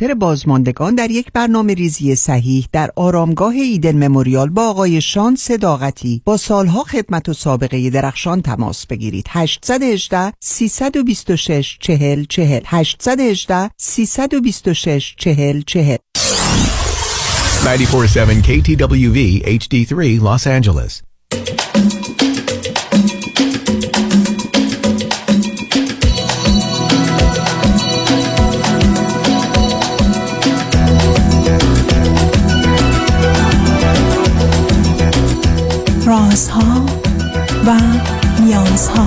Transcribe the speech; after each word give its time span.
خاطر 0.00 0.14
بازماندگان 0.14 0.94
در 0.94 1.10
یک 1.10 1.32
برنامه 1.32 1.74
ریزی 1.74 2.14
صحیح 2.14 2.66
در 2.72 2.90
آرامگاه 2.96 3.54
ایدن 3.54 4.08
مموریال 4.08 4.48
با 4.50 4.68
آقای 4.68 5.00
شان 5.00 5.36
صداقتی 5.36 6.22
با 6.24 6.36
سالها 6.36 6.84
خدمت 6.84 7.28
و 7.28 7.32
سابقه 7.32 7.90
درخشان 7.90 8.42
تماس 8.42 8.86
بگیرید. 8.86 9.26
818 9.28 10.32
326 10.40 11.78
40 11.80 12.24
40 12.24 12.60
818 12.66 13.70
326 13.76 15.14
40 15.18 15.62
40 15.66 15.96
947 17.64 18.42
KTWV 18.42 19.42
HD3 19.44 20.20
Los 20.22 20.46
Angeles 20.46 21.02
رازها 36.40 36.86
و 37.66 37.80
نیازها 38.40 39.06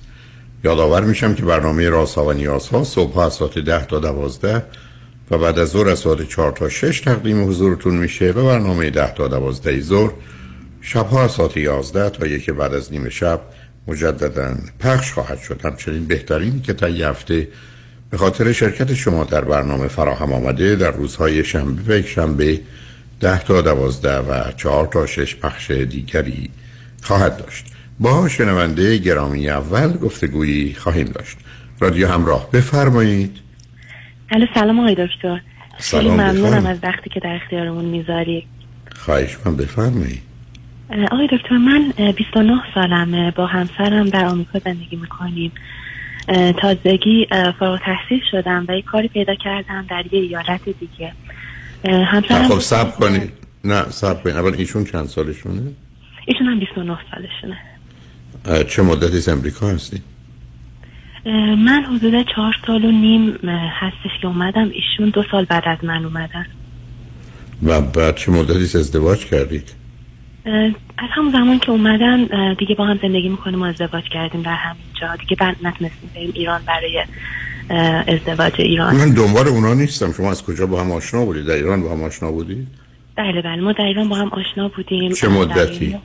یادآور 0.63 1.03
میشم 1.03 1.35
که 1.35 1.43
برنامه 1.43 1.89
رازها 1.89 2.25
و 2.25 2.33
نیازها 2.33 2.83
صبح 2.83 3.17
از 3.17 3.33
ساعت 3.33 3.59
ده 3.59 3.85
تا 3.85 3.99
دوازده 3.99 4.65
و 5.31 5.37
بعد 5.37 5.59
از 5.59 5.69
ظهر 5.69 5.89
از 5.89 5.99
ساعت 5.99 6.29
چهار 6.29 6.51
تا 6.51 6.69
شش 6.69 6.99
تقدیم 6.99 7.49
حضورتون 7.49 7.95
میشه 7.97 8.31
و 8.31 8.45
برنامه 8.45 8.89
ده 8.89 9.13
تا 9.13 9.27
دوازده 9.27 9.81
ظهر 9.81 10.11
شبها 10.81 11.23
از 11.23 11.31
ساعت 11.31 11.57
یازده 11.57 12.09
تا 12.09 12.27
یک 12.27 12.49
بعد 12.49 12.73
از 12.73 12.91
نیمه 12.91 13.09
شب 13.09 13.41
مجددا 13.87 14.55
پخش 14.79 15.11
خواهد 15.11 15.39
شد. 15.39 15.61
همچنین 15.63 16.05
بهترین 16.05 16.61
که 16.61 16.73
تا 16.73 16.87
هفته 16.87 17.47
به 18.09 18.17
خاطر 18.17 18.51
شرکت 18.51 18.93
شما 18.93 19.23
در 19.23 19.41
برنامه 19.41 19.87
فراهم 19.87 20.33
آمده 20.33 20.75
در 20.75 20.91
روزهای 20.91 21.43
شنبه 21.43 21.93
و 21.93 21.97
یک 21.97 22.07
شنبه 22.07 22.59
ده 23.19 23.43
تا 23.43 23.61
دوازده 23.61 24.17
و 24.17 24.51
چهار 24.57 24.87
تا 24.87 25.05
شش 25.05 25.35
پخش 25.35 25.71
دیگری 25.71 26.49
خواهد 27.01 27.37
داشت. 27.37 27.70
با 28.01 28.27
شنونده 28.27 28.97
گرامی 28.97 29.49
اول 29.49 29.97
گفتگویی 29.97 30.73
خواهیم 30.73 31.05
داشت. 31.05 31.37
رادیو 31.79 32.07
همراه 32.07 32.51
بفرمایید. 32.51 33.37
الو 34.31 34.45
سلام 34.53 34.79
آقای 34.79 34.95
دکتر. 34.95 35.41
خیلی 35.79 35.79
سلام 35.79 36.13
ممنونم. 36.13 36.65
از 36.65 36.77
وقتی 36.83 37.09
که 37.09 37.19
در 37.19 37.35
اختیارمون 37.43 37.85
می‌ذاری 37.85 38.47
خواهش 38.95 39.37
من 39.45 39.55
بفرمایید. 39.55 40.21
آقای 41.11 41.27
دکتر 41.31 41.57
من 41.57 41.93
اه، 41.97 42.11
29 42.11 42.61
سالمه. 42.73 43.31
با 43.31 43.45
همسرم 43.45 44.09
در 44.09 44.25
آمریکا 44.25 44.59
زندگی 44.59 44.95
می‌کنیم. 44.95 45.51
تازگی 46.61 47.27
فارغ 47.59 47.79
تحصیل 47.85 48.21
شدم 48.31 48.65
و 48.67 48.77
یک 48.77 48.85
کاری 48.85 49.07
پیدا 49.07 49.35
کردم 49.35 49.85
در 49.89 50.03
یه 50.11 50.19
ایالت 50.19 50.61
دیگه. 50.79 51.13
همسرم 51.85 52.47
خب 52.47 52.59
سب 52.59 52.95
کنید. 52.95 53.31
نه 53.63 53.89
سب 53.89 54.23
کنید. 54.23 54.35
اول 54.35 54.53
ایشون 54.53 54.83
چند 54.83 55.05
سالشونه؟ 55.05 55.61
ایشون 56.25 56.47
هم 56.47 56.59
29 56.59 56.97
سالشونه. 57.11 57.57
چه 58.67 58.81
مدتی 58.81 59.17
از 59.17 59.29
امریکا 59.29 59.67
هستی؟ 59.67 60.01
من 61.57 61.83
حدود 61.83 62.25
چهار 62.35 62.53
سال 62.67 62.85
و 62.85 62.91
نیم 62.91 63.29
هستش 63.81 64.21
که 64.21 64.27
اومدم. 64.27 64.71
ایشون 64.73 65.09
دو 65.09 65.23
سال 65.31 65.45
بعد 65.45 65.63
از 65.65 65.77
من 65.83 66.05
اومدن. 66.05 66.45
و 67.63 67.81
بعد 67.81 68.15
چه 68.15 68.31
مدتی 68.31 68.63
از 68.63 68.75
ازدواج 68.75 69.25
کردید؟ 69.25 69.73
از 70.97 71.09
همون 71.11 71.31
زمان 71.31 71.59
که 71.59 71.71
اومدن 71.71 72.53
دیگه 72.53 72.75
با 72.75 72.85
هم 72.85 72.99
زندگی 73.01 73.29
می‌کنیم 73.29 73.61
و 73.61 73.65
ازدواج 73.65 74.03
کردیم 74.03 74.41
در 74.41 74.55
همین 74.55 74.83
جا. 75.01 75.15
دیگه 75.15 75.35
بعد 75.35 75.55
نتونستیم 75.63 76.09
بریم 76.15 76.31
ایران 76.33 76.61
برای 76.67 77.05
ازدواج 78.07 78.53
ایران. 78.57 78.95
من 78.95 79.13
دنبال 79.13 79.47
اونا 79.47 79.73
نیستم. 79.73 80.11
شما 80.11 80.31
از 80.31 80.43
کجا 80.43 80.65
با 80.65 80.81
هم 80.81 80.91
آشنا 80.91 81.25
بودید؟ 81.25 81.45
در 81.45 81.53
ایران 81.53 81.83
با 81.83 81.91
هم 81.91 82.03
آشنا 82.03 82.31
بودید؟ 82.31 82.67
بله 83.15 83.41
بله. 83.41 83.61
ما 83.61 83.71
در 83.71 83.85
ایران 83.85 84.09
با 84.09 84.15
هم 84.15 84.27
آشنا 84.27 84.67
بودیم. 84.67 85.13
چه 85.13 85.27
مدتی؟ 85.27 85.97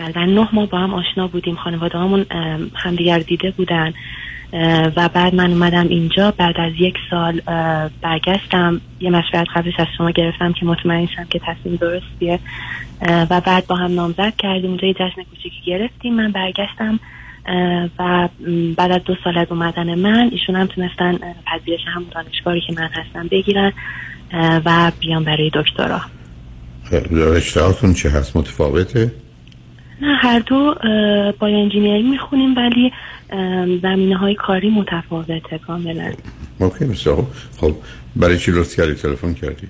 ماه. 0.00 0.12
بله 0.12 0.26
نه 0.26 0.48
ماه 0.52 0.66
با 0.66 0.78
هم 0.78 0.94
آشنا 0.94 1.26
بودیم. 1.26 1.54
خانواده 1.54 1.98
همون 1.98 2.26
همدیگر 2.74 3.18
دیده 3.18 3.50
بودن. 3.50 3.92
و 4.96 5.08
بعد 5.08 5.34
من 5.34 5.50
اومدم 5.50 5.88
اینجا. 5.88 6.30
بعد 6.30 6.54
از 6.60 6.72
یک 6.78 6.94
سال 7.10 7.40
برگشتم. 8.02 8.80
یه 9.00 9.10
مشورت 9.10 9.46
قبلش 9.54 9.74
از 9.78 9.86
شما 9.98 10.10
گرفتم 10.10 10.52
که 10.52 10.66
مطمئن 10.66 11.06
شم 11.06 11.24
که 11.30 11.38
تصمیم 11.38 11.76
درستیه. 11.76 12.38
و 13.02 13.40
بعد 13.40 13.66
با 13.66 13.76
هم 13.76 13.94
نامزد 13.94 14.36
کردیم. 14.38 14.70
اونجا 14.70 14.86
یه 14.86 14.94
جشن 14.94 15.22
کوچیکی 15.30 15.60
گرفتیم. 15.66 16.14
من 16.14 16.32
برگشتم. 16.32 17.00
و 17.98 18.28
بعد 18.76 18.92
از 18.92 19.04
دو 19.04 19.14
سال 19.24 19.38
از 19.38 19.46
اومدن 19.50 19.94
من 19.94 20.28
ایشون 20.32 20.56
هم 20.56 20.66
تونستن 20.66 21.18
پذیرش 21.46 21.80
همون 21.94 22.06
دانشگاهی 22.10 22.60
که 22.60 22.72
من 22.72 22.88
هستم 22.92 23.28
بگیرن 23.28 23.72
و 24.64 24.92
بیان 25.00 25.24
برای 25.24 25.50
دکترا. 25.54 26.00
رشتهاتون 27.10 27.94
چه 27.94 28.10
هست؟ 28.10 28.36
متفاوته؟ 28.36 29.12
نه 30.00 30.14
هر 30.16 30.38
دو 30.38 30.54
اه، 30.54 31.32
با 31.32 31.46
انجینیرینگ 31.46 32.04
می‌خونیم 32.04 32.56
ولی 32.56 32.92
زمینه 33.82 34.16
های 34.16 34.34
کاری 34.34 34.70
متفاوته 34.70 35.58
کاملا. 35.58 36.12
بسیار 36.60 37.16
خوب. 37.16 37.26
خب 37.60 37.76
برای 38.16 38.38
چی 38.38 38.50
لطف 38.50 38.76
کردی؟ 38.76 38.94
تلفن 38.94 39.34
کردی؟ 39.34 39.68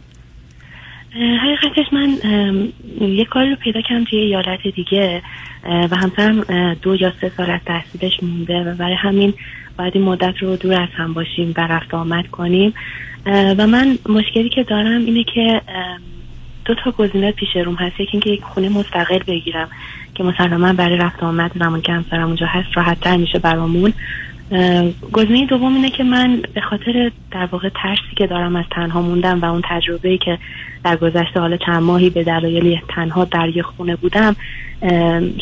حقیقتش 1.16 1.92
من 1.92 2.19
یه 3.00 3.25
کاری 3.25 3.50
رو 3.50 3.56
پیدا 3.56 3.81
کردم 3.81 4.04
توی 4.04 4.19
ایالت 4.19 4.69
دیگه 4.75 5.22
و 5.65 5.97
همسرم 5.97 6.42
دو 6.82 6.97
یا 6.97 7.12
سه 7.20 7.32
سال 7.36 7.50
از 7.50 7.60
تحصیلش 7.66 8.22
مونده 8.22 8.60
و 8.60 8.75
برای 8.75 8.94
همین 8.94 9.34
باید 9.78 9.97
این 9.97 10.04
مدت 10.04 10.34
رو 10.41 10.56
دور 10.56 10.81
از 10.81 10.88
هم 10.97 11.12
باشیم 11.12 11.54
و 11.56 11.60
رفت 11.60 11.94
آمد 11.94 12.26
کنیم. 12.26 12.75
و 13.26 13.66
من 13.66 13.98
مشکلی 14.09 14.48
که 14.48 14.62
دارم 14.62 15.04
اینه 15.04 15.25
که 15.25 15.60
دو 16.65 16.75
تا 16.84 16.91
گزینه 16.91 17.32
پیش 17.32 17.48
روم 17.56 17.75
هست. 17.75 18.00
یکی 18.00 18.10
اینکه 18.12 18.31
یک 18.31 18.42
خونه 18.42 18.68
مستقل 18.68 19.18
بگیرم. 19.27 19.68
که 20.16 20.24
مسلما 20.24 20.72
برای 20.72 20.97
رفت 20.97 21.22
آمد 21.22 21.51
زمان 21.59 21.80
که 21.80 21.92
همسرم 21.92 22.27
اونجا 22.27 22.47
هست 22.47 22.68
راحت 22.74 23.01
تر 23.01 23.16
میشه 23.16 23.39
برامون. 23.39 23.92
گزینه 25.13 25.47
دوم 25.47 25.74
اینه 25.74 25.91
که 25.91 26.04
من 26.04 26.42
به 26.54 26.60
خاطر 26.60 27.10
در 27.30 27.48
واقع 27.53 27.68
ترسی 27.68 28.16
که 28.16 28.27
دارم 28.27 28.57
از 28.57 28.65
تنها 28.71 29.03
موندم 29.03 29.41
و 29.41 29.45
اون 29.45 29.63
تجربه 29.71 30.18
که 30.18 30.39
در 30.84 30.97
گذشته 30.97 31.41
حالا 31.41 31.57
چند 31.57 31.83
ماهی 31.83 32.10
به 32.10 32.24
دلایل 32.24 32.80
تنها 32.89 33.24
در 33.24 33.48
یه 33.48 33.63
خونه 33.63 33.97
بودم 33.97 34.36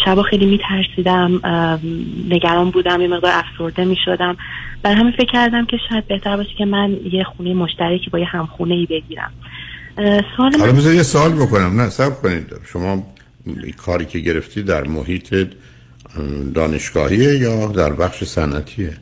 شبا 0.05 0.23
خیلی 0.23 0.47
میترسیدم 0.47 1.41
نگران 2.31 2.71
بودم 2.71 3.00
یه 3.00 3.09
مقدار 3.09 3.32
افسرده 3.35 3.85
می‌شدم. 3.85 4.37
برای 4.82 4.97
همین 4.97 5.12
فکر 5.12 5.32
کردم 5.32 5.67
که 5.67 5.76
شاید 5.88 6.06
بهتر 6.06 6.37
باشه 6.37 6.55
که 6.59 6.65
من 6.65 6.97
یه 7.12 7.25
خونه 7.25 7.55
مشترکی 7.55 8.11
با 8.11 8.19
یه 8.19 8.26
همخونه 8.26 8.75
ای 8.75 8.87
بگیرم 8.87 9.32
سوال 10.37 10.53
حالا 10.61 10.73
من 10.73 10.94
یه 10.94 11.03
سوال 11.03 11.32
بکنم 11.32 11.81
نه 11.81 11.88
سب 11.88 12.23
کنید. 12.23 12.47
شما 12.73 13.03
کاری 13.76 14.05
که 14.05 14.19
گرفتی 14.19 14.62
در 14.62 14.85
محیط 14.85 15.46
دانشگاهیه 16.55 17.38
یا 17.38 17.67
در 17.67 17.93
بخش 17.93 18.25
صنعتیه؟ 18.25 18.96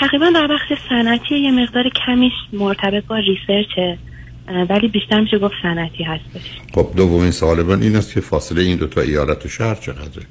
تقریبا 0.00 0.30
در 0.34 0.46
بخش 0.46 0.72
صنعتی 0.88 1.38
یه 1.38 1.50
مقدار 1.50 1.84
کمیش 2.06 2.32
مرتبط 2.52 3.04
با 3.04 3.16
ریسرچه 3.16 3.98
ولی 4.70 4.88
بیشتر 4.88 5.20
میشه 5.20 5.38
گفت 5.38 5.54
صنعتی 5.62 6.04
هستش. 6.04 6.42
خب 6.74 6.92
دومین 6.96 7.30
سوال 7.30 7.62
من 7.62 7.82
این 7.82 7.96
است 7.96 8.14
که 8.14 8.20
فاصله 8.20 8.62
این 8.62 8.76
دو 8.76 8.86
تا 8.86 9.00
ایالت 9.00 9.46
و 9.46 9.48
شهر 9.48 9.74
چقدره؟ 9.74 10.26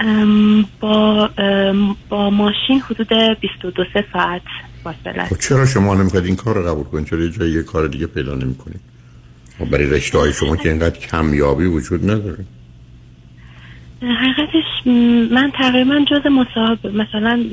ام، 0.00 0.66
با 0.80 1.30
ام، 1.38 1.96
با 2.08 2.30
ماشین 2.30 2.80
حدود 2.80 3.08
22 3.40 3.84
سه 3.94 4.04
ساعت 4.12 4.42
فاصله. 4.84 5.24
خب 5.24 5.38
چرا 5.38 5.66
شما 5.66 5.94
نمی‌خواید 5.94 6.26
این 6.26 6.36
کار 6.36 6.54
رو 6.54 6.68
قبول 6.68 6.84
کنید؟ 6.84 7.06
چرا 7.06 7.24
یه 7.24 7.30
جای 7.30 7.50
یه 7.50 7.62
کار 7.62 7.88
دیگه 7.88 8.06
پیدا 8.06 8.34
نمی‌کنید؟ 8.34 8.80
برای 9.64 9.86
رشته 9.86 10.18
های 10.18 10.32
شما 10.32 10.56
که 10.56 10.68
اینقدر 10.68 10.98
کمیابی 10.98 11.64
وجود 11.64 12.10
نداره. 12.10 12.44
حقیقتش 14.02 14.86
من 15.32 15.52
تقریبا 15.58 16.04
جز 16.10 16.26
مصاحبه 16.26 16.90
مثلا 16.90 17.44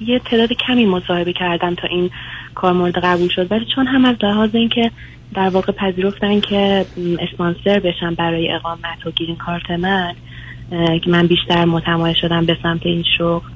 یه 0.00 0.18
تعداد 0.18 0.52
کمی 0.52 0.86
مصاحبه 0.86 1.32
کردم 1.32 1.74
تا 1.74 1.88
این 1.88 2.10
کار 2.54 2.72
مورد 2.72 2.98
قبول 2.98 3.28
شد. 3.28 3.52
ولی 3.52 3.66
چون 3.74 3.86
هم 3.86 4.04
از 4.04 4.16
لحاظ 4.22 4.50
اینکه 4.54 4.90
در 5.34 5.48
واقع 5.48 5.72
پذیرفتن 5.72 6.40
که 6.40 6.86
اسپانسر 7.20 7.80
بشن 7.80 8.14
برای 8.14 8.52
اقامت 8.52 9.06
و 9.06 9.10
گیرین 9.10 9.36
کارت 9.36 9.70
من 9.70 10.14
که 11.04 11.10
من 11.10 11.26
بیشتر 11.26 11.64
متمایل 11.64 12.14
شدم 12.20 12.46
به 12.46 12.56
سمت 12.62 12.86
این 12.86 13.04
شغل 13.18 13.48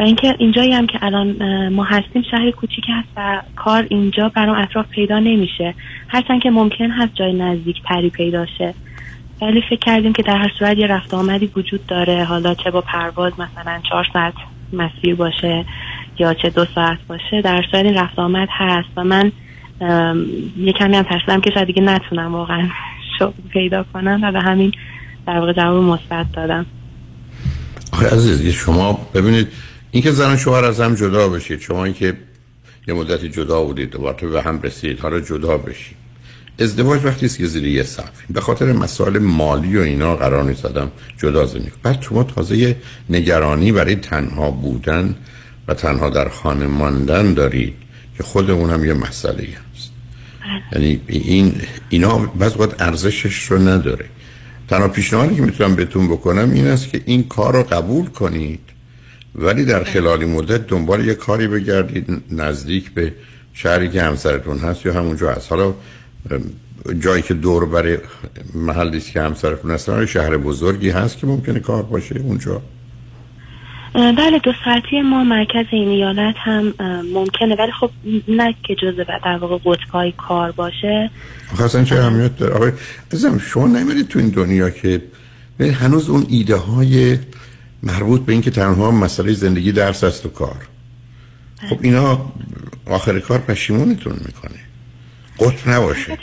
و 0.00 0.02
اینکه 0.02 0.34
اینجایی 0.38 0.72
هم 0.72 0.86
که 0.86 0.98
الان 1.02 1.68
ما 1.68 1.84
هستیم 1.84 2.22
شهر 2.30 2.50
کوچیک 2.50 2.84
هست 2.88 3.08
و 3.16 3.42
کار 3.56 3.86
اینجا 3.90 4.28
برام 4.28 4.62
اطراف 4.62 4.86
پیدا 4.88 5.18
نمیشه. 5.18 5.74
هرچند 6.08 6.42
که 6.42 6.50
ممکن 6.50 6.90
هست 6.90 7.14
جای 7.14 7.32
نزدیک 7.32 7.82
تری 7.88 8.10
پیدا 8.10 8.46
شه. 8.58 8.74
ولی 9.42 9.62
فکر 9.70 9.78
کردیم 9.78 10.12
که 10.12 10.22
در 10.22 10.36
هر 10.36 10.52
صورت 10.58 10.78
یه 10.78 10.86
رفت 10.86 11.14
آمدی 11.14 11.50
وجود 11.56 11.86
داره. 11.86 12.24
حالا 12.24 12.54
چه 12.54 12.70
با 12.70 12.80
پرواز 12.80 13.32
مثلا 13.32 13.80
چهار 13.88 14.06
ساعت 14.12 14.34
مسیر 14.72 15.14
باشه 15.14 15.64
یا 16.18 16.34
چه 16.34 16.50
دو 16.50 16.64
ساعت 16.74 16.98
باشه 17.08 17.42
در 17.42 17.64
صورت 17.70 17.84
این 17.84 17.94
رفت 17.94 18.18
آمد 18.18 18.48
هست 18.50 18.88
و 18.96 19.04
من 19.04 19.32
یه 20.56 20.72
کمی 20.72 20.96
هم 20.96 21.02
ترسیدم 21.02 21.40
که 21.40 21.50
شاید 21.50 21.66
دیگه 21.66 21.82
نتونم 21.82 22.34
واقعا 22.34 22.68
شغل 23.18 23.32
پیدا 23.48 23.84
کنم 23.92 24.20
و 24.22 24.32
به 24.32 24.40
همین 24.40 24.72
در 25.26 25.38
واقع 25.38 25.52
جواب 25.52 25.84
مثبت 25.84 26.32
دادم. 26.32 26.66
آخه 27.92 28.06
عزیز 28.06 28.54
شما 28.54 28.98
ببینید 29.14 29.48
اینکه 29.90 30.10
زن 30.10 30.34
و 30.34 30.36
شوهر 30.36 30.64
از 30.64 30.80
هم 30.80 30.94
جدا 30.94 31.28
بشید 31.28 31.60
شما 31.60 31.84
اینکه 31.84 32.16
یه 32.88 32.94
مدتی 32.94 33.28
جدا 33.28 33.64
بودید 33.64 33.90
دوباره 33.90 34.28
به 34.28 34.42
هم 34.42 34.62
رسید 34.62 35.00
حالا 35.00 35.20
جدا 35.20 35.58
بشید. 35.58 35.96
ازدواج 36.58 37.04
وقتی 37.04 37.26
است 37.26 37.38
که 37.38 37.46
زیر 37.46 37.66
یه 37.66 37.82
سقف. 37.82 38.22
به 38.30 38.40
خاطر 38.40 38.72
مسائل 38.72 39.18
مالی 39.18 39.76
و 39.76 39.80
اینا 39.80 40.16
قرار 40.16 40.44
نیست 40.44 40.66
جدا 41.18 41.46
زندگی. 41.46 41.70
بعد 41.82 42.02
شما 42.02 42.24
تازه 42.24 42.76
نگرانی 43.10 43.72
برای 43.72 43.94
تنها 43.94 44.50
بودن 44.50 45.14
و 45.68 45.74
تنها 45.74 46.10
در 46.10 46.28
خانه 46.28 46.66
ماندن 46.66 47.34
دارید 47.34 47.74
که 48.16 48.22
خود 48.22 48.50
اونم 48.50 48.84
یه 48.84 48.94
مسئله 48.94 49.42
هست. 49.42 49.90
یعنی 50.72 51.00
این 51.06 51.60
اینا 51.88 52.18
بعض 52.18 52.56
وقت 52.56 52.82
ارزشش 52.82 53.44
رو 53.44 53.58
نداره. 53.58 54.04
تنها 54.68 54.88
پیشنهادی 54.88 55.34
که 55.34 55.42
می‌تونم 55.42 55.74
بهتون 55.74 56.08
بکنم 56.08 56.50
این 56.52 56.66
است 56.66 56.88
که 56.88 57.02
این 57.04 57.28
کار 57.28 57.54
رو 57.54 57.62
قبول 57.62 58.06
کنید. 58.06 58.60
ولی 59.34 59.64
در 59.64 59.84
خلال 59.84 60.24
مدت 60.24 60.66
دنبال 60.66 61.06
یه 61.06 61.14
کاری 61.14 61.48
بگردید 61.48 62.22
نزدیک 62.30 62.90
به 62.90 63.12
شهری 63.52 63.88
که 63.88 64.02
همسرتون 64.02 64.58
هست 64.58 64.86
یا 64.86 64.92
همونجا 64.92 65.32
هست. 65.32 65.52
حالا 65.52 65.74
جایی 67.00 67.22
که 67.22 67.34
دور 67.34 67.66
برای 67.66 67.98
محلی 68.54 68.96
است 68.96 69.12
که 69.12 69.20
همسرتون 69.20 69.70
هست 69.70 69.88
حالا 69.88 70.06
شهر 70.06 70.36
بزرگی 70.36 70.90
هست 70.90 71.18
که 71.18 71.26
ممکنه 71.26 71.60
کار 71.60 71.82
باشه 71.82 72.18
اونجا. 72.18 72.62
بله 73.94 74.38
دو 74.38 74.52
ساعتی 74.64 75.02
ما 75.02 75.24
مرکز 75.24 75.66
این 75.70 75.88
ایالت 75.88 76.34
هم 76.38 76.74
ممکنه 77.14 77.56
ولی 77.56 77.72
خب 77.80 77.90
نه 78.28 78.54
که 78.62 78.74
جزء 78.74 79.04
در 79.24 79.38
واقع 79.40 79.58
قطبای 79.64 80.12
کار 80.12 80.52
باشه. 80.52 81.10
آخه 81.52 81.64
اصلا 81.64 81.84
چه 81.84 81.96
اهمیت 81.96 82.36
داره؟ 82.36 82.54
آقای 82.54 82.72
عزیزم 83.12 83.38
شما 83.38 83.66
نمیرید 83.66 84.08
تو 84.08 84.18
این 84.18 84.28
دنیا 84.28 84.70
که 84.70 85.02
هنوز 85.60 86.08
اون 86.08 86.26
ایده 86.28 86.56
های 86.56 87.18
مربوط 87.82 88.20
به 88.20 88.32
اینکه 88.32 88.50
تنها 88.50 88.90
مسئله 88.90 89.32
زندگی 89.32 89.72
درس 89.72 90.04
است 90.04 90.26
و 90.26 90.28
کار. 90.28 90.56
خب 91.70 91.78
اینا 91.82 92.32
آخر 92.86 93.18
کار 93.18 93.38
پشیمونتون 93.38 94.12
می‌کنه. 94.12 94.60
قطب 95.38 95.70
نباشه. 95.70 96.18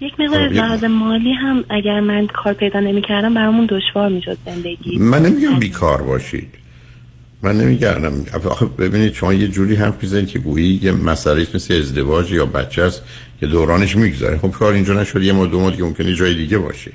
یک 0.00 0.12
مقدار 0.20 0.40
از 0.40 0.48
خب، 0.48 0.56
لحاظ 0.56 0.84
مالی 0.84 1.32
هم 1.32 1.64
اگر 1.70 2.00
من 2.00 2.26
کار 2.26 2.52
پیدا 2.52 2.80
نمی 2.80 3.02
کردم 3.02 3.34
برامون 3.34 3.68
دشوار 3.70 4.08
می‌شد 4.08 4.38
زندگی. 4.46 4.98
من 4.98 5.22
نمیگم 5.22 5.58
بیکار 5.58 6.02
باشید. 6.02 6.48
من 7.42 7.60
نمیگردم. 7.60 8.24
آخه 8.44 8.66
ببینید 8.66 9.14
شما 9.14 9.34
یه 9.34 9.48
جوری 9.48 9.74
حرف 9.74 10.02
می‌زنید 10.02 10.28
که 10.28 10.38
گویی 10.38 10.80
یه 10.82 10.92
مسئله 10.92 11.46
مثل 11.54 11.74
ازدواج 11.74 12.32
یا 12.32 12.46
بچه 12.46 12.82
است 12.82 13.02
که 13.40 13.46
دورانش 13.46 13.96
میگذره. 13.96 14.38
خب 14.38 14.50
کار 14.50 14.72
اینجا 14.72 14.94
نشد 14.94 15.22
یه 15.22 15.32
ماه 15.32 15.70
دیگه 15.70 15.84
ممکنه 15.84 16.14
جای 16.14 16.34
دیگه 16.34 16.58
باشه. 16.58 16.92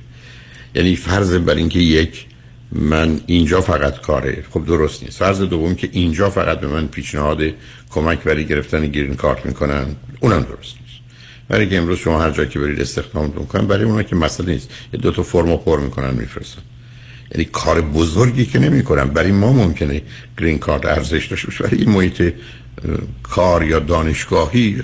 یعنی 0.75 0.95
فرض 0.95 1.33
بر 1.33 1.55
اینکه 1.55 1.79
یک 1.79 2.25
من 2.71 3.19
اینجا 3.25 3.61
فقط 3.61 4.01
کاره. 4.01 4.43
خب 4.49 4.65
درست 4.65 5.03
نیست. 5.03 5.17
فرض 5.17 5.41
دوم 5.41 5.75
که 5.75 5.89
اینجا 5.91 6.29
فقط 6.29 6.59
به 6.59 6.67
من 6.67 6.87
پیشنهاد 6.87 7.41
کمک 7.89 8.23
برای 8.23 8.45
گرفتن 8.45 8.87
گرین 8.87 9.15
کارت 9.15 9.45
می‌کنن. 9.45 9.85
اونم 10.19 10.41
درست 10.41 10.75
نیست. 10.81 11.01
برای 11.49 11.69
که 11.69 11.77
امروز 11.77 11.97
شما 11.97 12.21
هر 12.21 12.31
جایی 12.31 12.49
که 12.49 12.59
برید 12.59 12.81
استخدامتون 12.81 13.45
کنن 13.45 13.67
برای 13.67 13.83
اونا 13.83 14.03
که 14.03 14.15
مسئله 14.15 14.53
نیست. 14.53 14.69
یه 14.93 14.99
دو 14.99 15.11
تا 15.11 15.23
فرمو 15.23 15.57
پر 15.57 15.79
می‌کنن 15.79 16.13
میفرستن. 16.13 16.61
یعنی 17.31 17.45
کار 17.45 17.81
بزرگی 17.81 18.45
که 18.45 18.59
نمی 18.59 18.83
کنم 18.83 19.09
برای 19.09 19.31
ما 19.31 19.53
ممکنه 19.53 20.01
گرین 20.37 20.59
کارت 20.59 20.85
ارزش 20.85 21.25
داشته 21.25 21.47
باشه. 21.47 21.63
برای 21.63 21.85
محیط 21.85 22.33
کار 23.23 23.63
یا 23.63 23.79
دانشگاهی 23.79 24.83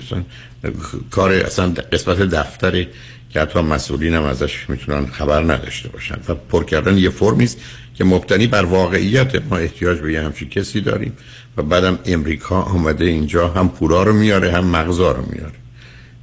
اه، 0.64 0.70
کار 1.10 1.32
اصلا 1.32 1.74
قسمت 1.92 2.18
دفتر 2.18 2.86
که 3.30 3.40
حتی 3.40 3.60
مسئولین 3.60 4.14
هم 4.14 4.22
ازش 4.22 4.70
می‌تونن 4.70 5.06
خبر 5.06 5.42
نداشته 5.42 5.88
باشن. 5.88 6.16
و 6.28 6.34
پر 6.34 6.64
کردن 6.64 6.98
یه 6.98 7.10
فرمی 7.10 7.44
است 7.44 7.58
که 7.94 8.04
مبتنی 8.04 8.46
بر 8.46 8.64
واقعیت. 8.64 9.42
ما 9.50 9.56
احتیاج 9.56 9.98
به 9.98 10.12
یه 10.12 10.22
همچین 10.22 10.48
کسی 10.48 10.80
داریم. 10.80 11.12
و 11.56 11.62
بعدم 11.62 11.98
امریکا 12.04 12.62
آمده 12.62 13.04
اینجا 13.04 13.48
هم 13.48 13.68
پولا 13.68 14.02
رو 14.02 14.12
میاره 14.12 14.52
هم 14.52 14.64
مغزا 14.64 15.12
رو 15.12 15.22
میاره. 15.32 15.52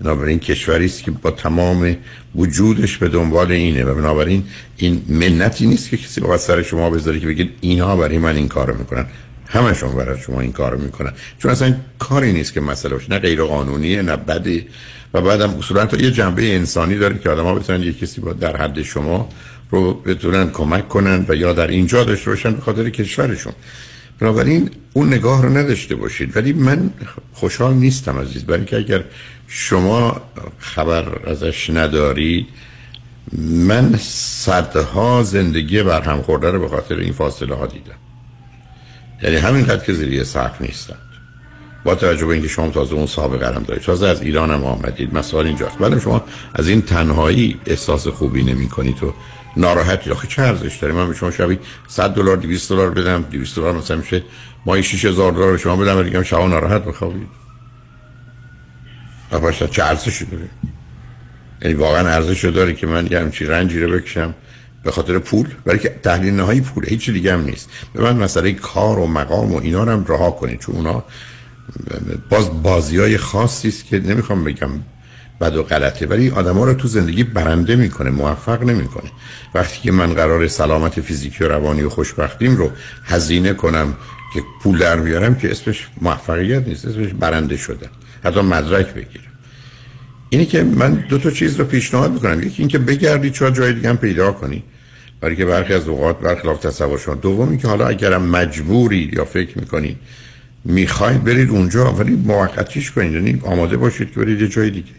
بنابراین 0.02 0.40
کشوری 0.40 0.86
است 0.86 1.04
که 1.04 1.12
با 1.12 1.32
تمام 1.32 1.98
وجودش 2.36 2.98
به 2.98 3.10
دنبال 3.10 3.52
اینه. 3.52 3.84
و 3.84 3.96
بنابراین 3.96 4.44
این 4.78 5.02
منتی 5.10 5.68
نیست 5.68 5.90
که 5.90 5.98
کسی 5.98 6.22
باید 6.22 6.40
سر 6.40 6.62
شما 6.62 6.90
بذاره 6.90 7.20
که 7.20 7.28
بگید 7.28 7.52
اینها 7.62 7.96
برای 7.96 8.18
من 8.18 8.36
این 8.36 8.48
کارو 8.48 8.78
می‌کنن. 8.78 9.06
همشون 9.48 9.96
برای 9.96 10.22
شما 10.22 10.42
این 10.42 10.52
کارو 10.52 10.82
می‌کنن. 10.82 11.14
چون 11.40 11.52
اصلا 11.52 11.76
کاری 12.00 12.34
نیست 12.34 12.54
که 12.54 12.62
مسئله 12.62 12.94
باشه. 12.94 13.10
نه 13.10 13.20
غیر 13.20 13.44
قانونیه 13.44 14.02
نه 14.02 14.16
بده 14.16 14.66
و 15.16 15.22
بعدم 15.22 15.50
اصولا 15.50 15.86
تا 15.86 15.98
یه 15.98 16.12
جنبه 16.12 16.56
انسانی 16.56 16.96
داره 16.96 17.20
که 17.20 17.30
آدم‌ها 17.30 17.56
بتونن 17.56 17.84
یه 17.84 17.94
کسی 17.94 18.22
با 18.22 18.34
در 18.34 18.58
حد 18.58 18.82
شما 18.82 19.30
رو 19.72 19.94
بتونن 19.94 20.52
کمک 20.52 20.88
کنن 20.88 21.26
و 21.30 21.36
یا 21.36 21.54
در 21.54 21.68
اینجا 21.68 22.04
داشته 22.04 22.30
باشن 22.30 22.52
به 22.52 22.62
خاطر 22.62 22.90
کشورشون. 22.90 23.54
بنابراین 24.20 24.70
اون 24.94 25.08
نگاه 25.08 25.42
رو 25.42 25.58
نداشته 25.58 25.96
باشید. 25.96 26.38
ولی 26.38 26.54
من 26.54 26.90
خوشحال 27.34 27.74
نیستم 27.74 28.20
عزیز. 28.20 28.44
برای 28.44 28.60
اینکه 28.60 28.78
اگر 28.78 29.04
شما 29.48 30.22
خبر 30.60 31.30
ازش 31.30 31.70
ندارید 31.70 32.48
من 33.40 33.98
صدها 33.98 35.24
زندگی 35.24 35.84
برهم 35.84 36.22
خورده 36.22 36.52
رو 36.52 36.60
به 36.60 36.68
خاطر 36.68 36.96
این 36.96 37.14
فاصله 37.14 37.56
ها 37.56 37.66
دیدم. 37.66 37.96
یعنی 39.24 39.36
همینقدر 39.36 39.86
که 39.86 39.94
زیر 39.94 40.14
یه 40.14 40.24
نیستم. 40.60 40.98
با 41.86 41.96
توجه 41.96 42.26
به 42.26 42.34
اینکه 42.34 42.48
شما 42.48 42.70
تازه 42.70 42.94
اون 42.94 43.06
سابقه 43.06 43.56
هم 43.56 43.64
دارید. 43.64 43.84
تازه 43.84 44.08
از 44.08 44.22
ایران 44.22 44.52
هم 44.52 44.64
آمدید. 44.64 45.14
مسائل 45.14 45.46
اینجاست. 45.46 45.82
ولی 45.82 46.00
شما 46.00 46.24
از 46.54 46.68
این 46.68 46.82
تنهایی 46.82 47.60
احساس 47.66 48.08
خوبی 48.08 48.44
نمی 48.44 48.70
کنید 48.70 49.04
و 49.04 49.14
ناراحتی. 49.58 50.12
آخه 50.12 50.28
چه 50.28 50.42
ارزش 50.42 50.76
داره؟ 50.76 50.94
من 50.94 51.08
به 51.08 51.14
شما 51.14 51.32
شبی 51.32 51.60
100 51.88 52.10
دلار 52.10 52.38
200 52.38 52.70
دلار 52.70 52.92
بدم. 52.92 53.22
200 53.32 53.56
دلار 53.56 53.74
مثلا 53.74 53.98
میشه 53.98 54.24
ماهی 54.66 54.84
6000 54.84 55.32
دلار 55.32 55.52
به 55.52 55.58
شما 55.58 55.76
بدم. 55.76 56.04
دیگه 56.04 56.24
شما 56.24 56.48
ناراحت 56.48 56.86
بخوابید. 56.86 57.28
باشه 59.32 59.68
چه 59.68 59.84
ارزشی 59.84 60.26
داره؟ 60.26 60.50
یعنی 61.62 61.74
واقعا 61.74 62.08
ارزش 62.08 62.46
داره 62.46 62.74
که 62.74 62.88
من 62.88 63.08
یه 63.12 63.20
همچین 63.20 63.48
رنجی 63.48 63.80
رو 63.80 63.92
بکشم 63.92 64.34
به 64.84 64.92
خاطر 64.92 65.20
پول؟ 65.20 65.48
برای 65.66 65.80
که 65.80 65.90
تحلیل 66.04 66.34
نهایی 66.34 66.62
پوله 66.62 66.88
هیچ 66.88 67.10
دیگه 67.10 67.34
هم 67.34 67.42
نیست. 67.42 67.70
به 67.94 68.04
من 68.04 68.16
مسئله 68.24 68.54
کار 68.54 69.00
و 69.00 69.08
مقام 69.08 69.52
و 69.52 69.58
اینا 69.58 69.84
رو 69.84 69.92
هم 69.92 70.06
رها 70.08 70.32
کنید. 70.32 70.60
چون 70.60 70.76
اونا 70.76 71.04
باز 72.30 72.64
بازی 72.64 72.98
های 72.98 73.18
خاصی 73.18 73.68
است 73.68 73.86
که 73.86 74.00
نمی‌خوام 74.00 74.44
بگم 74.44 74.70
بد 75.42 75.56
و 75.56 75.64
غلطه 75.64 76.06
ولی 76.06 76.30
آدم 76.30 76.58
ها 76.58 76.66
رو 76.66 76.74
تو 76.74 76.88
زندگی 76.88 77.24
برنده 77.24 77.76
می‌کنه 77.76 78.10
موفق 78.10 78.64
نمی‌کنه. 78.64 79.12
وقتی 79.56 79.82
که 79.82 79.92
من 79.92 80.14
قرار 80.14 80.48
سلامت 80.48 81.02
فیزیکی 81.02 81.44
و 81.44 81.48
روانی 81.48 81.82
و 81.82 81.90
خوشبختیم 81.90 82.56
رو 82.56 82.72
هزینه 83.04 83.54
کنم 83.54 83.96
که 84.34 84.42
پول 84.64 84.78
در 84.78 84.96
بیارم 84.96 85.36
که 85.36 85.52
اسمش 85.52 85.88
موفقیت 86.02 86.68
نیست 86.68 86.86
اسمش 86.86 87.14
برنده 87.14 87.58
شدن. 87.58 87.90
حتی 88.24 88.42
مدرک 88.42 88.94
بگیرم. 88.94 89.32
اینی 90.30 90.46
که 90.46 90.64
من 90.64 90.94
دو 90.94 91.18
تا 91.18 91.32
چیز 91.32 91.56
رو 91.56 91.66
پیشنهاد 91.66 92.12
می‌کنم. 92.12 92.44
یکی 92.44 92.56
اینکه 92.62 92.78
بگردید 92.78 93.34
چه 93.34 93.52
جای 93.52 93.74
دیگه 93.74 93.90
هم 93.90 93.98
پیدا 93.98 94.32
کنی. 94.32 94.64
برای 95.22 95.36
که 95.36 95.46
برخی 95.46 95.74
از 95.74 95.88
اوقات 95.88 96.20
برخلاف 96.20 96.60
تصور 96.60 97.00
شما 97.00 97.16
دوم 97.16 97.58
که 97.58 97.68
حالا 97.68 97.88
اگرم 97.88 98.26
مجبورید 98.26 99.14
یا 99.14 99.26
فکر 99.26 99.60
می‌کنید 99.60 99.98
می‌خواید 100.66 101.24
برید 101.24 101.50
اونجا 101.50 101.92
ولی 101.92 102.16
موقتیش 102.16 102.92
کنید 102.92 103.14
یعنی 103.14 103.42
آماده 103.44 103.78
باشید 103.78 104.12
که 104.12 104.20
برید 104.20 104.42
یه 104.42 104.48
جای 104.48 104.70
دیگه. 104.70 104.92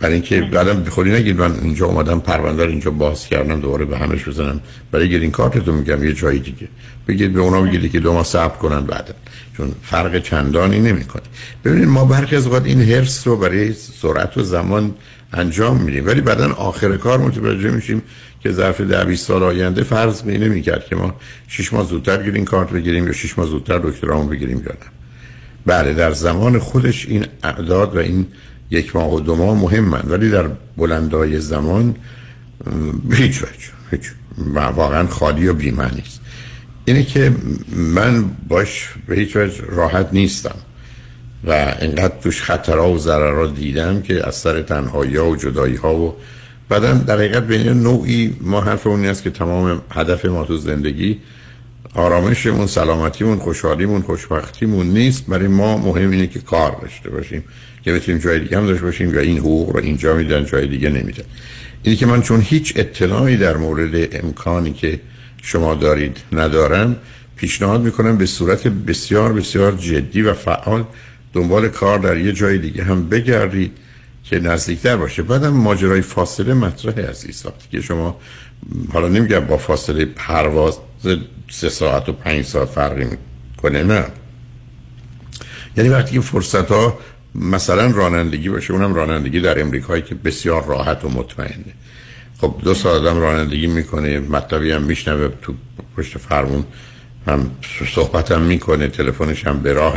برای 0.00 0.14
اینکه 0.14 0.40
بعدم 0.40 0.82
بخوری 0.82 1.12
نگید 1.12 1.40
من 1.40 1.52
اینجا 1.62 1.86
اومدم 1.86 2.20
پرونده 2.20 2.64
رو 2.64 2.70
اینجا 2.70 2.90
باز 2.90 3.26
کردم 3.26 3.60
دوباره 3.60 3.84
به 3.84 3.98
همش 3.98 4.28
بزنم. 4.28 4.60
برای 4.90 5.10
گرین 5.10 5.30
کارت 5.30 5.58
تو 5.58 5.72
میگم 5.72 6.04
یه 6.04 6.12
جایی 6.12 6.38
دیگه. 6.38 6.68
بگید 7.08 7.32
به 7.32 7.40
اونا 7.40 7.62
بگید 7.62 7.92
که 7.92 8.00
دو 8.00 8.12
ماه 8.12 8.24
صبر 8.24 8.56
کنن 8.56 8.80
بعدا 8.80 9.14
چون 9.56 9.72
فرق 9.82 10.22
چندانی 10.22 10.80
نمی‌کنه. 10.80 11.22
ببینید 11.64 11.88
ما 11.88 12.04
برخی 12.04 12.36
از 12.36 12.46
این 12.46 12.82
هرس 12.82 13.26
رو 13.26 13.36
برای 13.36 13.72
سرعت 13.72 14.38
و 14.38 14.42
زمان 14.42 14.94
انجام 15.32 15.82
میدیم. 15.82 16.06
ولی 16.06 16.20
بعدا 16.20 16.52
آخر 16.52 16.96
کار 16.96 17.18
متوجه 17.18 17.70
میشیم 17.70 18.02
که 18.44 18.52
ظرف 18.52 18.80
ده 18.80 19.04
20 19.04 19.26
سال 19.26 19.42
آینده 19.42 19.82
فرض 19.82 20.24
می 20.24 20.38
نمی‌کرد 20.38 20.86
که 20.86 20.96
ما 20.96 21.14
6 21.48 21.72
ماه 21.72 21.86
زودتر 21.86 22.22
گرین 22.22 22.44
کارت 22.44 22.70
بگیریم 22.70 23.06
یا 23.06 23.12
6 23.12 23.38
ماه 23.38 23.46
زودتر 23.46 23.78
دکترامون 23.78 24.28
بگیریم 24.28 24.56
یا 24.56 24.72
نه. 24.72 24.90
بله 25.66 25.94
در 25.94 26.12
زمان 26.12 26.58
خودش 26.58 27.06
این 27.06 27.26
اعداد 27.42 27.96
و 27.96 27.98
این 27.98 28.26
یک 28.70 28.96
ماه 28.96 29.14
و 29.14 29.20
دو 29.20 29.36
ماه 29.36 29.60
مهمن 29.60 30.02
ولی 30.08 30.30
در 30.30 30.48
بلندای 30.76 31.40
زمان 31.40 31.94
هیچ 33.12 33.42
وجه 33.42 33.68
هیچ 33.90 34.12
واقعا 34.54 35.06
خالی 35.06 35.48
و 35.48 35.54
بیمعنی 35.54 36.02
است 36.06 36.20
اینه 36.84 37.04
که 37.04 37.32
من 37.76 38.24
باش 38.48 38.88
به 39.06 39.16
هیچ 39.16 39.36
وجه 39.36 39.62
راحت 39.68 40.08
نیستم 40.12 40.56
و 41.44 41.74
اینقدر 41.80 42.14
توش 42.22 42.42
خطرها 42.42 42.90
و 42.90 42.98
ضررها 42.98 43.46
دیدم 43.46 44.02
که 44.02 44.28
از 44.28 44.34
سر 44.34 44.62
تنهایی 44.62 45.16
ها 45.16 45.30
و 45.30 45.36
جدایی 45.36 45.76
ها 45.76 45.96
و 45.96 46.14
بعدا 46.68 46.92
در 46.92 47.14
حقیقت 47.14 47.46
بین 47.46 47.68
نوعی 47.68 48.36
ما 48.40 48.60
حرف 48.60 48.86
اونی 48.86 49.08
است 49.08 49.22
که 49.22 49.30
تمام 49.30 49.82
هدف 49.90 50.24
ما 50.24 50.44
تو 50.44 50.56
زندگی 50.56 51.18
آرامشمون 51.94 52.66
سلامتیمون 52.66 53.38
خوشحالیمون 53.38 54.02
خوشبختیمون 54.02 54.86
نیست. 54.86 55.26
برای 55.26 55.48
ما 55.48 55.76
مهم 55.76 56.10
اینه 56.10 56.26
که 56.26 56.40
کار 56.40 56.76
داشته 56.82 57.10
باشیم 57.10 57.44
که 57.84 57.92
بتونیم 57.92 58.20
جای 58.20 58.40
دیگه 58.40 58.56
هم 58.56 58.66
داشته 58.66 58.84
باشیم 58.84 59.14
یا 59.14 59.20
این 59.20 59.38
حقوق 59.38 59.70
رو 59.70 59.80
اینجا 59.80 60.14
میدن 60.14 60.44
جای 60.44 60.66
دیگه 60.66 60.88
نمیدن. 60.88 61.24
اینی 61.82 61.96
که 61.96 62.06
من 62.06 62.22
چون 62.22 62.40
هیچ 62.40 62.72
اطلاعی 62.76 63.36
در 63.36 63.56
مورد 63.56 64.24
امکانی 64.24 64.72
که 64.72 65.00
شما 65.42 65.74
دارید 65.74 66.16
ندارم 66.32 66.96
پیشنهاد 67.36 67.82
می‌کنم 67.82 68.16
به 68.16 68.26
صورت 68.26 68.68
بسیار 68.68 69.32
بسیار 69.32 69.72
جدی 69.72 70.22
و 70.22 70.34
فعال 70.34 70.84
دنبال 71.32 71.68
کار 71.68 71.98
در 71.98 72.16
یه 72.16 72.32
جای 72.32 72.58
دیگه 72.58 72.84
هم 72.84 73.08
بگردید. 73.08 73.72
که 74.24 74.40
نزدیکتر 74.40 74.96
باشه. 74.96 75.22
بعدم 75.22 75.48
ماجرای 75.48 76.00
فاصله 76.00 76.54
مطرح 76.54 77.00
عزیز. 77.00 77.46
وقتی 77.46 77.68
که 77.70 77.80
شما 77.80 78.20
حالا 78.92 79.08
نمیگم 79.08 79.40
با 79.40 79.56
فاصله 79.56 80.04
پرواز 80.04 80.78
سه 81.50 81.68
ساعت 81.68 82.08
و 82.08 82.12
پنج 82.12 82.44
ساعت 82.44 82.68
فرقی 82.68 83.04
می‌کنه 83.04 83.82
نه. 83.82 84.04
یعنی 85.76 85.88
وقتی 85.88 86.14
که 86.14 86.20
فرصت 86.20 86.68
ها 86.68 86.98
مثلا 87.34 87.90
رانندگی 87.90 88.48
باشه 88.48 88.72
اونم 88.72 88.94
رانندگی 88.94 89.40
در 89.40 89.60
امریکایی 89.60 90.02
که 90.02 90.14
بسیار 90.14 90.64
راحت 90.66 91.04
و 91.04 91.08
مطمئنه. 91.08 91.74
خب 92.40 92.54
دو 92.64 92.74
ساعت 92.74 93.00
آدم 93.00 93.20
رانندگی 93.20 93.66
می‌کنه 93.66 94.18
مطلبی 94.18 94.70
هم 94.70 94.82
میشنوه 94.82 95.28
تو 95.42 95.54
پشت 95.96 96.18
فرمون 96.18 96.64
هم 97.26 97.50
صحبت 97.94 98.32
هم 98.32 98.42
می‌کنه 98.42 98.88
تلفنش 98.88 99.46
هم 99.46 99.58
به 99.60 99.72
راه 99.72 99.94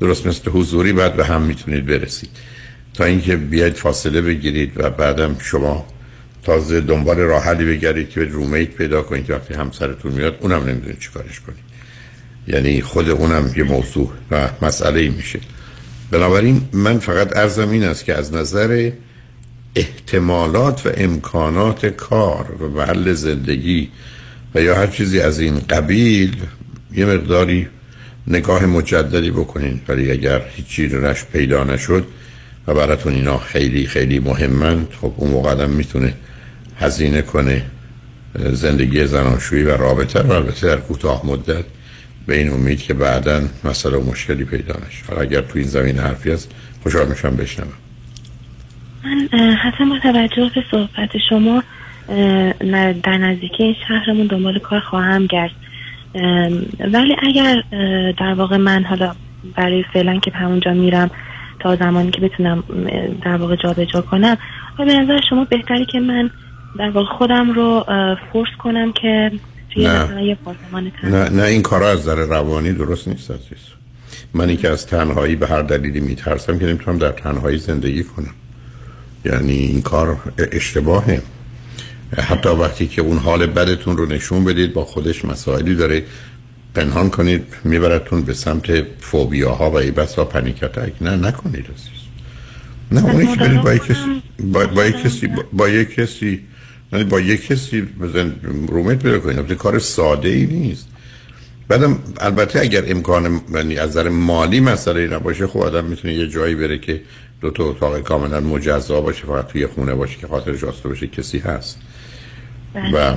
درست 0.00 0.26
مثل 0.26 0.50
حضوری 0.50 0.92
بعد 0.92 1.16
به 1.16 1.24
هم 1.24 1.42
می‌تونید 1.42 1.86
برسید. 1.86 2.30
تا 2.94 3.04
اینکه 3.04 3.36
بیاید 3.36 3.74
فاصله 3.74 4.20
بگیرید 4.20 4.72
و 4.76 4.90
بعدم 4.90 5.36
شما 5.38 5.86
تازه 6.42 6.80
دنبال 6.80 7.16
راه 7.18 7.44
حلی 7.44 7.64
بگردید 7.64 8.10
که 8.10 8.24
رومیت 8.24 8.70
پیدا 8.70 9.02
کنید 9.02 9.26
که 9.26 9.34
وقتی 9.34 9.54
همسرتون 9.54 10.12
میاد 10.12 10.36
اونم 10.40 10.64
نمی‌دونید 10.64 10.98
چیکارش 10.98 11.40
کنید. 11.40 11.70
یعنی 12.48 12.80
خود 12.80 13.10
اونم 13.10 13.52
یه 13.56 13.62
موضوع 13.62 14.10
و 14.30 14.48
مسئله 14.62 15.08
میشه. 15.08 15.40
بنابراین 16.10 16.62
من 16.72 16.98
فقط 16.98 17.36
ارزم 17.36 17.70
این 17.70 17.84
است 17.84 18.04
که 18.04 18.14
از 18.14 18.34
نظر 18.34 18.90
احتمالات 19.74 20.86
و 20.86 20.90
امکانات 20.96 21.86
کار 21.86 22.62
و 22.62 22.68
محل 22.68 23.12
زندگی 23.12 23.90
و 24.54 24.62
یا 24.62 24.76
هر 24.76 24.86
چیزی 24.86 25.20
از 25.20 25.40
این 25.40 25.58
قبیل 25.58 26.36
یه 26.92 27.06
مقداری 27.06 27.68
نگاه 28.26 28.66
مجددی 28.66 29.30
بکنین 29.30 29.80
ولی 29.88 30.10
اگر 30.10 30.42
هیچی 30.56 30.88
رش 30.88 31.24
پیدا 31.24 31.64
نشد 31.64 32.06
و 32.66 32.74
براتون 32.74 33.14
اینا 33.14 33.38
خیلی 33.38 33.86
خیلی 33.86 34.18
مهمن. 34.18 34.86
خب 35.00 35.12
اون 35.16 35.30
موقع 35.30 35.50
آدم 35.50 35.70
می‌تونه 35.70 36.14
هزینه 36.80 37.22
کنه 37.22 37.62
زندگی 38.52 39.06
زناشویی 39.06 39.62
و 39.62 39.76
رابطه 39.76 40.22
رو. 40.22 40.32
البته 40.32 40.66
در 40.66 40.76
کوتاه 40.76 41.26
مدت 41.26 41.64
به 42.26 42.38
این 42.38 42.52
امید 42.52 42.82
که 42.82 42.94
بعدا 42.94 43.40
مسئله 43.64 43.96
و 43.96 44.10
مشکلی 44.10 44.44
پیدا 44.44 44.74
نشه. 44.74 45.04
حالا 45.08 45.20
اگر 45.20 45.40
تو 45.40 45.58
این 45.58 45.68
زمین 45.68 45.98
حرفی 45.98 46.30
هست 46.30 46.50
خوشحال 46.82 47.08
میشم 47.08 47.36
بشنوم. 47.36 47.72
من 49.04 49.28
حتی 49.54 49.84
با 49.84 49.98
توجه 50.02 50.50
به 50.54 50.64
صحبت 50.70 51.10
شما 51.28 51.62
در 53.02 53.16
نزدیکی 53.16 53.62
این 53.62 53.76
شهرمون 53.88 54.26
دنبال 54.26 54.58
کار 54.58 54.80
خواهم 54.80 55.26
گشت. 55.26 55.54
ولی 56.80 57.16
اگر 57.22 57.62
در 58.18 58.34
واقع 58.34 58.56
من 58.56 58.84
حالا 58.84 59.14
برای 59.56 59.84
فعلا 59.92 60.18
که 60.18 60.30
همونجا 60.30 60.72
میرم 60.72 61.10
تا 61.60 61.76
زمانی 61.76 62.10
که 62.10 62.20
بتونم 62.20 62.64
در 63.24 63.36
واقع 63.36 63.56
جابجا 63.56 63.84
جا 63.84 64.00
کنم. 64.00 64.36
و 64.78 64.84
به 64.84 64.94
نظر 64.94 65.20
شما 65.30 65.44
بهتری 65.44 65.86
که 65.86 66.00
من 66.00 66.30
در 66.78 66.90
واقع 66.90 67.08
خودم 67.18 67.50
رو 67.50 67.84
فورس 68.32 68.50
کنم 68.58 68.92
که 68.92 69.32
توی 69.74 69.86
نه. 69.86 70.32
نه 71.02 71.28
نه 71.28 71.42
این 71.42 71.62
کارا 71.62 71.90
از 71.90 72.06
در 72.06 72.14
روانی 72.14 72.72
درست 72.72 73.08
نیست 73.08 73.30
عزیز. 73.30 73.58
من 74.34 74.56
که 74.56 74.68
از 74.68 74.86
تنهایی 74.86 75.36
به 75.36 75.46
هر 75.46 75.62
دلیلی 75.62 76.00
میترسم 76.00 76.58
که 76.58 76.66
نمی‌تونم 76.66 76.98
در 76.98 77.12
تنهایی 77.12 77.58
زندگی 77.58 78.04
کنم. 78.04 78.34
یعنی 79.24 79.52
این 79.52 79.82
کار 79.82 80.16
اشتباهه. 80.52 81.22
حتی 82.18 82.48
وقتی 82.48 82.86
که 82.86 83.02
اون 83.02 83.18
حال 83.18 83.46
بدتون 83.46 83.96
رو 83.96 84.06
نشون 84.06 84.44
بدید 84.44 84.72
با 84.72 84.84
خودش 84.84 85.24
مسائلی 85.24 85.74
داره. 85.74 86.02
پنهان 86.74 87.10
کنید 87.10 87.44
میبرتون 87.64 88.22
به 88.22 88.34
سمت 88.34 88.82
فوبیاها 89.00 89.70
و 89.70 89.74
ای 89.74 89.90
بسا 89.90 90.24
پنیکتک 90.24 90.92
نه 91.00 91.16
نکنید 91.16 91.64
عزیز. 91.64 92.00
نه 92.92 93.04
اونی 93.04 93.26
که 93.26 93.36
برید 93.36 93.62
با 93.62 93.74
یک 93.74 93.82
کسی 93.82 94.22
با, 94.52 94.66
با 94.66 94.84
یک 94.84 95.02
کسی 95.02 95.28
با, 95.52 95.68
یک 95.68 95.94
کسی 95.94 96.40
یعنی 96.92 97.04
با 97.04 97.20
یک 97.20 97.46
کسی 97.46 97.80
بزن 97.80 98.34
رومیت 98.68 98.98
پیدا 98.98 99.18
کنید. 99.18 99.52
کار 99.52 99.78
ساده 99.78 100.28
ای 100.28 100.46
نیست. 100.46 100.88
بعدم 101.68 101.98
البته 102.20 102.60
اگر 102.60 102.84
امکان 102.86 103.40
یعنی 103.54 103.78
از 103.78 103.90
نظر 103.90 104.08
مالی 104.08 104.60
مسئله 104.60 105.06
نباشه 105.08 105.46
خب 105.46 105.58
آدم 105.58 105.84
می‌تونه 105.84 106.14
یه 106.14 106.28
جایی 106.28 106.54
بره 106.54 106.78
که 106.78 107.00
دو 107.40 107.50
تا 107.50 107.64
اتاق 107.64 108.00
کاملا 108.00 108.40
مجزا 108.40 109.00
باشه 109.00 109.26
فقط 109.26 109.46
توی 109.46 109.66
خونه 109.66 109.94
باشه 109.94 110.18
که 110.18 110.26
خاطرش 110.26 110.64
آسته 110.64 110.88
باشه 110.88 111.06
کسی 111.06 111.38
هست. 111.38 111.78
و 112.74 113.14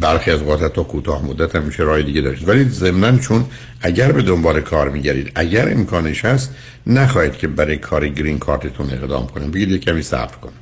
برخی 0.00 0.30
از 0.30 0.40
اوقات 0.40 0.74
تا 0.74 0.82
کوتاه 0.82 1.26
مدت 1.26 1.56
هم 1.56 1.62
میشه 1.62 1.82
راه 1.82 2.02
دیگه 2.02 2.20
داشت. 2.20 2.48
ولی 2.48 2.64
ضمنا 2.64 3.18
چون 3.18 3.44
اگر 3.80 4.12
به 4.12 4.22
دنبال 4.22 4.60
کار 4.60 4.88
میگردید 4.88 5.32
اگر 5.34 5.72
امکانش 5.72 6.24
هست 6.24 6.54
نخواهید 6.86 7.36
که 7.36 7.48
برای 7.48 7.76
کار 7.76 8.08
گرین 8.08 8.38
کارتتون 8.38 8.90
اقدام 8.90 9.26
کنید. 9.26 9.52
بگید 9.52 9.80
کمی 9.80 10.02
صبر 10.02 10.36
کن. 10.36 10.52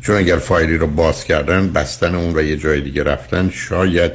چون 0.00 0.16
اگر 0.16 0.36
فایلی 0.36 0.76
رو 0.76 0.86
باز 0.86 1.24
کردن 1.24 1.72
بستن 1.72 2.14
اون 2.14 2.36
و 2.36 2.42
یه 2.42 2.56
جای 2.56 2.80
دیگه 2.80 3.02
رفتن 3.02 3.50
شاید 3.50 4.12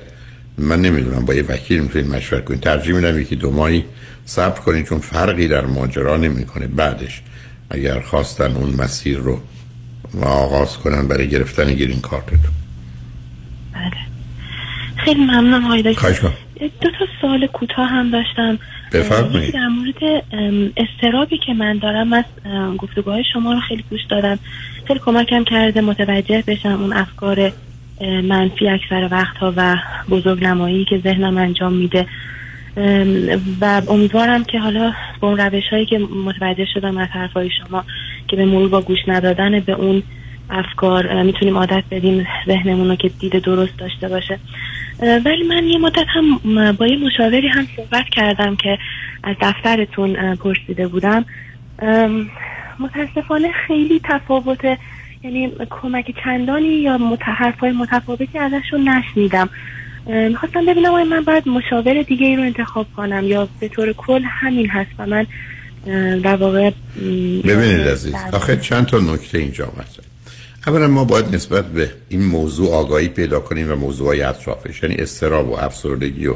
من 0.57 0.81
نمی‌دونم 0.81 1.25
با 1.25 1.33
یه 1.33 1.43
وکیل 1.43 1.79
می‌تونید 1.79 2.07
مشورت 2.07 2.45
کنید. 2.45 2.59
ترجیح 2.59 2.95
میدم 2.95 3.19
یکی 3.19 3.35
دو 3.35 3.51
ماهی 3.51 3.85
صبر 4.25 4.59
کنید 4.59 4.85
چون 4.85 4.99
فرقی 4.99 5.47
در 5.47 5.65
ماجرا 5.65 6.17
نمی‌کنه. 6.17 6.67
بعدش 6.67 7.21
اگر 7.69 7.99
خواستن 7.99 8.55
اون 8.55 8.69
مسیر 8.69 9.17
رو 9.17 9.41
آغاز 10.21 10.77
کنن 10.77 11.07
برای 11.07 11.29
گرفتن 11.29 11.73
گرین 11.73 12.01
کارتتون. 12.01 12.53
بله. 13.73 13.91
خیلی 14.95 15.23
ممنون 15.23 15.65
آقای 15.65 15.81
دو 16.81 16.89
تا 16.99 17.05
سال 17.21 17.47
کوتاه 17.47 17.89
هم 17.89 18.11
داشتم. 18.11 18.59
بفرمایید. 18.93 19.53
در 19.53 19.67
مورد 19.67 20.23
استرابی 20.77 21.37
که 21.37 21.53
من 21.53 21.77
دارم. 21.77 22.13
از 22.13 22.25
گفتگوهای 22.77 23.23
شما 23.33 23.53
رو 23.53 23.59
خیلی 23.59 23.83
گوش 23.89 24.01
دادم. 24.09 24.39
خیلی 24.87 24.99
کمکم 25.05 25.43
کرده 25.43 25.81
متوجه 25.81 26.43
بشم 26.47 26.81
اون 26.81 26.93
افکار 26.93 27.51
منفی 28.01 28.69
اکثر 28.69 29.07
وقتها 29.11 29.53
و 29.57 29.77
بزرگ 30.09 30.43
نمایی 30.43 30.85
که 30.85 30.97
ذهنم 30.97 31.37
انجام 31.37 31.73
میده. 31.73 32.07
و 33.61 33.81
امیدوارم 33.89 34.43
که 34.43 34.59
حالا 34.59 34.93
با 35.19 35.27
اون 35.27 35.37
روش 35.37 35.63
هایی 35.71 35.85
که 35.85 35.97
متوجه 36.25 36.65
شدم 36.73 36.97
از 36.97 37.07
حرفای 37.07 37.49
شما 37.49 37.83
که 38.27 38.35
به 38.35 38.45
مرور 38.45 38.69
با 38.69 38.81
گوش 38.81 38.99
ندادن 39.07 39.59
به 39.59 39.73
اون 39.73 40.03
افکار 40.49 41.23
می‌تونیم 41.23 41.57
عادت 41.57 41.83
بدیم 41.91 42.27
ذهنمون 42.47 42.89
رو 42.89 42.95
که 42.95 43.09
دید 43.09 43.39
درست 43.39 43.77
داشته 43.77 44.09
باشه. 44.09 44.39
ولی 45.25 45.43
من 45.43 45.63
یه 45.63 45.77
مدت 45.77 46.05
هم 46.07 46.39
با 46.71 46.87
یه 46.87 46.97
مشاوری 46.97 47.47
هم 47.47 47.67
صحبت 47.75 48.05
کردم 48.11 48.55
که 48.55 48.77
از 49.23 49.35
دفترتون 49.41 50.35
پرسیده 50.35 50.87
بودم. 50.87 51.25
متاسفانه 52.79 53.51
خیلی 53.67 54.01
تفاوت 54.03 54.77
یعنی 55.23 55.51
کمک 55.69 56.15
چندانی 56.23 56.67
یا 56.67 57.17
های 57.59 57.71
متفاوتی 57.71 58.39
ازشون 58.39 58.89
نشنیدم. 58.89 59.49
می‌خواستم 60.05 60.65
ببینم 60.65 60.93
آیا 60.93 61.05
من 61.05 61.23
باید 61.23 61.47
مشاور 61.47 62.01
دیگه 62.01 62.25
ای 62.25 62.35
رو 62.35 62.43
انتخاب 62.43 62.87
کنم 62.97 63.23
یا 63.23 63.47
به 63.59 63.67
طور 63.67 63.93
کل 63.93 64.21
همین 64.23 64.69
هست 64.69 64.91
و 64.99 65.05
من 65.05 65.25
در 66.19 66.35
واقع 66.35 66.71
ببینید 67.43 67.87
عزیز 67.87 68.13
آخه 68.33 68.57
چند 68.57 68.85
تا 68.85 68.99
نکته 68.99 69.37
اینجا 69.37 69.65
مطرح 69.65 70.05
اولا 70.67 70.87
ما 70.87 71.03
باید 71.03 71.35
نسبت 71.35 71.65
به 71.65 71.91
این 72.09 72.25
موضوع 72.25 72.73
آگاهی 72.73 73.07
پیدا 73.07 73.39
کنیم 73.39 73.71
و 73.71 73.75
موضوعهای 73.75 74.21
اطرافش 74.21 74.83
یعنی 74.83 74.95
استراب 74.95 75.49
و 75.49 75.53
افسردگی 75.53 76.27
و 76.27 76.35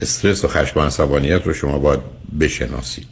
استرس 0.00 0.44
و 0.44 0.48
خشم 0.48 0.80
و 0.80 0.82
عصبانیت 0.82 1.46
رو 1.46 1.52
شما 1.52 1.78
باید 1.78 2.00
بشناسید. 2.40 3.06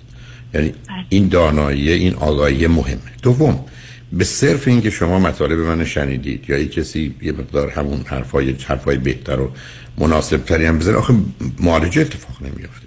یعنی 0.55 0.69
بله. 0.69 1.05
این 1.09 1.29
دانایی 1.29 1.93
این 1.93 2.15
آگاهی 2.15 2.67
مهمه. 2.67 3.13
دوم 3.23 3.65
به 4.13 4.25
صرف 4.25 4.69
اینکه 4.69 4.91
شما 4.91 5.19
مطالب 5.19 5.59
من 5.59 5.85
شنیدید 5.85 6.51
یا 6.51 6.65
کسی 6.65 7.15
یه 7.23 7.33
مقدار 7.33 7.71
همون 7.71 8.03
حرفای 8.07 8.57
حرفای 8.67 8.97
بهتر 8.97 9.41
و 9.41 9.53
مناسب 9.99 10.45
تری 10.45 10.67
هم 10.67 10.79
بزنه 10.79 10.97
آخه 10.97 11.15
معالجه 11.61 12.01
اتفاق 12.01 12.43
نمیافته. 12.43 12.87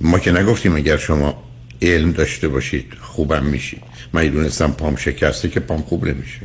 ما 0.00 0.18
که 0.18 0.32
نگفتیم 0.32 0.76
اگر 0.76 0.96
شما 0.96 1.42
علم 1.82 2.12
داشته 2.12 2.48
باشید 2.48 2.86
خوبم 3.00 3.44
میشید. 3.44 3.82
من 4.12 4.28
دونستم 4.28 4.70
پام 4.72 4.96
شکسته 4.96 5.48
که 5.48 5.60
پام 5.60 5.82
خوب 5.82 6.08
نمیشه. 6.08 6.40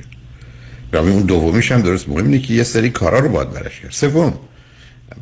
و 0.94 0.98
اون 0.98 1.22
دومیش 1.22 1.72
هم 1.72 1.82
درست. 1.82 2.10
مهم 2.10 2.26
اینه 2.26 2.40
که 2.40 2.54
یه 2.54 2.64
سری 2.64 2.90
کارا 2.90 3.20
رو 3.20 3.30
باید 3.30 3.52
برش 3.52 3.80
کرد. 3.80 3.92
سوم 3.92 4.40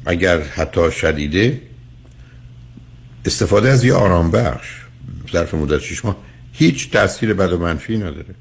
اگر 0.06 0.42
حتی 0.42 0.92
شدیده 0.92 1.62
استفاده 3.26 3.70
از 3.70 3.84
یه 3.84 3.94
آرام 3.94 4.32
بخش 4.32 4.68
ظرف 5.32 5.54
مدت 5.54 5.80
شش 5.80 6.06
ماه 6.06 6.18
هیچ 6.54 6.92
تاثیر 6.92 7.34
بد 7.34 7.54
و 7.54 7.58
منفی 7.58 7.98
نداره. 7.98 8.36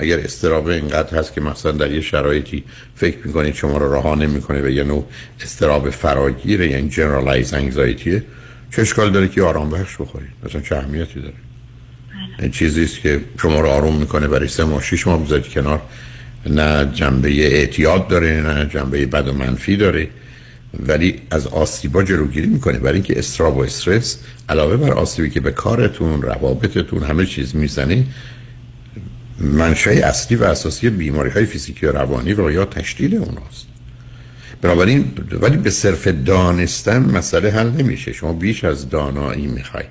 اگر 0.00 0.18
استراب 0.18 0.66
اینقدر 0.66 1.18
هست 1.18 1.34
که 1.34 1.40
مثلا 1.40 1.72
در 1.72 1.92
یه 1.92 2.00
شرایطی 2.00 2.64
فکر 2.94 3.16
می‌کنید 3.24 3.54
شما 3.54 3.76
رو 3.78 3.94
رها 3.94 4.14
نمی‌کنه 4.14 4.62
و 4.62 4.68
یه 4.68 4.84
نوع 4.84 5.06
استراب 5.42 5.90
فراگیره 5.90 6.70
یعنی 6.70 6.88
جنرالایز 6.88 7.54
انگزایتیه 7.54 8.22
چه 8.72 8.82
اشکال 8.82 9.10
داره 9.10 9.28
که 9.28 9.42
آرام 9.42 9.70
بخش 9.70 9.96
بخورید؟ 9.96 10.30
مثلا 10.44 10.60
چه 10.60 10.76
اهمیتی 10.76 11.20
داره؟ 11.20 11.34
بله. 12.08 12.42
این 12.42 12.50
چیزی 12.50 12.84
است 12.84 13.00
که 13.00 13.20
شما 13.42 13.60
رو 13.60 13.68
آروم 13.68 13.96
می‌کنه 13.96 14.28
برای 14.28 14.48
سه 14.48 14.64
ماه 14.64 14.82
شش 14.82 15.06
ماه 15.06 15.24
بذارید 15.24 15.48
کنار. 15.48 15.82
نه 16.46 16.90
جنبه 16.94 17.28
اعتیاد 17.28 18.08
داره 18.08 18.42
نه 18.46 18.66
جنبه 18.66 19.06
بد 19.06 19.28
و 19.28 19.32
منفی 19.32 19.76
داره. 19.76 20.08
ولی 20.86 21.20
از 21.30 21.46
آسیبا 21.46 22.02
جلوگیری 22.02 22.46
می‌کنه. 22.46 22.78
برای 22.78 22.94
اینکه 22.94 23.18
استراب 23.18 23.56
و 23.56 23.60
استرس 23.60 24.18
علاوه 24.48 24.76
بر 24.76 24.92
آسیبی 24.92 25.30
که 25.30 25.40
به 25.40 25.50
کارتون 25.50 26.22
روابطتون 26.22 27.02
همه 27.02 27.26
چیز 27.26 27.56
می‌زنه 27.56 28.04
منشأ 29.40 29.90
اصلی 29.90 30.36
و 30.36 30.44
اساسی 30.44 30.90
بیماری 30.90 31.30
های 31.30 31.44
فیزیکی 31.44 31.86
و 31.86 31.92
روانی 31.92 32.32
و 32.32 32.50
یا 32.50 32.64
تشدید 32.64 33.14
اوناست. 33.14 33.66
بنابراین 34.62 35.12
ولی 35.40 35.56
به 35.56 35.70
صرف 35.70 36.08
دانستن 36.08 36.98
مسئله 36.98 37.50
حل 37.50 37.70
نمیشه. 37.70 38.12
شما 38.12 38.32
بیش 38.32 38.64
از 38.64 38.88
دانایی 38.88 39.46
می‌خوای. 39.46 39.84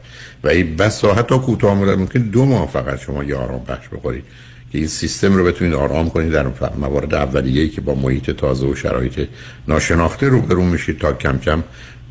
و 0.44 0.48
این 0.48 0.76
بس 0.76 1.06
حتی 1.06 1.38
کوتاه 1.38 1.76
مدت 1.76 1.98
ممکن 1.98 2.20
دو 2.20 2.46
ماه 2.46 2.68
فقط 2.68 3.00
شما 3.00 3.24
یه 3.24 3.36
آرام 3.36 3.64
بخش 3.68 3.88
بخورید 3.88 4.24
که 4.72 4.78
این 4.78 4.88
سیستم 4.88 5.36
رو 5.36 5.44
بتونید 5.44 5.74
آرام 5.74 6.10
کنید 6.10 6.32
در 6.32 6.48
موارد 6.80 7.14
اولیه‌ای 7.14 7.70
که 7.70 7.82
با 7.82 7.96
محیط 7.96 8.32
تازه 8.32 8.66
و 8.66 8.76
شرایط 8.76 9.28
ناشناخته 9.68 10.28
رو 10.28 10.42
برون 10.42 10.66
میشید 10.66 11.00
تا 11.00 11.14
کم 11.14 11.38
کم 11.38 11.64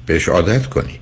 بهش 0.07 0.28
عادت 0.28 0.66
کنید 0.66 1.00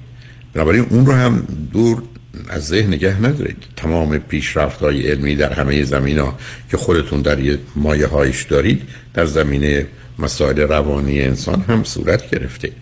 بنابراین 0.55 0.87
اون 0.91 1.07
رو 1.07 1.13
هم 1.13 1.47
دور 1.73 2.03
از 2.49 2.67
ذهن 2.67 2.89
نگه 2.89 3.23
ندارید. 3.23 3.57
تمام 3.77 4.19
پیشرفت 4.19 4.81
های 4.81 5.11
علمی 5.11 5.37
در 5.37 5.53
همه 5.53 5.85
زمین 5.85 6.19
ها 6.19 6.39
که 6.71 6.77
خودتون 6.77 7.23
در 7.23 7.39
یه 7.39 7.59
مایه 7.77 8.07
هایش 8.07 8.43
دارید 8.43 8.83
در 9.15 9.27
زمینه 9.27 9.87
مسائل 10.19 10.61
روانی 10.61 11.23
انسان 11.23 11.61
هم 11.69 11.85
صورت 11.85 12.31
گرفته. 12.31 12.73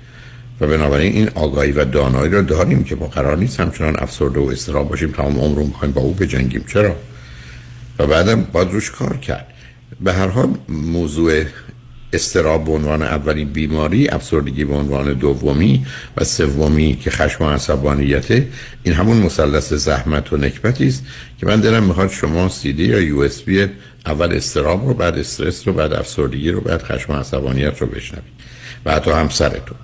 و 0.60 0.66
بنابراین 0.66 1.12
این 1.12 1.30
آگاهی 1.34 1.72
و 1.72 1.84
دانایی 1.84 2.32
رو 2.32 2.42
داریم 2.42 2.84
که 2.84 2.96
ما 2.96 3.06
قرار 3.06 3.36
نیست 3.36 3.60
همچنان 3.60 3.96
افسرده 3.98 4.40
و 4.40 4.48
استراب 4.50 4.88
باشیم 4.88 5.10
تمام 5.10 5.38
عمر 5.38 5.58
رو 5.58 5.88
با 5.88 6.00
او 6.00 6.14
بجنگیم. 6.14 6.64
چرا؟ 6.72 6.96
و 7.98 8.06
بعدم 8.06 8.42
باید 8.52 8.70
روش 8.70 8.90
کار 8.90 9.16
کرد. 9.16 9.46
به 10.00 10.12
هر 10.12 10.28
حال 10.28 10.54
موضوع 10.68 11.44
استراب 12.14 12.64
به 12.64 12.72
عنوان 12.72 13.02
اولین 13.02 13.48
بیماری 13.48 14.08
افسردگی 14.08 14.64
به 14.64 14.74
عنوان 14.74 15.12
دومی 15.12 15.86
و 16.16 16.24
سومی 16.24 16.98
که 17.02 17.10
خشم 17.10 17.44
و 17.44 17.50
عصبانیته 17.50 18.48
این 18.82 18.94
همون 18.94 19.16
مثلث 19.16 19.72
زحمت 19.72 20.32
و 20.32 20.36
نکبتی 20.36 20.86
است 20.86 21.02
که 21.40 21.46
من 21.46 21.60
دلم 21.60 21.82
می‌خواد 21.82 22.10
شما 22.10 22.48
سی 22.48 22.72
دی 22.72 22.84
یا 22.84 23.00
یو 23.00 23.18
اس 23.18 23.42
بی 23.42 23.66
اول 24.06 24.32
استراب 24.32 24.86
رو 24.88 24.94
بعد 24.94 25.18
استرس 25.18 25.68
رو 25.68 25.74
بعد 25.74 25.92
افسردگی 25.92 26.50
رو 26.50 26.60
بعد 26.60 26.82
خشم 26.82 27.12
و 27.12 27.16
عصبانیت 27.16 27.80
رو 27.80 27.86
بشنوید 27.86 28.34
و 28.84 28.92
حتی 28.92 29.10
همسرتون. 29.10 29.76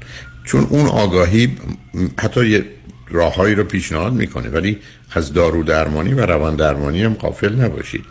چون 0.44 0.66
اون 0.70 0.86
آگاهی 0.86 1.56
حتی 2.18 2.46
یه 2.46 2.64
راههایی 3.08 3.54
رو 3.54 3.64
پیشنهاد 3.64 4.12
می‌کنه 4.12 4.48
ولی 4.48 4.78
از 5.12 5.32
دارو 5.32 5.62
درمانی 5.62 6.14
و 6.14 6.26
روان 6.26 6.56
درمانی 6.56 7.02
هم 7.02 7.14
قافل 7.14 7.54
نباشید. 7.54 8.04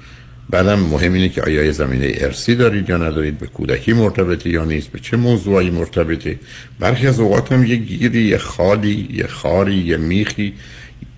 بعدم 0.50 0.80
مهم 0.80 1.14
اینه 1.14 1.30
که 1.30 1.42
آیا 1.42 1.72
زمینه 1.72 2.12
ارسی 2.18 2.56
دارید 2.56 2.90
یا 2.90 2.98
ندارید 2.98 3.38
به 3.38 3.48
کودکی 3.48 3.94
مرتبطه 3.94 4.50
یا 4.50 4.66
نیست 4.66 4.88
به 4.88 5.00
چه 5.00 5.18
موضوعی 5.18 5.70
مرتبطه. 5.70 6.40
برخی 6.80 7.08
از 7.08 7.20
اوقات 7.20 7.52
هم 7.52 7.66
یه 7.66 7.76
گیری 7.76 8.22
یه 8.22 8.38
خالی 8.38 9.10
یه 9.14 9.28
خاری 9.28 9.76
یه 9.76 9.98
میخی 9.98 10.54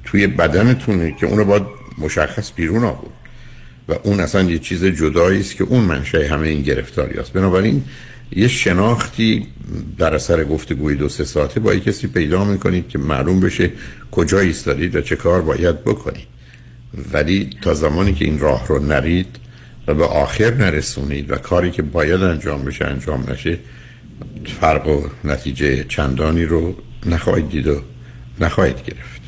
توی 0.05 0.27
بدنتونه 0.27 1.15
که 1.19 1.25
اونو 1.25 1.45
باید 1.45 1.63
مشخص 1.97 2.51
بیرون 2.55 2.83
آورد. 2.83 3.11
و 3.89 3.93
اون 4.03 4.19
اصلا 4.19 4.41
یه 4.41 4.59
چیز 4.59 4.85
جدایی 4.85 5.39
است 5.39 5.55
که 5.55 5.63
اون 5.63 5.83
منشه 5.83 6.27
همه 6.27 6.47
این 6.47 6.61
گرفتاری 6.61 7.19
است. 7.19 7.33
بنابراین 7.33 7.83
یه 8.35 8.47
شناختی 8.47 9.47
در 9.97 10.15
اثر 10.15 10.43
گفتگوی 10.43 10.95
دو 10.95 11.09
سه 11.09 11.23
ساعته 11.23 11.59
با 11.59 11.75
کسی 11.75 12.07
پیدا 12.07 12.45
می‌کنید 12.45 12.87
که 12.87 12.99
معلوم 12.99 13.39
بشه 13.39 13.71
کجا 14.11 14.39
ایستادید 14.39 14.95
و 14.95 15.01
چه 15.01 15.15
کار 15.15 15.41
باید 15.41 15.83
بکنید. 15.83 16.40
ولی 17.13 17.49
تا 17.62 17.73
زمانی 17.73 18.13
که 18.13 18.25
این 18.25 18.39
راه 18.39 18.67
رو 18.67 18.80
نرید 18.80 19.27
و 19.88 19.93
به 19.93 20.06
آخر 20.06 20.54
نرسونید 20.54 21.32
و 21.32 21.36
کاری 21.36 21.71
که 21.71 21.82
باید 21.82 22.23
انجام 22.23 22.63
بشه 22.63 22.86
انجام 22.86 23.25
نشه 23.30 23.58
فرق 24.45 24.88
و 24.88 25.01
نتیجه 25.23 25.84
چندانی 25.84 26.45
رو 26.45 26.75
نخواهید 27.06 27.49
دید 27.49 27.67
و 27.67 27.82
نخواهید 28.39 28.86
گرفت. 28.86 29.21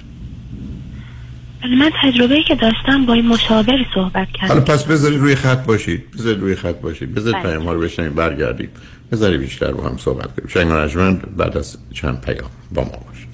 من 1.79 1.91
تجربه 2.01 2.43
که 2.43 2.55
داشتم 2.55 3.05
با 3.05 3.13
این 3.13 3.27
مشاوری 3.27 3.85
صحبت 3.95 4.27
کردم. 4.33 4.47
حالا 4.47 4.61
پس 4.61 4.83
بذارید 4.83 5.19
روی 5.19 5.35
خط 5.35 5.65
باشید. 5.65 6.11
بذارید 6.11 6.41
روی 6.41 6.55
خط 6.55 6.75
باشید. 6.75 7.13
بذارید 7.13 7.43
بله. 7.43 7.51
پیام 7.51 7.63
ها 7.63 7.73
رو 7.73 7.81
بشنید 7.81 8.15
برگردید 8.15 8.69
بذارید 9.11 9.41
بیشتر 9.41 9.71
با 9.71 9.89
هم 9.89 9.97
صحبت 9.97 10.27
کنیم. 10.35 10.87
شنگ 10.87 11.21
بعد 11.21 11.57
از 11.57 11.77
چند 11.93 12.21
پیام 12.21 12.49
با 12.71 12.83
ما 12.83 12.89
باشید. 12.89 13.33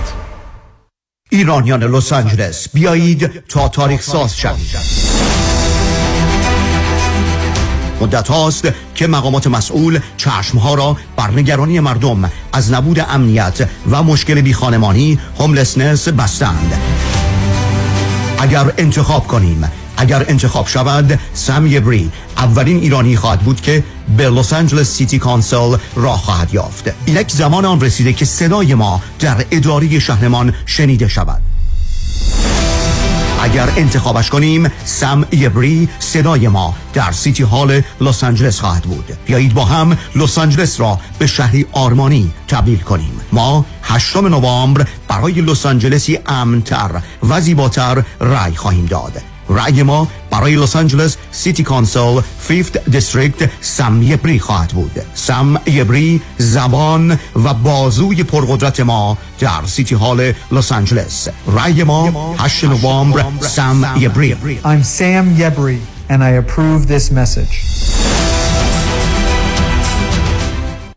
ایرانیان 1.33 1.83
لس 1.83 2.13
آنجلس 2.13 2.67
بیایید 2.73 3.43
تا 3.47 3.67
تاریخ 3.67 4.01
ساز 4.01 4.37
شوید 4.37 4.77
مدت 8.01 8.27
هاست 8.27 8.67
که 8.95 9.07
مقامات 9.07 9.47
مسئول 9.47 9.99
چشمها 10.17 10.73
را 10.73 10.97
بر 11.15 11.31
نگرانی 11.31 11.79
مردم 11.79 12.31
از 12.53 12.71
نبود 12.71 12.99
امنیت 12.99 13.67
و 13.91 14.03
مشکل 14.03 14.41
بیخانمانی 14.41 15.19
هوملسنس 15.39 16.07
بستند. 16.07 16.73
اگر 18.39 18.73
انتخاب 18.77 19.27
کنیم 19.27 19.71
اگر 20.01 20.25
انتخاب 20.27 20.67
شود 20.67 21.19
سم 21.33 21.67
یبری 21.67 22.11
اولین 22.37 22.77
ایرانی 22.77 23.15
خواهد 23.15 23.39
بود 23.39 23.61
که 23.61 23.83
به 24.17 24.29
لس 24.29 24.53
آنجلس 24.53 24.89
City 24.89 25.19
Council 25.19 25.77
راه 25.95 26.17
خواهد 26.17 26.53
یافت. 26.53 26.91
یک 27.07 27.31
زمان 27.31 27.65
آن 27.65 27.81
رسیده 27.81 28.13
که 28.13 28.25
صدای 28.25 28.73
ما 28.73 29.01
در 29.19 29.45
اداره 29.51 29.99
شهرمان 29.99 30.53
شنیده 30.65 31.07
شود. 31.07 31.41
اگر 33.41 33.69
انتخابش 33.77 34.29
کنیم 34.29 34.71
سم 34.85 35.25
یبری 35.31 35.89
صدای 35.99 36.47
ما 36.47 36.75
در 36.93 37.11
City 37.11 37.43
Hall 37.43 37.81
لس 38.01 38.23
آنجلس 38.23 38.59
خواهد 38.59 38.83
بود. 38.83 39.17
بیایید 39.25 39.53
با 39.53 39.65
هم 39.65 39.97
لس 40.15 40.37
آنجلس 40.37 40.79
را 40.79 40.99
به 41.19 41.27
شهری 41.27 41.65
آرمانی 41.71 42.31
تبدیل 42.47 42.79
کنیم. 42.79 43.21
ما 43.31 43.65
8 43.83 44.17
نوامبر 44.17 44.87
برای 45.07 45.33
لس 45.33 45.65
آنجلسی 45.65 46.19
امنتر 46.25 47.01
و 47.29 47.41
زیباتر 47.41 48.03
رای 48.19 48.55
خواهیم 48.55 48.85
داد. 48.85 49.30
رأی 49.51 49.83
ما 49.83 50.07
برای 50.29 50.55
لس 50.55 50.75
آنجلس 50.75 51.17
City 51.31 51.63
Council 51.63 52.21
Fifth 52.39 52.89
District 52.89 53.49
سم 53.61 54.01
یبری 54.01 54.39
خواهد 54.39 54.69
بود. 54.69 55.01
سم 55.13 55.59
یبری 55.65 56.21
زبان 56.37 57.19
و 57.35 57.53
بازوی 57.53 58.23
پرقدرت 58.23 58.79
ما 58.79 59.17
در 59.39 59.65
City 59.65 59.95
Hall 59.95 60.33
لس 60.51 60.71
آنجلس. 60.71 61.27
رأی 61.47 61.83
ما 61.83 62.35
8 62.39 62.63
نوامبر 62.63 63.25
سم 63.41 63.95
یبری. 63.97 64.59
I'm 64.63 64.83
Sam 64.83 65.35
Yebri 65.37 65.79
and 66.09 66.23
I 66.23 66.29
approve 66.29 66.87
this 66.87 67.11
message. 67.11 68.50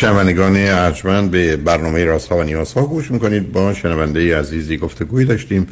شنوندگان 0.00 0.56
ارجمند 0.56 1.30
به 1.30 1.56
برنامه 1.56 2.04
رازها 2.04 2.36
و 2.36 2.42
نیازها 2.42 2.86
گوش 2.86 3.10
می‌کنید. 3.10 3.52
با 3.52 3.74
شنونده 3.74 4.38
عزیزی 4.38 4.76
گفتگوی 4.76 5.24
داشتیم. 5.24 5.66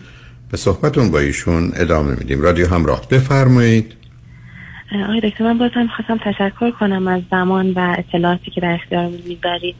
به 0.50 0.56
صحبتون 0.56 1.10
با 1.10 1.18
ایشون 1.18 1.72
ادامه 1.76 2.14
میدیم. 2.18 2.40
رادیو 2.40 2.66
همراه 2.68 3.08
بفرمایید. 3.10 3.92
آقای 5.04 5.20
دکتر 5.20 5.44
من 5.44 5.58
بازم 5.58 5.88
خواستم 5.96 6.18
تشکر 6.24 6.70
کنم 6.70 7.08
از 7.08 7.22
زمان 7.30 7.72
و 7.72 7.94
اطلاعاتی 7.98 8.50
که 8.50 8.60
در 8.60 8.74
اختیارمون 8.74 9.20
می‌ذارید. 9.26 9.76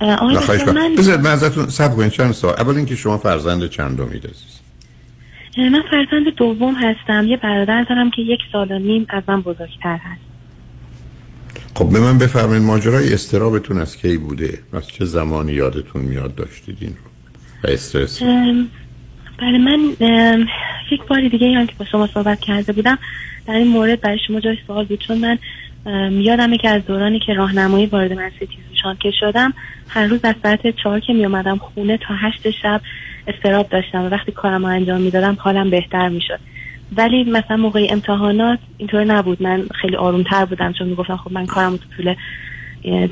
آقای 0.00 0.36
دکتر 0.36 0.72
من 0.72 0.94
بذارید 0.98 1.20
من 1.20 1.30
ازتون 1.30 1.68
سب 1.68 1.96
کنید. 1.96 2.10
چند 2.10 2.32
سال 2.32 2.54
اول 2.58 2.76
اینکه 2.76 2.96
شما 2.96 3.18
فرزند 3.18 3.70
چندمید 3.70 4.26
عزیز 4.26 4.60
من 5.58 5.82
فرزند 5.90 6.34
دوم 6.36 6.74
هستم. 6.74 7.26
یه 7.28 7.36
برادر 7.36 7.84
دارم 7.88 8.10
که 8.10 8.22
یک 8.22 8.40
سال 8.52 8.72
و 8.72 8.78
نیم 8.78 9.06
از 9.08 9.22
من 9.28 9.40
بزرگتر 9.40 9.96
هست. 9.96 10.35
خب 11.76 11.88
به 11.92 12.00
من 12.00 12.18
بفرمایید 12.18 12.62
ماجرای 12.62 13.14
استرابتون 13.14 13.78
از 13.78 13.96
کی 13.96 14.16
بوده؟ 14.16 14.58
از 14.72 14.88
چه 14.88 15.04
زمانی 15.04 15.52
یادتون 15.52 16.02
میاد 16.02 16.34
داشتید 16.34 16.78
این 16.80 16.90
رو؟ 16.90 17.10
و 17.64 17.72
استرس 17.72 18.22
بله 19.38 19.58
من 19.58 19.80
یک 20.90 21.00
باری 21.08 21.28
دیگه 21.28 21.46
یعنی 21.46 21.66
که 21.66 21.72
با 21.78 21.84
شما 21.84 22.06
صحبت 22.06 22.40
کرده 22.40 22.72
بودم. 22.72 22.98
در 23.46 23.54
این 23.54 23.68
مورد 23.68 24.00
برای 24.00 24.18
شما 24.26 24.40
جای 24.40 24.56
سوال 24.66 24.84
بود 24.84 25.04
چون 25.06 25.18
من 25.18 25.38
یادمه 26.12 26.58
که 26.58 26.68
از 26.68 26.84
دورانی 26.86 27.18
که 27.18 27.34
راهنمایی 27.34 27.86
وارد 27.86 28.12
مدرسه 28.12 28.46
تیزوشان 28.46 28.96
که 29.00 29.10
شدم 29.20 29.54
هر 29.88 30.06
روز 30.06 30.20
از 30.22 30.34
ساعت 30.42 30.76
چهار 30.82 31.00
که 31.00 31.12
می 31.12 31.24
اومدم 31.24 31.58
خونه 31.58 31.96
تا 31.96 32.14
هشت 32.14 32.50
شب 32.62 32.80
استراب 33.28 33.68
داشتم 33.68 34.02
و 34.02 34.08
وقتی 34.08 34.32
کارم 34.32 34.66
رو 34.66 34.72
انجام 34.72 35.00
می‌دادم 35.00 35.36
حالم 35.40 35.70
بهتر 35.70 36.08
می‌شد. 36.08 36.40
ولی 36.96 37.24
مثلا 37.24 37.56
موقع 37.56 37.86
امتحانات 37.90 38.58
اینطور 38.78 39.04
نبود. 39.04 39.42
من 39.42 39.66
خیلی 39.80 39.96
آرومتر 39.96 40.44
بودم 40.44 40.72
چون 40.72 40.88
می‌گفتم 40.88 41.16
خب 41.16 41.32
من 41.32 41.46
کارم 41.46 41.76
تو 41.76 41.84
طول 41.96 42.14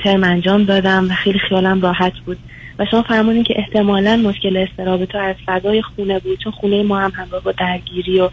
ترم 0.04 0.24
انجام 0.24 0.64
دادم 0.64 1.10
و 1.10 1.14
خیلی 1.14 1.38
خیالم 1.38 1.80
راحت 1.80 2.12
بود. 2.26 2.38
و 2.78 2.86
شما 2.90 3.02
فرمودین 3.02 3.44
که 3.44 3.54
احتمالا 3.58 4.16
مشکل 4.16 4.56
استراب 4.56 5.04
تو 5.04 5.18
از 5.18 5.36
فضای 5.46 5.82
خونه 5.82 6.18
بود 6.18 6.38
چون 6.38 6.52
خونه 6.52 6.82
ما 6.82 7.00
هم 7.00 7.12
همراه 7.14 7.42
با 7.42 7.52
درگیری 7.52 8.20
و 8.20 8.30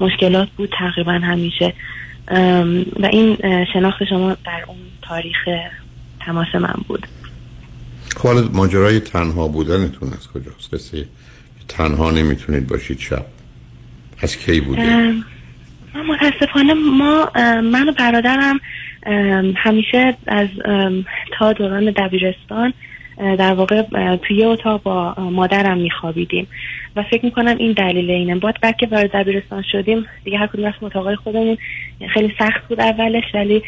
مشکلات 0.00 0.48
بود 0.48 0.74
تقریبا 0.78 1.12
همیشه. 1.12 1.72
و 3.00 3.06
این 3.12 3.36
شناخت 3.72 4.04
شما 4.04 4.36
در 4.44 4.64
اون 4.66 4.76
تاریخ 5.02 5.36
تماس 6.20 6.54
من 6.54 6.74
بود. 6.88 7.06
حالا 8.22 8.48
ماجرای 8.52 9.00
تنها 9.00 9.48
بودنتون 9.48 10.08
از 10.08 10.28
کجاست؟ 10.28 10.74
کسی 10.74 11.04
تنها 11.68 12.10
نمی‌تونید 12.10 12.66
باشید 12.66 12.98
شب. 12.98 13.26
از 14.22 14.38
کی 14.38 14.60
بوده 14.60 15.12
من 15.94 16.06
متاسفانه 16.08 16.74
ما 16.74 17.30
من 17.60 17.88
و 17.88 17.92
برادرم 17.92 18.60
همیشه 19.56 20.14
از 20.26 20.48
تا 21.38 21.52
دوران 21.52 21.84
دبیرستان 21.90 22.72
در 23.18 23.54
واقع 23.54 23.82
توی 24.16 24.44
اتاق 24.44 24.82
با 24.82 25.14
مادرم 25.18 25.78
میخوابیدیم. 25.78 26.46
و 26.96 27.02
فکر 27.02 27.24
می‌کنم 27.24 27.56
این 27.56 27.72
دلیل 27.72 28.10
اینه. 28.10 28.34
بعد 28.34 28.60
بعد 28.62 28.76
که 28.76 28.86
وارد 28.86 29.10
دبیرستان 29.12 29.64
شدیم 29.72 30.06
دیگه 30.24 30.38
هر 30.38 30.46
کدوم 30.46 30.66
رفتیم 30.66 30.86
اتاقای 30.86 31.16
خودمون 31.16 31.58
خیلی 32.14 32.34
سخت 32.38 32.68
بود 32.68 32.80
اولش 32.80 33.24
ولی 33.34 33.62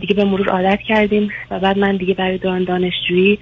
دیگه 0.00 0.14
به 0.14 0.24
مرور 0.24 0.48
عادت 0.48 0.80
کردیم 0.88 1.30
و 1.50 1.58
بعد 1.60 1.78
من 1.78 1.96
دیگه 1.96 2.14
برای 2.14 2.38
دوران 2.38 2.64
دانشجویی 2.64 3.38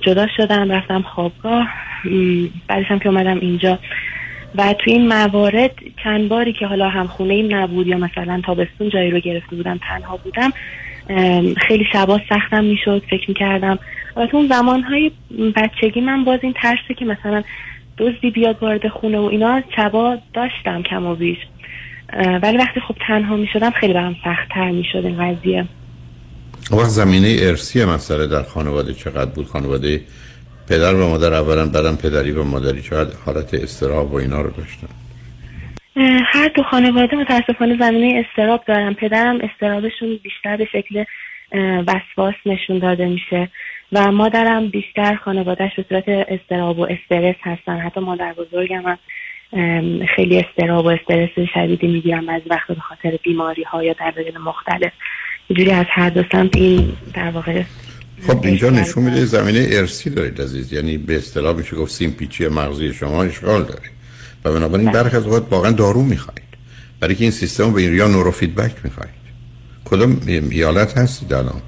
جدا 0.00 0.26
شدم 0.36 0.72
رفتم 0.72 1.02
خوابگاه. 1.02 1.68
بعدش 2.68 2.86
هم 2.86 2.98
که 2.98 3.08
اومدم 3.08 3.38
اینجا. 3.40 3.78
و 4.58 4.74
توی 4.78 4.92
این 4.92 5.08
موارد 5.08 5.70
چند 6.04 6.28
باری 6.28 6.52
که 6.52 6.66
حالا 6.66 6.88
هم 6.88 7.06
خونه 7.06 7.34
ایم 7.34 7.54
نبود 7.54 7.86
یا 7.86 7.96
مثلا 7.96 8.42
تابستون 8.46 8.88
جایی 8.88 9.10
رو 9.10 9.20
گرفته 9.20 9.56
بودم 9.56 9.80
تنها 9.88 10.16
بودم 10.16 10.52
خیلی 11.56 11.84
شبا 11.92 12.20
سختم 12.28 12.64
می‌شد 12.64 13.02
فکر 13.10 13.24
می‌کردم. 13.28 13.78
و 14.16 14.26
تو 14.26 14.36
اون 14.36 14.48
زمانهای 14.48 15.10
بچگی 15.56 16.00
من 16.00 16.24
باز 16.24 16.40
این 16.42 16.54
ترسه 16.62 16.94
که 16.98 17.04
مثلا 17.04 17.42
دزدی 17.98 18.30
بیاد 18.30 18.56
وارد 18.62 18.88
خونه 18.88 19.18
و 19.18 19.22
اینا 19.22 19.62
شبا 19.76 20.18
داشتم 20.34 20.82
کم 20.82 21.06
و 21.06 21.14
بیش. 21.14 21.38
ولی 22.42 22.58
وقتی 22.58 22.80
خب 22.80 22.94
تنها 23.06 23.36
می‌شدم 23.36 23.70
خیلی 23.70 23.92
برام 23.92 24.16
سختتر 24.24 24.70
می‌شد 24.70 25.02
این 25.04 25.34
قضیه. 25.34 25.64
وقت 26.70 26.88
زمینه 26.88 27.36
ارسی 27.40 27.84
مسئله 27.84 28.26
در 28.26 28.42
خانواده 28.42 28.94
چقدر 28.94 29.30
بود؟ 29.30 29.46
خانواده 29.46 30.00
پدر 30.68 30.94
و 30.94 31.08
مادر 31.08 31.34
اولا 31.34 31.66
بعدم 31.66 31.96
پدری 31.96 32.30
و 32.30 32.44
مادری 32.44 32.82
چقدر 32.82 33.16
حالت 33.26 33.54
استراب 33.54 34.12
و 34.12 34.16
اینا 34.16 34.40
رو 34.40 34.50
داشتن. 34.50 34.88
هر 36.24 36.48
دو 36.48 36.62
خانواده 36.62 37.16
متاسفانه 37.16 37.78
زمینه 37.78 38.24
استراب 38.26 38.64
دارن. 38.66 38.94
پدرم 38.94 39.38
استرابشون 39.40 40.20
بیشتر 40.22 40.56
به 40.56 40.68
شکل 40.72 41.04
وسواس 41.86 42.34
نشون 42.46 42.78
داده 42.78 43.06
میشه 43.06 43.48
و 43.92 44.12
مادرم 44.12 44.68
بیشتر 44.68 45.14
خانوادهش 45.14 45.72
به 45.76 45.84
صورت 45.88 46.04
استراب 46.08 46.78
و 46.78 46.86
استرس 46.90 47.36
هستن. 47.42 47.78
حتی 47.78 48.00
مادر 48.00 48.32
بزرگم 48.32 48.82
هم 48.82 48.98
خیلی 50.16 50.38
اضطراب 50.38 50.84
و 50.84 50.88
استرس 50.88 51.30
شدیدی 51.54 51.86
می‌گیرم 51.86 52.28
از 52.28 52.42
وقت 52.50 52.68
به 52.68 52.80
خاطر 52.80 53.18
بیماری 53.22 53.62
ها 53.62 53.84
یا 53.84 53.92
دلایل 53.92 54.38
مختلف. 54.38 54.92
اینجوری 55.48 55.70
از 55.70 55.86
هر 55.88 56.10
دو 56.10 56.22
این 56.54 56.92
در 57.14 57.30
واقع 57.30 57.62
خب 58.26 58.44
اینجا 58.44 58.70
نشون 58.70 59.04
میده 59.04 59.24
زمینه 59.24 59.68
ارثی 59.70 60.10
دارید 60.10 60.42
عزیز. 60.42 60.72
یعنی 60.72 60.98
به 60.98 61.16
اصطلاح 61.16 61.56
میشه 61.56 61.76
گفت 61.76 61.92
سیمپیچی 61.92 62.48
مغزی 62.48 62.92
شما 62.92 63.22
اشکال 63.22 63.64
داره 63.64 63.90
و 64.44 64.52
بنابراین 64.52 64.92
برخی 64.92 65.16
از 65.16 65.24
اوقات 65.24 65.46
واقعا 65.50 65.70
دارو 65.70 66.02
می‌خواید. 66.02 66.46
برای 67.00 67.14
که 67.14 67.24
این 67.24 67.30
سیستم 67.30 67.72
به 67.72 67.80
این 67.80 67.94
یا 67.94 68.08
نورو 68.08 68.30
فیدبک 68.30 68.72
می‌خواید 68.84 69.16
کدوم 69.84 70.20
ایالت 70.26 70.98
هستید 70.98 71.32
الان؟ 71.32 71.62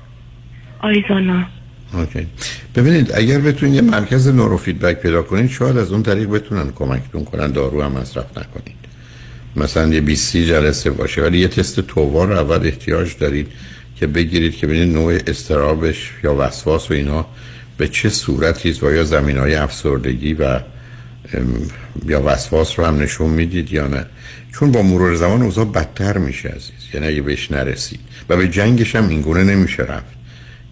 آریزونا. 0.80 1.46
OK. 1.94 2.26
ببینید 2.74 3.12
اگر 3.14 3.38
بتونید 3.38 3.74
یه 3.74 3.80
مرکز 3.80 4.28
نورو 4.28 4.56
فیدبک 4.56 4.96
پیدا 4.96 5.22
کنید 5.22 5.50
شاید 5.50 5.76
از 5.76 5.92
اون 5.92 6.02
طریق 6.02 6.28
بتونن 6.28 6.72
کمکتون 6.72 7.24
کنن 7.24 7.50
دارو 7.50 7.82
هم 7.82 7.92
مصرف 7.92 8.38
نکنید. 8.38 8.78
مثلا 9.56 9.94
یه 9.94 10.00
20 10.00 10.36
جلسه 10.36 10.90
باشه 10.90 11.22
ولی 11.22 11.38
یه 11.38 11.48
تست 11.48 11.80
تووا 11.80 12.24
رو 12.24 12.38
اول 12.38 12.66
احتیاج 12.66 13.18
دارید. 13.18 13.48
که 14.00 14.06
بگیرید 14.06 14.56
که 14.56 14.66
ببینید 14.66 14.94
نوع 14.94 15.18
استرابش 15.26 16.10
یا 16.24 16.36
وسواس 16.38 16.90
و 16.90 16.94
اینا 16.94 17.26
به 17.76 17.88
چه 17.88 18.08
صورتی 18.08 18.70
است 18.70 18.82
و 18.82 18.92
یا 18.92 19.04
زمین 19.04 19.38
های 19.38 19.54
افسردگی 19.54 20.34
و 20.34 20.60
یا 22.06 22.22
وسواس 22.26 22.78
رو 22.78 22.84
هم 22.84 23.02
نشون 23.02 23.30
می‌دید 23.30 23.72
یا 23.72 23.86
نه. 23.86 24.06
چون 24.54 24.72
با 24.72 24.82
مرور 24.82 25.14
زمان 25.14 25.42
اوضاع 25.42 25.64
بدتر 25.64 26.18
میشه 26.18 26.48
عزیز 26.48 26.94
یعنی 26.94 27.06
اگه 27.06 27.22
بهش 27.22 27.50
نرسید. 27.50 28.00
و 28.28 28.36
به 28.36 28.48
جنگش 28.48 28.96
هم 28.96 29.08
اینگونه 29.08 29.44
نمیشه 29.44 29.82
رفت 29.82 30.18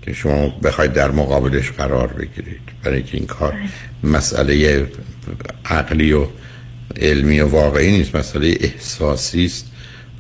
که 0.03 0.13
شما 0.13 0.49
بخواید 0.49 0.93
در 0.93 1.11
مقابلش 1.11 1.71
قرار 1.71 2.07
بگیرید. 2.07 2.61
برای 2.85 3.03
که 3.03 3.17
این 3.17 3.27
کار 3.27 3.55
مسئله 4.05 4.87
عقلی 5.65 6.13
و 6.13 6.27
علمی 7.01 7.41
و 7.41 7.49
واقعی 7.49 7.91
نیست 7.91 8.17
مسئله 8.17 8.57
احساسی 8.61 9.45
است. 9.45 9.67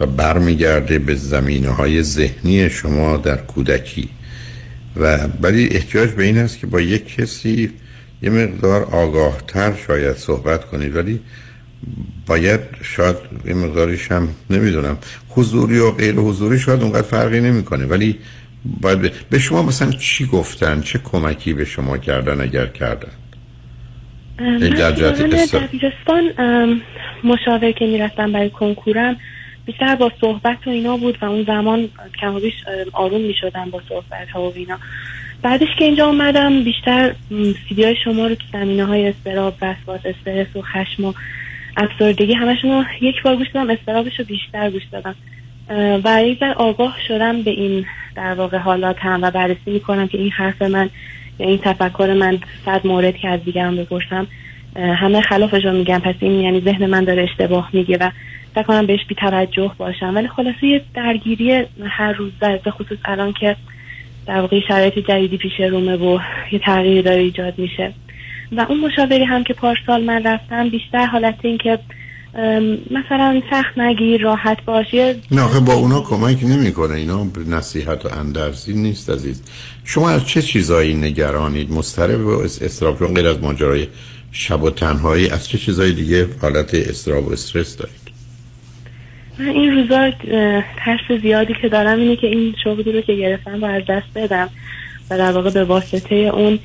و 0.00 0.06
برمیگرده 0.06 0.98
به 0.98 1.14
زمینه 1.14 1.68
های 1.68 2.02
ذهنی 2.02 2.70
شما 2.70 3.16
در 3.16 3.37
کودکی. 3.37 4.09
و 4.96 5.18
ولی 5.40 5.68
احتیاج 5.68 6.11
به 6.11 6.24
این 6.24 6.38
است 6.38 6.59
که 6.59 6.66
با 6.66 6.80
یک 6.80 7.14
کسی 7.14 7.70
یه 8.22 8.30
مقدار 8.30 8.82
آگاهتر 8.82 9.72
شاید 9.87 10.16
صحبت 10.16 10.64
کنید. 10.64 10.96
ولی 10.96 11.20
باید 12.26 12.61
شاید 12.82 13.16
یه 13.46 13.54
مقداریش 13.54 14.12
هم 14.12 14.28
نمی‌دونم. 14.50 14.98
حضوری 15.28 15.78
و 15.78 15.90
غیر 15.90 16.14
حضوری 16.14 16.59
شاید 16.59 16.82
اونقدر 16.82 17.02
فرقی 17.02 17.40
نمی‌کنه. 17.40 17.85
ولی 17.87 18.18
باید 18.80 19.00
به, 19.00 19.12
به 19.30 19.38
شما 19.38 19.62
مثلا 19.62 19.90
چی 19.90 20.26
گفتن؟ 20.26 20.80
چه 20.80 20.98
کمکی 20.98 21.54
به 21.54 21.64
شما 21.64 21.98
کردن 21.98 22.40
اگر 22.40 22.66
کردن؟ 22.66 23.12
در 24.38 24.90
من 24.90 25.66
دبیرستان 25.66 26.30
ام، 26.38 26.80
مشاور 27.24 27.72
که 27.72 27.87
می‌رفتم 27.87 28.32
برای 28.32 28.50
کنکورم 28.50 29.16
بیشتر 29.66 29.94
با 29.94 30.12
صحبت 30.20 30.66
و 30.66 30.70
اینا 30.70 30.96
بود 30.96 31.18
و 31.22 31.24
اون 31.24 31.44
زمان 31.44 31.88
کم 32.20 32.40
آروم 32.92 33.20
می‌شدم 33.20 33.70
با 33.70 33.81
صحبت 33.88 34.29
ها 34.29 34.42
و 34.42 34.52
اینا. 34.57 34.79
بعدش 35.42 35.68
که 35.79 35.85
اینجا 35.85 36.07
اومدم 36.07 36.64
بیشتر 36.64 37.14
سیدی 37.68 37.85
های 37.85 37.96
شما 38.05 38.26
رو 38.26 38.35
تو 38.35 38.44
زمینه 38.52 38.85
های 38.85 39.09
استراب 39.09 39.55
وسواس 39.62 40.00
استرس 40.05 40.57
و 40.57 40.62
خشم 40.62 41.05
و 41.05 41.12
افسردگی 41.76 42.33
همشون 42.33 42.70
رو 42.70 42.85
یک 43.00 43.22
بار 43.22 43.37
گوش 43.37 43.48
دادم 43.55 43.70
استرابش 43.70 44.18
رو 44.18 44.24
بیشتر 44.24 44.70
گوش 44.70 44.83
دادم. 44.92 45.14
و 46.05 46.24
یک 46.24 46.38
ذره 46.40 46.52
آگاه 46.52 46.96
شدم 47.09 47.42
به 47.42 47.50
این 47.50 47.87
در 48.14 48.35
واقع 48.35 48.59
حالات 48.59 48.96
هم 48.98 49.22
و 49.22 49.31
بررسی 49.31 49.70
می‌کنم 49.70 50.09
که 50.09 50.18
این 50.18 50.31
حرف 50.31 50.62
من 50.62 50.90
یا 51.38 51.48
این 51.48 51.59
تفکر 51.59 52.12
من 52.12 52.38
صد 52.64 52.87
مورد 52.87 53.16
که 53.16 53.29
از 53.29 53.44
دیگران 53.44 53.76
بپرسم 53.76 54.26
همه 54.76 55.20
خلافش 55.20 55.64
رو 55.64 55.72
میگم 55.72 55.98
پس 55.98 56.14
این 56.20 56.40
یعنی 56.40 56.61
ذهن 56.61 56.87
من 56.87 57.05
داره 57.05 57.22
اشتباه 57.22 57.70
میگه 57.72 57.96
و 57.96 58.11
فکر 58.56 58.64
کنم 58.64 58.86
بهش 58.86 59.00
بیتوجه 59.08 59.70
باشم. 59.78 60.12
ولی 60.14 60.28
خلاصه 60.28 60.66
یه 60.66 60.82
درگیری 60.94 61.64
هر 61.88 62.12
روز 62.12 62.32
در 62.40 62.58
خصوص 62.70 62.98
الان 63.04 63.32
که 63.32 63.56
در 64.26 64.40
واقع 64.40 64.60
شرایط 64.68 64.98
جدیدی 64.98 65.36
پیش 65.36 65.60
رومه 65.60 65.96
و 65.96 66.18
یه 66.52 66.58
تغییری 66.58 67.02
داره 67.02 67.20
ایجاد 67.20 67.58
میشه. 67.58 67.92
و 68.52 68.66
اون 68.68 68.80
مشاوری 68.80 69.24
هم 69.24 69.44
که 69.44 69.54
پارسال 69.54 70.04
من 70.04 70.22
رفتم 70.26 70.68
بیشتر 70.68 71.06
حالت 71.06 71.34
این 71.42 71.58
که 71.58 71.78
مثلا 72.90 73.42
سخت 73.50 73.78
نگیر 73.78 74.22
راحت 74.22 74.64
باش 74.64 74.94
یه 74.94 75.16
نه 75.30 75.42
آخه 75.42 75.60
با 75.60 75.72
اونا 75.72 76.00
کمک 76.00 76.44
نمی‌کنه. 76.44 76.94
اینا 76.94 77.26
نصیحت 77.46 78.06
و 78.06 78.08
اندرزی 78.18 78.74
نیست 78.74 79.10
عزیز. 79.10 79.42
شما 79.84 80.10
از 80.10 80.26
چه 80.26 80.42
چیزایی 80.42 80.94
نگرانید؟ 80.94 81.72
مضطرب 81.72 82.26
و 82.26 82.30
اس- 82.30 82.62
استراب 82.62 83.14
غیر 83.14 83.26
از 83.26 83.40
ماجرای 83.42 83.86
شب 84.32 84.62
و 84.62 84.70
تنهایی 84.70 85.28
از 85.28 85.48
چه 85.48 85.58
چیزایی 85.58 85.92
دیگه 85.92 86.28
حالت 86.42 86.74
استراب 86.74 87.26
و 87.28 87.32
استرس 87.32 87.76
دارید؟ 87.76 88.05
من 89.38 89.49
این 89.49 89.72
روزا 89.72 90.11
ترس 90.77 91.20
زیادی 91.22 91.55
که 91.62 91.68
دارم 91.68 91.99
اینه 91.99 92.16
که 92.16 92.27
این 92.27 92.55
شغلی 92.64 92.92
رو 92.92 93.01
که 93.01 93.14
گرفتم 93.14 93.64
رو 93.64 93.64
از 93.64 93.83
دست 93.88 94.07
بدم 94.14 94.49
و 95.11 95.18
در 95.18 95.33
واقع 95.33 95.51
به 95.51 95.64
واسطه 95.64 96.14
اون 96.14 96.59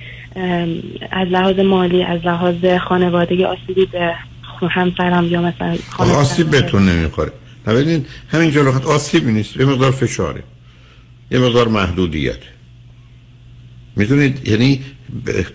از 1.12 1.28
لحاظ 1.28 1.60
مالی 1.60 2.04
از 2.04 2.26
لحاظ 2.26 2.66
خانوادگی 2.88 3.44
آسیبی 3.44 3.86
به 3.86 4.16
همسرم 4.70 5.26
یا 5.26 5.42
مثلا 5.42 5.68
آخه 5.68 5.84
خانواده‌ام 5.90 6.22
آسیب 6.22 6.50
بهتون 6.50 6.90
نمی‌خوره. 6.90 7.32
ببینید 7.68 8.08
همین 8.30 8.52
جلوخت 8.52 8.86
آسیبی 8.86 9.32
نیست 9.32 9.58
یه 9.58 9.66
مقدار 9.66 9.92
فشاره. 9.92 10.44
یه 11.32 11.40
مقدار 11.40 11.68
محدودیت. 11.68 12.40
می‌دونید؟ 13.96 14.48
یعنی 14.48 14.82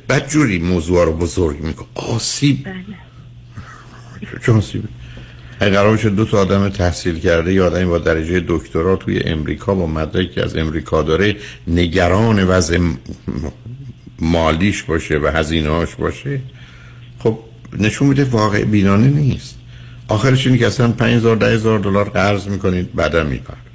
بدجوری 0.08 0.58
موضوع 0.58 1.04
رو 1.04 1.12
بزرگ 1.12 1.60
می‌کنه. 1.60 1.86
آسیب. 1.94 2.66
چه 4.46 4.52
آسیبی؟ 4.52 4.88
اگه 4.88 4.95
قرار 5.60 5.90
باشه 5.90 6.10
دو 6.10 6.24
تا 6.24 6.38
آدم 6.38 6.68
تحصیل 6.68 7.18
کرده 7.18 7.52
یا 7.52 7.66
آدمی 7.66 7.84
با 7.84 7.98
درجه 7.98 8.44
دکترا 8.48 8.96
توی 8.96 9.18
امریکا 9.18 9.74
با 9.74 9.86
مدرکی 9.86 10.40
از 10.40 10.56
امریکا 10.56 11.02
داره 11.02 11.36
نگران 11.68 12.44
وضع 12.44 12.78
مالیش 14.20 14.82
باشه 14.82 15.18
و 15.18 15.26
هزینه‌هاش 15.26 15.94
باشه. 15.94 16.40
خب 17.18 17.38
نشون 17.78 18.08
میده 18.08 18.24
واقع 18.24 18.64
بینانه 18.64 19.06
نیست. 19.06 19.58
آخرش 20.08 20.46
اینه 20.46 20.58
که 20.58 20.66
اصلا 20.66 20.92
5000 20.92 21.36
10000 21.36 21.78
دلار 21.78 22.08
قرض 22.08 22.48
می‌کنید 22.48 22.94
بعدا 22.94 23.24
می‌پردازید. 23.24 23.66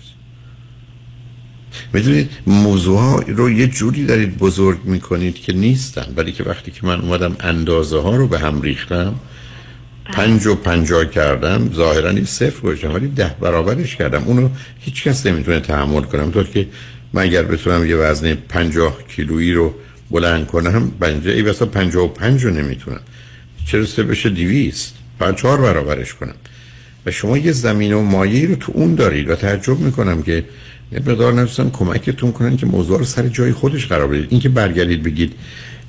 می‌دونید 1.93 2.29
موضوع 2.47 2.99
ها 2.99 3.23
رو 3.27 3.51
یه 3.51 3.67
جوری 3.67 4.05
دارید 4.05 4.37
بزرگ 4.37 4.79
می‌کنید 4.83 5.35
که 5.35 5.53
نیستن 5.53 6.13
ولی 6.15 6.31
که 6.31 6.43
وقتی 6.43 6.71
که 6.71 6.85
من 6.85 7.01
اومدم 7.01 7.35
اندازه 7.39 8.01
ها 8.01 8.15
رو 8.15 8.27
به 8.27 8.39
هم 8.39 8.61
ریختم 8.61 9.15
پنج 10.05 10.45
و 10.47 10.55
پنجاه 10.55 11.05
کردم 11.05 11.69
ظاهرا 11.73 12.11
یه 12.11 12.25
صفر 12.25 12.59
گذاشتم 12.59 12.93
ولی 12.93 13.07
ده 13.07 13.35
برابرش 13.39 13.95
کردم. 13.95 14.23
اونو 14.23 14.49
هیچ 14.79 15.03
کس 15.03 15.25
نمی‌تونه 15.25 15.59
تحمل 15.59 16.01
کنم 16.01 16.31
طور 16.31 16.43
که 16.43 16.67
من 17.13 17.21
اگر 17.21 17.43
بتونم 17.43 17.89
یه 17.89 17.95
وزن 17.95 18.33
پنجاه 18.49 18.97
کیلویی 19.07 19.53
رو 19.53 19.73
بلند 20.11 20.47
کنم 20.47 20.91
بنجه 20.99 21.31
ای 21.31 21.43
بسا 21.43 21.65
پنجاه 21.65 22.03
و 22.03 22.07
پنج 22.07 22.45
رو 22.45 22.51
نمی‌تونم. 22.51 22.99
چرا 23.65 23.85
سه 23.85 24.03
بشه 24.03 24.29
دیویست 24.29 24.93
باید 25.19 25.35
چهار 25.35 25.61
برابرش 25.61 26.13
کنم. 26.13 26.35
و 27.05 27.11
شما 27.11 27.37
یه 27.37 27.51
زمین 27.51 27.93
و 27.93 28.01
مایه 28.01 28.47
رو 28.47 28.55
تو 28.55 28.71
اون 28.75 28.95
دارید 28.95 29.29
و 29.29 29.35
تعجب 29.35 29.79
می‌کنم 29.79 30.21
که 30.21 30.45
یه 30.91 30.99
مقدار 30.99 31.33
نفسم 31.33 31.69
کمکتون 31.69 32.31
کنن 32.31 32.57
که 32.57 32.65
موضوع 32.65 32.99
رو 32.99 33.05
سر 33.05 33.27
جای 33.27 33.51
خودش 33.51 33.87
قرار 33.87 34.07
بدید. 34.07 34.27
این 34.29 34.39
که 34.39 34.49
برگردید 34.49 35.03
بگید 35.03 35.33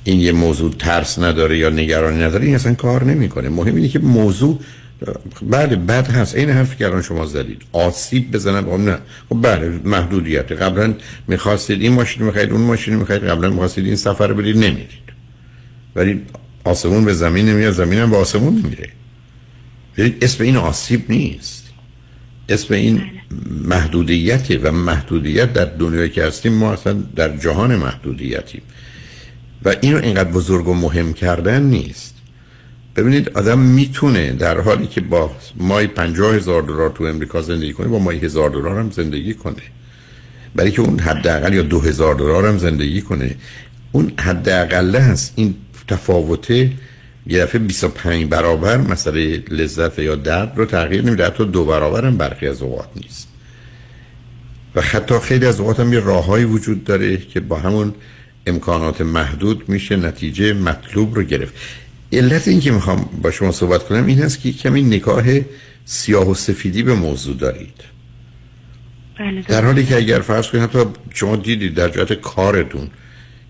این 0.03 0.19
یه 0.19 0.31
موضوع 0.31 0.73
ترس 0.79 1.19
نداره 1.19 1.57
یا 1.57 1.69
نگرانی 1.69 2.23
نداره 2.23 2.45
این 2.45 2.55
اصلا 2.55 2.73
کار 2.73 3.03
نمی‌کنه. 3.03 3.49
مهم 3.49 3.75
اینه 3.75 3.87
که 3.87 3.99
موضوع 3.99 4.59
بله 5.41 5.75
بد 5.75 6.07
هست. 6.07 6.35
این 6.35 6.49
حرفی 6.49 6.77
که 6.77 6.85
الان 6.85 7.01
شما 7.01 7.25
زدید. 7.25 7.61
آسیب 7.71 8.31
بزنن 8.31 8.61
خب 8.61 8.79
نه. 8.79 8.97
خب 9.29 9.41
بله 9.41 9.79
محدودیت 9.83 10.51
قبلا 10.51 10.93
می‌خواستید 11.27 11.81
این 11.81 11.93
ماشین 11.93 12.23
می‌خواید 12.23 12.51
اون 12.51 12.61
ماشین 12.61 12.95
می‌خواید 12.95 13.23
قبلا 13.23 13.49
می‌خواستید 13.49 13.85
این 13.85 13.95
سفر 13.95 14.27
رو 14.27 14.35
برید 14.35 14.57
نمیرید. 14.57 15.03
ولی 15.95 16.21
آسمون 16.63 17.05
به 17.05 17.13
زمین 17.13 17.45
نمیاد 17.45 17.73
زمین 17.73 17.99
هم 17.99 18.09
به 18.11 18.17
آسمون 18.17 18.53
نمیره 18.53 18.89
ببینید 19.97 20.23
اسم 20.23 20.43
این 20.43 20.57
آسیب 20.57 21.11
نیست. 21.11 21.63
اسم 22.49 22.73
این 22.73 23.01
محدودیته 23.65 24.57
و 24.57 24.71
محدودیت 24.71 25.53
در 25.53 25.65
دنیایی 25.65 26.09
که 26.09 26.23
هستیم 26.23 26.53
ما 26.53 26.73
اصلا 26.73 26.93
در 27.15 27.37
جهان 27.37 27.75
محدودیتیم. 27.75 28.61
و 29.65 29.75
اینو 29.81 29.97
اینقدر 29.97 30.31
بزرگ 30.31 30.67
و 30.67 30.73
مهم 30.73 31.13
کردن 31.13 31.63
نیست. 31.63 32.15
ببینید 32.95 33.29
آدم 33.29 33.59
می‌تونه 33.59 34.31
در 34.31 34.59
حالی 34.59 34.87
که 34.87 35.01
با 35.01 35.31
مای 35.55 35.87
پنجاه 35.87 36.35
هزار 36.35 36.61
دلار 36.61 36.89
تو 36.89 37.03
امریکا 37.03 37.41
زندگی 37.41 37.73
کنه 37.73 37.87
با 37.87 37.99
مای 37.99 38.17
هزار 38.17 38.49
دلار 38.49 38.79
هم 38.79 38.91
زندگی 38.91 39.33
کنه. 39.33 39.61
برای 40.55 40.71
که 40.71 40.81
اون 40.81 40.99
حداقل 40.99 41.53
یا 41.53 41.61
دو 41.61 41.79
هزار 41.79 42.15
دلار 42.15 42.45
هم 42.45 42.57
زندگی 42.57 43.01
کنه. 43.01 43.35
اون 43.91 44.11
حداقل 44.19 44.95
هست. 44.95 45.33
این 45.35 45.55
تفاوته 45.87 46.71
یه 47.27 47.43
دفعه 47.43 47.61
25 47.61 48.25
برابر 48.25 48.77
مسئله 48.77 49.43
لذت 49.49 49.99
یا 49.99 50.15
درد 50.15 50.53
رو 50.55 50.65
تغییر 50.65 51.01
نمیده. 51.01 51.25
حتی 51.25 51.45
دو 51.45 51.65
برابر 51.65 52.05
هم 52.05 52.17
برخی 52.17 52.47
از 52.47 52.61
اوقات 52.61 52.89
نیست. 52.95 53.27
و 54.75 54.81
حتی 54.81 55.19
خیلی 55.19 55.45
از 55.45 55.59
اوقات 55.59 55.79
هم 55.79 55.93
یه 55.93 55.99
راههایی 55.99 56.45
وجود 56.45 56.83
داره 56.83 57.17
که 57.17 57.39
با 57.39 57.55
همون 57.55 57.93
امکانات 58.47 59.01
محدود 59.01 59.69
میشه 59.69 59.95
نتیجه 59.95 60.53
مطلوب 60.53 61.15
رو 61.15 61.23
گرفت. 61.23 61.53
علت 62.11 62.47
این 62.47 62.59
که 62.59 62.71
می‌خوام 62.71 63.09
با 63.21 63.31
شما 63.31 63.51
صحبت 63.51 63.83
کنم 63.83 64.05
این 64.05 64.19
هست 64.19 64.41
که 64.41 64.51
کمی 64.51 64.81
نگاه 64.81 65.23
سیاه 65.85 66.29
و 66.29 66.33
سفیدی 66.33 66.83
به 66.83 66.93
موضوع 66.93 67.37
دارید. 67.37 67.93
بله 69.19 69.41
در 69.41 69.65
حالی 69.65 69.85
که 69.85 69.95
اگر 69.95 70.19
فرض 70.19 70.47
کنید 70.47 70.63
حتی 70.63 70.79
شما 71.13 71.35
دیدید 71.35 71.73
در 71.73 71.89
جهت 71.89 72.13
کارتون 72.13 72.87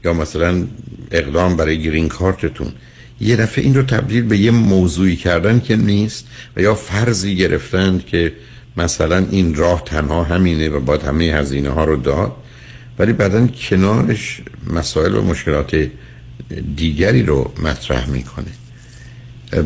یا 0.06 0.14
مثلا 0.14 0.68
اقدام 1.12 1.58
برای 1.58 1.84
گرین 1.84 2.08
کارتتون 2.08 2.72
یه 3.22 3.36
دفعه 3.36 3.64
این 3.64 3.76
رو 3.76 3.84
تبدیل 3.84 4.24
به 4.24 4.38
یه 4.38 4.52
موضوعی 4.52 5.16
کردن 5.16 5.60
که 5.60 5.76
نیست 5.76 6.28
و 6.56 6.62
یا 6.62 6.76
فرضی 6.76 7.36
گرفتند 7.36 8.06
که 8.06 8.34
مثلا 8.78 9.26
این 9.32 9.56
راه 9.56 9.84
تنها 9.86 10.24
همینه 10.24 10.70
و 10.70 10.80
باید 10.80 11.02
همه 11.02 11.24
هزینه 11.24 11.70
ها 11.70 11.86
رو 11.86 11.96
داد 11.96 12.36
ولی 13.00 13.14
بعدا 13.14 13.48
کنارش 13.48 14.42
مسائل 14.74 15.16
و 15.16 15.22
مشکلات 15.22 15.90
دیگری 16.76 17.24
رو 17.24 17.54
مطرح 17.64 18.10
می‌کنه. 18.10 18.46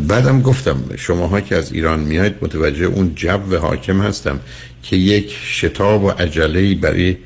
بعدم 0.07 0.41
گفتم 0.41 0.83
شماها 0.97 1.41
که 1.41 1.55
از 1.55 1.71
ایران 1.71 1.99
میاید 1.99 2.33
متوجه 2.41 2.85
اون 2.85 3.15
جو 3.15 3.57
حاکم 3.57 4.01
هستم 4.01 4.39
که 4.83 4.95
یک 4.95 5.37
شتاب 5.43 6.03
و 6.03 6.09
عجله 6.09 6.75
برای 6.75 7.17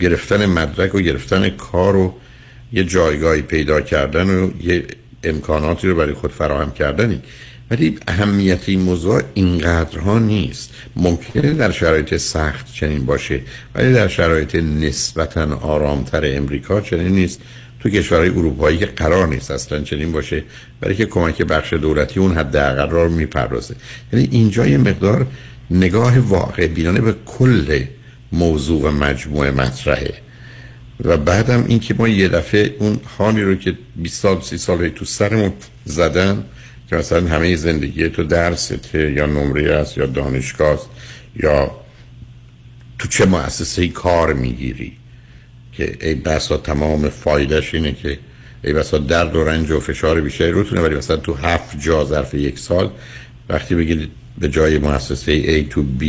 گرفتن 0.00 0.46
مدرک 0.46 0.94
و 0.94 1.00
گرفتن 1.00 1.50
کار 1.50 1.96
و 1.96 2.14
یه 2.72 2.84
جایگاهی 2.84 3.42
پیدا 3.42 3.80
کردن 3.80 4.30
و 4.30 4.50
یه 4.62 4.84
امکاناتی 5.24 5.88
رو 5.88 5.94
برای 5.94 6.14
خود 6.14 6.32
فراهم 6.32 6.72
کردنی. 6.72 7.20
ولی 7.72 7.98
اهمیت 8.08 8.68
این 8.68 8.80
موضوع 8.80 9.22
اینقدرها 9.34 10.18
نیست. 10.18 10.70
ممکنه 10.96 11.52
در 11.52 11.70
شرایط 11.70 12.16
سخت 12.16 12.72
چنین 12.72 13.06
باشه 13.06 13.40
ولی 13.74 13.92
در 13.92 14.08
شرایط 14.08 14.54
نسبتا 14.54 15.56
آرامتر 15.56 16.36
امریکا 16.36 16.80
چنین 16.80 17.12
نیست. 17.12 17.40
تو 17.80 17.90
کشورهای 17.90 18.28
اروپایی 18.28 18.78
که 18.78 18.86
قرار 18.86 19.28
نیست 19.28 19.50
اصلا 19.50 19.80
چنین 19.80 20.12
باشه 20.12 20.44
برای 20.80 20.94
که 20.94 21.06
کمک 21.06 21.42
بخش 21.42 21.72
دولتی 21.72 22.20
اون 22.20 22.32
حداقل 22.36 22.90
رو 22.90 23.08
می‌پردازه. 23.08 23.74
یعنی 24.12 24.28
اینجا 24.30 24.66
یه 24.66 24.78
مقدار 24.78 25.26
نگاه 25.70 26.18
واقع 26.18 26.66
بینانه 26.66 27.00
به 27.00 27.14
کل 27.26 27.84
موضوع 28.32 28.82
و 28.82 28.90
مجموعه 28.90 29.50
مطرحه. 29.50 30.14
و 31.04 31.16
بعدم 31.16 31.64
این 31.68 31.80
که 31.80 31.94
ما 31.94 32.08
یه 32.08 32.28
دفعه 32.28 32.74
اون 32.78 33.00
حالی 33.18 33.42
رو 33.42 33.54
که 33.54 33.74
20 33.96 34.22
سال 34.22 34.40
30 34.40 34.58
سال 34.58 34.88
تو 34.88 35.04
سرمون 35.04 35.52
زدن 35.84 36.44
که 36.92 36.98
مثلا 36.98 37.28
همه 37.28 37.56
زندگی 37.56 38.08
تو 38.08 38.24
درسته 38.24 39.12
یا 39.12 39.26
نمره 39.26 39.72
است 39.72 39.98
یا 39.98 40.06
دانشگاه 40.06 40.68
است 40.68 40.88
یا 41.36 41.70
تو 42.98 43.08
چه 43.08 43.26
مؤسسه 43.26 43.88
کار 43.88 44.32
می‌گیری؟ 44.32 44.92
که 45.72 45.96
ای 46.00 46.14
بسا 46.14 46.56
تمام 46.56 47.08
فایدهش 47.08 47.74
اینه 47.74 47.92
که 47.92 48.18
ای 48.64 48.72
بسا 48.72 48.98
درد 48.98 49.36
و 49.36 49.44
رنج 49.44 49.70
و 49.70 49.80
فشار 49.80 50.20
بیشتری 50.20 50.50
روتونه 50.50 50.80
ولی 50.80 50.94
مثلا 50.94 51.16
تو 51.16 51.34
هفت 51.34 51.80
جا 51.80 52.04
ظرف 52.04 52.34
یک 52.34 52.58
سال 52.58 52.90
وقتی 53.48 53.74
بگید 53.74 54.10
به 54.38 54.48
جای 54.48 54.78
مؤسسه 54.78 55.62
A 55.62 55.68
تو 55.70 55.84
B 56.00 56.04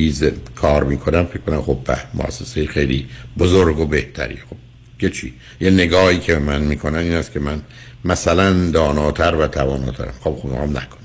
کار 0.56 0.84
می‌کنم 0.84 1.26
فکر 1.26 1.40
کنم 1.40 1.62
خب 1.62 1.78
به 1.88 1.98
مؤسسه 2.14 2.68
خیلی 2.68 3.08
بزرگ 3.38 3.80
و 3.80 3.86
بهتری. 3.86 4.36
خب 4.36 4.58
که 5.00 5.10
چی؟ 5.10 5.34
یه 5.62 5.70
نگاهی 5.70 6.20
که 6.20 6.36
من 6.36 6.62
می‌کنن 6.62 7.00
این 7.00 7.14
است 7.14 7.32
که 7.32 7.40
من 7.40 7.62
مثلا 8.06 8.72
داناتر 8.72 9.36
و 9.36 9.48
تواناترم 9.48 10.14
خب 10.20 10.36
خب 10.42 10.50
هم 10.50 10.70
نکنن 10.70 11.04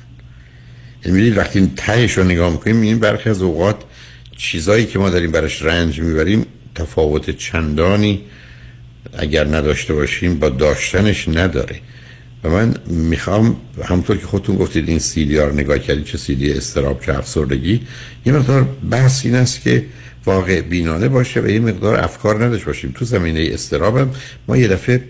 یعنی 1.05 1.31
وقتی 1.31 1.59
این 1.59 1.73
تهش 1.77 2.19
رو 2.19 2.25
نگاه 2.25 2.53
می‌کنیم 2.53 2.77
می‌بینیم 2.77 2.99
برخی 2.99 3.31
از 3.31 3.43
اوقات 3.43 3.77
چیزایی 4.37 4.87
که 4.87 4.99
ما 4.99 5.11
داریم 5.11 5.33
برش 5.33 5.63
رنج 5.63 6.01
می‌بریم 6.01 6.47
تفاوت 6.75 7.31
چندانی 7.31 8.21
اگر 9.19 9.45
نداشته 9.45 9.95
باشیم 9.95 10.39
با 10.39 10.49
داشتنش 10.49 11.29
نداره. 11.29 11.81
و 12.45 12.49
من 12.49 12.75
می‌خوام 12.87 13.57
همطور 13.85 14.17
که 14.17 14.27
خودتون 14.27 14.57
گفتید 14.57 14.89
این 14.89 14.99
سیدی 14.99 15.37
ها 15.37 15.45
رو 15.45 15.55
نگاه 15.55 15.79
کردید 15.79 16.05
چه 16.05 16.19
سیدی 16.19 16.53
استراب 16.53 17.03
چه 17.05 17.19
افسردگی 17.19 17.81
یه 18.27 18.33
مقدار 18.33 18.69
بحث 18.91 19.25
این 19.25 19.35
است 19.35 19.63
که 19.63 19.87
واقع 20.27 20.61
بینانه 20.61 21.09
باشه 21.09 21.41
و 21.41 21.49
یه 21.49 21.61
مقدار 21.61 21.97
افکار 21.97 22.45
نداشته 22.45 22.67
باشیم. 22.67 22.95
تو 22.99 23.05
زمینه 23.05 23.49
استرابم 23.53 24.11
ما 24.49 24.57
یه 24.57 24.69
دفعه 24.69 25.05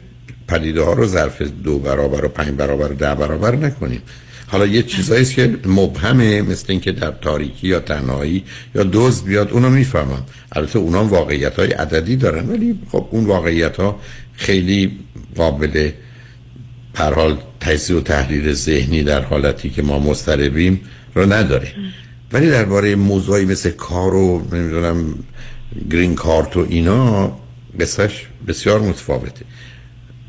پدیده 0.48 0.82
ها 0.82 0.92
رو 0.92 1.06
ظرف 1.06 1.42
دو 1.42 1.78
برابر 1.78 2.24
و 2.24 2.28
پنج 2.28 2.50
برابر 2.50 2.92
و 2.92 2.94
ده 2.94 3.14
برابر 3.14 3.56
نکنیم. 3.56 4.02
حالا 4.46 4.66
یه 4.66 4.82
چیزایی 4.82 5.24
که 5.24 5.56
مبهمه 5.66 6.42
مثل 6.42 6.66
اینکه 6.68 6.92
در 6.92 7.10
تاریکی 7.10 7.68
یا 7.68 7.80
تنهایی 7.80 8.44
یا 8.74 8.82
دوز 8.82 9.24
بیاد 9.24 9.50
اونو 9.50 9.70
می‌فهمم. 9.70 10.24
البته 10.52 10.78
اونا 10.78 11.04
واقعیت 11.04 11.58
های 11.58 11.70
عددی 11.72 12.16
دارن 12.16 12.48
ولی 12.48 12.78
خب 12.92 13.08
اون 13.10 13.24
واقعیت 13.24 13.76
ها 13.76 14.00
خیلی 14.32 14.98
قابل 15.36 15.90
پر 16.94 17.14
حال 17.14 17.38
تجزیه 17.60 17.96
و 17.96 18.00
تحلیل 18.00 18.52
ذهنی 18.52 19.02
در 19.02 19.20
حالتی 19.20 19.70
که 19.70 19.82
ما 19.82 19.98
مضطربیم 19.98 20.80
رو 21.14 21.32
نداره. 21.32 21.72
ولی 22.32 22.50
درباره 22.50 22.94
موضوعی 22.94 23.44
مثل 23.44 23.70
کار 23.70 24.14
و 24.14 24.48
نمی‌دونم 24.52 25.14
گرین 25.90 26.14
کارت 26.14 26.56
و 26.56 26.66
اینا 26.68 27.32
قصهش 27.80 28.26
بسیار 28.46 28.80
متفاوته. 28.80 29.44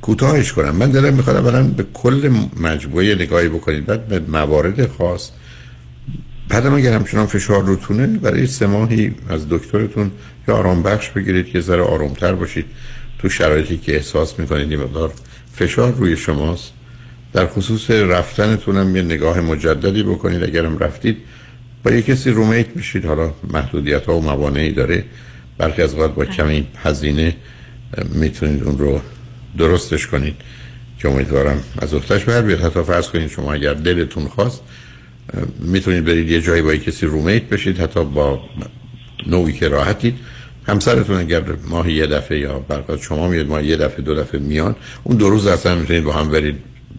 کوتاهش 0.02 0.52
کنم. 0.54 0.76
من 0.76 0.92
دلم 0.92 1.14
می‌خواد 1.14 1.36
اولا 1.36 1.64
به 1.64 1.86
کل 1.94 2.40
مجموعه 2.60 3.16
نگاهی 3.16 3.50
بکنید. 3.50 3.86
بعد 3.86 4.08
به 4.08 4.20
موارد 4.20 4.92
خاص. 4.92 5.30
بعدم 6.50 6.74
اگر 6.74 6.94
همچنان 6.94 7.26
فشار 7.26 7.64
روتونه 7.64 8.08
برای 8.08 8.48
سه 8.48 8.68
ماهی 8.68 9.16
از 9.30 9.50
دکترتون 9.50 10.12
یا 10.48 10.56
آرام 10.56 10.84
بخش 10.84 11.10
بگیرید 11.10 11.46
که 11.46 11.62
ذره 11.62 11.82
آرامتر 11.82 12.34
باشید. 12.34 12.66
تو 13.20 13.30
شرایطی 13.30 13.78
که 13.78 13.96
احساس 13.96 14.40
می‌کنید 14.40 14.72
این 14.72 14.80
مقدار 14.80 15.14
فشار 15.54 15.92
روی 15.92 16.18
شماست. 16.18 16.72
در 17.34 17.48
خصوص 17.48 17.92
رفتنتون 17.92 18.78
هم 18.78 18.96
یه 18.96 19.02
نگاه 19.02 19.42
مجددی 19.42 20.04
بکنید. 20.04 20.44
اگرم 20.44 20.78
رفتید 20.78 21.18
با 21.84 21.92
یه 21.92 22.02
کسی 22.02 22.32
رومیت 22.32 22.68
بشید 22.68 23.06
حالا 23.06 23.34
محدودیت 23.54 24.06
ها 24.06 24.18
و 24.18 24.22
موانعی 24.22 24.72
داره. 24.72 25.04
برخی 25.58 25.82
از 25.82 25.96
وقت 25.96 26.14
با 26.14 26.26
کمی 26.26 26.68
هزینه 26.84 27.36
می‌تونید 28.14 28.64
اون 28.64 28.78
رو 28.78 29.02
درستش 29.58 30.08
کنید 30.08 30.36
که 31.00 31.10
امیدوارم 31.10 31.64
از 31.78 31.94
اختش 31.94 32.24
بر 32.24 32.42
بیاد. 32.42 32.60
حتی 32.60 32.84
فرض 32.84 33.08
کنید 33.08 33.30
شما 33.30 33.54
اگر 33.54 33.74
دلتون 33.74 34.28
خواست 34.28 34.62
می‌تونید 35.60 36.06
برید 36.06 36.30
یه 36.30 36.42
جایی 36.42 36.62
با 36.62 36.76
کسی 36.76 37.06
رومیت 37.06 37.44
بشید 37.44 37.80
حتی 37.80 38.06
با 38.06 38.42
نوعی 39.28 39.54
که 39.54 39.68
راحتید. 39.68 40.16
همسرتون 40.68 41.18
اگر 41.18 41.44
ماه 41.68 41.92
یه 41.92 42.08
دفعه 42.08 42.40
یا 42.40 42.60
برقات 42.60 43.02
شما 43.02 43.28
میاد 43.28 43.48
ماه 43.48 43.64
یه 43.66 43.78
دفعه 43.78 44.02
دو 44.02 44.16
دفعه 44.16 44.42
میان 44.42 44.76
اون 45.04 45.18
دو 45.18 45.30
روز 45.30 45.48
اصلا 45.48 45.76
می‌تونید 45.76 46.04
با 46.04 46.14
هم 46.14 46.30
برید 46.30 46.56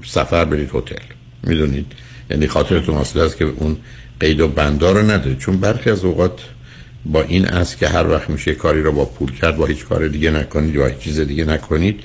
سفر 0.06 0.44
برید 0.44 0.70
هتل. 0.74 0.94
می‌دونید؟ 1.42 1.86
یعنی 2.30 2.46
خاطرتون 2.46 2.94
حاصل 2.94 3.20
است 3.20 3.36
که 3.36 3.44
اون 3.44 3.76
قید 4.20 4.40
و 4.40 4.48
بندا 4.48 4.92
رو 4.92 5.10
نداره 5.10 5.36
چون 5.36 5.60
برخی 5.60 5.90
از 5.90 6.04
اوقات 6.04 6.40
با 7.04 7.22
این 7.22 7.46
است 7.46 7.78
که 7.78 7.88
هر 7.88 8.08
وقت 8.08 8.30
میشه 8.30 8.54
کاری 8.54 8.82
رو 8.82 8.92
با 8.92 9.04
پول 9.04 9.32
کرد 9.32 9.56
با 9.56 9.66
هیچ 9.66 9.84
کار 9.84 10.08
دیگه 10.08 10.30
نکنید 10.30 10.74
یا 10.74 10.86
هیچ 10.86 10.98
چیز 10.98 11.20
دیگه 11.20 11.44
نکنید. 11.44 12.00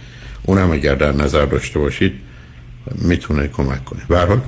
اون 0.45 0.57
هم 0.57 0.71
اگر 0.71 0.95
در 0.95 1.11
نظر 1.11 1.45
داشته 1.45 1.79
باشید 1.79 2.13
می‌تونه 2.95 3.47
کمک 3.47 3.85
کنه. 3.85 4.01
به 4.09 4.19
حال 4.19 4.41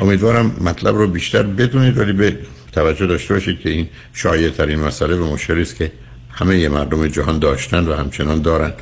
امیدوارم 0.00 0.56
مطلب 0.60 0.96
رو 0.96 1.08
بیشتر 1.08 1.42
بدونید 1.42 1.98
ولی 1.98 2.12
به 2.12 2.38
توجه 2.72 3.06
داشته 3.06 3.34
باشید 3.34 3.60
که 3.60 3.70
این 3.70 3.88
شایع 4.12 4.50
ترین 4.50 4.80
مسئله 4.80 5.16
به 5.16 5.24
مشکلی 5.24 5.62
است 5.62 5.76
که 5.76 5.92
همه 6.30 6.68
مردم 6.68 7.06
جهان 7.06 7.38
داشتن 7.38 7.86
و 7.86 7.94
همچنان 7.94 8.42
دارن 8.42 8.72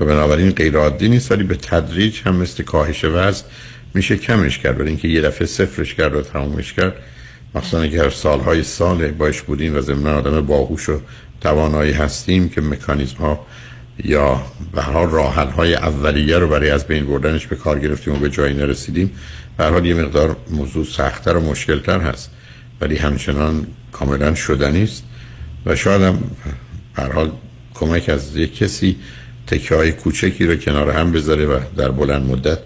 و 0.00 0.04
بنابراین 0.04 0.50
غیر 0.50 0.76
عادی 0.76 1.08
نیست 1.08 1.32
ولی 1.32 1.44
به 1.44 1.54
تدریج 1.56 2.20
هم 2.24 2.36
مثل 2.36 2.62
کاهش 2.62 3.04
وزن 3.04 3.44
میشه 3.94 4.16
کمش 4.16 4.58
کرد. 4.58 4.74
برای 4.78 4.88
اینکه 4.88 5.08
یه 5.08 5.20
دفعه 5.20 5.46
صفرش 5.46 5.94
کرد 5.94 6.14
و 6.14 6.22
تمومش 6.22 6.72
کرد 6.72 6.94
مثلا 7.54 7.80
اگر 7.80 8.10
سالهای 8.10 8.62
سال 8.62 9.10
باش 9.10 9.42
بودیم 9.42 9.76
و 9.76 9.80
ضمن 9.80 10.06
آدم 10.06 10.40
باهوش 10.40 10.88
و 10.88 11.00
توانایی 11.40 11.92
هستیم 11.92 12.48
که 12.48 12.60
مکانیزم 12.60 13.16
ها 13.16 13.46
یا 14.04 14.42
به 14.72 14.82
حال 14.82 15.10
راه 15.10 15.34
های 15.34 15.74
اولیه 15.74 16.38
رو 16.38 16.48
برای 16.48 16.70
از 16.70 16.86
بین 16.86 17.06
بردنش 17.06 17.46
به 17.46 17.56
کار 17.56 17.78
گرفتیم 17.78 18.14
و 18.14 18.16
به 18.16 18.30
جایی 18.30 18.54
نرسیدیم. 18.54 19.10
به 19.56 19.64
حال 19.64 19.86
یه 19.86 19.94
مقدار 19.94 20.36
موضوع 20.50 20.84
سختتر 20.84 21.36
و 21.36 21.40
مشکلتر 21.40 22.00
هست 22.00 22.30
ولی 22.80 22.96
همچنان 22.96 23.66
کاملا 23.92 24.34
شدنی 24.34 24.82
است 24.82 25.04
و 25.66 25.76
شاید 25.76 26.02
هم 26.02 26.18
به 26.96 27.02
حال 27.02 27.30
کمک 27.74 28.08
از 28.08 28.36
یک 28.36 28.56
کسی 28.56 28.96
تکه 29.46 29.74
های 29.74 29.92
کوچکی 29.92 30.46
رو 30.46 30.56
کنار 30.56 30.90
هم 30.90 31.12
بذاره 31.12 31.46
و 31.46 31.60
در 31.76 31.90
بلند 31.90 32.30
مدت 32.30 32.58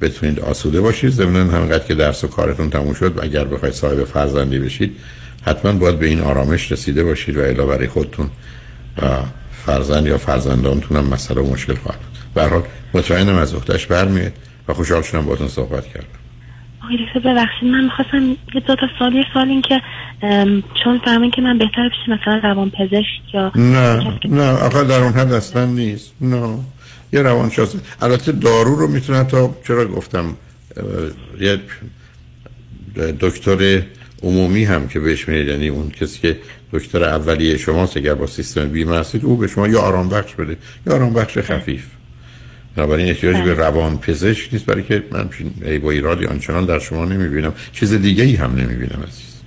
بتونید 0.00 0.40
آسوده 0.40 0.80
باشید. 0.80 1.10
ضمن 1.10 1.50
همینقدر 1.50 1.84
که 1.84 1.94
درس 1.94 2.24
و 2.24 2.28
کارتون 2.28 2.70
تموم 2.70 2.94
شد 2.94 3.18
و 3.18 3.22
اگر 3.22 3.44
بخواید 3.44 3.74
صاحب 3.74 4.04
فرزندی 4.04 4.58
بشید 4.58 4.96
حتما 5.42 5.72
باید 5.72 5.98
به 5.98 6.06
این 6.06 6.20
آرامش 6.20 6.72
رسیده 6.72 7.04
باشید 7.04 7.36
و 7.36 7.40
الا 7.40 7.66
برای 7.66 7.88
خودتون 7.88 8.30
و 9.02 9.06
فرزند 9.66 10.06
یا 10.06 10.18
فرزندانتون 10.18 10.96
هم 10.96 11.04
مسئله 11.04 11.40
و 11.40 11.52
مشکل 11.52 11.74
خواهد 11.74 11.98
به 12.34 12.42
حال 12.42 12.62
مطمئنم 12.94 13.34
از 13.34 13.54
اختش 13.54 13.86
برمیاد 13.86 14.32
و 14.68 14.74
خوشحال 14.74 15.02
شدم 15.02 15.24
باهاتون 15.24 15.48
صحبت 15.48 15.86
کردم. 15.86 16.06
آقای 16.84 16.96
دکتر 17.06 17.20
ببخشید 17.20 17.68
من 17.68 17.84
می‌خواستم 17.84 18.30
یه 18.54 18.60
دو 18.66 18.76
تا 18.76 18.86
سال 18.98 19.14
یه 19.14 19.24
سال 19.34 19.48
این 19.48 19.62
که 19.62 19.80
چون 20.84 21.00
فهمین 21.04 21.30
که 21.30 21.42
من 21.42 21.58
بهتر 21.58 21.88
پیش 21.88 22.18
مثلا 22.18 22.40
روان 22.42 22.70
پزشک 22.70 23.34
یا 23.34 23.52
نه 23.54 24.18
نه 24.24 24.50
آقا 24.50 24.82
در 24.82 25.02
اون 25.02 25.12
حد 25.12 25.32
اصلا 25.32 25.66
نیست. 25.66 26.12
نه. 26.20 26.58
یه 27.12 27.22
روانشناس 27.22 27.74
البته 28.02 28.32
دارو 28.32 28.76
رو 28.76 28.88
می‌تونن 28.88 29.26
تا 29.26 29.54
چرا 29.66 29.84
گفتم 29.84 30.36
یه 31.40 31.60
دکتر 33.20 33.82
عمومی 34.22 34.64
هم 34.64 34.88
که 34.88 35.00
بهش 35.00 35.28
میاد 35.28 35.46
یعنی 35.46 35.68
اون 35.68 35.90
کسی 35.90 36.20
که 36.20 36.38
دکتر 36.72 37.04
اولیه 37.04 37.56
شماست 37.56 37.96
اگر 37.96 38.14
با 38.14 38.26
سیستم 38.26 38.68
بیمه 38.68 38.96
هستید 38.96 39.24
او 39.24 39.36
به 39.36 39.46
شما 39.46 39.68
یا 39.68 39.80
آرام 39.80 40.08
بخش 40.08 40.34
بده 40.34 40.56
یا 40.86 40.94
آرام 40.94 41.12
بخش 41.12 41.38
خفیف. 41.38 41.86
بنابراین 42.76 43.08
احتیاجی 43.08 43.42
به 43.42 43.54
روان 43.54 43.98
پزشک 43.98 44.48
نیست 44.52 44.66
برای 44.66 44.82
که 44.82 45.04
من 45.10 45.28
ای 45.62 45.78
با 45.78 45.90
ایرادی 45.90 46.26
آنچنان 46.26 46.64
در 46.64 46.78
شما 46.78 47.04
نمی‌بینم. 47.04 47.52
چیز 47.72 47.94
دیگه 47.94 48.24
ای 48.24 48.36
هم 48.36 48.50
نمی‌بینم 48.50 49.02
عزیز. 49.06 49.42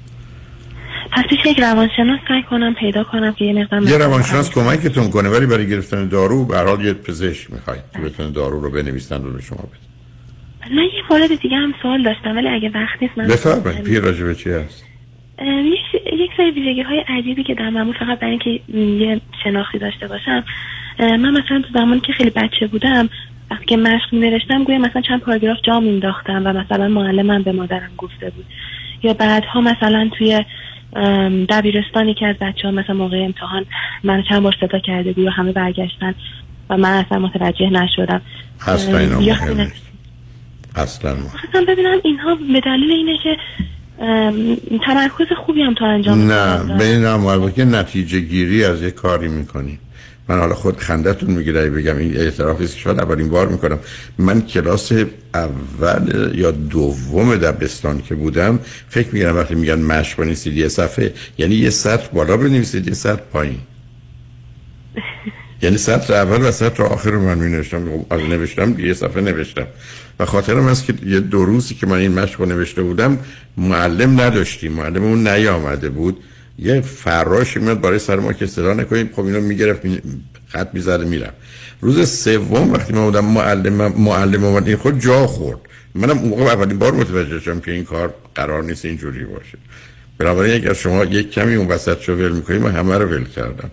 پس 1.12 1.24
یک 1.46 1.60
روانشناس 1.60 2.20
سعی 2.28 2.44
کنم 2.50 2.76
پیدا 2.76 3.04
کنم 3.04 3.34
که 3.34 3.46
یه 3.46 3.54
مقدار 3.54 3.84
یه 3.84 3.98
روانشناس 3.98 4.50
کمکتون 4.50 5.10
کنه 5.10 5.30
ولی 5.30 5.46
برای 5.46 5.68
گرفتن 5.68 6.08
دارو 6.08 6.46
به 6.46 6.60
حال 6.60 6.86
یه 6.86 6.94
پزشک 6.94 7.54
می‌خواید. 7.54 7.82
که 7.94 8.00
بتونه 8.00 8.30
دارو 8.32 8.60
رو 8.60 8.72
بنویسن 8.72 9.24
رو 9.24 9.34
به 9.34 9.42
شما 9.42 9.58
بده 9.58 9.92
من 10.76 10.84
یه 10.84 11.02
مورد 11.10 11.42
دیگه 11.42 11.58
هم 11.58 11.74
سوال 11.82 12.04
داشتم 12.04 12.36
ولی 12.38 12.48
اگه 12.48 12.70
وقت 12.70 13.02
نیست 13.02 13.18
من 13.18 13.28
بفرمایید 13.28 13.84
پیر 13.84 14.00
راجع 14.00 14.24
به 14.24 14.36
چی 14.36 14.50
هست؟ 14.50 14.84
یک 16.14 16.32
سری 16.38 16.52
ویژگی 16.52 16.82
های 16.82 17.00
عجیبی 17.00 17.44
که 17.44 17.54
در 17.54 17.70
معمول 17.70 17.96
فقط 18.00 18.20
برای 18.20 18.32
اینکه 18.32 18.50
یه 19.06 19.22
شناختی 19.44 19.78
داشته 19.78 20.08
باشم. 20.08 20.44
من 21.00 21.32
مثلا 21.32 21.62
تو 21.62 21.68
زمانی 21.74 22.00
که 22.00 22.14
خیلی 22.14 22.30
بچه 22.30 22.68
بودم 22.68 23.10
وقتی 23.52 23.66
که 23.66 23.78
مشق 23.78 24.14
نوشتم 24.14 24.64
گویا 24.64 24.78
مثلا 24.78 25.02
چند 25.02 25.20
پاراگراف 25.20 25.58
جا 25.64 25.80
مینداختم 25.80 26.42
و 26.46 26.54
مثلا 26.54 26.88
معلمم 26.88 27.42
به 27.42 27.52
مادرم 27.52 27.92
گفته 27.98 28.30
بود. 28.30 28.46
یا 29.04 29.14
بعدها 29.14 29.62
مثلا 29.62 30.10
توی 30.18 30.46
دبیرستانی 31.50 32.14
که 32.14 32.28
از 32.28 32.36
بچه 32.42 32.68
ها 32.68 32.72
مثلا 32.72 32.96
موقع 32.96 33.18
امتحان 33.18 33.66
من 34.04 34.24
چند 34.30 34.44
بار 34.44 34.56
صدا 34.62 34.80
کرده 34.80 35.12
بود 35.12 35.28
و 35.28 35.30
همه 35.30 35.52
برگشتن 35.52 36.16
و 36.70 36.78
من 36.78 37.06
اصلا 37.06 37.20
متوجه 37.20 37.70
نشدم. 37.70 38.22
اصلا 38.68 38.98
اینا 38.98 39.18
اصلا 41.50 41.66
ببینم 41.68 41.98
اینها 42.04 42.36
به 42.36 42.60
دلیل 42.60 42.92
اینه 42.92 43.18
که 43.24 43.38
تمرکز 44.86 45.28
خوبی 45.46 45.62
هم 45.62 45.74
تا 45.74 45.86
انجام 45.86 46.32
نه 46.32 46.78
به 46.78 46.84
این 46.84 47.52
که 47.52 47.66
نتیجه 47.66 48.20
گیری 48.20 48.64
از 48.66 48.82
یک 48.82 48.94
کاری 48.94 49.28
می‌کنی. 49.28 49.80
من 50.28 50.40
حالا 50.40 50.56
خود 50.56 50.78
خندتون 50.78 51.32
می‌گیره 51.32 51.70
بگم 51.70 51.98
این 51.98 52.18
اعترافی 52.18 52.68
که 52.68 52.80
شاید 52.80 53.00
اولین 53.00 53.30
بار 53.30 53.48
می‌کنم. 53.48 53.80
من 54.18 54.42
کلاس 54.42 54.92
اول 55.34 56.32
یا 56.36 56.52
دوم 56.52 57.36
دبستان 57.36 58.02
که 58.02 58.16
بودم 58.16 58.60
فکر 58.90 59.08
میگم 59.12 59.36
وقتی 59.36 59.56
میگن 59.56 59.80
مشق 59.80 60.18
بنویسید 60.18 60.58
یه 60.58 60.68
صفحه 60.68 61.14
یعنی 61.38 61.56
یه 61.56 61.70
سطر 61.70 62.10
بالا 62.14 62.38
بنویسید 62.38 62.88
یه 62.88 62.94
سطر 62.94 63.22
پایین. 63.34 63.60
یعنی 65.64 65.78
سطر 65.78 66.14
اول 66.14 66.48
و 66.48 66.52
سطر 66.52 66.84
آخر 66.84 67.10
رو 67.10 67.22
من 67.22 67.38
می 67.38 67.52
نوشتم 67.52 68.06
از 68.10 68.22
نوشتم 68.22 68.80
یه 68.80 68.94
صفحه 68.94 69.22
نوشتم. 69.22 69.68
و 70.22 70.26
خاطرم 70.26 70.68
هست 70.68 70.86
که 70.86 70.94
یه 71.06 71.20
دو 71.20 71.46
روزی 71.46 71.76
که 71.76 71.88
من 71.88 71.98
این 71.98 72.20
مشق 72.20 72.42
نوشته 72.42 72.82
بودم 72.82 73.20
معلم 73.58 74.22
نداشتیم 74.22 74.72
معلم 74.72 75.04
اون 75.04 75.28
نیامده 75.28 75.90
بود. 75.90 76.18
یه 76.60 76.82
فراش 76.82 77.58
میاد 77.58 77.82
برای 77.82 78.00
سر 78.00 78.16
ما 78.16 78.34
که 78.34 78.46
صدا 78.46 78.74
نکنیم. 78.74 79.10
خب 79.16 79.26
اینو 79.26 79.42
می‌گرفت 79.42 79.86
می... 79.86 80.02
خط 80.48 80.68
می‌زده 80.74 81.06
میرم 81.06 81.34
روز 81.82 82.10
سوم 82.10 82.74
وقتی 82.74 82.94
من 82.94 83.06
بودم 83.06 83.26
معلم 83.26 83.74
معلم 84.02 84.44
اومد. 84.44 84.68
این 84.68 84.78
خود 84.78 85.00
جا 85.00 85.28
خورد. 85.28 85.60
منم 85.96 86.18
موقع 86.18 86.44
اولین 86.44 86.80
بار 86.80 86.94
متوجه 86.94 87.40
شدم 87.40 87.60
که 87.60 87.72
این 87.72 87.84
کار 87.84 88.14
قرار 88.36 88.64
نیست 88.64 88.86
اینجوری 88.86 89.26
باشه. 89.26 89.58
بنابراین 90.18 90.54
اگر 90.54 90.74
شما 90.74 91.06
یک 91.06 91.32
کمی 91.32 91.56
اون 91.56 91.68
وسط 91.68 92.02
شو 92.02 92.14
ول 92.14 92.32
می‌کنید 92.32 92.62
من 92.62 92.72
همه 92.72 92.98
رو 92.98 93.06
ول 93.06 93.24
کردم. 93.24 93.72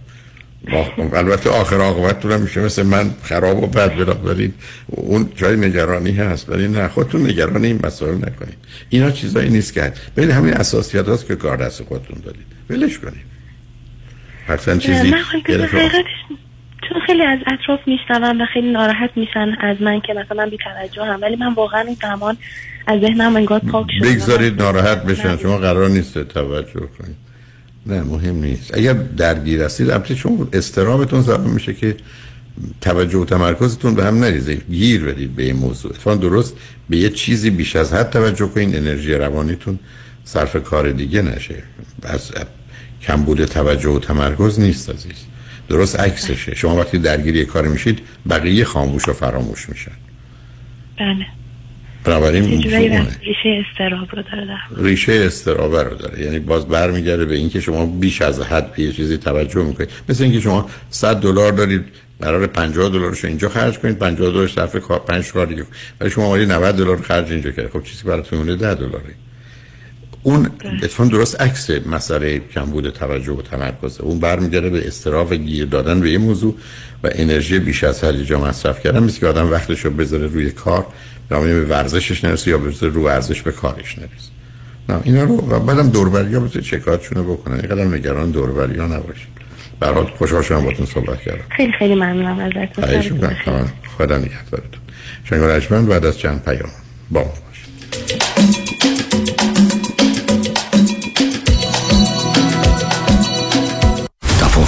البته 1.13 1.51
آخر 1.51 1.77
عاقبت 1.77 2.21
تو 2.21 2.39
میشه 2.39 2.61
مثل 2.61 2.83
من 2.83 3.11
خراب 3.23 3.63
و 3.63 3.67
بد 3.67 3.97
بنابراین 3.97 4.53
اون 4.87 5.29
جای 5.37 5.57
نگرانی 5.57 6.13
هست 6.13 6.49
ولی 6.51 6.69
نه 6.69 6.89
خودتون 6.89 7.27
نگرانی 7.27 7.67
این 7.67 7.81
مسائل 7.85 8.15
نکنید. 8.15 8.59
اینا 8.89 9.11
چیزایی 9.11 9.51
نیست 9.51 9.75
که 9.75 9.93
ببین 10.17 10.31
همین 10.31 10.55
اساسیات 10.55 11.09
هست 11.09 11.27
که 11.27 11.37
کار 11.37 11.57
دست 11.57 11.83
خودتون 11.83 12.23
دارید. 12.25 12.47
ولش 12.71 12.99
کنید. 12.99 13.29
حتما 14.47 14.77
چیزی 14.77 15.15
چون 16.89 17.01
خیلی 17.07 17.23
از 17.23 17.39
اطراف 17.47 17.81
میشنوم 17.87 18.41
و 18.41 18.47
خیلی 18.53 18.73
ناراحت 18.73 19.11
میشن 19.17 19.57
از 19.61 19.83
من 19.83 20.01
که 20.01 20.13
مثلا 20.13 20.45
من 20.45 20.51
بی‌توجه 20.51 21.05
هم. 21.05 21.23
ولی 21.23 21.37
من 21.37 21.55
واقعا 21.55 21.81
این 21.81 21.97
زمان 22.03 22.37
از 22.87 23.01
ذهنم 23.01 23.37
انگار 23.37 23.59
پاک 23.59 23.87
شد 23.99 24.05
بگذارید 24.05 24.63
ناراحت 24.63 25.05
بشن. 25.05 25.37
شما 25.37 25.59
قرار 25.59 25.89
نیست 25.89 26.19
توجه 26.19 26.73
کنید. 26.99 27.28
نه 27.89 28.03
مهم 28.03 28.37
نیست. 28.37 28.75
اگر 28.75 28.93
درگیر 28.93 29.63
هستید 29.63 29.91
البته 29.91 30.15
چون 30.15 30.49
استرابتون 30.53 31.23
سبب 31.23 31.47
میشه 31.47 31.75
که 31.75 31.97
توجه 32.81 33.19
و 33.19 33.25
تمرکزتون 33.25 33.95
به 33.95 34.05
هم 34.05 34.19
نریزه. 34.19 34.55
گیر 34.55 35.05
بدید 35.05 35.37
به 35.37 35.43
این 35.43 35.57
موضوع. 35.57 35.93
اتفاقا 35.93 36.17
درست 36.17 36.55
به 36.91 36.97
یه 36.97 37.11
چیزی 37.11 37.51
بیش 37.51 37.77
از 37.77 37.93
حد 37.93 38.11
توجه 38.11 38.49
کنید. 38.49 38.77
انرژی 38.77 39.15
روانیتون 39.15 39.79
صرف 40.25 40.57
کار 40.57 40.93
دیگه 40.93 41.23
نشه. 41.23 41.63
از 42.03 42.31
کمبود 43.03 43.45
توجه 43.45 43.89
و 43.89 43.99
تمرکز 43.99 44.61
نیست 44.61 44.91
عزیز. 44.91 45.25
درست 45.69 46.01
عکسشه. 46.01 46.55
شما 46.55 46.77
وقتی 46.77 46.99
درگیری 46.99 47.45
کار 47.45 47.69
میشید 47.69 47.99
بقیه 48.31 48.65
خاموش 48.65 49.09
و 49.09 49.13
فراموش 49.13 49.69
میشن. 49.69 49.93
بله. 50.99 51.38
بنابراین 52.05 52.45
ریشه 52.45 53.65
استراب 53.71 54.09
رو 54.17 54.23
داره 54.23 54.59
ریشه 54.77 55.13
استراب 55.13 55.77
رو 55.77 55.97
داره. 55.97 56.23
یعنی 56.23 56.39
باز 56.39 56.69
برمیگرده 56.69 57.25
به 57.25 57.35
اینکه 57.35 57.61
شما 57.61 57.87
بیش 57.87 58.23
از 58.23 58.41
حد 58.41 58.73
به 58.73 58.83
یه 58.83 58.93
چیزی 58.93 59.19
توجه 59.19 59.63
می‌کنید. 59.63 59.91
مثل 60.09 60.25
اینکه 60.25 60.41
شما 60.41 60.71
100 60.91 61.17
دلار 61.17 61.53
دارید 61.53 61.85
قرار 62.21 62.47
50 62.47 62.89
دلارش 62.89 63.25
اینجا 63.25 63.49
خرج 63.49 63.79
کنید 63.79 63.99
50 63.99 64.31
دلار 64.31 64.49
صرف 64.49 64.77
کار 64.77 64.99
5 64.99 65.33
کار 65.33 65.47
دیگه. 65.47 65.65
ولی 66.01 66.11
شما 66.11 66.27
اومدید 66.27 66.53
90 66.53 66.77
دلار 66.77 67.03
خرج 67.03 67.33
اینجا 67.33 67.51
کردید 67.51 67.73
خب 67.73 67.83
چیزی 67.83 68.03
براتون 68.05 68.39
مونده 68.39 68.57
10 68.57 68.75
دلاره. 68.75 69.15
اون 70.23 70.51
اتفاقا 70.83 71.11
درست 71.11 71.41
عکس 71.41 71.71
مسئله 71.71 72.39
کمبود 72.39 72.91
توجه 72.91 73.33
و 73.33 73.43
تمرکز. 73.43 74.01
اون 74.01 74.21
برمیگرده 74.21 74.71
به 74.71 74.87
استراف 74.87 75.33
گیر 75.33 75.65
دادن 75.65 76.01
به 76.01 76.11
یه 76.11 76.19
موضوع 76.19 76.55
و 77.05 77.09
انرژی 77.13 77.59
بیش 77.59 77.85
از 77.85 78.05
حد 78.05 78.23
جا 78.23 78.41
مصرف 78.41 78.81
کردن. 78.81 79.03
مثل 79.03 79.21
که 79.21 79.27
آدم 79.27 79.51
وقتش 79.51 79.81
رو 79.81 79.91
بذاره 79.91 80.27
روی 80.27 80.51
کار 80.51 80.87
نامه 81.31 81.55
به 81.55 81.65
ورزشش 81.65 82.25
نرسه 82.25 82.51
یا 82.51 82.59
بذاره 82.59 82.93
رو 82.93 83.03
ورزش 83.03 83.43
به 83.43 83.53
کارش 83.53 83.99
نرسه 83.99 84.31
نه 84.89 85.01
اینا 85.05 85.25
رو 85.25 85.37
و 85.37 85.61
بعدم 85.61 85.91
دوربری 85.91 86.35
ها 86.35 86.41
بذاره 86.41 86.61
چکاتشونه 86.61 87.23
بکنن 87.23 87.55
اینقدر 87.55 87.85
نگران 87.85 88.31
دوربری 88.31 88.79
ها 88.79 88.87
نباشید 88.87 89.39
برای 89.81 90.07
خوشحال 90.19 90.43
شدم 90.43 90.65
باتون 90.65 90.87
صحبت 90.87 91.21
کردم. 91.21 91.45
خیلی 91.51 91.73
خیلی 91.73 91.95
ممنونم 91.95 92.39
ازتون. 92.39 92.85
خیلی 92.85 93.11
ممنونم 93.11 93.73
خدا 93.99 94.19
نگهدارتون. 94.19 94.81
شنگ 95.25 95.89
بعد 95.89 96.07
از 96.07 96.19
چند 96.19 96.45
پیام 96.45 96.71
با 97.11 97.21
باشید. 97.23 98.28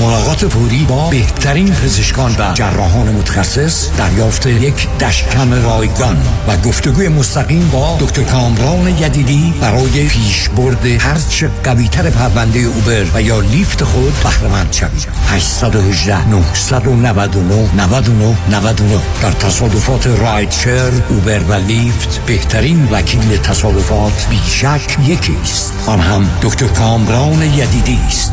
ملاقات 0.00 0.46
فوری 0.46 0.84
با 0.88 1.10
بهترین 1.10 1.74
پزشکان 1.74 2.36
و 2.38 2.54
جراحان 2.54 3.08
متخصص 3.08 3.88
دریافت 3.98 4.46
یک 4.46 4.88
دشکم 4.98 5.52
رایگان 5.52 6.16
و 6.48 6.56
گفتگوی 6.56 7.08
مستقیم 7.08 7.68
با 7.72 7.96
دکتر 8.00 8.22
کامران 8.22 8.88
یدیدی 8.88 9.54
برای 9.60 10.06
پیش 10.08 10.48
برد 10.48 10.86
هرچه 10.86 11.50
قویتر 11.64 12.10
پرونده 12.10 12.58
اوبر 12.58 13.04
و 13.14 13.22
یا 13.22 13.40
لیفت 13.40 13.84
خود 13.84 14.12
بهرمند 14.22 14.72
شوید. 14.72 15.08
818 15.28 16.28
999 16.28 17.74
99 17.76 18.36
99 18.50 19.00
در 19.22 19.30
تصادفات 19.30 20.06
رایت 20.06 20.54
شیر 20.54 21.02
اوبر 21.08 21.40
و 21.48 21.52
لیفت 21.52 22.20
بهترین 22.26 22.88
وکیل 22.92 23.36
تصادفات 23.36 24.26
بیشک 24.30 24.96
یکی 25.06 25.36
است. 25.42 25.72
آن 25.86 26.00
هم 26.00 26.30
دکتر 26.42 26.66
کامران 26.66 27.42
یدیدی 27.42 28.00
است. 28.06 28.32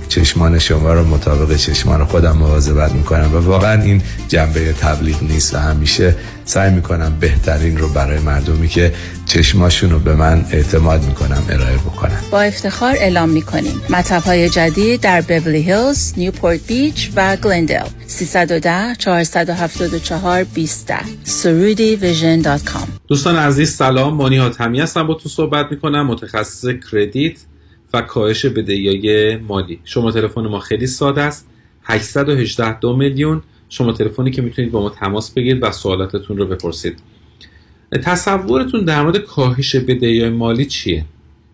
چشمان 0.11 0.59
شما 0.59 0.93
رو 0.93 1.07
مطابق 1.07 1.55
چشمان 1.55 2.05
خودم 2.05 2.37
مواظبت 2.37 2.91
می‌کنم 2.91 3.35
و 3.35 3.37
واقعا 3.37 3.81
این 3.81 4.01
جنبه 4.27 4.73
تبلیغ 4.73 5.23
نیست. 5.23 5.55
و 5.55 5.57
همیشه 5.57 6.15
سعی 6.45 6.71
می‌کنم 6.71 7.17
بهترین 7.19 7.77
رو 7.77 7.89
برای 7.89 8.19
مردمی 8.19 8.67
که 8.67 8.93
چشماشون 9.25 9.89
رو 9.91 9.99
به 9.99 10.15
من 10.15 10.45
اعتماد 10.51 11.03
می‌کنن 11.03 11.43
ارائه 11.49 11.77
بکنم 11.77 12.21
با 12.31 12.41
افتخار 12.41 12.95
اعلام 12.95 13.29
می‌کنیم. 13.29 13.81
مطب 13.89 14.21
های 14.23 14.49
جدید 14.49 15.01
در 15.01 15.21
بورلی 15.21 15.61
هیلز، 15.61 16.13
نیوپورت 16.17 16.67
بیچ 16.67 17.11
و 17.15 17.35
گلندل 17.35 17.87
310 18.07 18.95
474 18.95 20.43
20 20.43 20.91
سرودی 21.23 21.95
Vision 21.95 22.41
dot 22.41 22.63
com. 22.63 22.87
دوستان 23.07 23.35
عزیز 23.35 23.75
سلام. 23.75 24.13
مانی 24.13 24.37
حاتمی 24.37 24.79
هستم. 24.79 25.07
با 25.07 25.13
تو 25.13 25.29
صحبت 25.29 25.65
می‌کنم. 25.71 26.07
متخصص 26.07 26.65
credit. 26.91 27.37
و 27.93 28.01
کاهش 28.01 28.45
بدهی 28.45 29.35
مالی. 29.35 29.79
شما 29.83 30.11
تلفن 30.11 30.41
ما 30.41 30.59
خیلی 30.59 30.87
ساده 30.87 31.21
است. 31.21 31.47
818 31.83 32.79
دو 32.79 32.95
میلیون. 32.95 33.41
شما 33.69 33.91
تلفنی 33.91 34.31
که 34.31 34.41
می‌تونید 34.41 34.71
با 34.71 34.81
ما 34.81 34.89
تماس 34.89 35.31
بگیرید 35.31 35.63
و 35.63 35.71
سوالاتتون 35.71 36.37
رو 36.37 36.45
بپرسید. 36.45 36.99
تصورتون 38.03 38.85
در 38.85 39.01
مورد 39.01 39.17
کاهش 39.17 39.75
بدهی 39.75 40.29
مالی 40.29 40.65
چیه؟ 40.65 41.05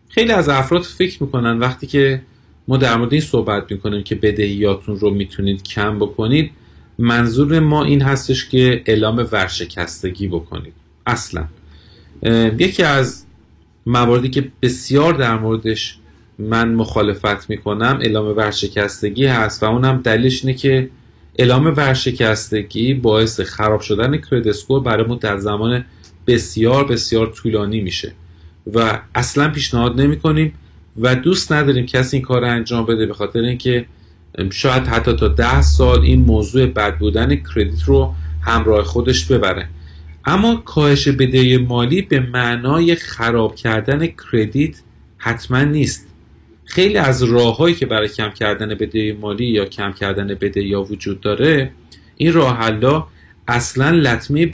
خیلی 0.09 0.31
از 0.31 0.49
افراد 0.49 0.83
فکر 0.83 1.23
می‌کنن 1.23 1.59
وقتی 1.59 1.87
که 1.87 2.21
ما 2.67 2.77
در 2.77 2.97
مورد 2.97 3.13
این 3.13 3.21
صحبت 3.21 3.71
می‌کنیم 3.71 4.03
که 4.03 4.15
بدهیاتون 4.15 4.99
رو 4.99 5.09
می‌تونید 5.09 5.63
کم 5.63 5.99
بکنید 5.99 6.51
منظور 6.99 7.59
ما 7.59 7.83
این 7.83 8.01
هستش 8.01 8.49
که 8.49 8.83
اعلام 8.85 9.27
ورشکستگی 9.31 10.27
بکنید. 10.27 10.73
اصلا. 11.05 11.45
یکی 12.59 12.83
از 12.83 13.25
مواردی 13.85 14.29
که 14.29 14.51
بسیار 14.61 15.13
در 15.13 15.37
موردش 15.37 15.97
من 16.39 16.73
مخالفت 16.73 17.49
می‌کنم 17.49 17.99
اعلام 18.01 18.37
ورشکستگی 18.37 19.25
هست 19.25 19.63
و 19.63 19.65
اونم 19.65 20.01
دلیلش 20.01 20.45
اینه 20.45 20.57
که 20.57 20.89
اعلام 21.35 21.65
ورشکستگی 21.65 22.93
باعث 22.93 23.39
خراب 23.39 23.81
شدن 23.81 24.17
کردسکور 24.17 24.79
برای 24.79 25.07
ما 25.07 25.15
در 25.15 25.37
زمان 25.37 25.85
بسیار 26.27 26.87
بسیار 26.87 27.27
طولانی 27.27 27.81
میشه 27.81 28.11
و 28.73 28.99
اصلا 29.15 29.49
پیشنهاد 29.49 30.01
نمی 30.01 30.19
کنیم 30.19 30.53
و 30.99 31.15
دوست 31.15 31.51
نداریم 31.51 31.85
کسی 31.85 32.17
این 32.17 32.25
کار 32.25 32.41
رو 32.41 32.47
انجام 32.47 32.85
بده 32.85 33.05
به 33.05 33.13
خاطر 33.13 33.39
اینکه 33.39 33.85
شاید 34.51 34.87
حتی 34.87 35.13
تا 35.13 35.27
ده 35.27 35.61
سال 35.61 36.01
این 36.01 36.21
موضوع 36.21 36.65
بد 36.65 36.97
بودن 36.97 37.35
کردیت 37.35 37.83
رو 37.83 38.13
همراه 38.41 38.83
خودش 38.83 39.25
ببره. 39.25 39.67
اما 40.25 40.55
کاهش 40.55 41.07
بدهی 41.07 41.57
مالی 41.57 42.01
به 42.01 42.19
معنای 42.19 42.95
خراب 42.95 43.55
کردن 43.55 44.07
کردیت 44.31 44.75
حتما 45.17 45.63
نیست. 45.63 46.06
خیلی 46.67 46.97
از 46.97 47.23
راههایی 47.23 47.75
که 47.75 47.85
برای 47.85 48.07
کم 48.07 48.29
کردن 48.29 48.67
بدهی 48.75 49.11
مالی 49.11 49.45
یا 49.45 49.65
کم 49.65 49.93
کردن 49.93 50.27
بدهی 50.27 50.67
یا 50.67 50.81
وجود 50.81 51.21
داره 51.21 51.71
این 52.17 52.33
راه 52.33 52.57
حلا 52.57 53.07
اصلا 53.47 53.89
لطمه 53.89 54.45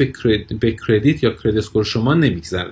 به 0.60 0.72
کردیت 0.88 1.24
یا 1.24 1.32
کردیت 1.44 1.84
شما 1.84 2.14
نمیگذره. 2.14 2.72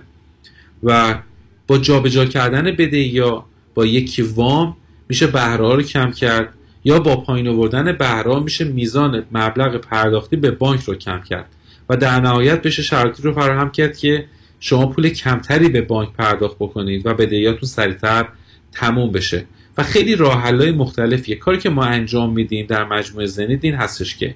و 0.83 1.19
با 1.67 1.77
جابجا 1.77 2.25
کردن 2.25 2.63
بدهی 2.63 3.03
یا 3.03 3.45
با 3.73 3.85
یکی 3.85 4.21
وام 4.21 4.77
میشه 5.09 5.27
بهره 5.27 5.75
رو 5.75 5.81
کم 5.81 6.11
کرد 6.11 6.53
یا 6.83 6.99
با 6.99 7.15
پایین 7.15 7.47
آوردن 7.47 7.91
بهره 7.91 8.39
میشه 8.39 8.65
میزان 8.65 9.25
مبلغ 9.31 9.75
پرداختی 9.75 10.35
به 10.35 10.51
بانک 10.51 10.83
رو 10.83 10.95
کم 10.95 11.21
کرد. 11.21 11.45
و 11.89 11.97
در 11.97 12.19
نهایت 12.19 12.61
بشه 12.61 12.83
شرایطی 12.83 13.23
رو 13.23 13.33
فراهم 13.33 13.71
کرد 13.71 13.97
که 13.97 14.25
شما 14.59 14.85
پول 14.87 15.09
کمتری 15.09 15.69
به 15.69 15.81
بانک 15.81 16.13
پرداخت 16.13 16.55
بکنید 16.59 17.07
و 17.07 17.13
بدهیاتون 17.13 17.69
سریعتر 17.69 18.27
تموم 18.71 19.11
بشه. 19.11 19.45
و 19.77 19.83
خیلی 19.83 20.15
راه 20.15 20.41
های 20.41 20.71
مختلفیه. 20.71 21.35
کاری 21.35 21.57
که 21.57 21.69
ما 21.69 21.83
انجام 21.83 22.33
میدیم 22.33 22.65
در 22.65 22.83
مجموعه 22.83 23.25
زنید 23.25 23.59
این 23.65 23.75
هستش 23.75 24.17
که 24.17 24.35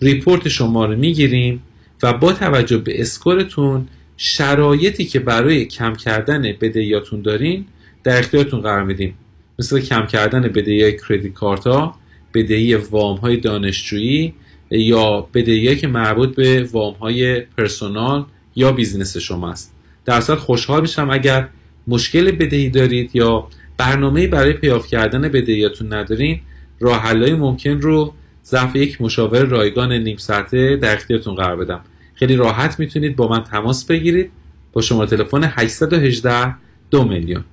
report 0.00 0.48
شما 0.48 0.84
رو 0.86 0.96
می‌گیریم 0.96 1.62
و 2.02 2.12
با 2.12 2.32
توجه 2.32 2.78
به 2.78 3.00
score 3.00 3.55
تون 3.55 3.88
شرایطی 4.16 5.04
که 5.04 5.20
برای 5.20 5.64
کم 5.64 5.94
کردن 5.94 6.42
بدهیاتون 6.42 7.22
دارین 7.22 7.64
در 8.04 8.18
اختیارتون 8.18 8.60
قرار 8.60 8.84
میدیم. 8.84 9.14
مثل 9.58 9.80
کم 9.80 10.06
کردن 10.06 10.40
بدهی 10.40 10.82
های 10.82 10.96
credit 10.96 11.32
card 11.32 11.66
ها 11.66 11.94
بدهی 12.34 12.74
وام 12.74 13.16
های 13.16 13.36
دانشجویی 13.36 14.34
یا 14.70 15.28
بدهی 15.34 15.76
که 15.76 15.86
مربوط 15.86 16.34
به 16.34 16.68
وام 16.72 16.94
های 16.94 17.40
personal 17.40 18.24
یا 18.56 18.72
business 18.72 19.16
شما 19.16 19.50
است 19.50 19.74
در 20.04 20.16
اصل 20.16 20.34
خوشحال 20.34 20.80
میشم 20.80 21.10
اگر 21.10 21.48
مشکل 21.86 22.30
بدهی 22.30 22.70
دارید 22.70 23.10
یا 23.16 23.48
برنامه 23.76 24.26
برای 24.26 24.52
pay 24.52 24.69
off 24.69 24.86
کردن 24.86 25.22
بدهیاتون 25.22 25.92
ندارین 25.92 26.40
راه 26.80 27.12
ممکن 27.14 27.70
رو 27.80 28.14
ظرف 28.46 28.76
یک 28.76 29.02
مشاور 29.02 29.42
رایگان 29.42 29.92
نیم 29.92 30.16
ساعته 30.16 30.76
در 30.76 30.94
اختیارتون 30.94 31.34
قرار 31.34 31.56
بدم. 31.56 31.80
خیلی 32.14 32.36
راحت 32.36 32.78
می‌تونید 32.78 33.16
با 33.16 33.28
من 33.28 33.44
تماس 33.44 33.84
بگیرید. 33.84 34.30
با 34.72 34.80
شماره 34.80 35.10
تلفن 35.10 35.44
818 35.44 36.54
دو 36.90 37.04
میلیون. 37.04 37.44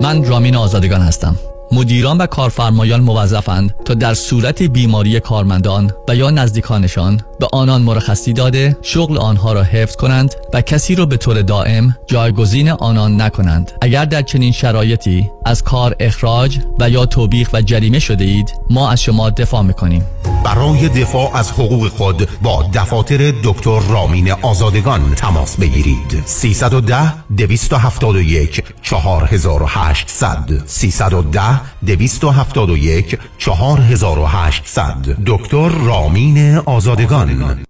من 0.00 0.24
رامین 0.24 0.56
آزادگان 0.56 1.00
هستم. 1.00 1.36
مدیران 1.72 2.18
و 2.18 2.26
کارفرمایان 2.26 3.00
موظفند 3.00 3.74
تا 3.84 3.94
در 3.94 4.14
صورت 4.14 4.62
بیماری 4.62 5.20
کارمندان 5.20 5.92
و 6.08 6.16
یا 6.16 6.30
نزدیکانشان 6.30 7.20
به 7.40 7.48
آنان 7.52 7.82
مرخصی 7.82 8.32
داده 8.32 8.76
شغل 8.82 9.18
آنها 9.18 9.52
را 9.52 9.62
حفظ 9.62 9.96
کنند 9.96 10.34
و 10.52 10.60
کسی 10.60 10.94
را 10.94 11.06
به 11.06 11.16
طور 11.16 11.42
دائم 11.42 11.96
جایگزین 12.06 12.70
آنان 12.70 13.20
نکنند. 13.20 13.72
اگر 13.80 14.04
در 14.04 14.22
چنین 14.22 14.52
شرایطی 14.52 15.30
از 15.44 15.62
کار 15.62 15.96
اخراج 16.00 16.58
و 16.80 16.90
یا 16.90 17.06
توبیخ 17.06 17.48
و 17.52 17.62
جریمه 17.62 17.98
شده 17.98 18.24
اید 18.24 18.52
ما 18.70 18.90
از 18.90 19.02
شما 19.02 19.30
دفاع 19.30 19.62
می‌کنیم. 19.62 20.04
برای 20.44 20.88
دفاع 20.88 21.36
از 21.36 21.50
حقوق 21.50 21.88
خود 21.88 22.28
با 22.42 22.62
دفاتر 22.74 23.34
دکتر 23.44 23.80
رامین 23.80 24.32
آزادگان 24.32 25.14
تماس 25.14 25.56
بگیرید. 25.56 26.22
310 26.24 27.12
271 27.36 28.64
4800 28.82 30.62
310 30.66 31.40
271 31.86 33.18
4800 33.38 35.16
دکتر 35.26 35.68
رامین 35.68 36.56
آزادگان. 36.56 37.64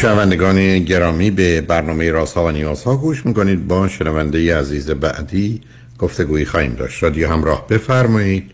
شنوندگان 0.00 0.78
گرامی 0.78 1.30
به 1.30 1.60
برنامه 1.60 2.10
رازها 2.10 2.44
و 2.44 2.50
نیازها 2.50 2.96
گوش 2.96 3.26
می‌کنید. 3.26 3.68
با 3.68 3.88
شنونده 3.88 4.58
عزیز 4.58 4.90
بعدی 4.90 5.60
گفتگویی 5.98 6.44
خواهیم 6.44 6.74
داشت. 6.74 7.02
رادیو 7.02 7.28
همراه 7.28 7.66
بفرمایید. 7.68 8.50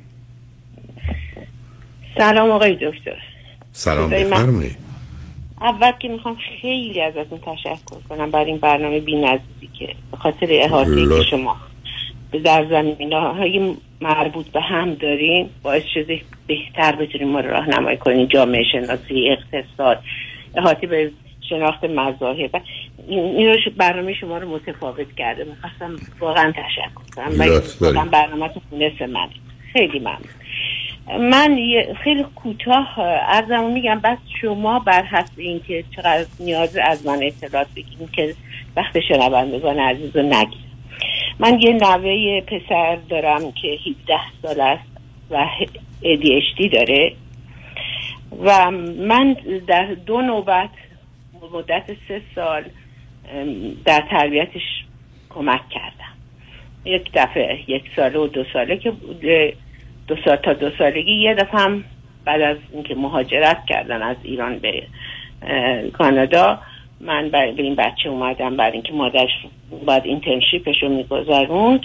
سلام 2.19 2.51
آقای 2.51 2.75
دکتر. 2.75 3.17
سلام 3.73 4.11
بفرمایید. 4.11 4.77
اول 5.61 5.93
که 5.99 6.09
می‌خوام 6.09 6.37
خیلی 6.63 7.01
ازتون 7.03 7.39
تشکر 7.39 8.01
کنم 8.09 8.31
برای 8.31 8.47
این 8.47 8.59
برنامه 8.59 9.01
بی 9.01 9.21
که 9.79 9.89
به 10.11 10.17
خاطر 10.17 10.47
احاطه 10.51 11.09
که. 11.09 11.23
شما 11.31 11.57
به 12.31 12.39
در 12.39 12.67
زمین 12.71 13.13
های 13.13 13.77
مربوط 14.01 14.47
به 14.47 14.61
هم 14.61 14.95
دارین 14.95 15.49
باعث 15.63 15.85
شده 15.95 16.21
بهتر 16.47 16.97
بتونیم 16.97 17.29
ما 17.29 17.41
راهنمایی 17.41 17.97
کنیم 17.97 18.27
جامعه 18.27 18.65
شناسی 18.73 19.29
اقتصاد. 19.31 19.99
احاطه 20.57 20.87
به 20.87 21.11
شناخت 21.49 21.85
مذاهب. 21.85 22.63
این 23.09 23.47
رو 23.49 23.59
برنامه 23.77 24.15
شما 24.15 24.39
رو 24.39 24.49
متفاوت 24.49 25.17
کرده. 25.17 25.45
می‌خواستم 25.45 25.97
واقعا 26.21 26.53
تشکر 26.53 26.91
کنم. 27.17 27.39
واقعا 27.81 28.05
برنامه 28.05 28.51
نصف 28.73 29.03
منه 29.03 29.31
خیلی 29.73 29.99
ممنون. 29.99 31.31
من 31.31 31.59
یه- 31.59 31.95
خیلی 32.05 32.25
کوتاه 32.35 32.99
ارزمو 33.29 33.69
میگم 33.71 34.01
بس 34.05 34.19
شما 34.41 34.79
بر 34.79 35.03
حسب 35.03 35.33
اینکه 35.37 35.85
چقدر 35.97 36.27
نیاز 36.41 36.77
از 36.77 37.07
من 37.07 37.19
اطلاعات 37.23 37.67
بگیریم 37.77 38.09
که 38.13 38.35
وقت 38.77 39.01
شنوندگان 39.01 39.79
عزیز 39.79 40.17
رو 40.17 40.23
نگیرم. 40.23 40.63
من 41.39 41.61
یه 41.61 41.73
نوه 41.73 42.41
پسر 42.41 42.99
دارم 43.09 43.53
که 43.53 43.69
17 43.69 44.19
سال 44.43 44.61
است 44.61 44.83
و 45.31 45.47
ADHD 46.03 46.73
داره. 46.73 47.13
و 48.45 48.71
من 49.01 49.37
در 49.67 49.85
دو 50.07 50.21
نوبت 50.21 50.71
مدت 51.53 51.85
سه 52.09 52.23
سال 52.35 52.65
در 53.85 54.05
تربیتش 54.11 54.63
کمک 55.31 55.69
کردم. 55.71 56.15
یک 56.85 57.11
دفعه 57.15 57.71
یک 57.71 57.83
ساله 57.97 58.19
و 58.19 58.27
دو 58.27 58.45
ساله 58.53 58.77
که 58.77 58.91
بوده. 58.91 59.57
دو 60.07 60.17
سال 60.25 60.37
تا 60.37 60.53
دو 60.53 60.71
سالگی 60.79 61.13
یه 61.13 61.35
دفعه 61.35 61.61
هم 61.61 61.85
بعد 62.25 62.41
از 62.41 62.57
اینکه 62.73 62.95
مهاجرت 62.95 63.67
کردن 63.67 64.03
از 64.03 64.17
ایران 64.23 64.59
به 64.59 64.83
کانادا 65.93 66.59
من 67.01 67.29
به 67.29 67.63
این 67.63 67.75
بچه 67.75 68.09
اومدم. 68.09 68.57
برای 68.57 68.73
اینکه 68.73 68.93
مادرش 68.93 69.31
باید 69.87 70.05
اینترنشیپش 70.05 70.83
رو 70.83 70.89
میگذروند. 70.89 71.81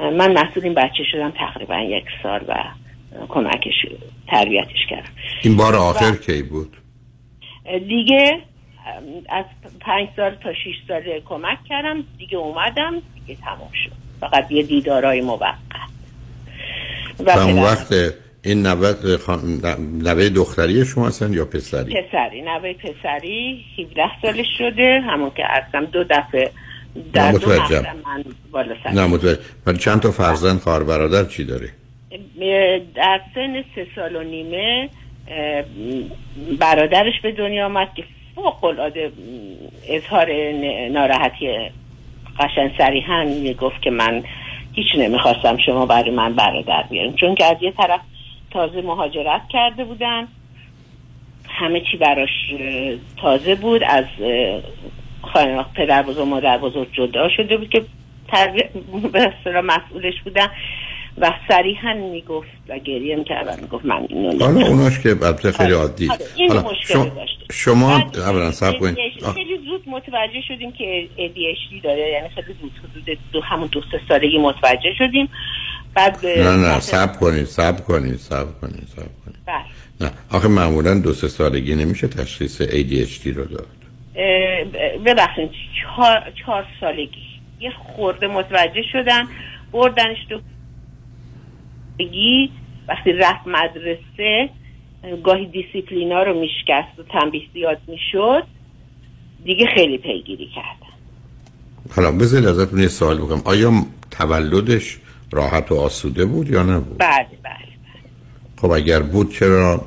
من 0.00 0.32
مسئول 0.32 0.64
این 0.64 0.74
بچه 0.74 1.04
شدم 1.12 1.30
تقریبا 1.30 1.78
یک 1.78 2.04
سال 2.22 2.40
و 2.48 2.54
کمکش 3.28 3.86
تربیتش 4.28 4.86
کردم. 4.90 5.10
این 5.42 5.56
بار 5.56 5.76
آخر 5.76 6.16
کی 6.16 6.42
بود؟ 6.42 6.76
دیگه 7.88 8.40
از 9.28 9.44
پنج 9.80 10.08
سال 10.16 10.34
تا 10.34 10.54
شیش 10.54 10.76
ساله 10.88 11.22
کمک 11.24 11.58
کردم 11.68 12.04
دیگه 12.18 12.36
اومدم 12.38 13.02
دیگه 13.14 13.40
تمام 13.40 13.70
شد. 13.84 13.92
فقط 14.20 14.52
یه 14.52 14.62
دیدارای 14.62 15.20
موقت. 15.20 15.54
و 17.18 17.30
اون 17.30 17.58
وقت 17.58 17.94
این 18.44 18.66
نوه, 18.66 19.16
خان... 19.16 19.60
نوه 20.02 20.28
دختری 20.28 20.84
شما 20.84 21.06
هستن 21.06 21.32
یا 21.32 21.44
پسری؟ 21.44 22.02
پسری 22.02 22.42
نوه 22.42 22.72
پسری 22.72 23.64
17 23.78 24.02
سالش 24.22 24.46
شده. 24.58 25.00
همون 25.00 25.30
که 25.36 25.42
عرضم 25.42 25.84
دو 25.84 26.04
دفعه 26.04 26.50
در 27.12 27.32
دو 27.32 27.48
من 27.48 28.24
بالا 28.50 28.74
سر. 28.84 28.90
نه 28.90 29.06
متوجه. 29.06 29.38
ولی 29.66 29.78
چند 29.78 30.00
تا 30.00 30.10
فرزند 30.10 30.60
خواهر 30.60 30.82
برادر 30.82 31.24
چی 31.24 31.44
داره؟ 31.44 31.68
در 32.94 33.20
سن 33.34 33.64
سه 33.74 33.86
سال 33.94 34.16
و 34.16 34.22
نیمه 34.22 34.88
برادرش 36.60 37.20
به 37.22 37.32
دنیا 37.32 37.64
آمد 37.64 37.88
که 37.96 38.04
فوق 38.36 38.64
العاده 38.64 39.12
اظهار 39.88 40.52
ناراحتی 40.88 41.70
قشن 42.40 42.70
صریحا 42.78 43.24
می‌گفت 43.24 43.82
که 43.82 43.90
من 43.90 44.24
هیچ 44.72 44.86
نمی‌خواستم 44.98 45.56
شما 45.56 45.86
برای 45.86 46.10
من 46.10 46.34
برادر 46.34 46.82
بیاریم 46.90 47.12
چون 47.12 47.34
که 47.34 47.44
از 47.44 47.56
یه 47.60 47.70
طرف 47.70 48.00
تازه 48.50 48.82
مهاجرت 48.82 49.40
کرده 49.48 49.84
بودن 49.84 50.28
همه 51.48 51.80
چی 51.80 51.96
براش 51.96 52.54
تازه 53.20 53.54
بود. 53.54 53.82
از 53.84 54.04
خانه 55.22 55.64
پدر 55.74 56.02
بزرگ 56.02 56.28
مادر 56.28 56.58
بزرگ 56.58 56.88
جدا 56.92 57.28
شده 57.28 57.56
بود 57.56 57.68
که 57.68 57.84
به 59.44 59.60
مسئولش 59.60 60.20
بودن. 60.24 60.48
و 61.18 61.32
صریحا 61.48 61.94
می‌گفت 61.94 62.48
و 62.68 62.78
گریه 62.78 63.16
می‌کرد 63.16 63.46
و 63.46 63.60
می‌گفت 63.60 63.84
من 63.84 64.06
اینو 64.08 64.44
حالا. 64.44 64.66
اوناش 64.66 65.00
که 65.00 65.08
البته 65.08 65.52
خیلی 65.52 65.72
عادی. 65.72 66.10
آره، 66.10 66.20
این 66.36 66.48
حالا 66.48 66.62
مشکل 66.62 66.94
شما. 66.94 67.10
شما 67.52 67.98
اولا 68.14 68.50
صبر 68.50 68.78
کنید. 68.78 68.96
خیلی 69.34 69.58
زود 69.66 69.82
متوجه 69.86 70.40
شدیم 70.48 70.72
که 70.72 71.08
ADHD 71.16 71.84
داره. 71.84 72.10
یعنی 72.10 72.28
خیلی 72.28 72.54
زود 72.60 72.72
حدود 72.78 73.18
دو 73.32 73.40
همون 73.40 73.68
دو 73.72 73.80
سه 73.80 74.00
سالگی 74.08 74.38
متوجه 74.38 74.94
شدیم. 74.98 75.28
بعد 75.94 76.26
نه 76.26 76.56
نه 76.56 76.80
صبر 76.80 77.16
کنید 77.16 77.44
صبر 77.44 77.80
کنید 77.80 78.16
صبر 78.16 78.52
کنید 78.60 78.88
صبر 78.96 79.14
کنید. 79.24 79.36
بله. 79.46 79.64
نه 80.00 80.10
آخه 80.30 80.48
معمولا 80.48 80.94
دو 80.94 81.12
سه 81.12 81.28
سالگی 81.28 81.74
نمیشه 81.74 82.08
تشخیص 82.08 82.62
ADHD 82.62 83.26
رو 83.26 83.44
داد. 83.44 83.66
ببخشید 85.06 85.50
چهار, 85.82 86.32
چهار 86.44 86.64
سالگی. 86.80 87.26
یه 87.60 87.70
خورده 87.70 88.26
متوجه 88.26 88.82
شدن 88.92 89.28
بردنش 89.72 90.16
تو 90.28 90.40
بگی 91.98 92.50
وقتی 92.88 93.12
رفت 93.12 93.46
مدرسه 93.46 94.50
اه، 95.04 95.16
گاهی 95.16 95.46
دیسیپلینا 95.46 96.22
رو 96.22 96.40
میشکست 96.40 96.98
و 96.98 97.02
تنبیه 97.02 97.42
زیاد 97.54 97.78
می‌شد 97.88 98.42
دیگه 99.44 99.66
خیلی 99.66 99.98
پیگیری 99.98 100.46
کردن. 100.54 100.92
حالا 101.90 102.12
بذارید 102.12 102.48
ازتون 102.48 102.80
یه 102.80 102.88
سوال 102.88 103.18
بکنم. 103.18 103.42
آیا 103.44 103.72
تولدش 104.10 104.98
راحت 105.32 105.72
و 105.72 105.74
آسوده 105.74 106.24
بود 106.24 106.50
یا 106.50 106.62
نبود؟ 106.62 106.98
بله 106.98 107.26
بله 107.42 107.56
خب 108.56 108.70
اگر 108.70 109.02
بود 109.02 109.32
چرا؟ 109.32 109.84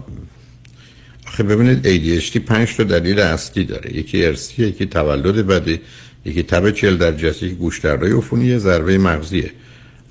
آخه 1.28 1.44
ببینید 1.44 1.84
ADHD 1.84 2.38
پنج 2.38 2.76
تا 2.76 2.84
دلیل 2.84 3.20
اصلی 3.20 3.64
داره. 3.64 3.96
یکی 3.96 4.26
ارثیه 4.26 4.68
یکی 4.68 4.86
تولد 4.86 5.48
بده 5.48 5.82
یکی 6.26 6.44
تب 6.44 6.72
چل 6.72 6.98
در 6.98 7.12
جسد 7.12 7.44
یکی 7.44 7.56
گوش 7.56 7.86
عفونی 7.86 8.58
ضربه 8.58 8.98
مغزیه. 8.98 9.52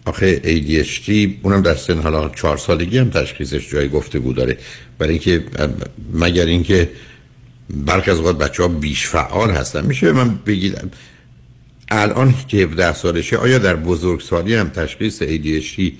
آخه 0.08 0.40
ADHD 0.44 1.10
اونم 1.42 1.62
در 1.62 1.74
سن 1.74 1.98
حالا 2.02 2.28
چهار 2.28 2.56
سالگی 2.56 2.98
هم 2.98 3.10
تشخیصش 3.10 3.70
جای 3.70 3.88
گفتگو 3.88 4.32
داره. 4.32 4.56
برای 4.98 5.10
اینکه 5.12 5.44
مگر 6.14 6.46
اینکه 6.46 6.88
برخی 7.70 8.10
از 8.10 8.18
اوقات 8.18 8.38
بچه 8.38 8.62
ها 8.62 8.68
بیش 8.68 9.06
فعال 9.06 9.50
هستن. 9.50 9.86
میشه 9.86 10.12
من 10.12 10.38
بگید 10.46 10.90
الان 11.90 12.34
که 12.48 12.56
17 12.56 12.92
سالشه 12.92 13.36
آیا 13.36 13.58
در 13.58 13.76
بزرگسالی 13.76 14.54
هم 14.54 14.68
تشخیص 14.68 15.22
ADHD 15.22 15.92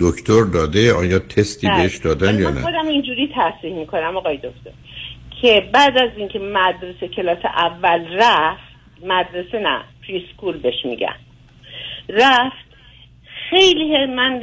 دکتر 0.00 0.44
داده؟ 0.44 0.92
آیا 0.94 1.18
تستی 1.18 1.68
بله. 1.68 1.82
بهش 1.82 1.96
دادن 1.96 2.38
یا 2.38 2.50
نه؟ 2.50 2.60
خودم 2.60 2.88
اینجوری 2.88 3.28
تصریح 3.36 3.74
می‌کنم 3.74 4.16
آقای 4.16 4.36
دکتر 4.36 4.70
که 5.42 5.62
بعد 5.72 5.98
از 5.98 6.10
اینکه 6.16 6.38
مدرسه 6.38 7.08
کلاس 7.16 7.38
اول 7.44 8.06
رفت 8.12 8.70
مدرسه 9.02 9.58
نه 9.58 9.80
پریسکول 10.08 10.58
بهش 10.58 10.84
میگن. 10.84 11.16
رفت 12.08 12.69
خیلی 13.50 14.06
من 14.06 14.40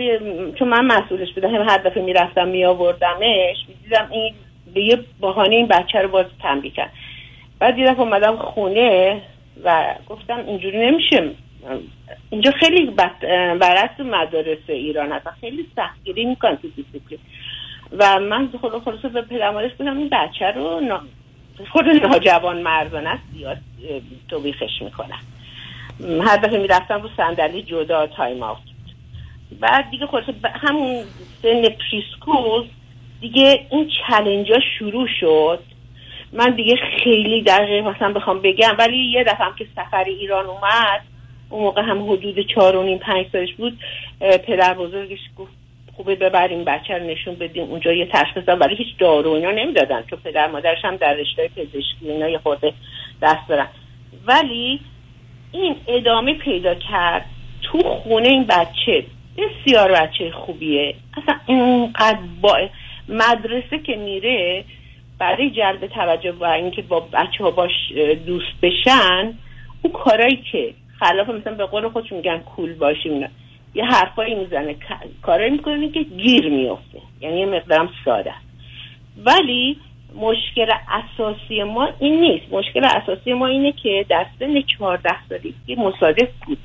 چون 0.59 0.67
من 0.67 0.85
مسئولش 0.85 1.33
بودم 1.33 1.55
هر 1.55 1.77
دفعه 1.77 2.03
می‌رفتم 2.03 2.47
میآوردمش 2.47 3.57
می‌دیدم 3.67 4.07
این 4.11 4.33
به 4.73 4.81
یه 4.81 4.99
بهانه 5.21 5.55
این 5.55 5.67
بچه 5.67 5.99
رو 5.99 6.07
باز 6.07 6.25
تنبیه 6.41 6.71
کرد. 6.71 6.91
بعد 7.59 7.77
یه 7.77 7.85
دفعه 7.85 7.99
اومدم 7.99 8.35
خونه 8.37 9.21
و 9.63 9.95
گفتم 10.09 10.43
اینجوری 10.47 10.77
نمیشه. 10.77 11.29
اینجا 12.29 12.51
خیلی 12.51 12.85
بد- 12.85 13.57
برعکس 13.59 13.99
مدارس 13.99 14.57
ایران 14.67 15.11
هست 15.11 15.27
خیلی 15.41 15.67
سختگیری 15.75 16.25
می‌کنن 16.25 16.57
تو 16.57 16.67
دیسیپلین. 16.67 17.19
و 17.91 18.19
من 18.19 18.49
خود 18.61 18.83
خلاصه 18.83 19.09
به 19.09 19.21
پدرمادرش 19.21 19.71
بودم 19.73 19.97
این 19.97 20.09
بچه 20.09 20.51
رو 20.51 20.79
نا... 20.79 21.01
خود 21.71 21.85
ناجوانمردانه 21.87 23.09
است 23.09 23.23
زیاد 23.33 23.57
توبیخش 24.29 24.81
می‌کنن. 24.81 25.19
هر 26.21 26.37
دفعه 26.37 26.59
می‌رفتم 26.59 27.01
رو 27.01 27.09
صندلی 27.17 27.63
جدا 27.63 28.07
time 28.07 28.43
out 28.43 28.66
بعد 29.51 29.89
دیگه 29.89 30.07
خلاصه 30.07 30.33
همون 30.43 31.03
سن 31.41 31.61
preschool 31.61 32.67
دیگه 33.21 33.67
این 33.71 33.91
چلنج 34.07 34.51
ها 34.51 34.59
شروع 34.79 35.07
شد. 35.19 35.59
من 36.33 36.49
دیگه 36.49 36.75
خیلی 37.03 37.41
دقیق 37.41 37.83
مثلا 37.83 38.13
بخوام 38.13 38.41
بگم 38.41 38.75
ولی 38.79 38.97
یه 38.97 39.23
دفعه 39.23 39.45
هم 39.45 39.55
که 39.55 39.67
سفر 39.75 40.03
ایران 40.03 40.45
اومد 40.45 41.01
اون 41.49 41.63
موقع 41.63 41.81
هم 41.81 42.03
حدود 42.11 42.39
چهار 42.39 42.75
و 42.75 42.83
نیم 42.83 42.97
پنج 42.97 43.25
سالش 43.31 43.53
بود 43.53 43.79
پدر 44.19 44.73
بزرگش 44.73 45.19
گفت 45.37 45.51
خوبه 45.95 46.15
ببریم 46.15 46.63
بچه 46.63 46.97
رو 46.97 47.05
نشون 47.05 47.35
بدیم 47.35 47.63
اونجا 47.63 47.93
یه 47.93 48.05
تشخیص 48.05 48.43
ولی 48.47 48.75
هیچ 48.75 48.97
دارو 48.99 49.31
اینا 49.31 49.51
نمی‌دادن 49.51 50.03
چون 50.09 50.19
پدر 50.23 50.47
مادرش 50.47 50.85
هم 50.85 50.95
در 50.95 51.13
رشته 51.13 51.49
پزشکی 51.55 52.11
اینا 52.11 52.29
یه 52.29 52.37
خورده 52.37 52.73
دست 53.21 53.47
دارن. 53.49 53.67
ولی 54.25 54.79
این 55.51 55.75
ادامه 55.87 56.33
پیدا 56.33 56.75
کرد 56.75 57.25
تو 57.63 57.81
خونه 57.83 58.27
این 58.27 58.43
بچه. 58.43 59.05
بسیار 59.37 59.91
بچه 59.91 60.31
خوبیه. 60.31 60.95
اصلا 61.17 61.39
اینقدر 61.45 62.19
با 62.41 62.57
مدرسه 63.09 63.79
که 63.79 63.95
میره 63.95 64.63
برای 65.19 65.49
جلب 65.49 65.87
توجه 65.87 66.31
و 66.31 66.43
اینکه 66.43 66.81
با 66.81 66.99
بچه 66.99 67.43
ها 67.43 67.51
باش 67.51 67.71
دوست 68.25 68.61
بشن 68.61 69.33
اون 69.81 69.93
کارایی 69.93 70.43
که 70.51 70.73
خلاف 70.99 71.29
مثلا 71.29 71.53
به 71.53 71.65
قول 71.65 71.89
خودشون 71.89 72.17
میگن 72.17 72.37
کول 72.37 72.73
باشیم 72.73 73.29
یه 73.75 73.85
حرفایی 73.85 74.35
می‌زنه. 74.35 74.75
کارایی 75.21 75.51
می‌کنه 75.51 75.89
که 75.89 76.03
گیر 76.03 76.49
میفته 76.49 77.01
یعنی 77.21 77.39
یه 77.39 77.45
مقدارم 77.45 77.89
ساده. 78.05 78.33
ولی 79.25 79.77
مشکل 80.15 80.71
اساسی 80.89 81.63
ما 81.63 81.89
این 81.99 82.19
نیست. 82.19 82.45
مشکل 82.51 82.85
اساسی 82.85 83.33
ما 83.33 83.47
اینه 83.47 83.71
که 83.71 84.05
در 84.09 84.25
سن 84.39 84.61
14 84.61 85.09
سالگی 85.29 85.75
مصادف 85.77 86.29
بود. 86.45 86.57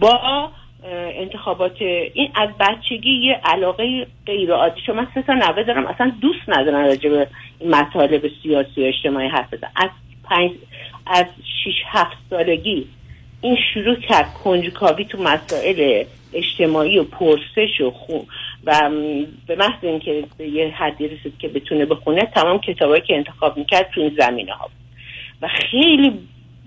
با 0.00 0.50
انتخابات 0.90 1.82
این 2.14 2.30
از 2.34 2.48
بچگی 2.60 3.10
یه 3.10 3.40
علاقه 3.44 4.06
غیر 4.26 4.52
عادی 4.52 4.80
من 4.94 5.06
سه 5.14 5.22
تا 5.22 5.34
نوه 5.34 5.62
دارم 5.62 5.86
اصلا 5.86 6.12
دوست 6.20 6.48
ندارم 6.48 6.84
راجع 6.84 7.10
به 7.10 7.26
مطالب 7.66 8.30
سیاسی 8.42 8.82
و 8.82 8.84
اجتماعی 8.84 9.28
حرف 9.28 9.54
بزنم 9.54 9.70
از 9.76 9.90
پنج 10.24 10.50
از 11.06 11.26
6 11.64 11.74
7 11.86 12.16
سالگی 12.30 12.86
این 13.40 13.56
شروع 13.74 13.94
کرد 13.94 14.34
کنجکاوی 14.34 15.04
تو 15.04 15.22
مسائل 15.22 16.04
اجتماعی 16.32 16.98
و 16.98 17.04
پرسش 17.04 17.80
و 17.80 17.90
خون 17.90 18.26
و 18.64 18.90
به 19.46 19.56
محض 19.56 19.84
اینکه 19.84 20.24
به 20.38 20.48
یه 20.48 20.68
حدی 20.68 21.08
رسید 21.08 21.38
که 21.38 21.48
بتونه 21.48 21.84
بخونه 21.84 22.20
تمام 22.34 22.60
کتابایی 22.60 23.02
که 23.02 23.16
انتخاب 23.16 23.56
می‌کرد 23.56 23.90
تو 23.94 24.00
این 24.00 24.16
زمینه 24.18 24.52
ها. 24.52 24.70
و 25.42 25.48
خیلی 25.48 26.12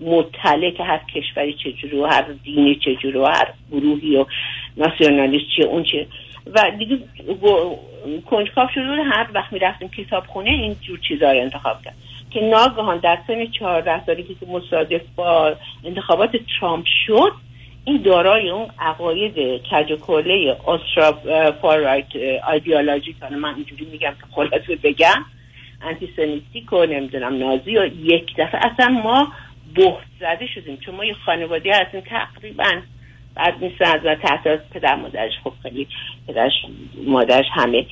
مطلع 0.01 0.69
که 0.69 0.83
هر 0.83 1.01
کشوری 1.15 1.53
چجوری 1.53 1.97
و 1.97 2.05
هر 2.05 2.25
دینی 2.43 2.75
چجوری 2.75 3.17
و 3.17 3.25
هر 3.25 3.53
گروهی 3.71 4.17
و 4.17 4.25
ناسیونالیست 4.77 5.45
چیه 5.55 5.65
اون 5.65 5.83
چیه. 5.83 6.07
و 6.55 6.71
دیگه 6.79 6.99
کنجکاو 8.25 8.67
شده 8.73 9.03
هر 9.03 9.27
وقت 9.33 9.53
می‌رفتیم 9.53 9.89
کتاب 9.89 10.25
خونه 10.25 10.49
این 10.49 10.75
جور 10.81 10.99
چیزا 11.07 11.31
رو 11.31 11.39
انتخاب 11.39 11.81
کرد. 11.81 11.95
که 12.31 12.41
ناگهان 12.41 12.97
در 12.97 13.17
سن 13.27 13.45
14 13.45 14.05
سالگی 14.05 14.35
که 14.39 14.45
مصادف 14.45 15.01
با 15.15 15.55
انتخابات 15.83 16.31
ترامپ 16.59 16.85
شد 17.07 17.31
این 17.85 18.01
دارای 18.01 18.49
اون 18.49 18.67
عقاید 18.79 19.37
کج 19.71 19.91
و 19.91 19.95
کله 19.95 20.57
آسترا 20.65 21.11
فارایت 21.61 22.05
ایدئولوژی 22.53 23.15
من 23.31 23.55
اینجوری 23.55 23.85
میگم 23.91 24.11
که 24.11 24.25
خلاصه 24.31 24.75
بگم 24.83 25.25
انتیسمیتیک 25.81 26.73
و 26.73 26.85
نمی‌دونم 26.85 27.37
نازی 27.37 27.77
و 27.77 27.85
یک 27.85 28.35
دفعه. 28.37 28.61
اصلا 28.65 28.87
ما 28.87 29.27
بهت 29.75 30.05
زده 30.19 30.47
شدیم. 30.55 30.77
چون 30.77 30.95
ما 30.95 31.05
یه 31.05 31.13
خانواده 31.13 31.71
هستیم 31.75 32.01
تقریبا 32.01 32.81
بعد 33.35 33.63
نیستن 33.63 33.85
از 33.85 34.05
من 34.05 34.15
تحت 34.15 34.69
پدر 34.69 34.95
مادرش. 34.95 35.33
خب 35.43 35.53
خیلی 35.63 35.87
پدرش 36.27 36.53
مادرش 37.05 37.45
همه. 37.51 37.85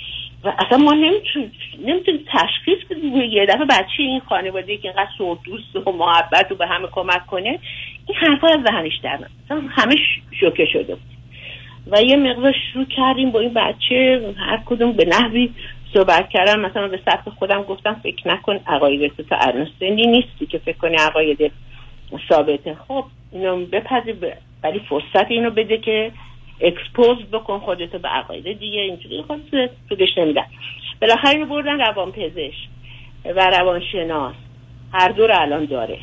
و 0.44 0.54
اصلا 0.60 0.78
ما 0.78 0.92
نمی‌تونیم 0.92 1.52
نمی‌تونیم 1.86 2.26
تشخیص 2.34 2.78
بدیم. 2.90 3.16
یه 3.16 3.46
دفعه 3.46 3.66
بچه 3.66 4.04
این 4.04 4.20
خانواده 4.20 4.78
که 4.78 4.88
اینقدر 4.88 5.10
صور 5.18 5.38
دوست 5.46 5.88
و 5.88 5.92
محبت 5.92 6.52
و 6.52 6.56
به 6.56 6.68
همه 6.68 6.88
کمک 6.92 7.26
کنه 7.26 7.60
این 8.08 8.18
حرفا 8.18 8.48
از 8.48 8.60
ذهنش 8.68 8.98
در 9.04 9.20
همه 9.70 9.96
شوکه 10.40 10.66
شده 10.66 10.96
بود. 10.96 11.14
و 11.88 12.02
یه 12.02 12.16
مقدار 12.16 12.56
شروع 12.74 12.86
کردیم 12.86 13.32
با 13.32 13.40
این 13.40 13.54
بچه 13.54 14.22
هر 14.38 14.60
کدوم 14.66 14.92
به 14.92 15.06
نحوی 15.06 15.50
صحبت 15.94 16.30
کردم 16.30 16.60
مثلا 16.60 16.88
به 16.88 17.00
سبت 17.06 17.30
خودم 17.30 17.64
گفتم 17.64 18.00
فکر 18.04 18.28
نکن 18.28 18.60
عقاید 18.68 19.16
تو 19.18 19.24
تا 19.24 19.52
نیستی 19.82 20.46
که 20.46 20.58
فکر 20.58 20.78
کنی 20.78 20.96
عقاید 20.96 21.52
ثابته 22.30 22.78
خب 22.88 23.06
اینو 23.32 23.66
بپذیر 23.66 24.16
ولی 24.64 24.82
فرصت 24.90 25.32
اینو 25.32 25.50
بده 25.50 25.78
که 25.78 26.12
اکسپوز 26.62 27.18
بکن 27.34 27.60
خودتو 27.60 28.00
به 28.00 28.08
عقاید 28.08 28.60
دیگه. 28.60 28.80
اینجوری 28.80 29.24
خود 29.28 29.42
طولش 29.90 30.18
نمیدن. 30.18 30.46
بالاخره 31.02 31.30
اینو 31.30 31.46
بردن 31.46 31.80
روان 31.80 32.12
پزشک 32.12 32.68
و 33.26 33.50
روانشناس. 33.50 34.36
هر 34.94 35.10
دو 35.10 35.28
رو 35.28 35.34
الان 35.42 35.66
داره. 35.66 35.98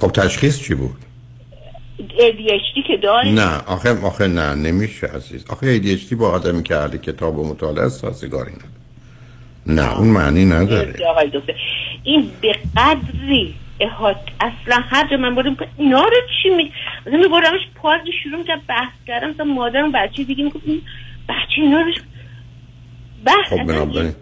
خب 0.00 0.08
تشخیص 0.12 0.62
چی 0.62 0.74
بود؟ 0.74 0.96
ADHD 1.98 2.86
که 2.86 2.96
داره. 2.96 3.28
نه 3.28 3.58
آخه 3.66 4.06
آخه 4.06 4.26
نه 4.26 4.54
نمیشه 4.54 5.06
عزیز. 5.06 5.50
آخه 5.50 5.80
ADHD 5.80 6.14
با 6.14 6.30
آدمی 6.30 6.62
که 6.62 6.76
اهل 6.76 6.96
کتاب 6.96 7.38
و 7.38 7.48
مطالعه 7.48 7.84
است 7.84 8.00
سازگاری 8.00 8.52
نداره. 8.52 8.74
نه 9.66 9.98
اون 9.98 10.08
معنی 10.08 10.44
نداره. 10.44 11.06
آقای 11.10 11.28
دکتر 11.28 11.54
این 12.04 12.30
به 12.40 12.56
قدری 12.76 13.54
احاط. 13.80 14.16
اصلا 14.40 14.82
هر 14.88 15.08
جا 15.10 15.16
من 15.16 15.34
بردم 15.34 15.56
اینا 15.76 16.02
رو 16.02 16.16
چی 16.42 16.50
می 16.50 16.72
مثلا 17.06 17.18
می 17.18 17.28
بردمش 17.28 17.60
پارک 17.74 18.02
شروع 18.22 18.38
می‌کرد 18.38 18.66
بحث 18.66 18.92
کردم 19.06 19.30
مثلا 19.30 19.44
مادرم 19.44 19.92
بچه 19.92 20.24
دیگه 20.24 20.44
می‌گفت 20.44 20.64
این 20.66 20.82
بچه 21.28 21.62
اینا 21.62 21.80
رو 21.80 21.92
بحث 23.24 23.48
خب 23.50 23.56
بنابراین 23.56 24.14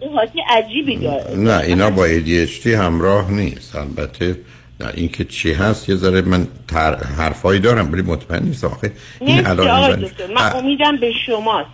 عجیبی 0.49 0.97
داره. 0.97 1.35
نه 1.37 1.59
اینا 1.59 1.89
با 1.89 2.07
ADHD 2.07 2.67
همراه 2.67 3.31
نیست. 3.31 3.75
البته 3.75 4.39
نه 4.79 4.87
این 4.93 5.09
که 5.09 5.25
چی 5.25 5.53
هست 5.53 5.89
یه 5.89 5.95
ذره 5.95 6.21
من 6.21 6.47
تر... 6.67 7.03
حرفایی 7.17 7.59
دارم 7.59 7.91
ولی 7.91 8.01
مطمئن 8.01 8.43
نیستم. 8.43 8.67
آخه 8.67 8.91
این 9.19 9.47
الان 9.47 9.99
من 10.35 10.55
امیدم 10.55 10.97
به 10.97 11.11
شماست. 11.25 11.69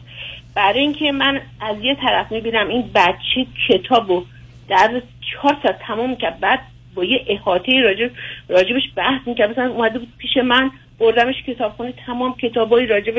برای 0.55 0.79
اینکه 0.79 1.11
من 1.11 1.41
از 1.61 1.75
یه 1.81 1.95
طرف 2.01 2.31
می‌بینم 2.31 2.67
این 2.67 2.89
بچه 2.95 3.45
کتابو 3.69 4.25
در 4.69 5.01
چهار 5.31 5.57
ساعت 5.63 5.79
تمام 5.87 6.15
کرد 6.15 6.39
بعد 6.39 6.59
با 6.95 7.03
یه 7.03 7.25
احاطه 7.27 7.81
راجب 7.81 8.11
راجبش 8.49 8.83
بحث 8.95 9.21
می‌کرد. 9.25 9.51
مثلا 9.51 9.69
اومده 9.69 9.99
بود 9.99 10.07
پیش 10.17 10.37
من 10.37 10.71
بردمش 10.99 11.35
کتابخونه 11.47 11.93
تمام 12.05 12.35
کتابای 12.35 12.85
راجب 12.85 13.13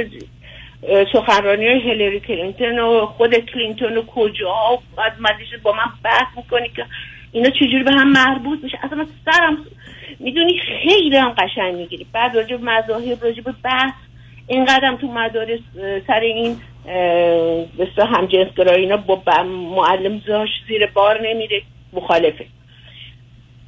سخنرانی 1.12 1.66
های 1.66 1.80
هیلری 1.80 2.20
کلینتون 2.20 2.78
و 2.78 3.06
خود 3.06 3.34
کلینتون 3.34 3.96
و 3.96 4.02
کجا 4.02 4.78
بعد 4.96 5.12
مدیش 5.20 5.48
با 5.62 5.72
من 5.72 5.92
بحث 6.04 6.36
می‌کنی 6.36 6.68
که 6.68 6.84
اینا 7.32 7.50
چجوری 7.50 7.82
به 7.82 7.92
هم 7.92 8.12
مربوط 8.12 8.64
میشه؟ 8.64 8.78
اصلا 8.82 8.98
من 8.98 9.06
سرم 9.24 9.58
می‌دونی 10.20 10.58
خیلی 10.58 11.16
هم 11.16 11.30
قشنگ 11.38 11.74
می‌گیری. 11.74 12.06
بعد 12.12 12.36
راجب 12.36 12.62
مذاهب 12.62 13.24
راجب 13.24 13.44
بحث 13.64 13.92
اینقدر 14.46 14.96
تو 15.00 15.06
مدارس 15.06 15.60
سر 16.06 16.20
این 16.20 16.56
بسیار 17.78 18.08
هم 18.08 18.26
جنسگرایی 18.26 18.82
اینا 18.82 18.96
با 18.96 19.22
معلم 19.76 20.22
زاش 20.26 20.48
زیر 20.68 20.86
بار 20.86 21.28
نمیره. 21.28 21.62
مخالفه. 21.92 22.46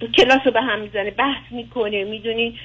کلاس 0.06 0.40
رو 0.44 0.52
به 0.52 0.60
هم 0.60 0.80
می‌زنه 0.80 1.10
بحث 1.10 1.52
می‌کنه 1.52 2.04
می‌دونی؟ 2.04 2.58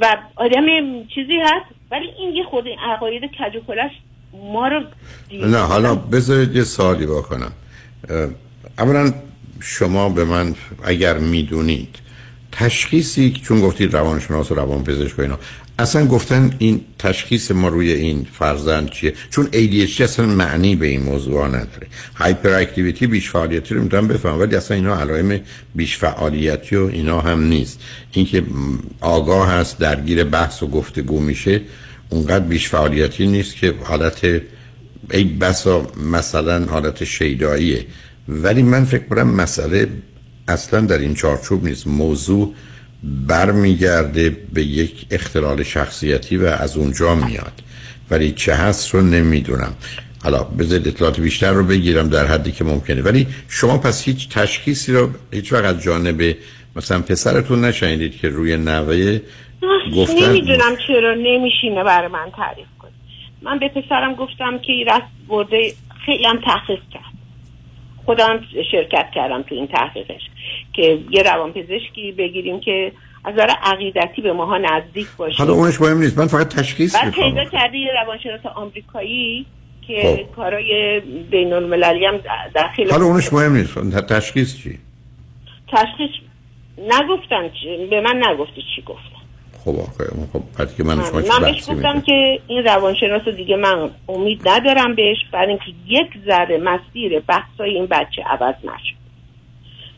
و 0.00 0.16
آدم 0.36 0.66
چیزی 1.14 1.36
هست 1.42 1.66
ولی 1.90 2.06
این 2.18 2.36
یه 2.36 2.44
خود 2.44 2.64
عقاید 2.94 3.22
کج 3.24 3.56
و 3.56 3.72
ما 4.32 4.68
رو 4.68 4.82
نه 5.32 5.58
حالا 5.58 5.94
بذارید 5.94 6.56
یه 6.56 6.64
سوالی 6.64 7.06
بکنم. 7.06 7.52
اولا 8.78 9.12
شما 9.60 10.08
به 10.08 10.24
من 10.24 10.54
اگر 10.84 11.18
می‌دونید 11.18 11.98
تشخیصی 12.52 13.32
چون 13.32 13.60
گفتید 13.60 13.94
روانشناس 13.94 14.52
و 14.52 14.54
روانپزشک 14.54 15.18
و 15.18 15.22
اینا 15.22 15.38
اصلا 15.78 16.06
گفتن 16.06 16.54
این 16.58 16.80
تشخیص 16.98 17.50
ما 17.50 17.68
روی 17.68 17.92
این 17.92 18.26
فرزند 18.32 18.90
چیه؟ 18.90 19.14
چون 19.30 19.46
ADHD 19.46 20.00
اصلا 20.00 20.26
معنی 20.26 20.76
به 20.76 20.86
این 20.86 21.02
موضوع 21.02 21.46
نداره. 21.46 21.86
هایپر 22.14 22.54
اکتیویتی 22.54 23.06
بیش 23.06 23.30
فعالیتی 23.30 23.74
رو 23.74 23.82
می‌تونم 23.82 24.08
بفهم 24.08 24.40
ولی 24.40 24.56
اصلا 24.56 24.76
اینا 24.76 25.00
علائم 25.00 25.40
بیش 25.74 25.96
فعالیتی 25.96 26.76
و 26.76 26.86
اینا 26.86 27.20
هم 27.20 27.44
نیست. 27.44 27.80
اینکه 28.12 28.42
آگاه 29.00 29.50
هست 29.50 29.78
درگیر 29.78 30.24
بحث 30.24 30.62
و 30.62 30.66
گفتگو 30.66 31.20
میشه 31.20 31.60
اونقدر 32.08 32.44
بیش 32.44 32.68
فعالیتی 32.68 33.26
نیست 33.26 33.56
که 33.56 33.74
حالت 33.82 34.24
ای 35.10 35.24
بسا 35.24 35.86
مثلا 36.12 36.64
حالت 36.64 37.04
شیداییه. 37.04 37.86
ولی 38.28 38.62
من 38.62 38.84
فکر 38.84 39.04
کنم 39.04 39.30
مسئله 39.30 39.88
اصلا 40.48 40.80
در 40.80 40.98
این 40.98 41.14
چارچوب 41.14 41.64
نیست. 41.64 41.86
موضوع 41.86 42.54
برمیگرده 43.02 44.36
به 44.52 44.62
یک 44.62 45.06
اختلال 45.10 45.62
شخصیتی 45.62 46.36
و 46.36 46.46
از 46.46 46.76
اونجا 46.76 47.14
میاد. 47.14 47.52
ولی 48.10 48.32
چه 48.32 48.54
هست 48.54 48.94
رو 48.94 49.02
نمی‌دونم. 49.02 49.74
حالا 50.22 50.42
بذارید 50.44 50.88
اطلاعات 50.88 51.20
بیشتر 51.20 51.52
رو 51.52 51.64
بگیرم 51.64 52.08
در 52.08 52.26
حدی 52.26 52.52
که 52.52 52.64
ممکنه. 52.64 53.02
ولی 53.02 53.26
شما 53.48 53.78
پس 53.78 54.04
هیچ 54.04 54.28
تشخیصی 54.28 54.92
رو 54.92 55.10
هیچ 55.32 55.52
وقت 55.52 55.64
از 55.64 55.82
جانب 55.82 56.36
مثلا 56.76 57.00
پسرتون 57.00 57.64
نشنیدید 57.64 58.16
که 58.16 58.28
روی 58.28 58.56
نوه 58.56 59.20
گفتن؟ 59.96 60.28
نمی‌دونم 60.28 60.76
چرا 60.86 61.14
نمیشینه 61.14 61.84
برای 61.84 62.08
من 62.08 62.30
تعریف 62.36 62.66
کنه 62.78 62.90
من 63.42 63.58
به 63.58 63.68
پسرم 63.68 64.14
گفتم 64.14 64.58
که 64.58 64.72
این 64.72 64.86
رفت 64.86 65.06
برده 65.28 65.72
خیلی 66.06 66.26
هم 66.26 66.40
تحقیق 66.44 66.80
کرد 66.92 67.07
خودم 68.08 68.40
شرکت 68.72 69.06
کردم 69.14 69.42
تو 69.42 69.54
این 69.54 69.66
تحقیقش 69.66 70.20
که 70.72 70.98
یه 71.10 71.22
روانپزشکی 71.22 72.12
بگیریم 72.12 72.60
که 72.60 72.92
از 73.24 73.34
نظر 73.34 73.48
عقیدتی 73.62 74.22
به 74.22 74.32
ماها 74.32 74.58
نزدیک 74.58 75.06
باشه. 75.16 75.36
حالا 75.38 75.52
اونش 75.52 75.80
مهم 75.80 75.98
نیست. 75.98 76.18
من 76.18 76.26
فقط 76.26 76.48
تشخیص 76.48 76.96
بعد 76.96 77.12
پیدا 77.12 77.44
کردی 77.44 77.78
یه 77.78 77.92
روانشناس 78.02 78.46
آمریکایی 78.54 79.46
که 79.86 80.02
خب. 80.02 80.34
کارای 80.36 81.00
بین 81.30 81.52
المللی 81.52 82.06
هم 82.06 82.16
در 82.54 82.68
خیلی 82.76 82.90
حالا 82.90 83.04
اونش 83.04 83.32
مهم 83.32 83.56
نیست. 83.56 84.06
تشخیص 84.06 84.62
چی؟ 84.62 84.78
تشخیص 85.72 86.10
نگفتن 86.78 87.48
چی- 87.48 87.86
به 87.90 88.00
من 88.00 88.22
نگفتی 88.28 88.62
چی 88.76 88.82
گفتن 88.82 89.17
خب 89.68 89.80
آخه 89.80 90.04
خب 90.32 90.42
بعد 90.58 90.76
که 90.76 90.84
من 90.84 90.94
شما 90.94 91.20
من, 91.20 91.52
بهش 91.52 91.70
گفتم؟ 91.70 92.00
که 92.00 92.40
این 92.46 92.64
روانشناس 92.64 93.22
رو 93.26 93.32
دیگه 93.32 93.56
من 93.56 93.90
امید 94.08 94.48
ندارم 94.48 94.94
بهش 94.94 95.16
برای 95.32 95.48
اینکه 95.48 95.72
یک 95.86 96.06
ذره 96.26 96.58
مسیر 96.58 97.20
بحثای 97.20 97.70
این 97.70 97.86
بچه 97.86 98.22
عوض 98.22 98.54
نشد 98.64 98.98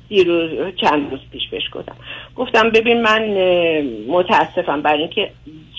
دیروز 0.08 0.50
چند 0.80 1.10
روز 1.10 1.20
پیش 1.32 1.42
بهش 1.50 1.62
گفتم. 1.72 1.94
گفتم 2.36 2.70
ببین 2.70 3.02
من 3.02 3.22
متاسفم 4.08 4.82
برای 4.82 5.00
اینکه 5.00 5.30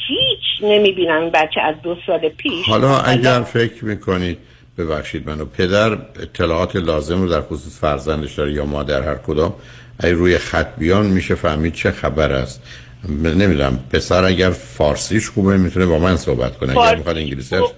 هیچ 0.07 0.71
نمی‌بینم 0.71 1.21
این 1.21 1.29
بچه 1.29 1.61
از 1.61 1.75
دو 1.83 1.95
سال 2.07 2.29
پیش. 2.29 2.69
حالا 2.69 2.97
اگر 2.97 3.41
فکر 3.41 3.85
می‌کنید 3.85 4.37
ببخشید 4.77 5.29
منو 5.29 5.45
پدر 5.45 5.91
اطلاعات 5.93 6.75
لازم 6.75 7.21
رو 7.21 7.29
در 7.29 7.41
خصوص 7.41 7.79
فرزندش 7.79 8.33
داره 8.33 8.53
یا 8.53 8.65
مادر 8.65 9.01
هر 9.01 9.15
کدام 9.15 9.53
اگه 9.99 10.13
روی 10.13 10.37
خط 10.37 10.75
بیان 10.77 11.05
میشه 11.05 11.35
فهمید 11.35 11.73
چه 11.73 11.91
خبر 11.91 12.31
است. 12.31 12.63
نمی‌دونم 13.09 13.79
پسر 13.91 14.23
اگر 14.23 14.49
فارسیش 14.49 15.29
خوبه 15.29 15.57
می‌تونه 15.57 15.85
با 15.85 15.99
من 15.99 16.17
صحبت 16.17 16.57
کنه 16.57 16.79
اگر 16.79 16.95
می‌خواد 16.95 17.17
انگلیسی 17.17 17.59
خب، 17.59 17.71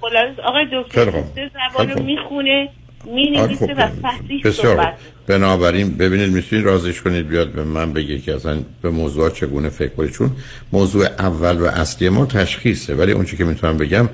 آقای 0.44 0.66
دکتر 0.74 1.12
خوب. 1.12 1.24
سه 1.36 1.52
زبان 1.74 1.90
رو 1.90 1.96
خب. 1.96 2.02
می‌خونه 2.02 2.70
می‌نویسه 3.06 3.68
خب. 3.68 3.74
و 3.78 3.88
فصیح 4.08 4.42
بسیار 4.44 4.76
صحبت 4.76 4.94
بنابراین 5.28 5.98
ببینید 5.98 6.32
می‌تونید 6.32 6.66
رازش 6.66 7.02
کنید 7.02 7.28
بیاد 7.28 7.52
به 7.52 7.64
من 7.64 7.94
بگه 7.94 8.20
که 8.20 8.36
اصلا 8.36 8.58
به 8.82 8.90
موضوع 8.90 9.30
چگونه 9.30 9.70
فکر 9.70 9.92
کنید 9.94 10.12
چون 10.12 10.32
موضوع 10.72 11.06
اول 11.06 11.62
و 11.62 11.66
اصلی 11.66 12.10
ما 12.10 12.26
تشخیصه 12.26 12.96
ولی 12.96 13.12
اون 13.12 13.26
چی 13.26 13.38
که 13.38 13.44
می‌تونم 13.46 13.78
بگم 13.78 14.10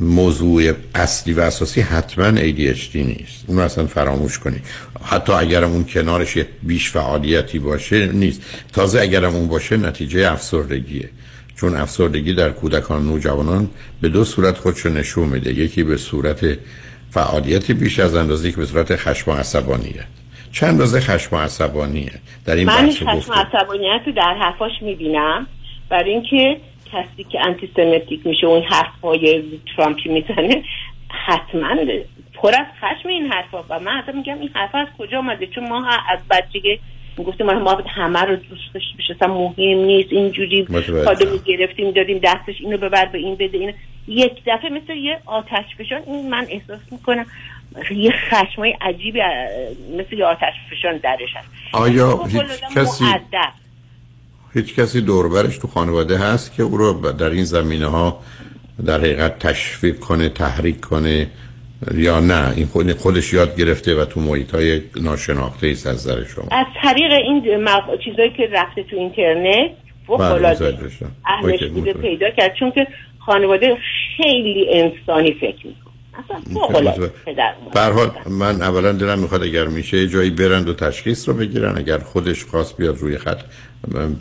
موضوع 0.00 0.72
اصلی 0.94 1.32
و 1.32 1.40
اساسی 1.40 1.80
حتما 1.80 2.40
ADHD 2.40 2.96
نیست. 2.96 3.44
اون 3.46 3.58
اصلا 3.58 3.86
فراموش 3.86 4.38
کنید. 4.38 4.62
حتی 5.04 5.32
اگرم 5.32 5.72
اون 5.72 5.84
کنارش 5.84 6.36
یه 6.36 6.46
بیش 6.62 6.90
فعالیتی 6.90 7.58
باشه 7.58 8.06
نیست. 8.06 8.42
تازه 8.72 9.00
اگرم 9.00 9.34
اون 9.34 9.48
باشه 9.48 9.76
نتیجه 9.76 10.32
افسردگیه. 10.32 11.08
چون 11.56 11.76
افسردگی 11.76 12.34
در 12.34 12.50
کودکان 12.50 13.02
و 13.02 13.04
نوجوانان 13.04 13.70
به 14.00 14.08
دو 14.08 14.24
صورت 14.24 14.58
خودشو 14.58 14.88
نشون 14.88 15.28
میده. 15.28 15.52
یکی 15.52 15.82
به 15.82 15.96
صورت 15.96 16.58
فعالیتی 17.10 17.74
بیش 17.74 17.98
از 17.98 18.14
اندازه 18.14 18.50
که 18.50 18.56
به 18.56 18.66
صورت 18.66 18.96
خشم 18.96 19.30
و 19.30 19.34
عصبانیت. 19.34 20.06
چند 20.52 20.70
اندازه 20.70 21.00
خشم 21.00 21.36
و 21.36 21.38
عصبانیه؟ 21.38 22.12
در 22.44 22.54
این 22.54 22.66
من 22.66 22.90
خشم 22.90 23.16
گفتم. 23.16 23.32
عصبانیت 23.32 24.00
رو 24.06 24.12
در 24.12 24.36
حرفاش 24.42 24.72
می‌بینم. 24.82 25.46
برای 25.90 26.10
اینکه 26.10 26.60
کسی 26.92 27.24
که 27.24 27.46
انتی 27.46 27.70
سمتیک 27.76 28.26
میشه 28.26 28.46
اون 28.46 28.62
حرفای 28.62 29.42
ترامپی 29.76 30.08
می‌زنه 30.08 30.62
حتما 31.26 31.76
پر 32.34 32.48
از 32.48 32.66
خشم 32.80 33.08
این 33.08 33.32
حرفا 33.32 33.62
و 33.68 33.80
من 33.80 33.92
حتی 33.92 34.12
میگم 34.12 34.40
این 34.40 34.50
حرف 34.54 34.74
از 34.74 34.86
کجا 34.98 35.18
آمده 35.18 35.46
چون 35.46 35.68
ما 35.68 35.88
از 36.10 36.18
بچگی 36.30 36.78
می‌گفتیم 37.18 37.46
ما 37.46 37.52
ما 37.52 37.82
همه 37.86 38.20
رو 38.20 38.36
دوست 38.36 38.74
داشت 38.74 38.96
بشه 38.98 39.14
اصلا 39.14 39.34
مهم 39.34 39.78
نیست 39.78 40.12
اینجوری. 40.12 40.66
کادو 41.04 41.30
می‌گرفتیم 41.30 41.90
دادیم 41.90 42.18
دستش 42.18 42.60
اینو 42.60 42.76
ببر 42.76 43.06
به 43.06 43.18
این 43.18 43.34
بده 43.34 43.58
اینو 43.58 43.72
یک 44.08 44.32
دفعه 44.46 44.70
مثل 44.70 44.94
یه 44.96 45.18
آتش 45.26 45.64
فشان 45.78 46.02
این 46.06 46.30
من 46.30 46.46
احساس 46.50 46.80
می‌کنم 46.92 47.26
یه 47.90 48.10
خشمای 48.10 48.76
عجیبی 48.80 49.20
مثل 49.98 50.18
یه 50.18 50.24
آتش 50.24 50.54
فشان 50.70 50.96
درش 50.96 51.36
هست 51.36 51.48
آیا 51.72 52.16
خب، 52.16 52.26
هیچ 52.26 52.40
الآدم 52.40 52.74
کسی 52.74 53.04
مؤدب. 53.04 53.52
هیچ 54.54 54.74
کسی 54.74 55.00
دوربرش 55.00 55.58
تو 55.58 55.68
خانواده 55.68 56.18
هست 56.18 56.54
که 56.54 56.62
او 56.62 56.76
رو 56.76 57.12
در 57.12 57.30
این 57.30 57.44
زمینه 57.44 57.86
ها 57.86 58.20
در 58.86 58.98
حقیقت 58.98 59.38
تشویق 59.38 59.98
کنه 59.98 60.28
تحریک 60.28 60.80
کنه 60.80 61.26
یا 61.94 62.20
نه 62.20 62.52
این 62.56 62.66
خود- 62.66 62.92
خودش 62.92 63.32
یاد 63.32 63.56
گرفته 63.56 63.94
و 63.94 64.04
تو 64.04 64.20
محیط 64.20 64.54
های 64.54 64.80
ناشناخته 65.00 65.66
ایست 65.66 65.86
از 65.86 65.94
نظر 66.08 66.24
شما 66.24 66.44
از 66.50 66.66
طریق 66.82 67.12
این 67.12 67.56
مق... 67.56 67.98
چیزایی 68.04 68.30
که 68.30 68.48
رفته 68.52 68.82
تو 68.82 68.96
اینترنت 68.96 69.70
فوق 70.06 70.22
متوجه 70.22 70.88
شدم. 70.88 71.10
اهلش 71.26 71.64
بوده. 71.64 71.92
پیدا 71.92 72.30
کرد 72.30 72.54
چون 72.54 72.70
که 72.70 72.86
خانواده 73.18 73.76
خیلی 74.16 74.66
انسانی 74.72 75.32
فکر 75.32 75.66
می‌کنه 75.66 75.89
اصلا 76.24 76.40
فوق 76.54 76.76
العاده 76.76 77.10
پدر 77.26 77.54
مادر. 77.64 77.74
به 77.74 77.80
هر 77.80 77.90
حال 77.90 78.10
من 78.26 78.62
اولا 78.62 78.92
دلم 78.92 79.18
می‌خواد 79.18 79.42
اگر 79.42 79.64
میشه 79.64 80.08
جایی 80.08 80.30
برند 80.30 80.68
و 80.68 80.74
تشخیص 80.74 81.28
رو 81.28 81.34
بگیرن 81.34 81.78
اگر 81.78 81.98
خودش 81.98 82.44
خواست 82.44 82.76
بیاد 82.76 82.98
روی 82.98 83.18
خط 83.18 83.38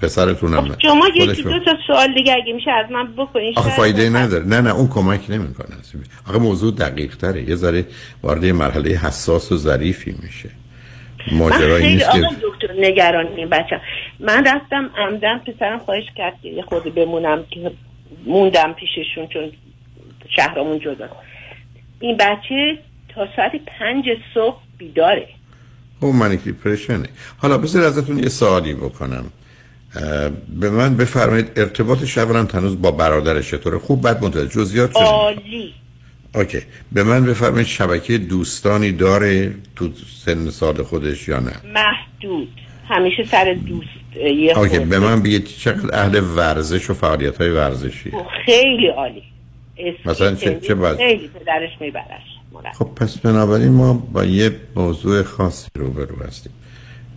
پسرتونم 0.02 0.68
خب، 0.68 0.80
شما 0.82 1.08
یکی 1.16 1.44
دو 1.44 1.60
تا 1.66 1.72
سوال 1.88 2.14
دیگه 2.14 2.34
اگه 2.34 2.54
میشه 2.54 2.72
از 2.72 2.92
من 2.92 3.14
بکنین 3.16 3.54
آخه 3.56 3.70
فایده 3.70 4.10
نداره. 4.10 4.46
نه 4.46 4.62
نه 4.62 4.76
اون 4.76 4.88
کمک 4.88 5.22
نمی‌کنه. 5.30 5.76
آخه 6.28 6.40
موضوع 6.40 6.76
دقیق 6.76 7.16
تره. 7.16 7.50
یه 7.50 7.56
ذره 7.56 7.86
وارد 8.24 8.46
مرحله 8.46 8.90
حساس 8.90 9.52
و 9.52 9.58
ظریفی 9.58 10.16
میشه. 10.24 10.50
ماجرایی 11.32 11.84
خیلی 11.84 11.94
نیست 11.94 12.12
که 12.12 12.20
دکتر 12.20 12.74
نگران 12.80 13.28
این 13.28 13.50
بچه. 13.50 13.82
من 14.20 14.46
رفتم 14.46 14.90
عمدن 14.98 15.38
پسرم 15.38 15.80
خواهش 15.80 16.06
کرد 16.16 16.34
که 16.44 16.50
یه 16.50 16.62
خورده 16.62 16.90
بمونم 16.90 17.44
که 17.50 17.72
موندم 18.26 18.74
پیششون 18.74 19.28
چون 19.28 19.52
شهرمون 20.36 20.80
جدا. 20.80 21.10
این 22.00 22.18
بچه 22.18 22.78
تا 23.16 23.28
ساعت 23.36 23.52
پنج 23.80 24.06
صبح 24.34 24.58
بیداره. 24.78 25.28
اون 26.00 26.16
منیک 26.16 26.44
دیپرشنه 26.44 27.10
حالا 27.38 27.58
بذار 27.58 27.84
ازتون 27.84 28.20
یه 28.20 28.30
سوالی 28.30 28.74
بکنم. 28.74 29.26
به 30.60 30.70
من 30.70 30.98
بفرمایید 30.98 31.52
ارتباطش 31.56 32.18
اولا 32.18 32.44
تنوز 32.44 32.82
با 32.82 32.92
برادرش 32.92 33.52
چطوره؟ 33.52 33.78
خوب 33.78 34.08
بد 34.08 34.24
متوجه 34.24 34.50
جزئیات 34.50 34.98
عالی. 34.98 35.74
اوکی. 36.36 36.62
به 36.92 37.04
من 37.04 37.26
بفرمایید 37.26 37.68
شبکه 37.68 38.18
دوستانی 38.18 38.92
داره 38.92 39.54
تو 39.76 39.90
سن 40.26 40.50
سال 40.50 40.84
خودش 40.84 41.28
یا 41.28 41.40
نه؟ 41.40 41.54
محدود. 41.74 42.50
همیشه 42.90 43.24
سر 43.24 43.58
دوست 43.68 43.90
یه 44.36 44.58
اوکی. 44.58 44.80
به 44.80 45.00
من 45.00 45.22
بگید 45.24 45.46
چقدر 45.46 46.00
اهل 46.00 46.22
ورزش 46.36 46.90
و 46.90 46.94
فعالیت 46.94 47.38
های 47.38 47.50
ورزشی؟ 47.50 48.12
خیلی 48.46 48.88
عالی. 48.88 49.24
مثلا 50.06 50.36
چه- 50.36 50.60
چه 50.60 50.76
پدرش 50.76 51.70
میبرش. 51.80 52.22
مرد. 52.52 52.74
خب 52.74 52.86
پس 52.96 53.18
بنابراین 53.18 53.72
ما 53.72 53.94
با 53.94 54.26
یه 54.26 54.52
موضوع 54.76 55.24
خاصی 55.24 55.70
روبرو 55.76 56.24
هستیم. 56.24 56.54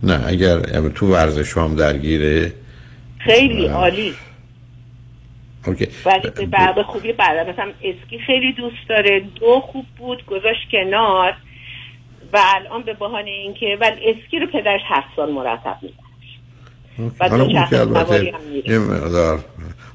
نه 0.03 0.23
اگر 0.27 0.59
تو 0.89 1.07
ورزش 1.07 1.57
هم 1.57 1.75
درگیره 1.75 2.53
خیلی. 3.19 3.67
عالی. 3.67 4.13
اوکی. 5.67 5.87
ولی 6.05 6.29
به 6.29 6.45
بعد 6.45 6.81
خوبی 6.81 7.13
بعد 7.13 7.49
مثلا 7.49 7.71
اسکی 7.83 8.19
خیلی 8.19 8.53
دوست 8.53 8.89
داره. 8.89 9.19
دو 9.35 9.59
خوب 9.59 9.85
بود 9.97 10.25
گذاشت 10.25 10.69
کنار. 10.71 11.33
و 12.33 12.39
الان 12.55 12.81
به 12.83 12.93
بهانه 12.93 13.29
اینکه 13.29 13.77
ولی 13.81 14.01
اسکی 14.09 14.39
رو 14.39 14.47
پدرش 14.47 14.81
هفت 14.87 15.07
سال 15.15 15.31
مرتب 15.31 15.77
میده 15.81 15.95
و 15.95 16.02
حالا 17.19 17.43
اون 17.43 17.65
که 17.69 17.79
البته. 17.79 18.33
یه 18.65 18.79
مقدار 18.79 19.39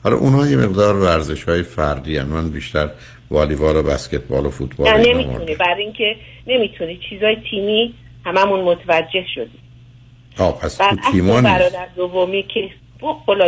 حالا 0.04 0.16
اونها 0.16 0.46
یه 0.46 0.56
مقدار 0.56 0.96
ورزش 0.96 1.44
های 1.44 1.62
فردی 1.62 2.16
هن. 2.16 2.26
من 2.26 2.48
بیشتر 2.50 2.90
والیبال 3.30 3.76
و 3.76 3.82
بسکتبال 3.82 4.46
و 4.46 4.50
فوتبال 4.50 4.88
نه 4.88 5.12
نمی‌تونی. 5.12 5.54
برای 5.54 5.82
اینکه 5.82 6.16
نمی‌تونی 6.46 7.00
چیزای 7.10 7.36
تیمی 7.50 7.94
هممون 8.24 8.60
متوجه 8.60 9.24
شدیم 9.34 9.60
آه 10.38 10.58
پس 10.60 10.76
تو 10.76 10.96
تیما 11.12 11.40
نیست 11.40 11.44
برادر 11.44 11.86
دومی 11.96 12.42
که 12.54 12.70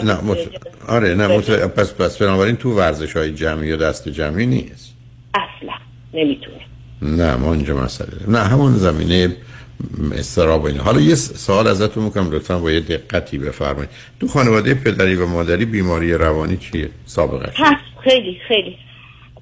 نه 0.05 0.20
مت... 0.20 0.38
آره 0.88 1.14
نه 1.14 1.26
مت... 1.26 1.51
پس 1.51 1.94
پس 1.94 2.18
بنابراین 2.18 2.57
تو 2.57 2.72
ورزش 2.72 3.16
های 3.16 3.34
جمعی 3.34 3.68
یا 3.68 3.76
دست 3.76 4.09
جمعی 4.09 4.46
نیست 4.46 4.94
اصلا 5.34 5.74
نمی‌تونه 6.14 6.61
نه 7.03 7.36
ما 7.36 7.55
اینجا 7.55 7.76
مسئله. 7.76 8.09
نه 8.28 8.38
همون 8.38 8.72
زمینه 8.72 9.36
استراب 10.14 10.62
و 10.62 10.66
اینا. 10.66 10.83
حالا 10.83 11.01
یه 11.01 11.14
سوال 11.14 11.66
ازتون 11.66 12.05
می‌کنم 12.05 12.31
لطفا 12.31 12.59
با 12.59 12.70
یه 12.70 12.81
دقتی 12.81 13.39
بفرمایید. 13.39 13.91
تو 14.20 14.28
خانواده 14.28 14.74
پدری 14.74 15.14
و 15.14 15.26
مادری 15.26 15.64
بیماری 15.64 16.12
روانی 16.14 16.57
چیه؟ 16.57 16.91
سابقه. 17.05 17.53
هست 17.57 17.85
خیلی 18.05 18.41
خیلی. 18.49 18.78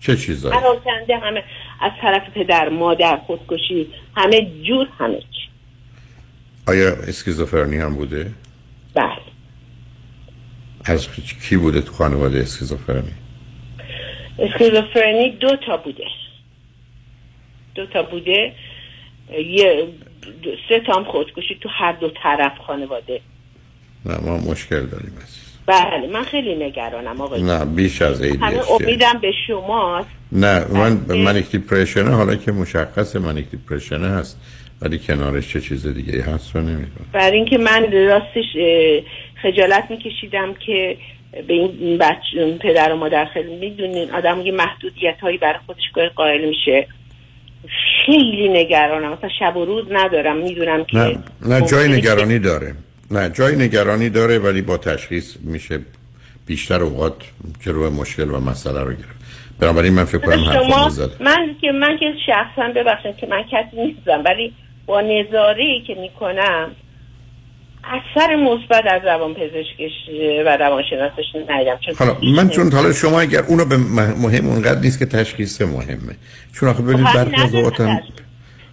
چه 0.01 0.17
چیزایی؟ 0.17 0.61
پراکنده 0.61 1.17
همه 1.17 1.45
از 1.81 1.93
طرف 2.03 2.31
پدر 2.35 2.69
مادر 2.69 3.17
خودکشی 3.27 3.87
همه 4.17 4.51
جور 4.63 4.89
همه 4.99 5.19
چی. 5.19 5.49
آیا 6.67 6.89
اسکیزوفرنی 6.89 7.77
هم 7.77 7.95
بوده؟ 7.95 8.31
بله. 8.95 9.19
از 10.85 11.09
کی 11.49 11.57
بوده 11.57 11.81
تو 11.81 11.93
خانواده 11.93 12.39
اسکیزوفرنی؟ 12.39 13.13
اسکیزوفرنی 14.39 15.31
دو 15.31 15.57
تا 15.67 15.77
بوده. 15.77 16.05
دو 17.75 17.87
تا 17.87 18.03
بوده. 18.03 18.53
یه 19.31 19.89
سه 20.69 20.81
تا 20.81 20.93
هم 20.93 21.05
خودکشی 21.05 21.59
تو 21.61 21.69
هر 21.69 21.93
دو 21.93 22.11
طرف 22.23 22.59
خانواده. 22.59 23.21
نه 24.07 24.19
ما 24.21 24.37
مشکل 24.37 24.87
داریم 24.87 25.13
عزیز. 25.23 25.49
بله 25.67 26.07
من 26.13 26.23
خیلی 26.23 26.55
نگرانم 26.55 27.21
آقای. 27.21 27.43
نه 27.43 27.65
بیش 27.65 28.03
از 28.03 28.23
همه 28.23 28.63
ADHD 28.63 28.71
امیدم 28.71 29.19
به 29.23 29.33
شماست. 29.47 30.09
نه 30.33 30.65
من 30.73 30.93
منیک 31.17 31.51
دیپرشنه 31.51 32.11
حالا 32.11 32.35
که 32.35 32.53
مشخص 32.53 33.17
منیک 33.17 33.51
دیپرشنه 33.51 34.09
هست 34.09 34.41
ولی 34.83 34.99
کنارش 34.99 35.53
چه 35.53 35.61
چیز 35.61 35.87
دیگه 35.87 36.23
هست 36.23 36.57
رو 36.57 36.63
نمی‌دونم. 36.63 37.07
برای 37.13 37.37
اینکه 37.37 37.59
من 37.59 37.93
راستش 37.93 38.57
خجالت 39.43 39.91
میکشیدم 39.91 40.55
که 40.55 40.97
به 41.49 41.55
این 41.55 41.99
بچه 41.99 42.59
پدر 42.61 42.93
و 42.93 42.97
مادر 42.97 43.25
خیلی 43.25 43.57
می‌دونین 43.57 44.11
آدم 44.11 44.41
یه 44.41 44.53
محدودیت 44.53 45.21
هایی 45.21 45.39
برای 45.39 45.59
خودش 45.67 45.83
قائل 46.17 46.49
میشه. 46.49 46.87
خیلی 48.09 48.49
نگرانم. 48.49 49.13
مثلا 49.13 49.31
شب 49.39 49.57
و 49.57 49.65
روز 49.65 49.85
ندارم. 49.91 50.37
می‌دونم 50.37 50.85
که 50.85 50.99
نه 50.99 51.19
نه 51.47 51.67
جای 51.67 51.89
نگرانی 51.89 52.39
داره. 52.39 52.75
نه 53.11 53.31
جای 53.31 53.57
نگرانی 53.57 54.11
داره 54.11 54.39
ولی 54.39 54.63
با 54.63 54.77
تشخیص 54.77 55.37
میشه 55.41 55.79
بیشتر 56.47 56.83
اوقات 56.83 57.15
جلو 57.61 57.91
مشکل 57.91 58.31
و 58.31 58.41
مسئله 58.41 58.81
رو 58.81 58.91
گرفت. 58.91 59.19
بنابراین 59.61 59.93
من 59.93 60.05
فکر 60.05 60.19
کنم 60.19 60.37
شما 60.37 60.51
حرفمو 60.53 60.91
زد. 60.91 61.23
من 61.23 61.57
که 61.61 61.73
من 61.73 61.99
که 62.01 62.13
شخصا 62.27 62.73
ببخشید 62.77 63.17
که 63.17 63.27
من 63.27 63.43
کسی 63.43 63.83
نیستم 63.85 64.23
ولی 64.25 64.53
با 64.87 65.01
نظاره 65.01 65.81
که 65.87 65.95
می‌کنم 65.95 66.71
اثر 67.85 68.37
مثبت 68.37 68.85
از 68.93 69.03
روان 69.05 69.35
پزشکش 69.35 69.91
و 70.47 70.57
روانشناسش 70.57 71.25
ندیدم. 71.49 71.79
چون 71.87 71.95
حالا 71.99 72.17
من 72.37 72.49
چون 72.49 72.73
حالا 72.73 72.93
شما 72.93 73.21
اگر 73.21 73.43
اونو 73.43 73.65
به 73.65 73.77
مهم 73.77 74.47
اونقدر 74.47 74.81
نیست 74.81 74.99
که 74.99 75.07
تشخیص 75.07 75.63
مهمه. 75.63 76.17
چون 76.53 76.69
آخه 76.69 76.83
ببینید 76.83 77.07
خب 77.07 77.15
برخی 77.15 77.43
از 77.43 77.55
ندادن 77.55 77.59
اوقات 77.59 77.81
هم 77.81 78.01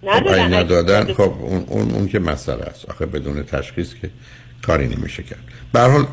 خب 0.06 0.28
اگه 0.28 0.48
ندادن. 0.48 0.54
ندادن 0.54 1.12
خب. 1.12 1.20
اون, 1.40 1.64
اون, 1.68 1.90
اون 1.90 2.08
که 2.08 2.18
مسئله 2.18 2.62
است. 2.62 2.90
آخه 2.90 3.06
بدون 3.06 3.42
تشخیص 3.42 3.94
که 3.94 4.10
کاری 4.62 4.88
نمیشه 4.88 5.22
کرد. 5.22 5.38
به 5.72 5.80
حال 5.80 6.06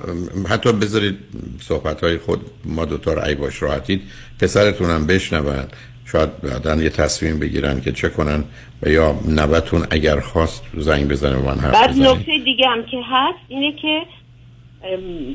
حتی 0.50 0.72
بذارید 0.72 1.18
صحبت 1.62 2.04
های 2.04 2.18
خود 2.18 2.42
ما 2.66 2.86
دوتا 2.86 3.14
رأی 3.14 3.36
باش 3.36 3.64
راحتید 3.64 4.02
پسرتون 4.40 4.90
هم 4.90 5.08
بشنون. 5.08 5.66
شاید 6.14 6.42
بعدا 6.42 6.76
یه 6.76 6.90
تصمیم 6.90 7.40
بگیرن 7.40 7.82
که 7.82 7.92
چه 7.92 8.10
کنن 8.10 8.44
و 8.82 8.90
یا 8.90 9.16
نوتون 9.28 9.88
اگر 9.92 10.20
خواست 10.20 10.64
زنگ 10.78 11.08
بزنه 11.08 11.38
من 11.38 11.60
حرف 11.60 11.74
بعد 11.74 11.98
نکته 11.98 12.38
دیگه 12.46 12.68
هم 12.68 12.86
که 12.86 12.98
هست 13.06 13.40
اینه 13.48 13.72
که 13.72 14.02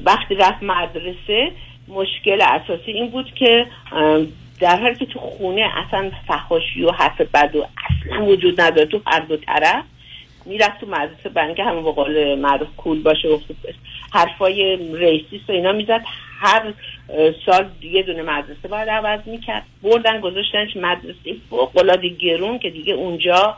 وقتی 0.06 0.34
رفت 0.34 0.62
مدرسه 0.62 1.52
مشکل 1.88 2.42
اساسی 2.42 2.90
این 2.90 3.10
بود 3.10 3.26
که 3.38 3.66
در 4.60 4.80
حالی 4.80 4.94
که 4.94 5.06
تو 5.06 5.18
خونه 5.18 5.66
اصلا 5.76 6.10
فحاشی 6.26 6.82
و 6.82 6.90
حرف 6.90 7.20
بد 7.20 7.56
و 7.56 7.66
اصلا 7.90 8.24
وجود 8.24 8.60
نداره 8.60 8.86
تو 8.86 9.00
هر 9.06 9.20
دو 9.20 9.36
طرف 9.36 9.84
می‌رفت 10.48 10.80
تو 10.80 10.86
مدرسه 10.86 11.28
برای 11.34 11.46
اینکه 11.46 11.64
همون 11.64 11.84
به 11.84 11.92
قول 11.92 12.34
معروف 12.34 12.68
کول 12.76 13.02
باشه 13.02 13.28
و 13.28 13.38
حرفای 14.12 14.76
ریسیست 14.76 15.50
و 15.50 15.52
اینا 15.52 15.72
می‌زد. 15.72 16.00
هر 16.40 16.72
سال 17.46 17.66
یه 17.82 18.02
دونه 18.02 18.22
مدرسه 18.22 18.68
باید 18.70 18.88
عوض 18.88 19.20
می‌کرد. 19.26 19.62
بردن 19.82 20.20
گذاشتنش 20.20 20.76
مدرسه 20.76 21.36
فوق 21.50 21.76
العاده 21.76 22.08
گرون 22.08 22.58
که 22.58 22.70
دیگه 22.70 22.94
اونجا 22.94 23.56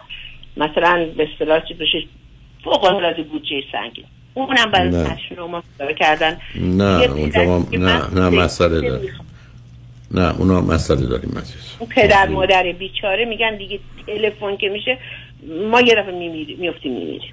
مثلا 0.56 1.06
به 1.16 1.28
اصطلاح 1.32 1.60
چی 1.68 1.74
بشه 1.74 2.02
فوق 2.64 2.84
العاده 2.84 3.22
بودجه 3.22 3.62
سنگین. 3.72 4.04
اونم 4.34 4.70
برای. 4.70 4.90
تشریح 4.90 5.40
ما 5.40 5.62
کردن. 5.98 6.38
نه 6.54 6.84
اونجا 6.84 7.44
ما 7.44 7.66
نه 7.72 8.14
نه 8.14 8.28
مسئله 8.28 8.80
داره. 8.80 9.10
نه 10.10 10.38
اونا 10.38 10.60
مسئله 10.60 11.06
داریم 11.06 11.38
عزیز. 11.38 11.76
اون 11.78 11.88
پدر 11.88 12.28
مادر 12.28 12.72
بیچاره 12.72 13.24
میگن 13.24 13.56
دیگه 13.56 13.80
تلفن 14.06 14.56
که 14.56 14.68
میشه 14.68 14.98
ما 15.70 15.80
یه 15.80 15.94
دفعه 15.94 16.18
میمیریم 16.18 16.58
میفتیم 16.60 16.92
میمیریم. 16.92 17.32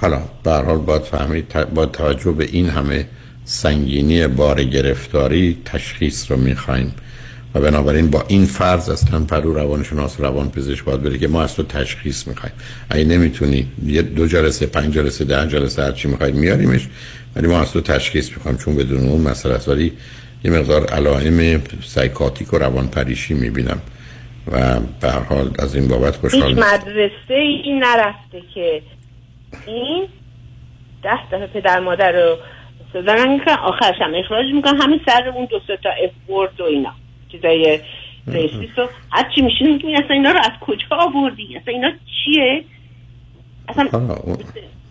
حالا 0.00 0.22
به 0.42 0.50
حال 0.50 0.78
باید 0.78 1.02
فهمید 1.02 1.74
با 1.74 1.86
توجه 1.86 2.32
به 2.32 2.44
این 2.44 2.68
همه 2.68 3.06
سنگینی 3.44 4.26
بار 4.26 4.64
گرفتاری 4.64 5.58
تشخیص 5.64 6.30
رو 6.30 6.36
می‌خوایم. 6.36 6.94
و 7.54 7.60
بنابراین 7.60 8.10
با 8.10 8.24
این 8.28 8.44
فرض 8.44 8.90
از 8.90 9.04
تنپرو 9.04 9.54
روانشناس 9.54 10.20
روان 10.20 10.50
پزشک 10.50 10.84
باید 10.84 11.02
بره 11.02 11.18
که 11.18 11.28
ما 11.28 11.42
از 11.42 11.54
تو 11.54 11.62
تشخیص 11.62 12.26
می‌خوایم. 12.26 12.54
اگه 12.90 13.04
نمی‌تونی 13.04 13.66
یه 13.86 14.02
دو 14.02 14.26
جلسه 14.26 14.66
پنج 14.66 14.94
جلسه 14.94 15.24
ده 15.24 15.48
جلسه 15.48 15.82
هرچی 15.82 16.08
می‌خواید 16.08 16.34
میاریمش 16.34 16.88
ولی 17.36 17.46
ما 17.46 17.60
از 17.60 17.72
تو 17.72 17.80
تشخیص 17.80 18.30
می‌خوایم 18.30 18.58
چون 18.58 18.76
بدون 18.76 19.08
اون 19.08 19.20
مسئله 19.20 19.58
ولی 19.68 19.92
یه 20.44 20.50
مقدار 20.50 20.86
علائم 20.86 21.62
psychotic 21.82 22.52
و 22.52 22.58
روان 22.58 22.88
پریشی 22.88 23.34
می‌بینم. 23.34 23.80
و 24.46 24.80
به 25.00 25.10
هر 25.10 25.18
حال 25.18 25.50
از 25.58 25.74
این 25.74 25.88
بابت 25.88 26.12
هیچ 26.12 26.20
خوشحال 26.20 26.54
نیستم. 26.54 26.74
مدرسه 26.74 27.34
ای 27.34 27.80
نرفته 27.80 28.42
که 28.54 28.82
این 29.66 30.08
دست 31.04 31.30
دفعه 31.32 31.46
پدر 31.46 31.80
مادر 31.80 32.12
رو 32.12 32.36
صدا 32.92 33.14
نمی‌کنن 33.14 33.54
آخرش 33.54 33.94
هم 34.00 34.12
اخراج 34.14 34.46
می‌کنن 34.54 34.80
همین 34.80 35.00
سر 35.06 35.28
اون 35.28 35.44
دو 35.44 35.60
سه 35.66 35.78
تا 35.82 35.90
F 35.90 36.30
word 36.30 36.60
و 36.60 36.64
اینا. 36.64 36.92
چیزای 37.32 37.80
racist 38.26 38.78
و 38.78 38.88
هر 39.10 39.30
چی 39.34 39.42
میشین 39.42 39.96
اصلا 40.04 40.16
اینا 40.16 40.30
رو 40.30 40.38
از 40.38 40.52
کجا 40.60 40.86
آوردی؟ 40.90 41.56
اصلا 41.56 41.74
اینا 41.74 41.90
چیه؟ 42.24 42.64
اصلا 43.68 43.88
حالا 43.92 44.16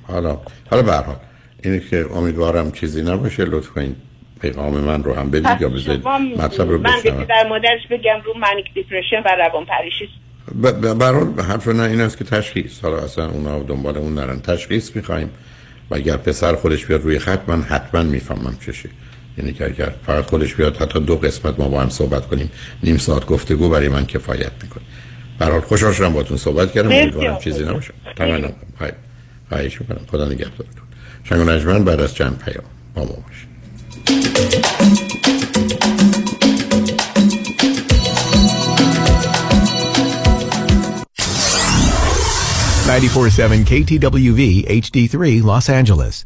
حالا 0.08 0.38
حالا 0.72 0.84
به 0.84 0.94
حال 0.94 1.16
اینه 1.64 1.80
که 1.80 2.06
امیدوارم 2.16 2.72
چیزی 2.72 3.02
نباشه 3.02 3.46
لطفا 3.46 3.82
این 3.82 3.96
پیغام 4.42 4.80
من 4.80 5.04
رو 5.04 5.14
هم 5.14 5.32
بدید 5.32 5.62
یا 5.62 5.70
بذارید 5.70 6.08
مطلب 6.38 6.70
رو 6.70 6.78
من 6.78 7.02
پدر 7.02 7.48
مادرش 7.50 7.88
بگم 7.92 8.22
رو 8.26 8.34
منیک 8.34 8.74
دیپرشن 8.74 9.22
و 9.26 9.36
روان 9.40 9.66
پریشی. 9.66 10.10
ب- 10.64 10.68
ب- 10.68 10.98
به 10.98 11.06
هر 11.06 11.14
حال 11.14 11.40
حرف 11.40 11.68
نه 11.68 11.84
این 11.84 12.02
است 12.02 12.18
که 12.18 12.24
تشخیص. 12.24 12.80
حالا 12.84 12.98
اصلا 12.98 13.30
اونا 13.30 13.64
دنبال 13.64 13.98
اون 13.98 14.14
نرن. 14.14 14.42
تشخیص 14.42 14.96
می‌خوایم. 14.96 15.30
و 15.90 15.96
اگر 15.96 16.18
پسر 16.18 16.56
خودش 16.56 16.86
بیاد 16.86 17.02
روی 17.02 17.20
خط 17.20 17.40
من 17.48 17.62
حتما 17.62 18.04
می‌فهمم 18.04 18.58
چشه 18.66 18.90
یعنی 19.38 19.54
که 19.54 19.66
اگر 19.66 19.92
فقط 20.06 20.26
خودش 20.26 20.56
بیاد 20.56 20.78
حتی 20.78 21.00
دو 21.00 21.16
قسمت 21.16 21.60
ما 21.60 21.68
با 21.68 21.82
هم 21.82 21.90
صحبت 21.90 22.28
کنیم 22.28 22.52
نیم 22.84 22.98
ساعت 22.98 23.26
گفتگو 23.26 23.70
برای 23.70 23.90
من 23.90 24.06
کفایت 24.06 24.52
می‌کنه. 24.64 24.84
به 25.40 25.46
هر 25.46 25.52
حال 25.52 25.62
خوشحال 25.62 25.94
شدم 25.94 26.14
باتون 26.14 26.38
صحبت 26.38 26.72
کردم. 26.72 26.92
امیدوارم. 26.92 27.38
چیزی 27.38 27.64
نباشه. 27.64 27.94
تمام 28.16 28.54
خواهی 28.78 28.94
خواهش 29.50 29.82
می‌کنم. 29.82 30.02
خدا 30.12 30.26
نگهدارتون. 30.26 30.84
شنگ 31.24 31.40
و 31.40 31.44
نجمن 31.44 31.84
بعد 31.84 32.00
از 32.00 32.16
چند 32.16 32.44
پیام 32.46 32.64
با 32.96 33.02
ما 33.02 33.08
باشید. 33.08 33.51
947 42.92 43.64
KTWV 43.64 44.68
HD3 44.68 45.44
Los 45.44 45.70
Angeles. 45.70 46.26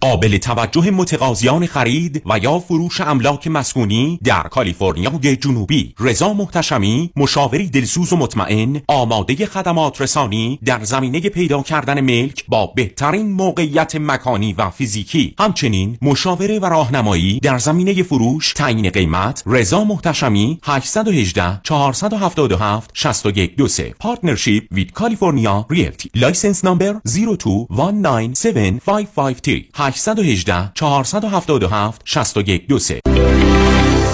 قابل 0.00 0.36
توجه 0.36 0.90
متقاضیان 0.90 1.66
خرید 1.66 2.22
و 2.26 2.38
یا 2.38 2.58
فروش 2.58 3.00
املاک 3.00 3.46
مسکونی 3.46 4.18
در 4.24 4.42
کالیفرنیای 4.42 5.36
جنوبی. 5.36 5.94
رضا 6.00 6.32
محتشمی 6.32 7.10
مشاوری 7.16 7.68
دلسوز 7.68 8.12
و 8.12 8.16
مطمئن 8.16 8.80
آماده 8.88 9.46
خدمات 9.46 10.00
رسانی 10.00 10.58
در 10.64 10.84
زمینه 10.84 11.20
پیدا 11.20 11.62
کردن 11.62 12.00
ملک 12.00 12.44
با 12.48 12.66
بهترین 12.66 13.32
موقعیت 13.32 13.96
مکانی 13.96 14.52
و 14.52 14.70
فیزیکی. 14.70 15.34
همچنین 15.38 15.98
مشاوره 16.02 16.58
و 16.58 16.66
راهنمایی 16.66 17.40
در 17.40 17.58
زمینه 17.58 18.02
فروش 18.02 18.52
تعیین 18.52 18.90
قیمت. 18.90 19.42
رضا 19.46 19.84
محتشمی 19.84 20.58
818 20.62 21.60
477 21.64 22.90
6123 22.94 23.94
partnership 24.00 24.64
with 24.72 24.92
California 24.92 25.66
Realty. 25.70 26.10
License 26.14 26.64
number 26.64 27.00
02197553 27.06 29.64
818 29.88 30.70
477 30.74 32.02
6123 32.04 33.00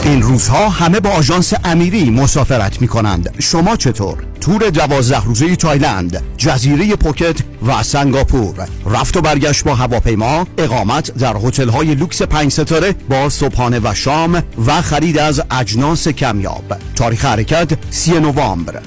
این 0.05 0.23
روزها 0.23 0.69
همه 0.69 1.01
با 1.01 1.11
آژانس 1.11 1.53
امیری 1.65 2.11
مسافرت 2.11 2.81
می 2.81 2.89
کنند 2.89 3.35
شما 3.39 3.77
چطور؟ 3.77 4.25
تور 4.41 4.71
دوازده 4.71 5.25
روزه 5.25 5.57
تایلند 5.57 6.23
جزیره 6.37 6.97
پوکت 6.97 7.37
و 7.67 7.83
سنگاپور. 7.83 8.69
رفت 8.87 9.17
و 9.17 9.21
برگشت 9.21 9.65
با 9.65 9.75
هواپیما 9.75 10.47
اقامت 10.59 11.15
در 11.15 11.37
هتل 11.37 11.69
های 11.69 11.95
لوکس 11.95 12.23
پنج 12.23 12.53
ستاره 12.53 12.93
با 12.93 13.29
صبحانه 13.29 13.81
و 13.85 13.95
شام 13.95 14.43
و 14.67 14.83
خرید 14.83 15.19
از 15.19 15.43
اجناس 15.51 16.09
کمیاب. 16.09 16.77
تاریخ 16.97 17.25
حرکت 17.25 17.69
سی 17.91 18.21
نوامبر. 18.21 18.81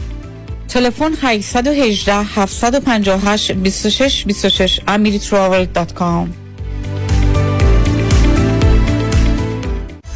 تلفن 0.68 1.12
818 1.22 2.14
758 2.14 3.52
26 3.52 4.26
26 4.26 4.80
amiritravel.com 4.88 6.47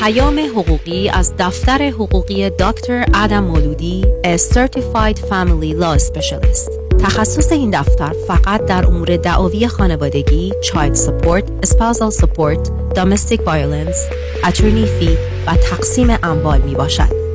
پیام 0.00 0.38
حقوقی 0.38 1.08
از 1.08 1.34
دفتر 1.38 1.88
حقوقی 1.88 2.50
دکتر 2.50 3.04
ادم 3.14 3.44
مولودی 3.44 4.04
A 4.24 4.38
Certified 4.38 5.18
Family 5.18 5.82
Law 5.82 5.98
Specialist 5.98 6.80
تخصص 6.98 7.52
این 7.52 7.70
دفتر 7.70 8.12
فقط 8.28 8.64
در 8.64 8.86
امور 8.86 9.16
دعاوی 9.16 9.68
خانوادگی، 9.68 10.52
Child 10.62 10.96
Support, 10.96 11.66
Spousal 11.66 12.14
Support, 12.20 12.70
Domestic 12.94 13.40
Violence, 13.40 14.14
Attorney 14.42 14.86
Fee 15.00 15.18
و 15.46 15.56
تقسیم 15.70 16.16
اموال 16.22 16.60
می 16.60 16.74
باشد. 16.74 17.19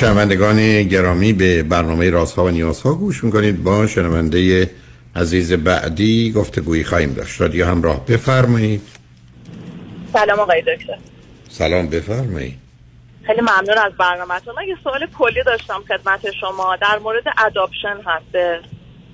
شنوندگان 0.00 0.82
گرامی 0.82 1.32
به 1.32 1.62
برنامه 1.62 2.10
رازها 2.10 2.44
و 2.44 2.48
نیازها 2.48 2.94
گوش 2.94 3.24
می‌کنید. 3.24 3.62
با 3.62 3.86
شنونده 3.86 4.70
عزیز 5.16 5.52
بعدی 5.52 6.32
گفتگویی 6.32 6.84
خواهیم 6.84 7.12
داشت. 7.12 7.40
رادیو 7.40 7.66
همراه. 7.66 8.06
بفرمایید. 8.06 8.82
سلام 10.12 10.40
آقای 10.40 10.60
دکتر. 10.60 10.98
سلام 11.48 11.86
بفرمایید. 11.86 12.54
خیلی 13.26 13.40
ممنون 13.40 13.78
از 13.78 13.92
برنامهتون. 13.98 14.54
من 14.54 14.68
یه 14.68 14.76
سوال 14.84 15.06
کلی 15.18 15.42
داشتم 15.46 15.82
خدمت 15.88 16.20
شما. 16.40 16.76
در 16.76 16.98
مورد 16.98 17.24
اداپشن 17.46 17.96
هست 18.06 18.62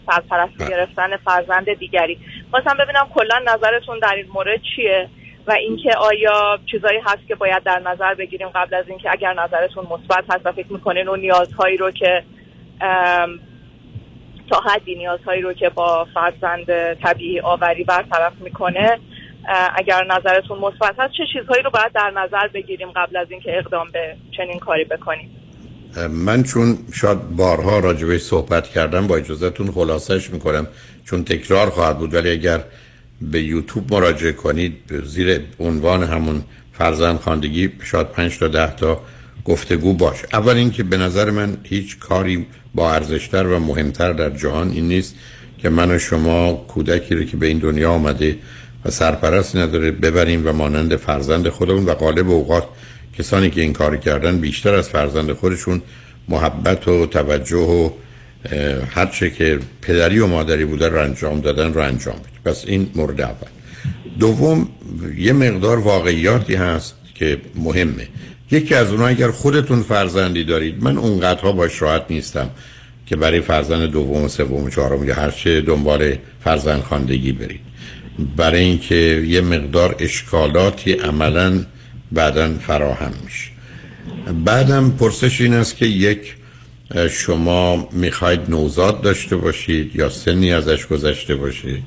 سرپرستی 0.06 0.56
بله. 0.58 0.68
گرفتن 0.68 1.16
فرزند 1.24 1.66
دیگری. 1.78 2.18
خواستم 2.50 2.76
ببینم 2.80 3.06
کلا 3.14 3.38
نظرتون 3.54 3.98
در 3.98 4.14
این 4.16 4.26
مورد 4.34 4.60
چیه؟ 4.76 5.08
و 5.46 5.52
اینکه 5.52 5.90
آیا 5.96 6.58
چیزایی 6.70 6.98
هست 7.04 7.28
که 7.28 7.34
باید 7.34 7.62
در 7.62 7.78
نظر 7.78 8.14
بگیریم 8.14 8.48
قبل 8.48 8.74
از 8.74 8.84
اینکه 8.88 9.10
اگر 9.10 9.32
نظرتون 9.32 9.84
مثبت 9.84 10.24
هست 10.30 10.46
و 10.46 10.52
فکر 10.52 10.72
می‌کنین 10.72 11.08
اون 11.08 11.20
نیازهایی 11.20 11.76
رو 11.76 11.90
که 11.90 12.22
تا 14.50 14.60
حدی 14.60 14.94
نیازهایی 14.94 15.42
رو 15.42 15.52
که 15.52 15.68
با 15.68 16.06
فرزند 16.14 16.94
طبیعی 16.94 17.40
آوری 17.40 17.84
برطرف 17.84 18.32
می‌کنه 18.40 18.98
اگر 19.76 20.04
نظرتون 20.04 20.58
مثبت 20.58 20.94
هست 20.98 21.12
چه 21.12 21.24
چیزهایی 21.32 21.62
رو 21.62 21.70
باید 21.70 21.92
در 21.92 22.10
نظر 22.10 22.48
بگیریم 22.48 22.92
قبل 22.96 23.16
از 23.16 23.30
اینکه 23.30 23.58
اقدام 23.58 23.86
به 23.92 24.16
چنین 24.36 24.58
کاری 24.58 24.84
بکنیم؟ 24.84 25.30
من 26.10 26.42
چون 26.42 26.78
شاید 26.94 27.36
بارها 27.36 27.78
راجبه 27.78 28.18
صحبت 28.18 28.68
کردم 28.68 29.06
با 29.06 29.16
اجازهتون 29.16 29.70
خلاصش 29.70 30.30
می‌کنم 30.30 30.66
چون 31.04 31.24
تکرار 31.24 31.70
خواهد 31.70 31.98
بود. 31.98 32.14
ولی 32.14 32.30
اگر 32.30 32.60
به 33.20 33.42
یوتیوب 33.42 33.94
مراجعه 33.94 34.32
کنید. 34.32 34.72
زیر 35.04 35.40
عنوان 35.60 36.02
همون 36.02 36.44
فرزند 36.72 37.20
خاندگی 37.20 37.70
شاید 37.82 38.12
پنج 38.12 38.38
تا 38.38 38.48
ده 38.48 38.76
تا 38.76 39.00
گفتگو 39.44 39.92
باش 39.92 40.18
اول 40.32 40.56
اینکه 40.56 40.82
به 40.82 40.96
نظر 40.96 41.30
من 41.30 41.56
هیچ 41.62 41.98
کاری 41.98 42.46
با 42.74 42.92
ارزشتر 42.92 43.46
و 43.46 43.58
مهمتر 43.58 44.12
در 44.12 44.30
جهان 44.30 44.70
این 44.70 44.88
نیست 44.88 45.14
که 45.58 45.68
من 45.68 45.90
و 45.90 45.98
شما 45.98 46.52
کودکی 46.52 47.14
رو 47.14 47.24
که 47.24 47.36
به 47.36 47.46
این 47.46 47.58
دنیا 47.58 47.90
آمده 47.90 48.38
و 48.84 48.90
سرپرست 48.90 49.56
نداره 49.56 49.90
ببریم 49.90 50.46
و 50.46 50.52
مانند 50.52 50.96
فرزند 50.96 51.48
خودمون 51.48 51.84
و 51.84 51.94
غالب 51.94 52.30
اوقات 52.30 52.64
کسانی 53.18 53.50
که 53.50 53.60
این 53.60 53.72
کار 53.72 53.96
کردن 53.96 54.38
بیشتر 54.38 54.74
از 54.74 54.88
فرزند 54.88 55.32
خودشون 55.32 55.82
محبت 56.28 56.88
و 56.88 57.06
توجه 57.06 57.56
و 57.56 57.90
هر 58.90 59.06
چه 59.06 59.30
که 59.30 59.58
پدری 59.82 60.18
و 60.18 60.26
مادری 60.26 60.64
بوده 60.64 60.88
رو 60.88 61.02
انجام 61.02 61.40
دادن 61.40 61.72
رو 61.72 61.80
انجام 61.80 62.14
بده 62.14 62.52
پس 62.52 62.64
این 62.66 62.90
مورد 62.94 63.20
اول. 63.20 63.48
دوم 64.18 64.68
یه 65.16 65.32
مقدار 65.32 65.78
واقعیاتی 65.78 66.54
هست 66.54 66.94
که 67.14 67.38
مهمه. 67.54 68.08
یکی 68.50 68.74
از 68.74 68.90
اونها 68.90 69.06
اگر 69.06 69.30
خودتون 69.30 69.82
فرزندی 69.82 70.44
دارید 70.44 70.84
من 70.84 70.98
اونقدرها 70.98 71.52
باش 71.52 71.82
راحت 71.82 72.04
نیستم 72.10 72.50
که 73.06 73.16
برای 73.16 73.40
فرزند 73.40 73.90
دوم 73.90 74.22
و 74.22 74.28
سوم 74.28 74.64
و 74.64 74.70
چهارم 74.70 75.04
یا 75.04 75.14
هر 75.14 75.30
چه 75.30 75.60
دنبال 75.60 76.14
فرزند 76.44 76.82
خاندگی 76.82 77.32
برید. 77.32 77.60
برای 78.36 78.60
اینکه 78.60 79.24
یه 79.28 79.40
مقدار 79.40 79.96
اشکالاتی 79.98 80.92
عملا 80.92 81.64
بعدا 82.12 82.54
فراهم 82.66 83.12
میشه. 83.24 83.50
بعدم 84.44 84.90
پرسش 84.90 85.40
این 85.40 85.54
است 85.54 85.76
که 85.76 85.86
یک 85.86 86.34
شما 87.10 87.88
می‌خواید 87.92 88.40
نوزاد 88.48 89.00
داشته 89.00 89.36
باشید 89.36 89.96
یا 89.96 90.10
سنی 90.10 90.52
ازش 90.52 90.86
گذشته 90.86 91.34
باشید؟ 91.34 91.82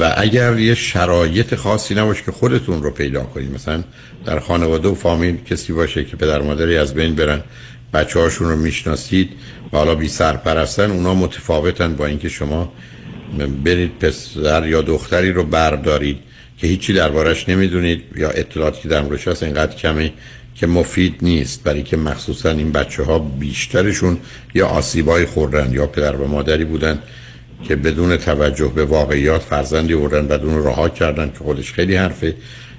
و 0.00 0.14
اگر 0.16 0.58
یه 0.58 0.74
شرایط 0.74 1.54
خاصی 1.54 1.94
نباشه 1.94 2.24
که 2.24 2.32
خودتون 2.32 2.82
رو 2.82 2.90
پیدا 2.90 3.22
کنید 3.22 3.54
مثلا 3.54 3.84
در 4.24 4.40
خانواده 4.40 4.88
و 4.88 4.94
فامیل 4.94 5.36
کسی 5.44 5.72
باشه 5.72 6.04
که 6.04 6.16
پدر 6.16 6.42
مادری 6.42 6.76
از 6.76 6.94
بین 6.94 7.14
برن 7.14 7.40
بچه 7.94 8.20
هاشون 8.20 8.48
رو 8.48 8.56
می‌شناسید 8.56 9.30
و 9.72 9.76
حالا 9.76 9.94
بی 9.94 10.08
سرپرستن 10.08 10.90
اونا 10.90 11.14
متفاوتن 11.14 11.96
با 11.96 12.06
اینکه 12.06 12.28
شما 12.28 12.72
برید 13.64 13.98
پسر 13.98 14.66
یا 14.66 14.82
دختری 14.82 15.32
رو 15.32 15.44
بردارید 15.44 16.18
که 16.58 16.66
هیچی 16.66 16.92
دربارش 16.92 17.48
نمی‌دونید 17.48 18.02
یا 18.16 18.30
اطلاعاتی 18.30 18.82
که 18.82 18.88
در 18.88 19.02
موردش 19.02 19.28
هست 19.28 19.42
اینقدر 19.42 19.76
کمه 19.76 20.12
که 20.54 20.66
مفید 20.66 21.14
نیست 21.22 21.64
برای 21.64 21.82
که 21.82 21.96
مخصوصا 21.96 22.50
این 22.50 22.72
بچه 22.72 23.02
ها 23.02 23.18
بیشترشون 23.18 24.18
یا 24.54 24.66
آسیبای 24.66 25.26
خوردن 25.26 25.72
یا 25.72 25.86
پدر 25.86 26.16
و 26.16 26.26
مادری 26.28 26.64
بودن 26.64 26.98
که 27.68 27.76
بدون 27.76 28.16
توجه 28.16 28.72
به 28.74 28.84
واقعیات 28.84 29.42
فرزندی 29.42 29.94
بردن 29.94 30.28
بدون 30.28 30.64
رها 30.64 30.88
کردن 30.88 31.30
که 31.30 31.38
خودش 31.38 31.72
خیلی 31.72 31.96
حرفه 31.96 32.34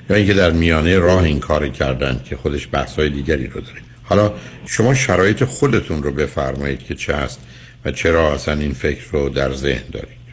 یا 0.10 0.16
اینکه 0.16 0.34
در 0.34 0.52
میانه 0.52 1.00
راه 1.00 1.24
این 1.24 1.40
کار 1.40 1.68
کردن 1.68 2.22
که 2.30 2.36
خودش 2.36 2.68
بحثای 2.72 3.10
دیگری 3.10 3.48
رو 3.48 3.62
داره. 3.62 3.82
حالا 4.04 4.34
شما 4.66 4.94
شرایط 4.94 5.44
خودتون 5.44 6.04
رو 6.04 6.12
بفرمایید 6.12 6.84
که 6.84 6.96
چه 6.96 7.16
هست 7.16 7.40
و 7.86 7.92
چرا 7.92 8.34
اصلا 8.34 8.54
این 8.54 8.74
فکر 8.74 9.04
رو 9.12 9.30
در 9.30 9.54
ذهن 9.54 9.84
دارید. 9.92 10.24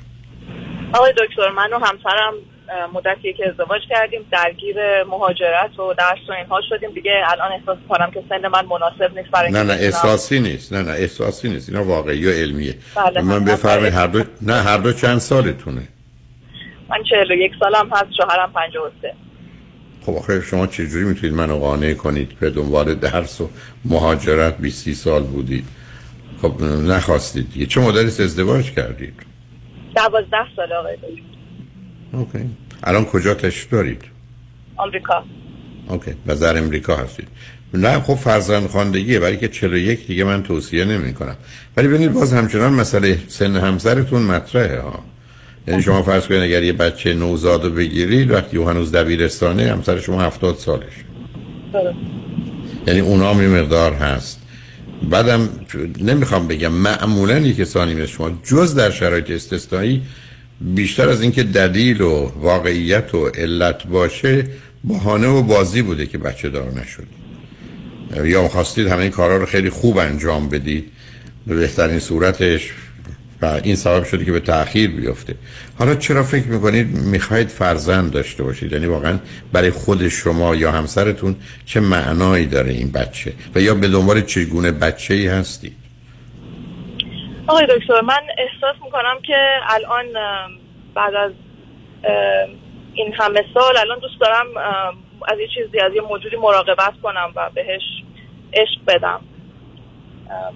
آقای 0.92 1.12
دکتر 1.12 1.50
من 1.50 1.72
و 1.72 1.78
همسرم 1.78 2.34
مدتی 2.94 3.32
که 3.32 3.48
ازدواج 3.48 3.80
کردیم 3.90 4.20
درگیر 4.32 4.76
مهاجرت 5.02 5.78
و 5.78 5.94
درس 5.94 6.18
و 6.28 6.32
اینها 6.32 6.60
شدیم. 6.68 6.90
دیگه 6.90 7.12
الان 7.26 7.52
احساس 7.52 7.78
کنم 7.88 8.10
که 8.10 8.22
سن 8.28 8.48
من 8.48 8.66
مناسب 8.66 9.18
نیست 9.18 9.30
برای 9.30 9.52
نه 9.52 9.62
نه 9.62 9.72
احساسی 9.72 10.40
نیست. 10.40 10.72
نه 10.72 10.82
نه 10.82 10.90
احساسی 10.90 11.48
نیست. 11.48 11.68
اینا 11.68 11.84
واقعی 11.84 12.26
و 12.26 12.30
علمیه. 12.30 12.74
بله، 12.96 13.20
من 13.22 13.44
بفرمایید 13.44 13.94
هر 13.94 14.06
دو 14.06 14.24
نه 14.42 14.54
هر 14.54 14.78
دو 14.78 14.92
چند 14.92 15.18
سالتونه؟ 15.18 15.82
من 16.90 17.02
41 17.10 17.52
سالم 17.60 17.90
هست 17.92 18.12
شوهرم 18.16 18.52
53 18.52 19.14
خب 20.06 20.12
آخه 20.12 20.40
شما 20.40 20.66
چجوری 20.66 21.04
می‌تونید 21.04 21.36
منو 21.36 21.58
قانع 21.58 21.94
کنید 21.94 22.28
که 22.28 22.36
به 22.40 22.50
دنبال 22.50 22.94
درس 22.94 23.40
و 23.40 23.50
مهاجرت؟ 23.84 24.56
20 24.56 24.92
سال 24.92 25.22
بودید. 25.22 25.64
خب 26.42 26.62
نخواستید. 26.62 27.52
دیگه 27.52 27.66
چه 27.66 27.80
مدلی 27.80 28.06
ازدواج 28.06 28.70
کردید؟ 28.70 29.14
12 29.94 30.36
سال 30.56 30.72
آقای 30.72 30.96
اوکی. 32.12 32.38
الان 32.82 33.04
کجا 33.04 33.34
تشریف 33.34 33.70
دارید؟ 33.70 34.02
آمریکا. 34.76 35.24
اوکی. 35.88 36.12
و 36.26 36.34
در 36.34 36.58
امریکا 36.58 36.96
هستید. 36.96 37.28
نه 37.74 38.00
خب 38.00 38.14
فرزند 38.14 38.66
خواندگیه 38.66 39.20
برای 39.20 39.36
که 39.36 39.48
41 39.48 40.06
دیگه 40.06 40.24
من 40.24 40.42
توصیه 40.42 40.84
نمی 40.84 41.14
کنم 41.14 41.36
ولی 41.76 41.88
ببینید 41.88 42.12
باز 42.12 42.32
همچنان 42.32 42.72
مسئله 42.72 43.18
سن 43.28 43.56
همسرتون 43.56 44.22
مطرحه 44.22 44.80
ها. 44.80 45.04
یعنی 45.68 45.82
شما 45.82 46.02
فرض 46.02 46.26
کنید 46.26 46.42
اگر 46.42 46.62
یه 46.62 46.72
بچه 46.72 47.14
نوزاد 47.14 47.64
رو 47.64 47.70
بگیرید 47.70 48.30
وقتی 48.30 48.56
او 48.56 48.68
هنوز 48.68 48.92
دبیرستانه 48.92 49.72
همسر 49.72 50.00
شما 50.00 50.22
هفتاد 50.22 50.56
سالش. 50.56 51.04
یعنی 52.86 53.00
اونا 53.00 53.34
هم 53.34 53.42
یه 53.42 53.48
مقدار 53.48 53.92
هست. 53.92 54.40
بعدم 55.10 55.48
نمی‌خوام 56.00 56.48
بگم 56.48 56.72
معمولا 56.72 57.38
یک 57.38 57.56
کسانی 57.56 57.94
مثل 57.94 58.06
شما 58.06 58.30
جز 58.44 58.74
در 58.74 58.90
شرایط 58.90 59.30
استثنایی 59.30 60.02
بیشتر 60.60 61.08
از 61.08 61.22
اینکه 61.22 61.42
دلیل 61.42 62.00
و 62.00 62.32
واقعیت 62.36 63.14
و 63.14 63.26
علت 63.26 63.86
باشه 63.86 64.46
بهانه 64.84 65.28
و 65.28 65.42
بازی 65.42 65.82
بوده 65.82 66.06
که 66.06 66.18
بچه 66.18 66.48
دار 66.48 66.72
نشد. 66.72 67.06
یا 68.24 68.48
خواستید 68.48 68.86
همه 68.86 69.02
این 69.02 69.10
کارها 69.10 69.36
رو 69.36 69.46
خیلی 69.46 69.70
خوب 69.70 69.98
انجام 69.98 70.48
بدید. 70.48 70.84
به 71.46 71.54
بهترین 71.54 71.98
صورتش. 71.98 72.72
و 73.42 73.60
این 73.62 73.76
سبب 73.76 74.04
شده 74.04 74.24
که 74.24 74.32
به 74.32 74.40
تأخیر 74.40 74.90
بیفته. 74.90 75.34
حالا 75.78 75.94
چرا 75.94 76.22
فکر 76.22 76.46
می‌کنید 76.46 76.96
می‌خواید 76.96 77.48
فرزند 77.48 78.10
داشته 78.10 78.42
باشید؟ 78.42 78.72
یعنی 78.72 78.86
واقعا 78.86 79.18
برای 79.52 79.70
خود 79.70 80.08
شما 80.08 80.56
یا 80.56 80.72
همسرتون 80.72 81.36
چه 81.66 81.80
معنایی 81.80 82.46
داره 82.46 82.72
این 82.72 82.90
بچه؟ 82.90 83.32
و 83.54 83.60
یا 83.60 83.74
به 83.74 83.88
دنبال 83.88 84.20
چگونه 84.20 84.70
بچه 84.70 85.14
ای 85.14 85.26
هستید 85.26 85.79
آقای 87.50 87.66
دکتر 87.66 88.00
من 88.00 88.20
احساس 88.38 88.76
می‌کنم 88.84 89.16
که 89.26 89.36
الان 89.68 90.06
بعد 90.94 91.14
از 91.14 91.32
این 92.94 93.14
همه 93.18 93.44
سال 93.54 93.76
الان 93.76 93.98
دوست 93.98 94.20
دارم 94.20 94.46
از 95.28 95.38
یه 95.38 95.48
چیزی 95.54 95.80
از 95.80 95.92
یه 95.94 96.00
موجودی 96.00 96.36
مراقبت 96.36 96.92
کنم 97.02 97.32
و 97.36 97.50
بهش 97.54 97.82
عشق 98.52 98.80
بدم. 98.86 99.20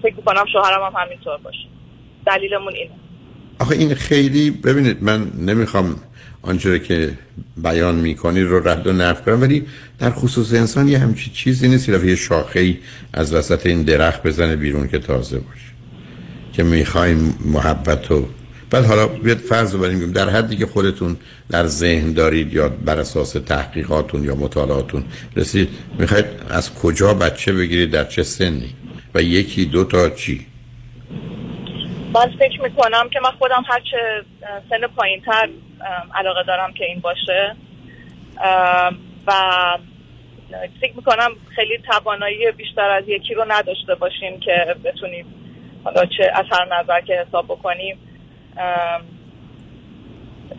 فکر 0.03 0.15
می‌کنم 0.17 0.45
شوهرم 0.53 0.83
هم 0.83 1.03
همینطور 1.03 1.37
باشه. 1.37 1.69
دلیلمون 2.27 2.73
اینه. 2.75 2.91
آخه 3.61 3.75
این 3.75 3.95
خیلی 3.95 4.51
ببینید 4.51 5.03
من 5.03 5.31
نمی‌خوام 5.39 5.97
آنچه 6.43 6.79
که 6.79 7.11
بیان 7.57 7.95
می‌کنی 7.95 8.41
رو 8.41 8.69
رد 8.69 8.87
و 8.87 8.93
نفت 8.93 9.25
کنم 9.25 9.43
ولی 9.43 9.67
در 9.99 10.11
خصوص 10.11 10.55
انسان 10.55 10.89
یه 10.89 10.99
همچی 10.99 11.31
چیزی 11.31 11.69
نیست 11.69 11.89
یه 11.89 12.17
شاخه 12.17 12.61
ای 12.61 12.79
از 13.13 13.35
وسط 13.35 13.67
این 13.67 13.83
درخت 13.83 14.23
بزنه 14.27 14.57
بیرون 14.57 14.89
که 14.89 14.99
تازه 14.99 15.39
باشه. 15.39 15.74
که 16.57 16.63
می‌خوایم 16.63 17.39
محبت 17.45 18.11
و 18.11 18.29
بعد 18.71 18.85
حالا 18.85 19.07
بیاد 19.07 19.39
فرض 19.39 19.75
رو 19.75 19.81
بریم. 19.81 20.13
در 20.13 20.29
حدی 20.29 20.57
که 20.57 20.67
خودتون 20.67 21.17
در 21.51 21.67
ذهن 21.67 22.13
دارید 22.13 22.53
یا 22.53 22.69
بر 22.69 22.99
اساس 22.99 23.33
تحقیقاتون 23.33 24.25
یا 24.25 24.35
مطالعاتون 24.35 25.05
رسید 25.37 25.69
می‌خواید 25.99 26.27
از 26.51 26.75
کجا 26.75 27.15
بچه 27.15 27.53
بگیرید؟ 27.53 27.91
در 27.91 28.05
چه 28.05 28.23
سنی؟ 28.23 28.75
و 29.15 29.23
یکی 29.23 29.65
دو 29.65 29.85
تا 29.85 30.11
چی؟ 30.11 30.47
من 32.15 32.31
فکر 32.39 32.63
می‌کنم 32.63 33.09
که 33.13 33.21
من 33.21 33.31
خودم 33.31 33.65
هرچه 33.67 33.97
اه، 34.43 34.61
سن 34.71 34.87
پایین 34.87 35.21
تر 35.21 35.49
علاقه 36.15 36.43
دارم 36.47 36.73
که 36.73 36.85
این 36.85 37.01
باشه. 37.01 37.57
و 39.27 39.33
فکر 40.81 40.93
می‌کنم 40.97 41.31
خیلی 41.55 41.79
توانایی 41.91 42.53
بیشتر 42.57 42.91
از 42.91 43.05
یکی 43.09 43.35
رو 43.35 43.45
نداشته 43.49 43.95
باشیم 43.95 44.41
که 44.41 44.77
بتونیم 44.85 45.27
حالا 45.85 46.07
چه 46.07 46.31
از 46.35 46.45
هر 46.51 46.81
نظر 46.81 47.01
که 47.01 47.25
حساب 47.29 47.45
بکنیم 47.45 47.97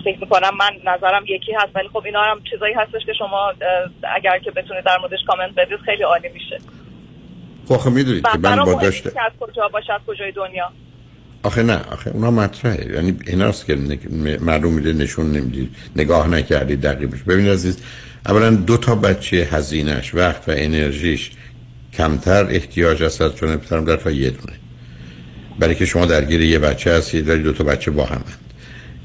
فکر 0.04 0.20
می‌کنم 0.20 0.52
من 0.60 0.94
نظرم 0.94 1.24
یکی 1.28 1.54
هست 1.54 1.76
ولی 1.76 1.88
خب 1.88 2.06
اینا 2.06 2.22
هم 2.22 2.42
چیزایی 2.52 2.74
هستش 2.74 3.06
که 3.06 3.14
شما 3.14 3.54
اگر 4.16 4.40
که 4.40 4.52
بتونید 4.52 4.84
در 4.86 4.98
موردش 4.98 5.20
کامنت 5.28 5.56
بدید 5.56 5.80
خیلی 5.86 6.04
عالی 6.04 6.30
میشه. 6.30 6.60
خب 7.68 7.74
آخه 7.74 7.90
می‌دونید 7.90 8.24
که 8.24 8.38
من 8.38 8.64
با 8.64 8.74
داشته 8.74 9.22
از 9.22 9.32
کجا 9.40 9.68
باشه 9.68 9.94
از 9.94 10.02
کجای 10.08 10.32
دنیا؟ 10.32 10.72
آخه 11.44 11.64
نه 11.64 11.80
آخه 11.92 12.12
اونا 12.12 12.32
مطرحه. 12.32 12.94
یعنی 12.94 13.20
ایناست 13.28 13.66
که 13.66 13.76
معلوم 14.42 14.74
میده 14.74 14.94
نشون 14.94 15.32
نمی‌دید 15.32 15.76
نگاه 15.96 16.28
نکردید 16.28 16.82
دقیقش 16.82 17.24
ببینید 17.24 17.52
عزیز 17.52 17.84
اولا 18.26 18.50
دو 18.50 18.78
تا 18.78 18.96
بچه 18.96 19.38
هزینهش 19.38 20.16
وقت 20.16 20.50
و 20.50 20.54
انرژیش 20.56 21.32
کمتر 21.94 22.46
احتیاج 22.46 23.04
است 23.04 23.22
از 23.22 23.36
چون 23.36 23.58
پسرم 23.58 23.86
در 23.86 23.96
تا 23.96 24.12
یه 24.12 24.30
دونه. 24.30 24.54
برای 25.60 25.76
که 25.76 25.86
شما 25.86 26.06
درگیر 26.06 26.42
یه 26.42 26.60
بچه 26.60 26.92
هستید 26.92 27.26
دارید 27.26 27.44
دو 27.44 27.54
تا 27.54 27.64
بچه 27.64 27.92
با 27.92 28.06
هم 28.06 28.22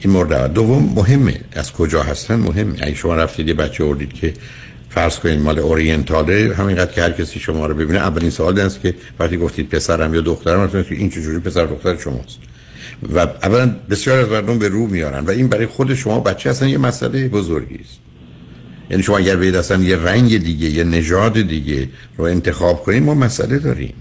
این 0.00 0.12
مورد 0.12 0.32
اول. 0.32 0.48
دوم 0.48 0.92
مهمه. 0.94 1.40
از 1.52 1.72
کجا 1.72 2.02
هستن؟ 2.02 2.34
مهمه. 2.34 2.78
اگه 2.80 2.94
شما 2.94 3.14
رفتید 3.14 3.48
یه 3.48 3.54
بچه 3.54 3.84
اردید 3.84 4.12
که 4.12 4.34
فرض 4.90 5.18
کنید 5.18 5.40
مال 5.40 5.58
اورینتاله 5.58 6.54
همینقدر 6.54 6.92
که 6.92 7.02
هر 7.02 7.10
کسی 7.10 7.40
شما 7.40 7.66
رو 7.66 7.74
ببینه 7.74 7.98
اولین 7.98 8.30
سوال 8.30 8.60
است 8.60 8.80
که 8.80 8.94
وقتی 9.18 9.36
گفتید 9.36 9.68
پسرم 9.68 10.14
یا 10.14 10.20
دخترم 10.20 10.60
مثلا 10.60 10.82
که 10.82 10.94
این 10.94 11.10
چجوری 11.10 11.38
پسر 11.38 11.66
دختر 11.66 11.96
شماست. 11.96 12.38
و 13.14 13.18
اولا 13.18 13.74
بسیار 13.90 14.18
از 14.18 14.28
مردم 14.28 14.58
به 14.58 14.68
رو 14.68 14.86
میارن 14.86 15.24
و 15.24 15.30
این 15.30 15.48
برای 15.48 15.66
خود 15.66 15.94
شما 15.94 16.20
بچه 16.20 16.50
اصلا 16.50 16.68
یه 16.68 16.78
مسئله 16.78 17.28
بزرگی 17.28 17.74
است. 17.74 17.98
یعنی 18.90 19.02
شما 19.02 19.18
اگر 19.18 19.36
بید 19.36 19.56
اصلا 19.56 19.82
یه 19.82 19.96
رنگ 19.96 20.44
دیگه 20.44 20.68
یه 20.68 20.84
نژاد 20.84 21.40
دیگه 21.40 21.88
رو 22.16 22.24
انتخاب 22.24 22.82
کنید 22.82 23.02
ما 23.02 23.14
مسئله 23.14 23.58
داریم. 23.58 23.94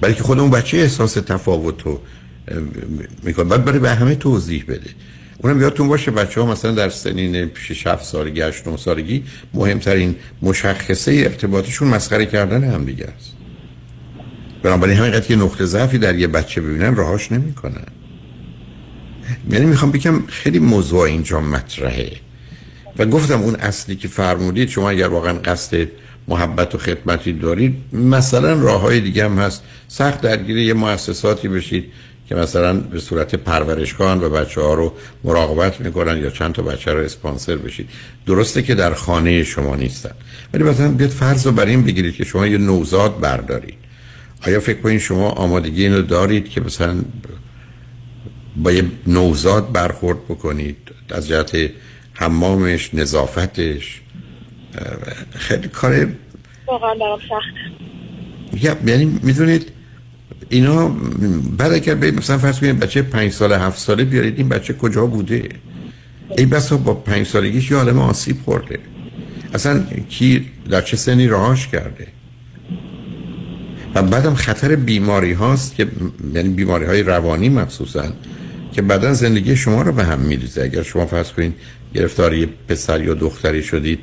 برای 0.00 0.14
که 0.14 0.22
خود 0.22 0.38
اون 0.38 0.50
بچه 0.50 0.76
احساس 0.76 1.14
تفاوت 1.14 1.82
رو 1.82 2.00
می‌کنه 3.22 3.44
بعد 3.44 3.64
برای 3.64 3.78
به 3.78 3.90
همه 3.90 4.14
توضیح 4.14 4.64
بده. 4.68 4.90
اونم 5.38 5.60
یادتون 5.60 5.88
باشه 5.88 6.10
بچه 6.10 6.40
ها 6.40 6.46
مثلا 6.46 6.70
در 6.70 6.88
سنین 6.88 7.50
6 7.54 7.86
7 7.86 8.04
سالگی 8.04 8.40
8 8.40 8.68
9 8.68 8.76
سالگی 8.76 9.24
مهمترین 9.54 10.16
مشخصه 10.42 11.12
ارتباطشون 11.12 11.88
مسخره 11.88 12.26
کردن 12.26 12.64
هم 12.64 12.84
دیگه 12.84 13.04
است. 13.04 13.32
بنابراین 14.62 14.96
همینقدر 14.98 15.26
که 15.26 15.36
نقطه 15.36 15.64
ضعفی 15.64 15.98
در 15.98 16.14
یه 16.14 16.26
بچه 16.26 16.60
ببینن 16.60 16.96
راهاش 16.96 17.32
نمی‌کنن. 17.32 17.86
یعنی 19.50 19.66
می‌خوام 19.66 19.90
بگم 19.90 20.26
خیلی 20.26 20.58
موضوع 20.58 21.00
اینجا 21.00 21.40
مطرحه. 21.40 22.12
و 22.98 23.06
گفتم 23.06 23.40
اون 23.40 23.54
اصلی 23.54 23.96
که 23.96 24.08
فرمودید 24.08 24.68
شما 24.68 24.90
اگر 24.90 25.08
واقعا 25.08 25.32
قصد 25.32 25.86
محبت 26.28 26.74
و 26.74 26.78
خدمتی 26.78 27.32
دارید. 27.32 27.74
مثلا 27.92 28.52
راه 28.52 28.80
های 28.80 29.00
دیگه 29.00 29.24
هم 29.24 29.38
هست. 29.38 29.62
سخت 29.88 30.20
درگیر 30.20 30.58
یه 30.58 30.74
مؤسساتی 30.74 31.48
بشید 31.48 31.84
که 32.28 32.34
مثلا 32.34 32.74
به 32.74 33.00
صورت 33.00 33.34
پرورشگاه 33.34 34.18
و 34.18 34.30
بچه 34.30 34.60
ها 34.60 34.74
رو 34.74 34.92
مراقبت 35.24 35.80
می‌کنن 35.80 36.18
یا 36.18 36.30
چند 36.30 36.52
تا 36.52 36.62
بچه 36.62 36.92
رو 36.92 37.00
اسپانسر 37.00 37.56
بشید. 37.56 37.88
درسته 38.26 38.62
که 38.62 38.74
در 38.74 38.94
خانه 38.94 39.44
شما 39.44 39.76
نیستن. 39.76 40.10
ولی 40.54 40.64
مثلا 40.64 40.88
بیاد 40.88 41.10
فرض 41.10 41.46
رو 41.46 41.52
بر 41.52 41.66
این 41.66 41.84
بگیرید 41.84 42.14
که 42.14 42.24
شما 42.24 42.46
یه 42.46 42.58
نوزاد 42.58 43.20
بردارید. 43.20 43.74
آیا 44.46 44.60
فکر 44.60 44.80
کنید 44.80 45.00
شما 45.00 45.30
آمادگی 45.30 45.82
اینو 45.82 46.02
دارید 46.02 46.48
که 46.48 46.60
مثلا 46.60 46.96
با 48.56 48.72
یه 48.72 48.84
نوزاد 49.06 49.72
برخورد 49.72 50.24
بکنید؟ 50.24 50.76
از 51.10 51.28
جهت 51.28 51.70
حمامش 52.12 52.94
نظافتش؟ 52.94 54.00
خیلی 55.34 55.68
کار 55.68 56.08
واقعا 56.66 56.94
برام 56.94 57.18
سخته 57.18 58.64
یا- 58.64 58.76
یعنی 58.86 59.18
می‌دونید 59.22 59.68
اینا 60.48 60.88
بعد 61.58 61.72
اگر 61.72 61.94
به 61.94 62.10
مثلا 62.10 62.38
فرض 62.38 62.60
کنید 62.60 62.78
بچه 62.80 63.02
پنج 63.02 63.32
ساله 63.32 63.58
هفت 63.58 63.78
ساله 63.78 64.04
بیارید 64.04 64.38
این 64.38 64.48
بچه 64.48 64.74
کجا 64.74 65.06
بوده؟ 65.06 65.48
این 66.38 66.48
بسا 66.50 66.76
با 66.76 66.94
پنج 66.94 67.26
سالگیش 67.26 67.70
یه 67.70 67.76
عالم 67.76 67.98
آسیب 67.98 68.36
خورده. 68.44 68.78
اصلا 69.54 69.82
کی 70.08 70.46
در 70.70 70.80
چه 70.80 70.96
سنی 70.96 71.26
راهاش 71.26 71.68
کرده؟ 71.68 72.06
و 73.94 74.02
بعدم 74.02 74.34
خطر 74.34 74.76
بیماری 74.76 75.32
هاست 75.32 75.76
که 75.76 75.86
یعنی 76.34 76.48
بیماری 76.48 76.84
های 76.84 77.02
روانی 77.02 77.48
مخصوصا 77.48 78.04
که 78.72 78.82
بعدا 78.82 79.12
زندگی 79.14 79.56
شما 79.56 79.82
رو 79.82 79.92
به 79.92 80.04
هم 80.04 80.18
میریزه. 80.20 80.62
اگر 80.62 80.82
شما 80.82 81.06
فرض 81.06 81.32
کنید 81.32 81.54
گرفتاری 81.94 82.46
پسر 82.68 83.02
یا 83.04 83.14
دختری 83.14 83.62
شدید 83.62 83.98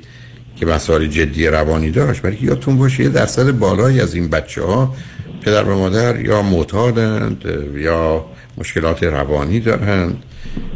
که 0.61 0.67
مسائل 0.67 1.07
جدی 1.07 1.47
روانی 1.47 1.91
داشت 1.91 2.21
برای 2.21 2.37
یادتون 2.41 2.77
باشه 2.77 3.03
یه 3.03 3.09
درصد 3.09 3.51
بالایی 3.51 4.01
از 4.01 4.15
این 4.15 4.29
بچه 4.29 4.63
ها 4.63 4.95
پدر 5.41 5.63
و 5.63 5.77
مادر 5.77 6.25
یا 6.25 6.41
معتادند 6.41 7.45
یا 7.75 8.25
مشکلات 8.57 9.03
روانی 9.03 9.59
دارند 9.59 10.23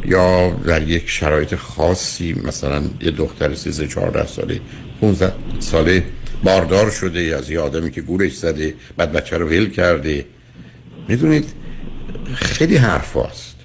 یا 0.06 0.50
در 0.50 0.88
یک 0.88 1.10
شرایط 1.10 1.56
خاصی 1.56 2.42
مثلا 2.44 2.84
یه 3.02 3.12
دختر 3.12 3.56
13 3.56 3.88
14 3.88 4.28
ساله 4.28 4.60
15 5.02 5.34
ساله 5.60 6.04
باردار 6.44 6.92
شده 6.92 7.36
از 7.38 7.50
یه 7.50 7.60
آدمی 7.60 7.92
که 7.92 8.02
گورش 8.02 8.36
زده 8.36 8.74
بعد 8.98 9.12
بچه 9.12 9.38
رو 9.38 9.48
ول 9.48 9.70
کرده 9.70 10.26
می‌دونید 11.08 11.46
خیلی 12.36 12.78
حرف 12.78 13.18
هست. 13.18 13.56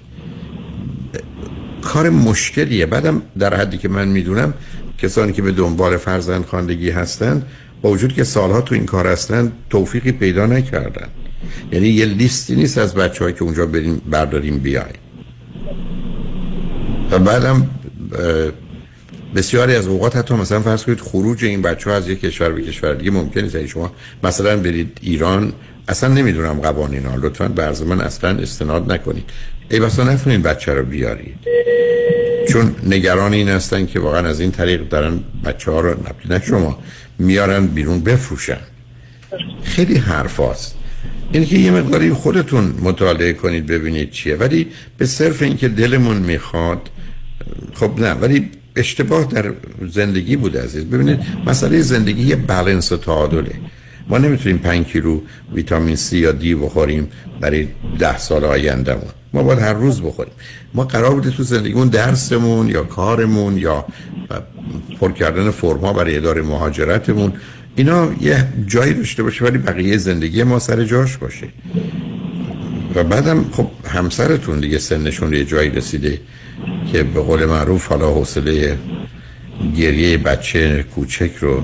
کار 1.81 2.09
مشکلیه 2.09 2.85
بعدم 2.85 3.21
در 3.39 3.55
حدی 3.55 3.77
که 3.77 3.89
من 3.89 4.07
می‌دونم 4.07 4.53
کسانی 5.01 5.33
که 5.33 5.41
به 5.41 5.51
دنبال 5.51 5.97
فرزند 5.97 6.45
خواندگی 6.45 6.89
هستند 6.89 7.45
با 7.81 7.89
وجود 7.89 8.13
که 8.13 8.23
سالها 8.23 8.61
تو 8.61 8.75
این 8.75 8.85
کار 8.85 9.07
هستند 9.07 9.51
توفیقی 9.69 10.11
پیدا 10.11 10.45
نکردن. 10.45 11.07
یعنی 11.71 11.87
یه 11.87 12.05
لیستی 12.05 12.55
نیست 12.55 12.77
از 12.77 12.93
بچه 12.93 13.33
که 13.33 13.43
اونجا 13.43 13.65
بریم 13.65 14.01
برداریم 14.09 14.57
بیایم. 14.57 14.99
و 17.11 17.19
بعدم 17.19 17.69
بسیاری 19.35 19.75
از 19.75 19.87
اوقات 19.87 20.15
حتی 20.15 20.33
مثلا 20.33 20.59
فرض 20.59 20.83
کنید 20.83 20.99
خروج 20.99 21.45
این 21.45 21.61
بچه 21.61 21.89
ها 21.89 21.95
از 21.95 22.09
یک 22.09 22.21
کشور 22.21 22.51
به 22.51 22.61
کشور 22.61 22.93
دیگه 22.93 23.11
ممکن 23.11 23.41
نیست. 23.41 23.55
یعنی 23.55 23.67
شما 23.67 23.91
مثلا 24.23 24.57
برید 24.57 24.97
ایران 25.01 25.53
اصلا 25.87 26.13
نمی‌دونم 26.13 26.53
قوانین 26.53 27.05
ها 27.05 27.15
لطفا 27.15 27.47
برز 27.47 27.81
من 27.81 28.01
اصلا 28.01 28.29
استناد 28.29 28.91
نکنید. 28.91 29.23
ای 29.71 29.79
بسا 29.79 30.03
نتونین 30.03 30.41
بچه 30.41 30.73
رو 30.73 30.85
بیارید. 30.85 31.37
چون 32.49 32.75
نگران 32.83 33.33
این 33.33 33.49
هستن 33.49 33.85
که 33.85 33.99
واقعا 33.99 34.27
از 34.27 34.39
این 34.39 34.51
طریق 34.51 34.89
دارن 34.89 35.19
بچه 35.45 35.71
ها 35.71 35.79
رو 35.79 35.95
نه 36.29 36.41
شما 36.45 36.79
میارن 37.19 37.67
بیرون 37.67 37.99
بفروشن. 37.99 38.59
خیلی 39.63 39.97
حرف 39.97 40.39
هست. 40.39 40.75
این 41.31 41.45
که 41.45 41.57
یه 41.57 41.71
مقداری 41.71 42.13
خودتون 42.13 42.73
مطالعه 42.81 43.33
کنید 43.33 43.65
ببینید 43.65 44.11
چیه. 44.11 44.35
ولی 44.35 44.67
به 44.97 45.05
صرف 45.05 45.41
اینکه 45.41 45.67
دلمون 45.67 46.17
می‌خواد 46.17 46.89
خب 47.73 47.99
نه. 47.99 48.11
ولی 48.11 48.51
اشتباه 48.75 49.25
در 49.25 49.53
زندگی 49.89 50.35
بوده 50.35 50.63
عزیز. 50.63 50.85
ببینید 50.85 51.19
مسئله 51.45 51.81
زندگی 51.81 52.23
یه 52.23 52.35
بالانس 52.35 52.91
و 52.91 52.97
تعادله. 52.97 53.51
ما 54.09 54.17
نمی‌تونیم 54.17 54.57
5 54.57 54.85
کیلو 54.85 55.21
ویتامین 55.53 55.95
C 55.95 56.13
یا 56.13 56.31
دی 56.31 56.55
بخوریم 56.55 57.07
برای 57.41 57.67
ده 57.99 58.17
سال 58.17 58.45
آیندهمون. 58.45 59.11
ما 59.33 59.43
باید 59.43 59.59
هر 59.59 59.73
روز 59.73 60.01
بخوریم. 60.01 60.33
ما 60.73 60.83
قرار 60.83 61.13
بوده 61.13 61.31
تو 61.31 61.43
زندگیمون 61.43 61.87
درسمون 61.87 62.69
یا 62.69 62.83
کارمون 62.83 63.57
یا 63.57 63.85
پر 64.99 65.11
کردن 65.11 65.51
فرما 65.51 65.93
برای 65.93 66.17
اداره 66.17 66.41
مهاجرتمون. 66.41 67.33
اینا 67.75 68.09
یه 68.21 68.47
جایی 68.67 68.93
داشته 68.93 69.23
باشه 69.23 69.45
ولی 69.45 69.57
بقیه 69.57 69.97
زندگی 69.97 70.43
ما 70.43 70.59
سر 70.59 70.83
جاش 70.83 71.17
باشه. 71.17 71.47
و 72.95 73.03
بعدم 73.03 73.45
خب 73.51 73.67
همسرتون 73.85 74.59
دیگه 74.59 74.77
سنشون 74.77 75.33
یه 75.33 75.45
جایی 75.45 75.69
رسیده 75.69 76.21
که 76.91 77.03
به 77.03 77.21
قول 77.21 77.45
معروف 77.45 77.87
حالا 77.87 78.09
حوصله 78.09 78.77
گریه 79.77 80.17
بچه 80.17 80.85
کوچک 80.95 81.31
رو 81.39 81.63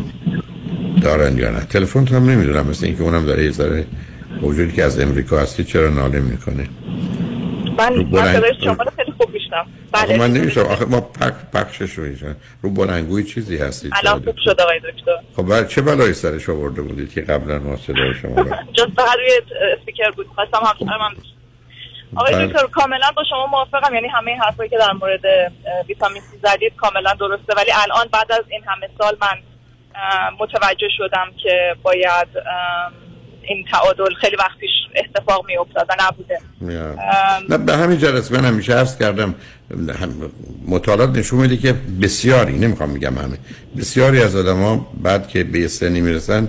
دارن 1.07 1.37
یا 1.37 1.49
نه. 1.51 1.59
تلفن 1.59 2.07
هم 2.07 2.29
نمی‌دونم 2.29 2.67
مثل 2.67 2.85
اینکه 2.85 3.03
اونم 3.03 3.25
داره 3.25 3.43
یه 3.43 3.51
ذره 3.51 3.85
وجودی 4.41 4.71
که 4.71 4.83
از 4.83 4.99
امریکا 4.99 5.39
هستی 5.39 5.63
چرا 5.63 5.89
ناله 5.89 6.19
می‌کنه؟ 6.19 6.67
من 7.77 7.93
من 7.93 8.41
شما 8.63 8.83
رو 8.83 8.91
خیلی 8.95 9.11
خوب 9.17 9.29
میشنم 9.33 9.65
بله 9.91 10.17
من 10.17 10.31
نمیشم 10.33 10.61
آخه 10.61 10.85
ما 10.85 11.01
پک 11.01 11.33
پخشش 11.53 11.93
رو 11.93 12.05
رو 12.61 12.69
بلنگوی 12.69 13.23
چیزی 13.23 13.57
هستید 13.57 13.91
الان 13.95 14.23
خوب 14.23 14.35
شد 14.45 14.61
آقای 14.61 14.79
دکتر. 14.79 15.17
خب 15.35 15.43
بعد 15.43 15.67
چه 15.67 15.81
بلایی 15.81 16.13
سرش 16.13 16.49
آورده 16.49 16.81
بودید 16.81 17.13
که 17.13 17.21
قبلا 17.21 17.59
ما 17.59 17.77
صدای 17.77 18.13
شما 18.21 18.41
رو 18.41 18.49
جز 18.77 18.87
روی 19.17 19.29
اسپیکر 19.79 20.11
بود. 20.11 20.27
خواستم 20.35 20.85
هم 20.89 21.15
آقای 22.15 22.33
بله. 22.33 22.47
دکتر 22.47 22.67
کاملا 22.67 23.11
با 23.15 23.23
شما 23.29 23.45
موافقم. 23.45 23.93
یعنی 23.93 24.07
همه 24.07 24.35
حرفایی 24.35 24.69
که 24.69 24.77
در 24.77 24.93
مورد 24.93 25.51
ویتامین 25.87 26.21
سی 26.21 26.37
زدید 26.43 26.75
کاملا 26.77 27.13
درسته. 27.19 27.53
ولی 27.57 27.71
الان 27.83 28.07
بعد 28.13 28.31
از 28.31 28.43
این 28.49 28.61
همه 28.67 28.89
سال 28.99 29.17
من 29.21 29.37
متوجه 30.39 30.87
شدم 30.97 31.27
که 31.43 31.75
باید 31.83 32.27
این 33.41 33.65
تعادل 33.71 34.13
خیلی 34.21 34.35
وقتیش 34.35 34.69
اتفاق 34.95 35.45
می 35.45 35.57
افتاد 35.57 35.87
و 35.89 35.95
نبوده. 35.99 36.39
نه 37.49 37.57
به 37.57 37.77
همین 37.77 37.97
جلسه 37.97 38.33
من 38.33 38.45
همیشه 38.45 38.73
عرض 38.73 38.97
کردم 38.97 39.35
مطالعات 40.67 41.09
نشون 41.09 41.39
میده 41.39 41.57
که 41.57 41.75
بسیاری 42.01 42.59
نمی‌خوام 42.59 42.89
میگم 42.89 43.17
همه 43.17 43.37
بسیاری 43.77 44.21
از 44.21 44.35
آدم 44.35 44.61
ها 44.61 44.87
بعد 45.03 45.27
که 45.27 45.43
به 45.43 45.67
سنی 45.67 46.01
می‌رسن 46.01 46.47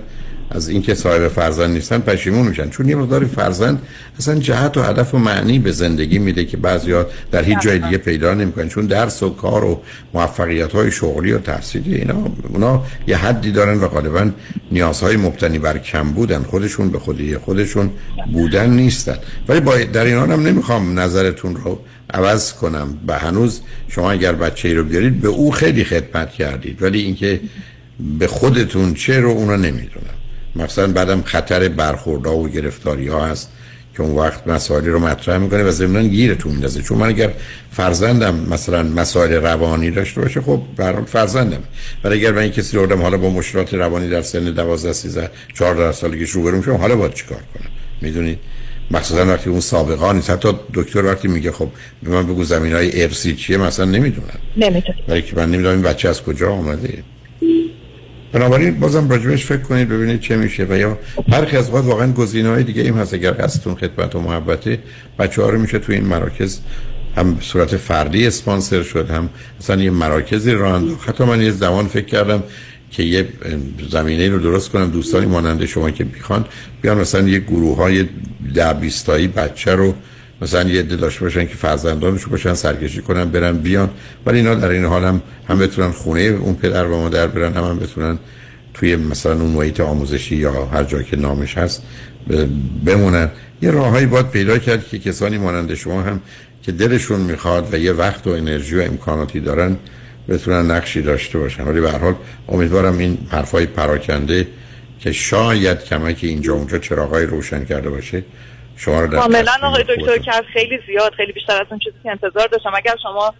از 0.51 0.69
اینکه 0.69 0.95
صاحب 0.95 1.27
فرزند 1.27 1.69
نیستن 1.69 1.99
پشیمون 1.99 2.47
میشن. 2.47 2.69
چون 2.69 2.89
یه 2.89 2.95
مقداری 2.95 3.25
فرزند 3.25 3.81
اصلا 4.19 4.35
جهت 4.35 4.77
و 4.77 4.81
هدف 4.81 5.13
و 5.13 5.17
معنی 5.17 5.59
به 5.59 5.71
زندگی 5.71 6.19
میده 6.19 6.45
که 6.45 6.57
بعضیا 6.57 7.07
در 7.31 7.43
هیچ 7.43 7.57
جای 7.61 7.79
دیگه 7.79 7.97
پیدا 7.97 8.33
نمی‌کنن. 8.33 8.69
چون 8.69 8.85
درس 8.85 9.23
و 9.23 9.29
کار 9.29 9.65
و 9.65 9.81
موفقیت 10.13 10.71
های 10.71 10.91
شغلی 10.91 11.31
و 11.31 11.39
تحصیلی 11.39 11.95
اینا 11.95 12.31
اونا 12.49 12.83
یه 13.07 13.17
حدی 13.17 13.51
دارن 13.51 13.77
و 13.77 13.87
غالبا 13.87 14.29
نیازهای 14.71 15.17
مبتنی 15.17 15.59
بر 15.59 15.77
کم 15.77 16.11
بودن. 16.11 16.43
خودشون 16.43 16.89
به 16.89 16.99
خودی 16.99 17.37
خودشون 17.37 17.89
بودن 18.33 18.69
نیستن. 18.69 19.17
ولی 19.47 19.59
با 19.59 19.77
در 19.77 20.05
این 20.05 20.17
هم 20.17 20.47
نمی‌خوام 20.47 20.99
نظرتون 20.99 21.55
رو 21.55 21.79
عوض 22.13 22.53
کنم. 22.53 22.97
به 23.07 23.15
هنوز 23.15 23.61
شما 23.87 24.11
اگر 24.11 24.33
بچه 24.33 24.67
ای 24.67 24.73
رو 24.73 24.83
بیارید 24.83 25.21
به 25.21 25.27
او 25.27 25.51
خیلی 25.51 25.83
خدمت 25.83 26.31
کردید. 26.31 26.81
ولی 26.81 26.99
اینکه 26.99 27.39
به 28.19 28.27
خودتون 28.27 28.93
چه 28.93 29.19
رو 29.19 29.29
اونا 29.29 29.55
نمی‌دونم 29.55 30.18
مثلا 30.63 30.87
بعدم 30.87 31.21
خطر 31.21 31.67
برخوردها 31.67 32.37
و 32.37 32.49
گرفتاری 32.49 33.07
ها 33.07 33.25
هست 33.25 33.49
که 33.95 34.03
اون 34.03 34.15
وقت 34.15 34.47
مسائلی 34.47 34.89
رو 34.89 34.99
مطرح 34.99 35.37
می‌کنه 35.37 35.63
و 35.63 35.71
ضمن 35.71 36.07
گیرتون 36.07 36.51
میندازه. 36.51 36.81
چون 36.81 36.97
من 36.97 37.07
اگر 37.07 37.33
فرزندم 37.71 38.35
مثلا 38.35 38.83
مسائل 38.83 39.33
روانی 39.33 39.91
داشته 39.91 40.21
باشه 40.21 40.41
خب 40.41 40.61
برحال 40.77 41.05
فرزندم. 41.05 41.63
ولی 42.03 42.15
اگر 42.15 42.31
من 42.31 42.49
کسی 42.49 42.77
رو 42.77 42.97
حالا 42.97 43.17
با 43.17 43.29
مشکلات 43.29 43.73
روانی 43.73 44.09
در 44.09 44.21
سن 44.21 44.51
12 44.51 44.93
13 44.93 45.29
14 45.53 45.91
سالگی 45.91 46.25
روبرو 46.25 46.57
میشم 46.57 46.75
حالا 46.75 46.95
باید 46.95 47.13
چیکار 47.13 47.37
کنم؟ 47.37 47.69
می‌دونید 48.01 48.39
مخصوصا 48.91 49.25
وقتی 49.25 49.49
اون 49.49 49.59
سابقه 49.59 50.13
نیست. 50.13 50.29
حتی 50.29 50.49
دکتر 50.73 51.05
وقتی 51.05 51.27
میگه 51.27 51.51
خب 51.51 51.69
به 52.03 52.09
من 52.09 52.27
بگو 52.27 52.43
زمین 52.43 52.73
های 52.73 53.03
ارسی 53.03 53.35
چیه 53.35 53.57
مثلا 53.57 53.85
نمی‌دونم 53.85 54.39
نمی‌دونم. 54.57 54.99
ولی 55.07 55.21
که 55.21 55.35
من 55.35 55.51
نمی‌دونم 55.51 55.73
این 55.73 55.81
بچه 55.81 56.09
از 56.09 56.23
کجا 56.23 56.51
آمده. 56.51 57.03
بنابراین 58.31 58.79
بازم 58.79 59.09
راجبش 59.09 59.45
فکر 59.45 59.61
کنید 59.61 59.89
ببینید 59.89 60.19
چه 60.19 60.35
میشه 60.35 60.67
و 60.69 60.77
یا 60.77 60.97
برخی 61.27 61.57
از 61.57 61.69
وقت 61.69 61.83
واقعا 61.85 62.11
گزینه 62.11 62.49
های 62.49 62.63
دیگه 62.63 62.81
این 62.81 62.93
هست. 62.93 63.13
اگر 63.13 63.31
قصدتون 63.31 63.75
خدمت 63.75 64.15
و 64.15 64.21
محبته 64.21 64.79
بچه 65.19 65.41
ها 65.41 65.49
رو 65.49 65.59
میشه 65.59 65.79
تو 65.79 65.93
این 65.93 66.05
مراکز 66.05 66.59
هم 67.15 67.37
صورت 67.41 67.77
فردی 67.77 68.27
اسپانسر 68.27 68.83
شد 68.83 69.09
هم 69.09 69.29
مثلا 69.59 69.81
یه 69.81 69.91
مراکزی 69.91 70.51
رو 70.51 70.73
انداخت 70.73 71.09
حتی 71.09 71.23
من 71.23 71.41
یه 71.41 71.51
زمان 71.51 71.87
فکر 71.87 72.05
کردم 72.05 72.43
که 72.91 73.03
یه 73.03 73.27
زمینه 73.91 74.29
رو 74.29 74.39
درست 74.39 74.69
کنم 74.69 74.89
دوستانی 74.89 75.25
مانند 75.25 75.65
شما 75.65 75.91
که 75.91 76.03
می‌خوان 76.03 76.45
بیان 76.81 76.97
مثلا 76.97 77.27
یه 77.27 77.39
گروه 77.39 77.77
های 77.77 78.05
ده 78.55 78.73
بیستایی 78.73 79.27
بچه 79.27 79.75
رو 79.75 79.95
مثلا 80.41 80.69
یه 80.69 80.79
عده 80.79 80.95
داشته 80.95 81.21
باشن 81.21 81.45
که 81.45 81.55
فرزندانش 81.55 82.25
باشن 82.25 82.53
سرکشی 82.53 83.01
کنن 83.01 83.25
برن 83.25 83.57
بیان. 83.57 83.89
ولی 84.25 84.37
اینا 84.37 84.55
در 84.55 84.69
این 84.69 84.85
حال 84.85 85.03
هم 85.03 85.21
هم 85.47 85.59
بتونن 85.59 85.91
خونه 85.91 86.21
اون 86.21 86.55
پدر 86.55 86.85
و 86.85 86.97
مادر 86.97 87.27
برن 87.27 87.53
هم, 87.53 87.63
هم 87.63 87.79
بتونن 87.79 88.17
توی 88.73 88.95
مثلا 88.95 89.33
اون 89.33 89.51
محیط 89.51 89.79
آموزشی 89.79 90.35
یا 90.35 90.65
هر 90.65 90.83
جایی 90.83 91.03
که 91.03 91.17
نامش 91.17 91.57
هست 91.57 91.83
بمونن. 92.85 93.29
یه 93.61 93.71
راههایی 93.71 94.05
باید 94.05 94.29
پیدا 94.29 94.57
کرد 94.57 94.87
که 94.87 94.99
کسانی 94.99 95.37
مانند 95.37 95.73
شما 95.73 96.01
هم 96.01 96.21
که 96.63 96.71
دلشون 96.71 97.19
می‌خواد 97.19 97.73
و 97.73 97.77
یه 97.77 97.91
وقت 97.91 98.27
و 98.27 98.29
انرژی 98.29 98.75
و 98.75 98.81
امکاناتی 98.81 99.39
دارن 99.39 99.77
بتونن 100.29 100.71
نقشی 100.71 101.01
داشته 101.01 101.39
باشن. 101.39 101.63
ولی 101.63 101.81
به 101.81 101.91
حال 101.91 102.15
امیدوارم 102.49 102.97
این 102.97 103.17
حرفای 103.29 103.65
پراکنده 103.65 104.47
که 104.99 105.11
شاید 105.11 105.83
کمک 105.83 106.19
اینجا 106.21 106.53
اونجا 106.53 106.77
چراغای 106.77 107.25
روشن 107.25 107.65
کرده 107.65 107.89
باشه 107.89 108.23
شما 108.79 109.01
رو 109.01 109.07
کاملا 109.07 109.51
آقای 109.63 109.83
دکتر 109.83 110.17
کرد 110.17 110.45
خیلی 110.53 110.79
زیاد 110.87 111.13
خیلی 111.13 111.31
بیشتر 111.31 111.61
از 111.61 111.67
اون 111.69 111.79
چیزی 111.79 111.97
که 112.03 112.11
انتظار 112.11 112.47
داشتم. 112.47 112.71
اگر 112.75 112.95
شما 113.03 113.33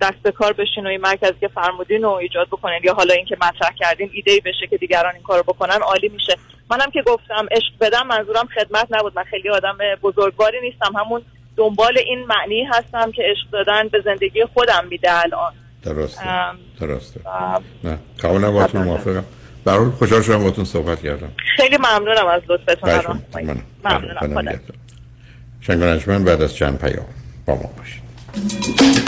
دست 0.00 0.22
به 0.22 0.32
کار 0.32 0.52
بشین 0.52 0.86
و 0.86 0.88
این 0.88 1.00
مرکزی 1.00 1.40
که 1.40 1.48
فرمودین 1.48 2.04
و 2.04 2.10
ایجاد 2.10 2.46
بکنین 2.46 2.80
یا 2.84 2.94
حالا 2.94 3.14
اینکه 3.14 3.36
مطرح 3.36 3.70
کردین 3.78 4.10
ایده 4.12 4.40
بشه 4.44 4.66
که 4.70 4.76
دیگران 4.76 5.14
این 5.14 5.22
کارو 5.22 5.42
بکنن 5.42 5.82
عالی 5.82 6.08
میشه. 6.08 6.36
منم 6.70 6.90
که 6.92 7.02
گفتم 7.06 7.46
عشق 7.50 7.72
بدم 7.80 8.06
منظورم 8.06 8.48
خدمت 8.54 8.86
نبود. 8.90 9.12
من 9.16 9.24
خیلی 9.24 9.50
آدم 9.50 9.78
بزرگواری 10.02 10.60
نیستم. 10.60 10.96
همون 10.96 11.22
دنبال 11.56 11.98
این 11.98 12.26
معنی 12.26 12.64
هستم 12.64 13.12
که 13.12 13.22
عشق 13.22 13.50
دادن 13.52 13.88
به 13.88 14.00
زندگی 14.04 14.44
خودم 14.54 14.84
میده 14.90 15.20
الان. 15.20 15.52
درسته. 15.84 16.24
درسته. 16.80 17.20
نه 17.84 17.98
کاملا 18.22 18.50
با 18.50 18.68
موافقم. 18.74 19.24
برحال 19.68 19.90
خوشحال 19.90 20.22
شدم 20.22 20.42
باتون 20.42 20.64
صحبت 20.64 21.02
کردم. 21.02 21.28
خیلی 21.56 21.76
ممنونم 21.76 22.26
از 22.26 22.42
لطفتون. 22.48 22.90
من- 23.34 23.62
ممنونم. 23.84 24.18
خدا 24.20 24.28
خدا 24.28 24.40
نگهدار. 24.40 24.76
شنگانجمن 25.60 26.24
بعد 26.24 26.42
از 26.42 26.54
چند 26.54 26.78
پیام 26.78 27.06
با 27.46 27.54
ما 27.54 27.70
باشید. 27.78 29.07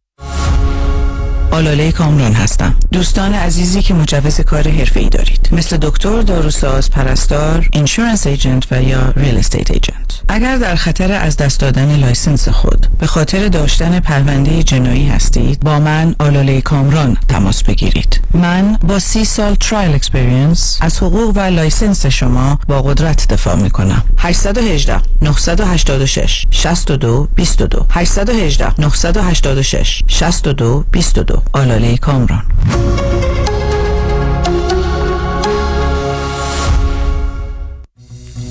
آلاله 1.51 1.91
کامران 1.91 2.33
هستم. 2.33 2.75
دوستان 2.91 3.33
عزیزی 3.33 3.81
که 3.81 3.93
مجوز 3.93 4.41
کار 4.41 4.67
حرفه‌ای 4.67 5.09
دارید. 5.09 5.49
مثل 5.51 5.77
دکتر 5.77 6.21
داروساز 6.21 6.91
پرستار 6.91 7.69
insurance 7.73 8.27
agent 8.27 8.71
و 8.71 8.83
یا 8.83 9.13
real 9.15 9.37
estate 9.37 9.71
agent. 9.71 10.00
اگر 10.33 10.57
در 10.57 10.75
خطر 10.75 11.11
از 11.11 11.37
دست 11.37 11.59
دادن 11.59 11.95
license 11.95 12.49
خود 12.49 12.87
به 12.99 13.07
خاطر 13.07 13.47
داشتن 13.47 13.99
پرونده 13.99 14.63
جنایی 14.63 15.07
هستید 15.07 15.59
با 15.59 15.79
من 15.79 16.15
آلاله 16.19 16.61
کامران 16.61 17.17
تماس 17.27 17.63
بگیرید. 17.63 18.21
من 18.33 18.77
با 18.87 18.99
سی 18.99 19.25
سال 19.25 19.55
trial 19.55 19.95
experience 19.95 20.77
از 20.81 20.97
حقوق 20.97 21.37
و 21.37 21.39
license 21.39 22.05
شما 22.05 22.59
با 22.67 22.81
قدرت 22.81 23.27
دفاع 23.27 23.55
می 23.55 23.69
کنم 23.69 24.03
818 24.17 25.01
986 25.21 26.45
62 26.51 27.27
22 27.35 27.85
818 27.89 28.81
986 28.81 30.03
62 30.07 30.83
22 30.91 31.41
آلاله 31.53 31.97
کامران. 31.97 32.43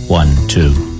One, 0.09 0.49
two, 0.49 1.00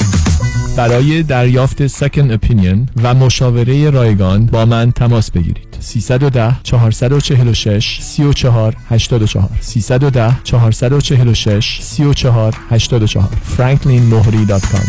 برای 0.75 1.23
دریافت 1.23 1.87
سکن 1.87 2.31
اپینین 2.31 2.89
و 3.03 3.13
مشاوره 3.13 3.89
رایگان 3.89 4.45
با 4.45 4.65
من 4.65 4.91
تماس 4.91 5.31
بگیرید 5.31 5.77
310 5.79 6.55
446 6.63 7.99
34 8.01 8.75
84 8.89 9.49
310 9.61 10.35
446 10.43 11.79
34 11.81 12.55
84 12.69 13.29
franklinmohri.com 13.57 14.85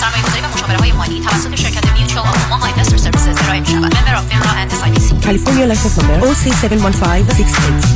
سرمایه‌گذاری 0.00 0.40
و 0.42 0.48
مشاوره 0.54 0.78
های 0.78 0.92
مالی 0.92 1.20
توسط 1.20 1.60
شرکت 1.60 1.92
Mutual 1.98 2.26
of 2.26 2.56
Omaha 2.56 2.72
Investor 2.72 2.96
Services 2.96 3.42
ارائه 3.42 3.60
می‌شود. 3.60 3.76
Member 3.76 4.14
of 4.14 4.28
FINRA 4.28 4.50
and 4.50 4.72
S 4.72 5.10
California 5.10 5.74
license 5.74 6.00
number 6.00 6.26
OC71568. 6.26 7.86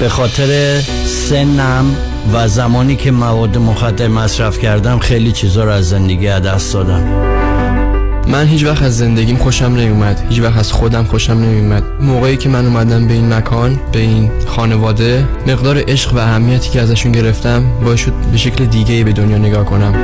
به 0.00 0.08
خاطر 0.08 0.80
سنم 1.06 1.96
و 2.32 2.48
زمانی 2.48 2.96
که 2.96 3.10
مواد 3.10 3.58
مخدر 3.58 4.08
مصرف 4.08 4.58
کردم 4.58 4.98
خیلی 4.98 5.32
چیزا 5.32 5.64
رو 5.64 5.70
از 5.70 5.88
زندگی 5.88 6.28
از 6.28 6.42
دست 6.42 6.74
دادم. 6.74 7.02
من 8.28 8.46
هیچ 8.46 8.64
وقت 8.64 8.82
از 8.82 8.98
زندگیم 8.98 9.36
خوشم 9.36 9.64
نمیومد. 9.64 10.26
هیچ 10.28 10.40
وقت 10.40 10.58
از 10.58 10.72
خودم 10.72 11.04
خوشم 11.04 11.32
نمیومد. 11.32 11.82
موقعی 12.00 12.36
که 12.36 12.48
من 12.48 12.66
اومدم 12.66 13.08
به 13.08 13.14
این 13.14 13.34
مکان 13.34 13.80
به 13.92 13.98
این 13.98 14.30
خانواده 14.46 15.28
مقدار 15.46 15.82
عشق 15.88 16.14
و 16.14 16.18
اهمیتی 16.18 16.70
که 16.70 16.80
ازشون 16.80 17.12
گرفتم 17.12 17.64
باعث 17.84 18.00
شد 18.00 18.12
به 18.32 18.38
شکل 18.38 18.64
دیگه 18.64 19.04
به 19.04 19.12
دنیا 19.12 19.38
نگاه 19.38 19.64
کنم. 19.64 19.94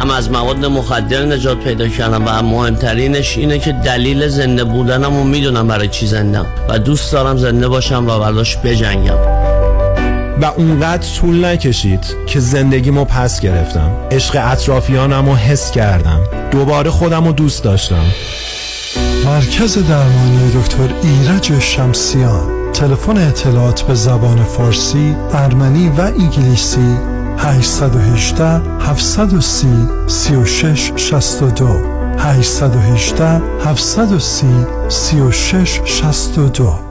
هم 0.00 0.10
از 0.10 0.30
مواد 0.30 0.66
مخدر 0.66 1.26
نجات 1.26 1.58
پیدا 1.58 1.88
کردم 1.88 2.22
و 2.26 2.42
مهمترینش 2.42 3.38
اینه 3.38 3.58
که 3.58 3.72
دلیل 3.72 4.28
زنده 4.28 4.64
بودنم 4.64 5.16
رو 5.16 5.24
می‌دونم 5.24 5.68
برای 5.68 5.88
چی 5.88 6.06
زندم 6.06 6.46
و 6.68 6.78
دوست 6.78 7.12
دارم 7.12 7.36
زنده 7.36 7.68
باشم 7.68 8.06
و 8.08 8.18
برداشت 8.18 8.62
بجنگم. 8.62 9.39
و 10.40 10.44
اونقدر 10.44 11.08
طول 11.16 11.44
نکشید 11.44 12.16
که 12.26 12.40
زندگیمو 12.40 13.04
پس 13.04 13.40
گرفتم. 13.40 13.90
عشق 14.10 14.38
اطرافیانم 14.40 15.26
رو 15.26 15.34
حس 15.34 15.70
کردم. 15.70 16.20
دوباره 16.50 16.90
خودم 16.90 17.26
رو 17.26 17.32
دوست 17.32 17.64
داشتم. 17.64 18.04
مرکز 19.24 19.78
درمانی 19.88 20.50
دکتر 20.54 20.94
ایرج 21.02 21.60
شمسیان. 21.60 22.72
تلفن 22.72 23.16
اطلاعات 23.16 23.82
به 23.82 23.94
زبان 23.94 24.44
فارسی، 24.44 25.16
ارمنی 25.32 25.88
و 25.88 26.00
انگلیسی 26.00 26.96
818 27.38 28.44
730 28.80 29.68
36 30.06 30.92
62 30.96 31.66
818 32.18 33.42
730 33.64 34.46
36 34.88 35.80
62 35.84 36.89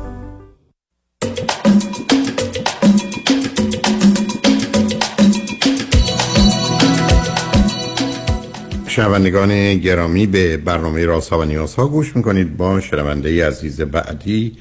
شنوندگان 9.00 9.76
گرامی 9.76 10.28
به 10.28 10.58
برنامه 10.58 11.06
راست 11.06 11.30
ها 11.30 11.40
و 11.40 11.44
نیاز 11.44 11.76
ها 11.76 11.88
گوش 11.88 12.16
می‌کنید. 12.16 12.58
با 12.58 12.80
شنونده 12.80 13.48
عزیز 13.48 13.82
بعدی 13.82 14.52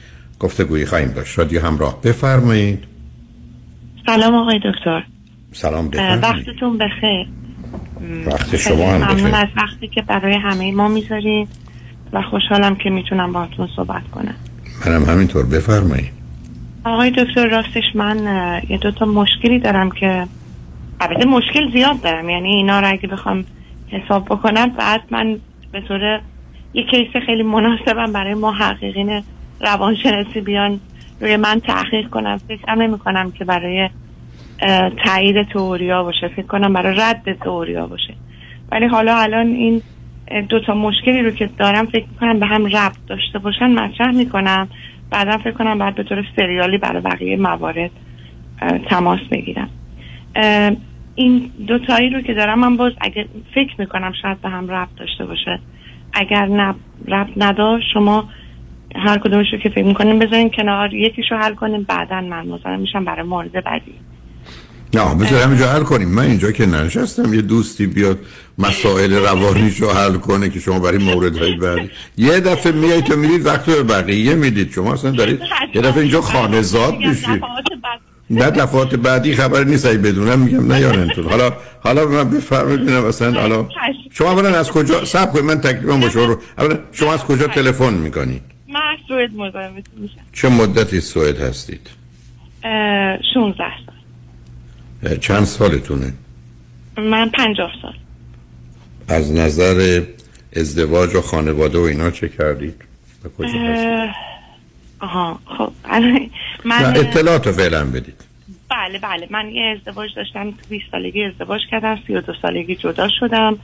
گفتگویی 0.40 0.86
خواهیم 0.86 1.09
داشت. 1.09 1.32
شادی 1.32 1.59
همراه 1.59 2.01
بفرمایید. 2.02 2.85
سلام 4.06 4.35
آقای 4.35 4.59
دکتر. 4.59 5.05
سلام 5.52 5.89
بفرمایید. 5.89 6.23
وقتتون 6.23 6.78
بخیر. 6.78 7.27
وقت 8.27 8.56
شما 8.56 8.90
هم 8.93 9.12
ممنون 9.12 9.35
از 9.35 9.48
وقتی 9.56 9.89
که 9.89 10.02
برای 10.02 10.35
همه 10.35 10.73
ما 10.73 10.89
می‌ذارید 10.89 11.48
و 12.12 12.23
خوشحالم 12.23 12.77
که 12.77 12.90
می‌تونم 12.90 13.32
باهاتون 13.32 13.69
صحبت 13.77 14.02
کنم. 14.10 14.35
منم 14.86 15.05
همینطور. 15.05 15.47
بفرمایید. 15.47 16.10
آقای 16.85 17.10
دکتر 17.10 17.48
راستش 17.48 17.85
من 17.94 18.19
یه 18.69 18.78
دوتا 18.78 19.05
مشکلی 19.06 19.59
دارم 19.59 19.90
که 19.90 20.27
البته 21.01 21.24
مشکل 21.24 21.73
زیاد 21.73 22.01
دارم. 22.01 22.28
یعنی 22.28 22.48
اینا 22.48 22.81
رو 22.81 22.90
اگه 22.90 23.09
بخوام 23.09 23.44
حساب 23.90 24.24
بکنم 24.24 24.69
بعد 24.69 25.02
من 25.10 25.39
به 25.73 25.81
طور 25.81 26.20
یه 26.74 26.82
کیس 26.82 27.16
خیلی 27.27 27.43
مناسبم 27.43 28.12
برای 28.12 28.35
محققین 28.35 29.23
روانشناسی 29.60 30.40
بیان 30.40 30.81
روی 31.20 31.36
من 31.36 31.60
تحقیق 31.60 32.09
کنم. 32.09 32.39
فکرم 32.48 32.82
نمی 32.82 32.98
کنم 32.98 33.31
که 33.31 33.44
برای 33.44 33.90
تایید 35.05 35.43
تئوریا 35.43 36.02
باشه. 36.02 36.28
فکر 36.28 36.47
کنم 36.47 36.73
برای 36.73 36.97
رد 36.97 37.32
تئوریا 37.32 37.86
باشه. 37.86 38.15
ولی 38.73 38.86
حالا 38.86 39.16
الان 39.16 39.47
این 39.47 39.82
دوتا 40.48 40.74
مشکلی 40.74 41.23
رو 41.23 41.31
که 41.31 41.51
دارم 41.59 41.86
فکر 41.86 42.06
می‌کنم 42.12 42.39
به 42.39 42.47
هم 42.47 42.66
ربط 42.66 42.97
داشته 43.06 43.39
باشن 43.39 43.70
مطرح 43.70 44.10
می‌کنم. 44.10 44.69
بعدا 45.10 45.39
فکر 45.39 45.52
کنم 45.52 45.78
بعد 45.78 45.94
به 45.94 46.02
طور 46.02 46.24
سریالی 46.36 46.78
برای 46.78 47.02
بقیه 47.02 47.36
موارد 47.36 47.90
تماس 48.90 49.20
بگیرم. 49.31 49.69
این 51.18 51.50
دوتایی 51.66 52.10
رو 52.10 52.20
که 52.20 52.34
دارم 52.34 52.58
من 52.58 52.76
باز 52.76 52.92
اگه 53.00 53.28
فکر 53.54 53.74
می‌کنم 53.78 54.12
شاید 54.22 54.40
به 54.40 54.48
هم 54.48 54.70
ربط 54.70 54.88
داشته 54.96 55.24
باشه. 55.24 55.60
اگر 56.12 56.46
نه 56.46 56.74
ربط 57.08 57.30
نداشت 57.36 57.86
شما 57.94 58.28
هر 58.96 59.18
کدومش 59.18 59.46
رو 59.52 59.58
که 59.58 59.68
فکر 59.68 59.84
می‌کنیم 59.84 60.18
بذارین 60.18 60.50
کنار 60.50 60.94
یکیشو 60.94 61.36
حل 61.36 61.54
کنیم 61.54 61.82
بعدا 61.82 62.20
من 62.20 62.46
مزاحم 62.46 62.80
میشم 62.80 63.04
برای 63.04 63.22
مورد 63.22 63.64
بعدی. 63.64 63.94
نه 64.94 65.14
بذار 65.14 65.42
همینجا 65.42 65.68
حل 65.68 65.82
کنیم. 65.82 66.08
من 66.08 66.22
اینجا 66.22 66.52
که 66.52 66.66
ننشستم 66.66 67.34
یه 67.34 67.42
دوستی 67.42 67.86
بیاد 67.86 68.18
مسائل 68.58 69.12
روانیش 69.12 69.76
رو 69.76 69.90
حل 69.90 70.14
کنه 70.14 70.48
که 70.48 70.60
شما 70.60 70.78
برای 70.78 70.98
موردهای 70.98 71.54
بعدی. 71.54 71.90
یه 72.16 72.40
دفعه 72.40 72.72
میایید 72.72 73.04
تو 73.04 73.16
میرید 73.16 73.46
وقت 73.46 73.68
رو 73.68 73.74
به 73.74 73.82
بقیه 73.82 74.34
می‌دید. 74.34 74.72
شما 74.72 74.92
اصلا 74.92 75.10
دارید 75.10 75.40
یه 75.74 75.80
دفعه 75.80 76.00
اینجا 76.00 76.20
خانزاد 76.20 76.94
میشید. 76.94 77.42
نه 78.30 78.50
دفعات 78.50 78.94
بعدی 78.94 79.34
خبر 79.34 79.64
نیست 79.64 79.86
اگه 79.86 79.98
بدونم 79.98 80.38
میگم 80.38 80.72
نه 80.72 80.80
یارنتون 80.80 81.24
حالا 81.24 81.52
حالا 81.80 82.06
من 82.06 82.30
بفرمایید 82.30 82.80
ببینم 82.80 83.05
مثلا 83.05 83.40
حالا 83.40 83.68
شما 84.10 84.30
اولا 84.30 84.59
از 84.59 84.70
کجا 84.70 85.05
صبر 85.05 85.32
کنید 85.32 85.44
من 85.44 85.60
تکلیفم 85.60 86.00
با 86.00 86.09
شما 86.10 86.24
رو 86.24 86.40
اولا 86.59 86.78
شما 86.92 87.14
از 87.14 87.24
کجا 87.24 87.46
تلفن 87.46 87.94
می‌کنید؟ 87.94 88.42
من 88.68 88.80
از 88.92 88.98
سوئد 89.09 89.34
مزاحمتون 89.34 89.94
میشم. 89.96 90.20
چه 90.32 90.48
مدتی 90.48 91.00
سوئد 91.00 91.40
هستید؟ 91.40 91.90
اه، 92.64 93.18
16 93.34 93.64
سال. 93.86 95.16
چند 95.16 95.44
سالتونه؟ 95.44 96.12
من 96.96 97.30
50 97.30 97.70
سال. 97.82 97.94
از 99.09 99.32
نظر 99.32 100.02
ازدواج 100.56 101.14
و 101.14 101.20
خانواده 101.20 101.78
و 101.78 101.82
اینا 101.82 102.10
چه 102.10 102.28
کردید؟ 102.28 102.74
به 103.22 103.28
کجا 103.38 103.48
هستید؟ 103.48 104.14
آها 105.00 105.38
خب 105.59 105.72
من 106.64 106.96
اطلاعات 106.96 107.46
رو 107.46 107.52
فعلا 107.52 107.84
بدید. 107.84 108.17
بله 108.70 108.98
بله. 108.98 109.26
من 109.30 109.50
یه 109.50 109.76
ازدواج 109.78 110.14
داشتم 110.14 110.50
تو 110.50 110.56
20 110.70 110.84
سالگی 110.92 111.24
ازدواج 111.24 111.60
کردم 111.70 111.98
32 112.06 112.32
سالگی 112.42 112.76
جدا 112.76 113.08
شدم. 113.20 113.58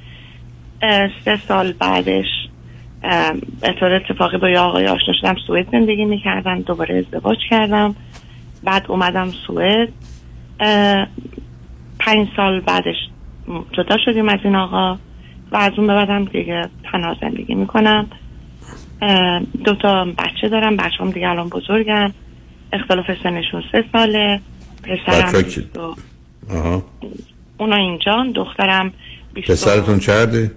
سه 1.25 1.37
سال 1.49 1.73
بعدش 1.73 2.27
به 3.61 3.73
طور 3.81 3.93
اتفاقی 3.93 4.39
با 4.39 4.49
یه 4.49 4.59
آقای 4.59 4.87
آشنا 4.87 5.15
شدم 5.21 5.37
سوئد 5.47 5.71
زندگی 5.73 6.05
می‌کردم 6.05 6.61
دوباره 6.61 6.99
ازدواج 6.99 7.39
کردم. 7.51 7.95
بعد 8.65 8.85
اومدم 8.89 9.31
سوئد. 9.47 9.89
پنج 11.99 12.29
سال 12.37 12.61
بعدش 12.61 12.97
جدا 13.73 13.97
شدیم 14.05 14.29
از 14.29 14.39
این 14.45 14.57
آقا 14.57 14.99
و 15.53 15.57
از 15.57 15.73
اون 15.77 15.87
به 15.87 16.31
دیگه 16.33 16.69
تنها 16.93 17.17
زندگی 17.21 17.55
می‌کنم. 17.55 18.07
دو 19.65 19.75
تا 19.75 20.05
بچه 20.05 20.49
دارم 20.49 20.77
بچه 20.77 20.97
هم 21.01 21.11
دیگه 21.11 21.29
الان 21.29 21.49
بزرگن. 21.49 22.13
اختلاف 22.73 23.23
سنشون 23.23 23.65
سه 23.73 23.85
ساله. 23.93 24.41
پسرم 24.85 25.27
بچه‌ها 25.27 25.43
کی؟ 25.43 25.61
بیست 25.61 25.77
و- 25.77 25.95
آها. 26.51 26.83
اونا 27.59 27.77
اینجان 27.77 28.33
دخترم 28.33 28.93
پسرتون 29.49 29.99
چرده؟ 29.99 30.51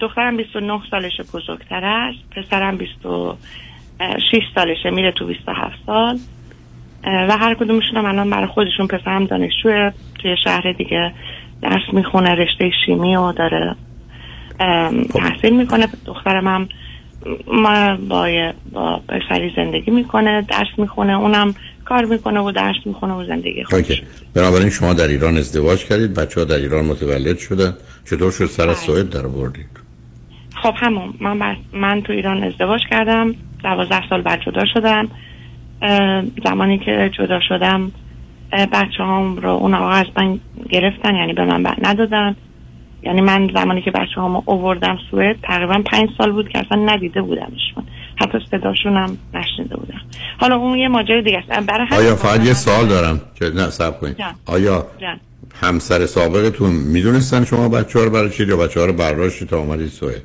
دخترم 0.00 0.36
29 0.36 0.80
سالشه 0.90 1.22
بزرگتر 1.34 1.84
است. 1.84 2.18
پسرم 2.36 2.76
26 2.76 4.42
سالشه 4.54 4.90
میره 4.90 5.12
تو 5.12 5.26
27 5.26 5.78
سال. 5.86 6.18
و 7.04 7.36
هر 7.38 7.54
کدومشون 7.54 7.96
هم 7.96 8.04
الان 8.04 8.30
برای 8.30 8.46
خودشون 8.46 8.86
پسرم 8.86 9.24
دانشجوه. 9.26 9.90
توی 10.18 10.36
شهر 10.44 10.72
دیگه 10.72 11.12
درس 11.62 11.82
می‌خونه 11.92 12.34
رشته 12.34 12.70
شیمی 12.86 13.16
و 13.16 13.32
داره. 13.32 13.74
ام، 14.60 15.04
تحصیل 15.04 15.56
می‌کنه. 15.56 15.88
دخترم 16.06 16.46
هم 16.48 16.68
ما 17.46 17.96
با, 17.96 18.52
با 18.72 19.00
پسری 19.08 19.52
زندگی 19.56 19.90
می‌کنه 19.90 20.42
درس 20.42 20.68
می‌خونه. 20.78 21.12
اونم 21.12 21.54
کار 21.90 22.04
می‌کنه 22.04 22.40
و 22.40 22.52
درس 22.52 22.76
می‌خونه 22.84 23.14
و 23.14 23.24
زندگی 23.26 23.64
خودش. 23.64 23.90
اوکی. 23.90 24.02
بنابراین 24.34 24.70
شما 24.70 24.92
در 24.94 25.08
ایران 25.08 25.36
ازدواج 25.36 25.84
کردید 25.84 26.14
بچه 26.14 26.40
ها 26.40 26.44
در 26.46 26.56
ایران 26.56 26.84
متولد 26.84 27.38
شدن. 27.38 27.74
چطور 28.04 28.30
شد 28.32 28.46
سر 28.46 28.68
از 28.68 28.76
سوئد 28.76 29.10
در 29.10 29.26
بردید 29.26 29.80
خب 30.62 30.74
همون. 30.76 31.14
من 31.20 31.38
بر... 31.38 31.56
من 31.72 32.02
تو 32.02 32.12
ایران 32.12 32.42
ازدواج 32.44 32.80
کردم. 32.90 33.34
دوازده 33.62 34.08
سال 34.08 34.22
بعد 34.22 34.40
جدا 34.46 34.64
شدم 34.74 35.08
زمانی 36.44 36.78
که 36.78 37.10
جدا 37.18 37.40
شدم 37.48 37.92
بچه 38.52 39.02
هم 39.04 39.36
رو 39.36 39.50
اون 39.50 39.74
آقا 39.74 39.90
از 39.90 40.06
من 40.16 40.40
گرفتن 40.70 41.14
یعنی 41.14 41.32
به 41.32 41.44
من 41.44 41.62
بر 41.62 41.76
ندادن. 41.82 42.36
یعنی 43.02 43.20
من 43.20 43.50
زمانی 43.54 43.82
که 43.82 43.90
بچه 43.90 44.20
هم 44.20 44.42
اووردم 44.46 44.98
سوئد 45.10 45.36
تقریبا 45.42 45.82
پنج 45.86 46.08
سال 46.18 46.32
بود 46.32 46.48
که 46.48 46.58
اصلا 46.58 46.84
ندیده 46.84 47.22
بودمشون. 47.22 47.84
حتی 48.20 48.38
صداشون 48.50 48.96
هم 48.96 49.18
نشنیده 49.34 49.76
بودم. 49.76 50.00
حالا 50.40 50.56
اون 50.56 50.78
یه 50.78 50.88
ماجرای 50.88 51.22
دیگه 51.22 51.38
است. 51.38 51.66
برای 51.66 51.86
آیا 51.92 52.16
فقط 52.16 52.46
یه 52.46 52.54
سوال 52.54 52.86
دارم 52.86 53.20
که 53.34 53.44
نه 53.44 53.70
سب 53.70 54.00
کنید. 54.00 54.16
آیا 54.46 54.86
جان. 55.00 55.20
همسر 55.60 56.06
سابقتون 56.06 56.70
می‌دونستن 56.72 57.44
شما 57.44 57.68
بچه 57.68 57.98
ها 57.98 58.04
رو 58.04 58.10
برای 58.10 58.30
چی 58.30 58.44
یا 58.44 58.56
بچه 58.56 58.80
ها 58.80 58.86
رو 58.86 58.92
برداشتی 58.92 59.46
تا 59.46 59.58
اومدید 59.58 59.88
سوئد؟ 59.88 60.22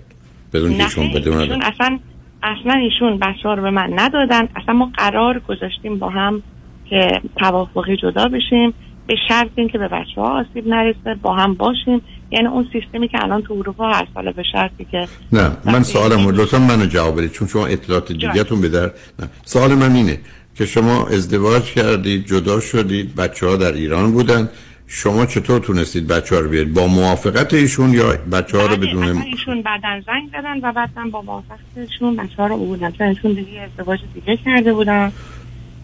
بدون 0.54 0.78
که 0.78 0.84
ایشون 0.84 1.12
بدون 1.12 1.38
ایشون 1.38 1.62
اصلا 1.62 2.00
اصلا 2.44 2.74
ایشون 2.74 3.18
بچه 3.18 3.48
ها 3.50 3.54
رو 3.54 3.62
به 3.62 3.72
من 3.72 4.00
ندادن. 4.00 4.48
اصلا 4.56 4.74
ما 4.74 4.92
قرار 4.98 5.40
گذاشتیم 5.40 6.00
با 6.00 6.10
هم 6.10 6.44
که 6.90 7.22
توافقی 7.38 7.98
جدا 7.98 8.28
بشیم. 8.28 8.74
به 9.08 9.16
شرط 9.28 9.50
اینکه 9.56 9.78
به 9.78 9.88
بچه 9.88 10.22
ها 10.22 10.40
آسیب 10.40 10.68
نرسه 10.68 11.16
با 11.22 11.34
هم 11.34 11.54
باشیم. 11.54 12.02
یعنی 12.36 12.48
اون 12.48 12.68
سیستمی 12.74 13.08
که 13.08 13.24
الان 13.24 13.42
تو 13.42 13.54
اروپا 13.54 13.92
هست 13.92 14.12
حالا 14.16 14.32
به 14.32 14.44
شرطی 14.52 14.88
که 14.92 15.08
نه 15.32 15.52
من 15.66 15.84
سوالم 15.84 16.30
لطفا 16.30 16.60
منو 16.60 16.86
جواب 16.86 17.18
بدید 17.18 17.32
چون 17.32 17.48
شما 17.48 17.66
اطلاعات 17.66 18.12
دیگهتون 18.12 18.62
به 18.62 18.70
در 18.70 18.92
نه 19.20 19.30
سوال 19.46 19.74
من 19.74 19.96
اینه 19.96 20.20
که 20.56 20.66
شما 20.66 21.08
ازدواج 21.08 21.64
کردید 21.64 22.26
جدا 22.26 22.60
شدید 22.60 23.16
بچه 23.16 23.48
ها 23.48 23.56
در 23.56 23.74
ایران 23.74 24.12
بودن. 24.12 24.50
شما 24.88 25.26
چطور 25.26 25.60
تونستید 25.60 26.08
بچه 26.08 26.36
ها 26.36 26.42
رو 26.42 26.50
بیارید؟ 26.50 26.74
با 26.74 26.88
موافقت 26.88 27.54
ایشون 27.54 27.94
یا 27.94 28.18
بچه 28.32 28.58
ها 28.58 28.66
رو 28.66 28.72
اصلا 28.72 28.88
بدون 28.88 29.18
ایشون 29.22 29.62
بعدا 29.62 30.02
زنگ 30.06 30.30
زدن 30.30 30.70
و 30.70 30.74
بعدا 30.74 31.10
با 31.12 31.22
موافقتشون 31.22 32.16
بچه 32.16 32.36
ها 32.38 32.48
رو 32.48 32.58
بودن. 32.58 32.92
چون 32.92 33.08
ایشون 33.08 33.34
دیگه 33.34 33.62
ازدواج 33.62 34.00
دیگه 34.14 34.38
کرده 34.46 34.74
بودن. 34.74 35.12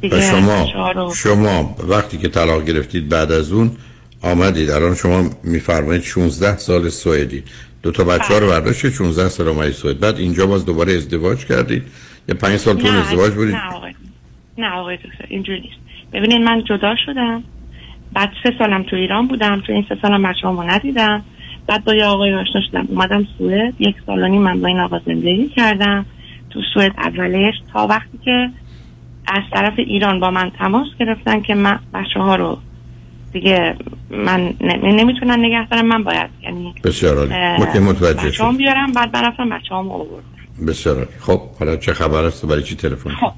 دیگه 0.01 0.21
شما 0.21 0.63
بچه‌ها 0.63 0.91
رو 0.91 1.13
شما 1.13 1.75
وقتی 1.87 2.17
که 2.17 2.29
طلاق 2.29 2.65
گرفتید 2.65 3.09
بعد 3.09 3.31
از 3.31 3.51
اون 3.51 3.71
آمدید. 4.21 4.69
الان 4.69 4.95
شما 4.95 5.29
میفرمایید 5.43 6.01
16 6.01 6.57
سال 6.57 6.89
سوئدی. 6.89 7.43
دو 7.83 7.91
تا 7.91 8.03
بچه 8.03 8.33
ها 8.33 8.37
رو 8.37 8.47
برداشتید 8.47 8.91
16 8.91 9.29
سال 9.29 9.47
اومدید 9.47 9.73
سوئد. 9.73 9.99
بعد 9.99 10.17
اینجا 10.17 10.47
باز 10.47 10.65
دوباره 10.65 10.93
ازدواج 10.93 11.45
کردید. 11.45 11.83
یا 12.29 12.35
5 12.35 12.57
سال 12.57 12.77
تون 12.77 12.95
ازدواج 12.95 13.33
بودید. 13.33 13.55
نه 13.55 13.73
آقای 13.73 13.93
نه 14.57 14.69
آقای 14.69 14.97
دکتر 14.97 15.25
اینجوری 15.27 15.59
نیست. 15.59 15.77
ببینید 16.13 16.41
من 16.41 16.63
جدا 16.63 16.95
شدم. 17.05 17.43
بعد 18.13 18.29
سه 18.43 18.53
سالم 18.59 18.83
تو 18.83 18.95
ایران 18.95 19.27
بودم. 19.27 19.61
تو 19.67 19.73
این 19.73 19.85
سه 19.89 19.97
سالم 20.01 20.23
بچه 20.23 20.47
ندیدم. 20.47 21.23
بعد 21.67 21.83
با 21.83 21.93
یه 21.93 22.05
آقای 22.05 22.33
آشنا 22.33 22.61
شدم. 22.71 22.87
اومدم 22.89 23.27
سوئد. 23.37 23.73
یک 23.79 23.95
سال 24.05 24.23
و 24.23 24.27
نیم 24.27 24.41
من 24.41 24.61
با 24.61 24.67
این 24.67 24.79
آقا 24.79 24.99
زندگی 25.05 25.49
کردم. 25.49 26.05
تو 26.49 26.61
سوئد 26.73 26.91
اولش 26.97 27.53
تا 27.73 27.87
وقتی 27.87 28.19
که 28.25 28.49
از 29.27 29.43
طرف 29.51 29.73
ایران 29.77 30.19
با 30.19 30.31
من 30.31 30.51
تماس 30.59 30.87
گرفتن 30.99 31.41
که 31.41 31.55
من 31.55 31.79
بچه 31.93 32.19
ها 32.19 32.35
رو 32.35 32.57
دیگه 33.33 33.75
من 34.09 34.53
نمی‌تونن 34.83 35.39
نگه 35.45 35.67
دارم 35.67 35.85
من 35.85 36.03
باید 36.03 36.29
یعنی 36.43 36.75
بسیار 36.83 37.17
عالی. 37.17 37.33
ما 37.59 37.73
که 37.73 37.79
متوجه 37.79 38.31
شدیم. 38.31 38.57
بیارم 38.57 38.91
بعد 38.91 39.11
برفتم 39.11 39.49
بچه 39.49 39.75
هم 39.75 39.91
آوردم. 39.91 40.65
بسیار 40.67 40.95
عالی. 40.95 41.07
خب 41.19 41.41
حالا 41.59 41.75
چه 41.75 41.93
خبر 41.93 42.23
است 42.23 42.45
برای 42.45 42.63
چی 42.63 42.75
تلفن 42.75 43.09
خب 43.09 43.31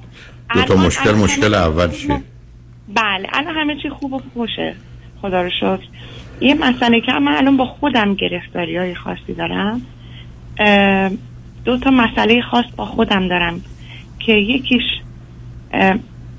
دو 0.54 0.62
تا 0.62 0.76
مشکل 0.76 1.14
مشکل 1.14 1.54
اول 1.54 1.90
چیه؟ 1.90 2.20
بله 2.94 3.28
الان 3.32 3.54
همه 3.54 3.76
چی 3.82 3.88
خوب 3.88 4.12
و 4.12 4.22
خوشه. 4.34 4.74
خدا 5.22 5.42
رو 5.42 5.50
شکر. 5.50 5.78
یه 6.40 6.54
مسئله 6.54 7.00
که 7.00 7.12
من 7.12 7.32
الان 7.32 7.56
با 7.56 7.64
خودم 7.64 8.14
گرفتاری 8.14 8.76
های 8.76 8.94
خاصی 8.94 9.34
دارم. 9.34 9.82
دو 11.64 11.78
تا 11.78 11.90
مسئله 11.90 12.42
خاص 12.42 12.64
با 12.76 12.84
خودم 12.84 13.28
دارم 13.28 13.60
که 14.18 14.32
یکیش 14.32 14.82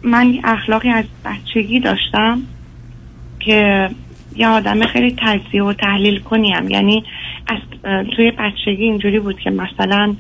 من 0.04 0.40
اخلاقی 0.44 0.90
از 0.90 1.06
بچگی 1.26 1.80
داشتم. 1.80 2.42
که 3.40 3.90
یه 4.36 4.48
آدم 4.48 4.86
خیلی 4.86 5.16
تجزیه 5.20 5.64
و 5.64 5.74
تحلیل 5.74 6.20
کنیم 6.20 6.70
یعنی 6.70 7.04
از 7.48 7.58
توی 8.16 8.32
بچگی 8.32 8.84
اینجوری 8.84 9.20
بود 9.20 9.40
که 9.40 9.50
مثلا 9.50 10.16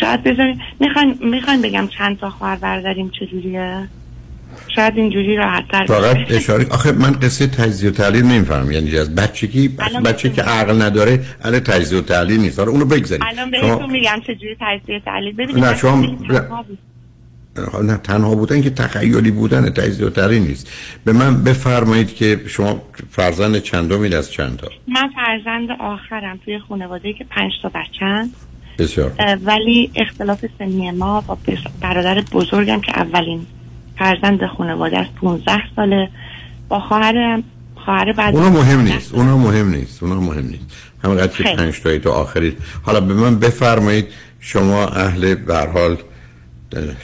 شاید 0.00 0.22
بذاریم 0.22 0.60
می‌خواین 0.80 1.18
می‌خواین 1.20 1.62
بگم 1.62 1.88
چند 1.98 2.18
تا 2.18 2.30
خواهر 2.30 2.56
برادریم 2.56 3.10
چجوریه؟ 3.10 3.88
شاید 4.76 4.96
اینجوری 4.96 5.36
راحت 5.36 5.68
تر 5.68 5.86
فقط 5.86 6.16
اشاره 6.30 6.66
آخه 6.70 6.92
من 6.92 7.12
قصه 7.12 7.46
تجزیه 7.46 7.90
و 7.90 7.92
تحلیل 7.92 8.24
نمی‌فهمم. 8.24 8.72
یعنی 8.72 8.98
از 8.98 9.14
بچگی 9.14 9.68
بچه 10.04 10.30
که 10.30 10.42
عقل 10.42 10.82
نداره 10.82 11.20
اهل 11.44 11.58
تجزیه 11.58 11.98
و 11.98 12.02
تحلیل 12.02 12.40
نیست. 12.40 12.58
آره 12.60 12.70
اونو 12.70 12.84
بگذارید 12.84 13.24
الان 13.28 13.60
شما- 13.60 13.76
بهتون 13.76 13.90
میگم 13.90 14.20
چجوری 14.26 14.56
تجزیه 14.60 15.00
تحلیل. 15.00 15.32
ببینید 15.32 15.64
نه، 15.64 15.76
شما-. 15.76 16.08
نه 17.82 17.96
تنها 17.96 18.34
بودن 18.34 18.62
که 18.62 18.70
تخیلی 18.70 19.30
بودن 19.30 19.70
تجزیه 19.70 20.06
و 20.06 20.10
تحلیل 20.10 20.42
نیست. 20.42 20.70
به 21.04 21.12
من 21.12 21.44
بفرمایید 21.44 22.14
که 22.14 22.40
شما 22.46 22.82
فرزند 23.10 23.58
چندمید 23.58 24.14
از 24.14 24.32
چند 24.32 24.56
تا؟ 24.56 24.68
من 24.88 25.10
فرزند 25.16 25.68
آخرم 25.80 26.38
توی 26.44 26.58
خانواده 26.58 27.12
که 27.12 27.24
پنج 27.24 27.52
تا 27.62 27.68
بچن 27.68 28.30
بسیار 28.78 29.12
ولی 29.44 29.90
اختلاف 29.94 30.44
سنی 30.58 30.90
ما 30.90 31.20
با 31.20 31.38
برادر 31.80 32.22
بزرگم 32.32 32.80
که 32.80 32.98
اولین 33.00 33.46
فرزند 33.98 34.46
خانواده 34.46 34.98
از 34.98 35.06
15 35.20 35.52
ساله. 35.76 36.08
با 36.68 36.80
خواهرم 36.80 37.42
خواهر 37.84 38.12
بعد 38.12 38.36
اونا 38.36 38.50
مهم 38.50 38.80
نیست 38.80 39.14
اونا 39.14 39.38
مهم 39.38 39.70
نیست 39.70 40.02
اونا 40.02 40.20
مهم 40.20 40.46
نیست. 40.46 40.64
همینقدر 41.04 41.42
که. 41.42 41.56
پنج 41.56 41.80
تایی 41.80 41.98
تو 41.98 42.10
آخری 42.10 42.56
حالا 42.82 43.00
به 43.00 43.14
من 43.14 43.38
بفرمایید 43.38 44.06
شما 44.40 44.86
اهل 44.86 45.34
به 45.34 45.54
هر 45.54 45.66
حال 45.66 45.96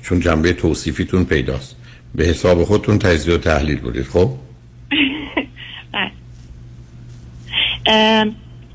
چون 0.03 0.20
جنبه 0.20 0.53
توصیفیتون 0.53 1.24
پیداست. 1.24 1.77
به 2.15 2.24
حساب 2.24 2.65
خودتون 2.65 2.99
تجزیه 2.99 3.35
و 3.35 3.39
تحلیل 3.39 3.81
بودید 3.81 4.05
خب؟ 4.05 4.31
بله. 5.93 6.11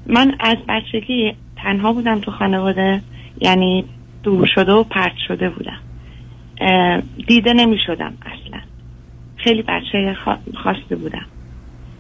من 0.08 0.36
از 0.40 0.58
بچگی 0.70 1.34
تنها 1.56 1.94
بودم 1.94 2.20
تو 2.20 2.32
خانواده 2.32 3.02
یعنی 3.42 3.86
دور 4.24 4.48
شده 4.56 4.72
و 4.72 4.84
پرت 4.84 5.18
شده 5.28 5.50
بودم. 5.50 5.80
دیده 7.28 7.54
نمی 7.54 7.78
شدم 7.88 8.14
اصلا. 8.22 8.60
خیلی 9.38 9.62
بچه 9.62 10.16
خاصی 10.64 10.96
بودم. 10.96 11.26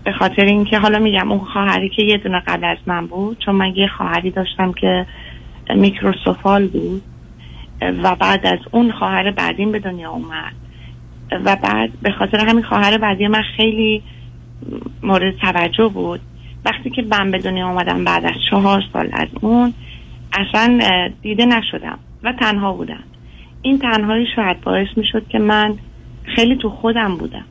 به 0.04 0.12
خاطر 0.12 0.46
اینکه 0.46 0.80
حالا 0.80 1.00
میگم 1.00 1.32
اون 1.32 1.46
خواهری 1.54 1.90
که 1.90 2.02
یه 2.02 2.18
دونه 2.18 2.40
قبل 2.48 2.66
از 2.66 2.78
من 2.86 3.08
بود 3.08 3.38
چون 3.46 3.56
من 3.56 3.76
یه 3.76 3.88
خواهری 3.98 4.32
داشتم 4.32 4.74
که 4.74 5.06
میکروسوفال 5.76 6.68
بود. 6.68 7.02
و 7.82 8.16
بعد 8.16 8.46
از 8.46 8.60
اون 8.72 8.92
خواهر 8.92 9.32
بعدیم 9.32 9.72
به 9.72 9.80
دنیا 9.80 10.10
اومد. 10.10 10.54
و 11.32 11.56
بعد 11.56 11.92
به 12.02 12.12
خاطر 12.12 12.46
همین 12.46 12.64
خواهر 12.64 12.98
بعدی 12.98 13.28
من 13.28 13.42
خیلی 13.58 14.04
مورد 15.04 15.38
توجه 15.38 15.88
بود. 15.88 16.20
وقتی 16.66 16.90
که 16.90 17.02
من 17.02 17.32
به 17.32 17.40
دنیا 17.40 17.70
اومدم 17.70 18.04
بعد 18.04 18.26
از 18.26 18.36
چهار 18.50 18.84
سال 18.94 19.10
از 19.14 19.28
اون 19.42 19.74
اصلا 20.34 20.80
دیده 21.22 21.46
نشدم 21.46 22.00
و 22.24 22.34
تنها 22.34 22.74
بودم. 22.74 23.04
این 23.62 23.80
تنهایی 23.80 24.28
شاید 24.36 24.62
باعث 24.62 24.88
می 24.96 25.08
شد 25.12 25.28
که 25.28 25.40
من 25.40 25.74
خیلی 26.36 26.56
تو 26.56 26.70
خودم 26.70 27.18
بودم. 27.18 27.46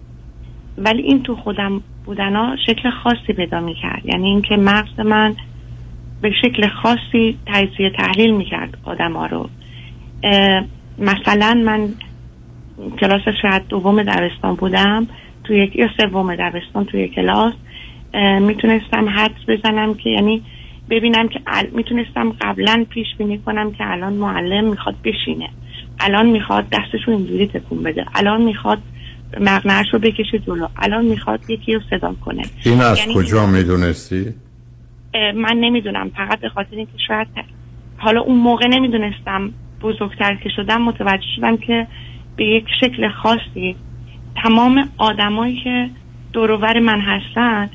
ولی 0.79 1.03
این 1.03 1.23
تو 1.23 1.37
خودم 1.37 1.83
بودن 2.07 2.37
ها 2.37 2.57
شکل 2.67 2.91
خاصی 2.91 3.33
پیدا 3.37 3.61
می 3.61 3.75
کرد 3.75 4.07
یعنی 4.07 4.27
اینکه 4.29 4.57
مغز 4.57 5.01
من 5.01 5.35
به 6.23 6.33
شکل 6.43 6.69
خاصی 6.69 7.39
تجزیه 7.47 7.91
تحلیل 7.91 8.31
می 8.31 8.45
کرد 8.45 8.79
آدم 8.85 9.13
ها 9.13 9.27
رو. 9.27 9.49
مثلا 10.99 11.63
من 11.67 11.89
کلاس 13.01 13.23
شاید 13.43 13.67
دوم 13.69 14.03
دبستان 14.03 14.55
بودم. 14.55 15.07
تو 15.45 15.55
یک 15.55 15.77
یا 15.77 15.89
سوم 15.97 16.37
دبستان 16.37 16.85
توی 16.85 17.09
کلاس. 17.09 17.55
می‌تونستم 18.41 19.09
حدس 19.09 19.41
بزنم 19.49 19.95
که 19.95 20.11
یعنی 20.11 20.43
ببینم 20.91 21.29
که 21.29 21.41
ال... 21.47 21.67
می‌تونستم 21.73 22.33
قبلا 22.41 22.87
پیش 22.91 23.07
بینی 23.19 23.39
کنم 23.39 23.73
که 23.73 23.91
الان 23.93 24.13
معلم 24.13 24.65
می‌خواد 24.71 24.95
بشینه. 25.05 25.49
الان 26.01 26.27
می‌خواد 26.27 26.67
دستش 26.69 27.01
رو 27.07 27.17
اینجوری 27.17 27.47
تکون 27.47 27.83
بده. 27.83 28.07
الان 28.15 28.43
می‌خواد 28.43 28.79
مقنعش 29.41 29.87
رو 29.93 29.99
بکشه 29.99 30.39
جلو. 30.39 30.67
الان 30.77 31.05
می‌خواد 31.05 31.51
یکی 31.51 31.75
رو 31.75 31.81
صدا 31.91 32.15
کنه. 32.25 32.43
این 32.65 32.81
از 32.81 32.99
یعنی 32.99 33.15
کجا 33.15 33.47
می‌دونستی؟ 33.47 34.35
من 35.35 35.57
نمی‌دونم. 35.61 36.11
فقط 36.17 36.41
به 36.41 36.49
خاطر 36.49 36.77
اینکه 36.77 36.99
شاید 37.09 37.29
حالا 37.97 38.21
اون 38.21 38.39
موقع 38.39 38.67
نمی‌دونستم 38.67 39.51
بزرگتر 39.83 40.35
که 40.35 40.49
شدم 40.49 40.83
متوجه 40.83 41.27
شدم 41.37 41.57
که 41.57 41.87
به 42.37 42.45
یک 42.45 42.65
شکل 42.81 43.09
خاصی 43.09 43.77
تمام 44.43 44.89
آدمایی 44.99 45.61
که 45.65 45.91
دوروبر 46.33 46.79
من 46.79 47.01
هستن 47.01 47.71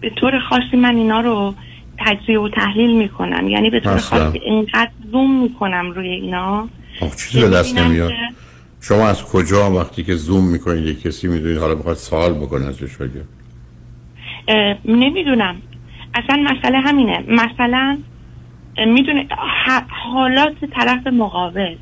به, 0.00 0.10
طور 0.10 0.38
خاصی 0.38 0.76
من 0.76 0.96
اینا 0.96 1.20
رو 1.20 1.54
تجزیه 1.98 2.40
و 2.40 2.48
تحلیل 2.48 2.96
می‌کنم. 2.96 3.48
یعنی 3.48 3.70
به 3.70 3.80
طور. 3.80 3.96
خاصی 3.96 4.38
اینقدر 4.38 4.90
زوم 5.12 5.42
می‌کنم 5.42 5.90
روی 5.90 6.08
اینا. 6.08 6.68
چیزی 7.16 7.40
به 7.40 7.48
دست 7.48 7.78
نمیاد. 7.78 8.12
شما 8.80 9.08
از 9.08 9.24
کجا 9.24 9.70
وقتی 9.70 10.04
که 10.04 10.14
زوم 10.14 10.44
می‌کنید 10.44 10.86
یک 10.86 11.02
کسی 11.02 11.28
می‌دونید 11.28 11.58
حالا 11.58 11.74
بخواد 11.74 11.96
سوال 11.96 12.32
بکنه 12.32 12.72
اه، 14.48 14.76
نمی‌دونم. 14.84 15.56
اصلا 16.14 16.36
مسئله 16.42 16.78
همینه. 16.78 17.24
مثلا 17.28 17.98
می‌دونه 18.76 19.28
حالات 19.88 20.54
طرف 20.74 21.06
مقابل. 21.06 21.76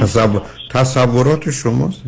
تصور... 0.00 0.42
تصورات 0.70 1.50
شماست. 1.50 2.02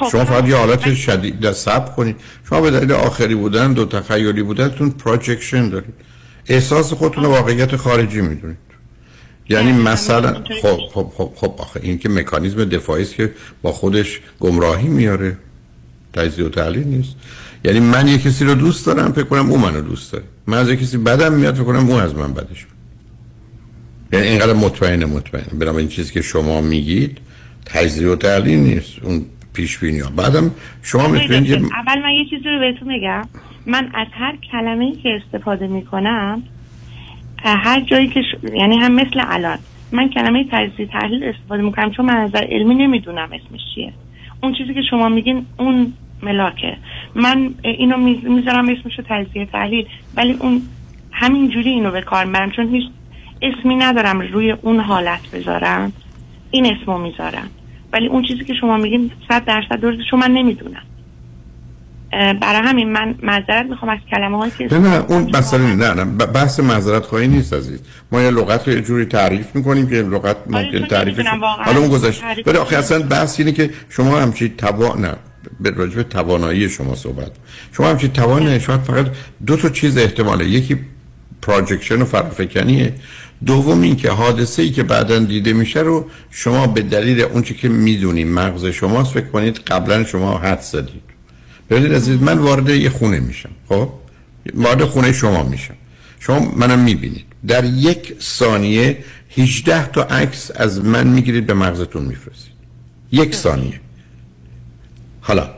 خب، 0.00 0.08
شما 0.12 0.24
فقط 0.24 0.48
یه 0.48 0.56
حالت 0.56 0.94
شدید 0.94 1.40
در 1.40 1.52
سب 1.52 1.96
کنید. 1.96 2.16
شما 2.48 2.60
به 2.60 2.70
دلیل 2.70 2.92
آخری 2.92 3.34
بودن 3.34 3.72
دو 3.72 3.84
تخیلی 3.84 4.42
بودنتون 4.42 4.90
پروجکشن 4.90 5.68
دارید. 5.68 5.94
احساس 6.48 6.92
خودتون 6.92 7.24
رو 7.24 7.30
واقعیت 7.30 7.76
خارجی 7.76 8.20
می‌دونید. 8.20 8.56
یعنی 9.48 9.72
مثلا 9.72 10.44
خب 10.62 10.78
خب 10.92 11.12
خب 11.16 11.32
خب 11.36 11.54
آخه 11.58 11.80
این 11.82 11.98
که 11.98 12.08
مکانیزم 12.08 12.64
دفاعی 12.64 13.02
است 13.02 13.14
که 13.14 13.32
با 13.62 13.72
خودش 13.72 14.20
گمراهی 14.40 14.88
میاره. 14.88 15.38
تجزیه 16.12 16.46
و 16.46 16.48
تحلیل 16.48 16.86
نیست. 16.86 17.16
یعنی 17.64 17.80
من 17.80 18.08
یه 18.08 18.18
کسی 18.18 18.44
رو 18.44 18.54
دوست 18.54 18.86
دارم 18.86 19.12
فکر 19.12 19.24
کنم 19.24 19.50
او 19.50 19.58
منو 19.58 19.80
دوست 19.80 20.12
داره. 20.12 20.24
من 20.46 20.58
از 20.58 20.68
یه 20.68 20.76
کسی 20.76 20.98
بدم 20.98 21.32
میاد 21.32 21.54
فکر 21.54 21.64
کنم 21.64 21.88
او 21.88 21.94
از 21.94 22.14
من 22.14 22.32
بدش 22.32 22.66
میاد. 22.66 22.76
یعنی 24.12 24.26
اینقدر 24.26 24.52
مطمئن 24.52 25.04
مطمئن 25.04 25.58
برام 25.58 25.76
این 25.76 25.88
چیزی 25.88 26.14
که 26.14 26.22
شما 26.22 26.60
میگید 26.60 27.18
تجزیه 27.66 28.08
و 28.08 28.16
تحلیل 28.16 28.58
نیست. 28.58 28.92
اون 29.02 29.26
پیش 29.52 29.78
بینی 29.78 29.98
ها. 29.98 30.10
بعدم 30.10 30.50
شما 30.82 31.08
می‌تونید 31.08 31.46
یه 31.46 31.56
اول 31.56 32.02
من 32.02 32.10
یه 32.10 32.24
چیزی 32.30 32.44
رو 32.44 32.60
بهتون 32.60 32.98
بگم. 32.98 33.22
من 33.66 33.90
از 33.94 34.06
هر 34.12 34.36
کلمه 34.52 34.84
ای 34.84 34.92
که 34.92 35.08
استفاده 35.24 35.66
می‌کنم 35.66 36.42
هر 37.38 37.80
جایی 37.80 38.08
که 38.08 38.22
ش... 38.22 38.54
یعنی 38.54 38.76
هم 38.76 38.92
مثل 38.92 39.20
الان 39.28 39.58
من 39.92 40.08
کلمه 40.08 40.44
تجزیه 40.52 40.86
تحلیل 40.86 41.24
استفاده 41.24 41.62
می‌کنم 41.62 41.90
چون 41.90 42.06
من 42.06 42.16
از 42.16 42.30
نظر 42.30 42.46
علمی 42.50 42.74
نمی‌دونم 42.74 43.28
اسمش 43.32 43.60
چیه. 43.74 43.92
اون 44.42 44.54
چیزی 44.58 44.74
که 44.74 44.80
شما 44.90 45.08
میگین 45.08 45.46
اون 45.58 45.92
ملاکه. 46.22 46.76
من 47.14 47.54
اینو 47.62 47.96
می‌ذارم 47.96 48.68
اسمشو 48.68 49.02
تجزیه 49.08 49.46
تحلیل 49.46 49.86
ولی 50.16 50.32
اون 50.32 50.62
همین 51.12 51.50
جوری 51.50 51.70
اینو 51.70 51.90
به 51.90 52.00
کار 52.00 52.24
می‌برم 52.24 52.50
چون 52.50 52.68
هیچ 52.68 52.84
اسمی 53.42 53.76
ندارم 53.76 54.20
روی 54.20 54.50
اون 54.50 54.80
حالت 54.80 55.30
بذارم 55.32 55.92
این 56.50 56.66
اسمو 56.66 56.98
می‌ذارم. 56.98 57.50
ولی 57.92 58.06
اون 58.06 58.22
چیزی 58.22 58.44
که 58.44 58.54
شما 58.54 58.76
میگین 58.76 59.10
صد 59.28 59.44
درصد 59.44 59.80
درسته 59.80 60.02
چون 60.10 60.20
من 60.20 60.30
نمی‌دونم. 60.30 60.82
برای 62.10 62.68
همین 62.68 62.92
من 62.92 63.14
معذرت 63.22 63.66
می‌خوام 63.66 63.92
از 63.92 63.98
کلمه 64.10 64.38
هایی 64.38 64.52
که 64.58 64.74
نه 64.74 64.78
نه 64.78 65.04
اون 65.08 65.36
مسئله 65.36 65.74
نه 65.74 65.94
نه 65.94 66.04
بحث 66.26 66.60
معذرت 66.60 67.04
خواهی 67.04 67.28
نیست 67.28 67.52
عزیز. 67.52 67.82
ما 68.12 68.22
یه 68.22 68.30
لغت 68.30 68.68
رو 68.68 68.74
یه 68.74 68.80
جوری 68.80 69.04
تعریف 69.04 69.56
می‌کنیم 69.56 69.88
که 69.88 69.94
لغت 69.94 70.36
ممکن 70.46 70.86
تعریفش 70.86 71.18
نمی‌دونم 71.18 71.40
واقعاً 71.40 71.64
حالا 71.64 71.78
اون 71.78 71.88
گذشت. 71.88 72.20
تعریف 72.20 72.48
ولی 72.48 72.58
آخه 72.58 72.76
اصلا 72.76 73.02
بحث 73.02 73.40
اینه 73.40 73.52
که 73.52 73.70
شما 73.88 74.20
همچی 74.20 74.48
توا 74.48 74.94
نه. 74.94 75.14
راجع 75.64 76.02
توانایی 76.02 76.68
شما 76.68 76.94
صحبت 76.94 77.30
شما 77.72 77.88
همچی 77.88 78.08
توانایی 78.08 78.60
شاید 78.60 78.80
فقط 78.80 79.06
دو 79.46 79.56
تا 79.56 79.68
چیز 79.68 79.98
احتماله. 79.98 80.44
یکی 80.44 80.78
پراجکشن 81.42 82.02
و 82.02 82.04
فرافکنیه. 82.04 82.94
دوم 83.46 83.80
این 83.80 83.96
که 83.96 84.10
حادثه 84.10 84.62
ای 84.62 84.70
که 84.70 84.82
بعدا 84.82 85.18
دیده 85.18 85.52
میشه 85.52 85.80
رو 85.80 86.06
شما 86.30 86.66
به 86.66 86.82
دلیل 86.82 87.20
اون 87.20 87.42
چی 87.42 87.54
که 87.54 87.68
می‌دونیم 87.68 88.28
مغز 88.28 88.66
شماست 88.66 89.12
فکر 89.12 89.26
کنید 89.26 89.56
قبلا 89.56 90.04
شما 90.04 90.38
حد 90.38 90.60
زدید. 90.60 91.02
ببینید 91.70 91.94
عزیز 91.94 92.22
من 92.22 92.38
وارد 92.38 92.68
یه 92.68 92.90
خونه 92.90 93.20
میشم. 93.20 93.50
خب؟ 93.68 93.88
وارد 94.54 94.84
خونه 94.84 95.12
شما 95.12 95.42
میشم. 95.42 95.74
شما 96.20 96.52
منم 96.56 96.78
می‌بینید. 96.78 97.24
در 97.46 97.64
یک 97.64 98.14
ثانیه 98.20 98.98
18 99.36 99.86
تا 99.86 100.02
عکس 100.02 100.50
از 100.54 100.84
من 100.84 101.06
می‌گیرید 101.06 101.46
به 101.46 101.54
مغزتون 101.54 102.04
میفرستید. 102.04 102.52
یک 103.12 103.34
ثانیه. 103.34 103.80
حالا 105.26 105.50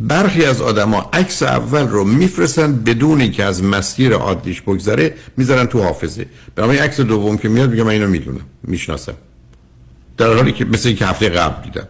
برخی 0.00 0.44
از 0.44 0.62
آدما 0.62 1.10
عکس 1.12 1.42
اول 1.42 1.88
رو 1.88 2.04
میفرستن 2.04 2.76
بدون 2.76 3.20
اینکه 3.20 3.44
از 3.44 3.64
مسیر 3.64 4.12
عادیش 4.12 4.62
بگذره 4.62 5.14
می‌ذارن 5.36 5.66
تو 5.66 5.82
حافظه. 5.82 6.26
برای 6.54 6.78
عکس 6.78 7.00
دوم 7.00 7.38
که 7.38 7.48
میاد 7.48 7.70
میگه 7.70 7.82
من 7.82 7.90
اینو 7.90 8.08
می‌دونم 8.08 8.40
می‌شناسم. 8.62 9.14
در 10.16 10.34
حالی 10.34 10.52
که 10.52 10.64
مثل 10.64 10.88
اینکه 10.88 11.06
هفته 11.06 11.28
قبل 11.28 11.64
دیدم. 11.64 11.88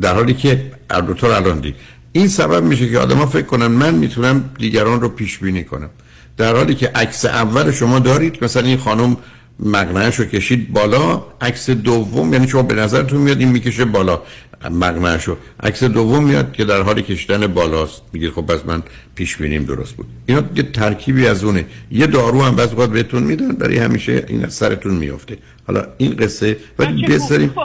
در 0.00 0.14
حالی 0.14 0.34
که 0.34 0.72
البته 0.90 1.26
الان 1.26 1.60
دید. 1.60 1.74
این 2.12 2.28
سبب 2.28 2.62
میشه 2.62 2.90
که 2.90 2.98
آدما 2.98 3.26
فکر 3.26 3.46
کنن 3.46 3.66
من 3.66 3.94
می‌تونم 3.94 4.50
دیگران 4.58 5.00
رو 5.00 5.08
پیش 5.08 5.38
بینی 5.38 5.64
کنم. 5.64 5.90
در 6.36 6.56
حالی 6.56 6.74
که 6.74 6.90
عکس 6.94 7.24
اول 7.24 7.70
شما 7.70 7.98
دارید 7.98 8.44
مثلا 8.44 8.66
این 8.66 8.78
خانم 8.78 9.16
مقنعش 9.60 10.16
رو 10.16 10.24
کشید 10.24 10.72
بالا 10.72 11.22
عکس 11.40 11.70
دوم 11.70 12.32
یعنی 12.32 12.48
شما 12.48 12.62
به 12.62 12.74
نظرتون 12.74 13.20
میاد 13.20 13.38
این 13.38 13.48
می‌کشه 13.48 13.84
بالا. 13.84 14.22
رو 14.62 15.36
عکس 15.62 15.84
دوم 15.84 16.24
میاد 16.24 16.52
که 16.52 16.64
در 16.64 16.82
حال 16.82 17.00
کشیدن 17.00 17.46
بالاست. 17.46 18.02
میگید 18.12 18.30
خب 18.30 18.46
پس 18.46 18.66
من 18.66 18.82
پیش 19.14 19.36
بینیم 19.36 19.64
درست 19.64 19.96
بود. 19.96 20.06
اینا 20.26 20.42
یه 20.54 20.62
ترکیبی 20.62 21.26
از 21.26 21.44
اونه. 21.44 21.64
یه 21.90 22.06
دارو 22.06 22.42
هم 22.42 22.56
بعض 22.56 22.74
وقت 22.74 22.90
بهتون 22.90 23.22
میدن 23.22 23.52
برای 23.52 23.78
همیشه 23.78 24.24
این 24.28 24.44
از 24.44 24.54
سرتون 24.54 24.94
میفته 24.94 25.38
حالا 25.66 25.84
این 25.98 26.16
قصه 26.16 26.56
ولی 26.78 27.06
بذاریم 27.06 27.48
خب 27.48 27.60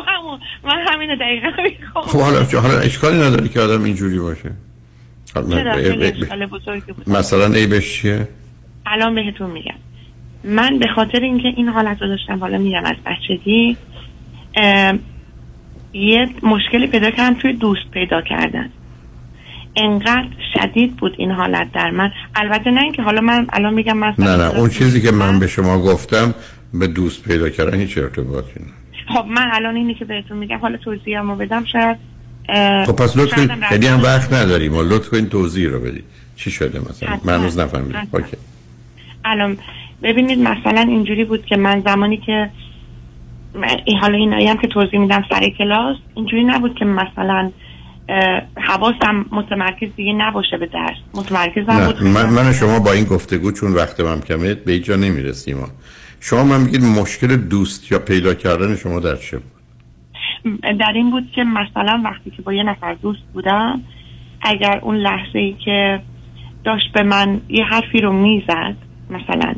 من 0.63 0.85
همین 0.87 1.09
می‌خوام. 1.81 2.05
خب 2.05 2.19
حالا 2.19 2.43
چه 2.45 2.59
حالا 2.59 2.79
اشکالی 2.79 3.17
نداره 3.17 3.47
که 3.47 3.61
آدم 3.61 3.83
اینجوری 3.83 4.19
باشه. 4.19 4.51
مثلا 7.07 7.45
عیبش 7.53 8.01
چیه؟ 8.01 8.27
الان 8.85 9.15
بهتون 9.15 9.49
میگم. 9.49 9.75
من 10.43 10.79
به 10.79 10.87
خاطر 10.95 11.19
اینکه 11.19 11.47
این 11.47 11.69
حالت 11.69 12.01
رو 12.01 12.07
داشتم 12.07 12.39
حالا 12.39 12.57
میگم 12.57 12.83
از 12.85 12.95
بچگی 13.05 13.77
یه 15.95 16.29
مشکلی 16.43 16.87
پیدا 16.87 17.11
کردم 17.11 17.33
توی 17.39 17.53
دوست 17.53 17.91
پیدا 17.91 18.21
کردن. 18.21 18.69
انقدر 19.75 20.27
شدید 20.53 20.95
بود 20.97 21.15
این 21.17 21.31
حالت 21.31 21.71
در 21.71 21.91
من. 21.91 22.11
البته 22.35 22.71
نه 22.71 22.81
اینکه 22.81 23.01
حالا 23.01 23.21
من 23.21 23.47
الان 23.53 23.73
میگم 23.73 23.97
مثلا 23.97 24.35
نه 24.35 24.43
نه 24.43 24.59
اون 24.59 24.69
چیزی 24.69 25.01
که 25.01 25.11
من 25.11 25.39
به 25.39 25.47
شما 25.47 25.79
گفتم 25.79 26.33
به 26.73 26.87
دوست 26.87 27.23
پیدا 27.23 27.49
کردن 27.49 27.79
هیچ 27.79 27.97
ارتباطی 27.97 28.59
نه. 28.59 28.65
خب 29.15 29.25
من 29.25 29.49
الان 29.51 29.75
اینی 29.75 29.93
که 29.93 30.05
بهتون 30.05 30.37
میگم 30.37 30.57
حالا 30.57 30.77
توضیحمو 30.77 31.35
بدم 31.35 31.65
شاید 31.65 31.97
خب 32.85 32.95
پس 32.95 33.17
لطف 33.17 33.35
شاید 33.35 33.47
کنید 33.49 33.49
هم 33.51 33.69
خیلی 33.69 33.87
هم 33.87 33.97
رفت- 33.97 34.05
وقت 34.05 34.33
نداریم. 34.33 34.75
و 34.75 34.81
لطف 34.83 35.09
کنید 35.09 35.29
توضیح 35.29 35.69
رو 35.69 35.79
بدید. 35.79 36.03
چی 36.35 36.51
شده 36.51 36.79
مثلا. 36.79 37.09
من 37.25 37.39
هنوز 37.39 37.59
نفهمیدم. 37.59 38.07
اوکی. 38.13 38.37
الان 39.25 39.57
ببینید 40.03 40.39
مثلا 40.39 40.81
اینجوری 40.81 41.23
بود 41.25 41.45
که 41.45 41.57
من 41.57 41.79
زمانی 41.81 42.17
که 42.17 42.49
این 43.85 43.97
حالا 43.97 44.17
اینایی 44.17 44.47
هم 44.47 44.57
که 44.57 44.67
توضیح 44.67 44.99
میدم 44.99 45.23
سر 45.29 45.49
کلاس 45.49 45.97
اینجوری 46.15 46.43
نبود 46.43 46.75
که 46.75 46.85
مثلا 46.85 47.51
حواسم 48.55 49.25
متمرکز 49.31 49.89
دیگه 49.95 50.13
نباشه 50.13 50.57
به 50.57 50.65
درس. 50.65 50.97
متمرکزم 51.13 51.71
نه 51.71 51.85
بود 51.85 52.03
من, 52.03 52.29
من 52.29 52.53
شما 52.53 52.79
با 52.79 52.91
این 52.91 53.05
گفتگو 53.05 53.51
چون 53.51 53.73
وقت 53.73 53.99
من 53.99 54.21
کمه 54.21 54.53
به 54.53 54.71
اینجا 54.71 54.95
نمی‌رسیم. 54.95 55.57
شما 56.19 56.43
من 56.43 56.61
میگید 56.61 56.83
مشکل 56.83 57.35
دوست 57.35 57.91
یا 57.91 57.99
پیدا 57.99 58.33
کردن 58.33 58.75
شما 58.75 58.99
در 58.99 59.15
چه 59.15 59.37
بود؟ 59.37 59.51
در 60.79 60.91
این 60.95 61.11
بود 61.11 61.31
که 61.35 61.43
مثلا 61.43 62.01
وقتی 62.03 62.31
که 62.31 62.41
با 62.41 62.53
یه 62.53 62.63
نفر 62.63 62.93
دوست 62.93 63.23
بودم 63.33 63.81
اگر 64.41 64.79
اون 64.81 64.95
لحظه 64.95 65.39
ای 65.39 65.53
که 65.65 65.99
داشت 66.63 66.91
به 66.93 67.03
من 67.03 67.41
یه 67.49 67.63
حرفی 67.63 68.01
رو 68.01 68.13
می‌زد 68.13 68.75
مثلا 69.09 69.55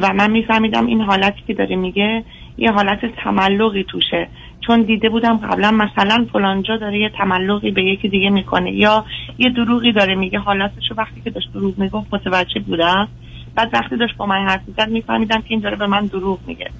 و 0.00 0.12
من 0.12 0.30
میفهمیدم 0.30 0.86
این 0.86 1.00
حالتی 1.00 1.42
که 1.46 1.54
داره 1.54 1.76
میگه 1.76 2.24
یه 2.58 2.70
حالت 2.70 2.98
تملقی 3.24 3.84
توشه. 3.88 4.28
چون 4.66 4.82
دیده 4.82 5.08
بودم 5.08 5.36
قبلا 5.36 5.70
مثلا 5.70 6.26
فلانجا 6.32 6.76
داره 6.76 6.98
یه 6.98 7.10
تملقی 7.18 7.70
به 7.70 7.82
یکی 7.82 8.08
دیگه 8.08 8.30
می‌کنه. 8.30 8.72
یا 8.72 9.04
یه 9.38 9.50
دروغی 9.50 9.92
داره 9.92 10.14
میگه. 10.14 10.38
حالتشو 10.38 10.94
وقتی 10.96 11.20
که 11.24 11.30
داشت 11.30 11.52
دروغ 11.54 11.78
می‌گفت 11.78 12.14
متوجه 12.14 12.60
بودم. 12.60 13.08
بعد 13.54 13.70
وقتی 13.72 13.96
داشت 13.96 14.16
با 14.16 14.26
من 14.26 14.46
حرف 14.48 14.60
می‌زد 14.66 14.90
میفهمیدم 14.90 15.38
که 15.38 15.46
این 15.48 15.60
داره 15.60 15.76
به 15.76 15.86
من 15.86 16.06
دروغ 16.06 16.38
میگه. 16.46 16.70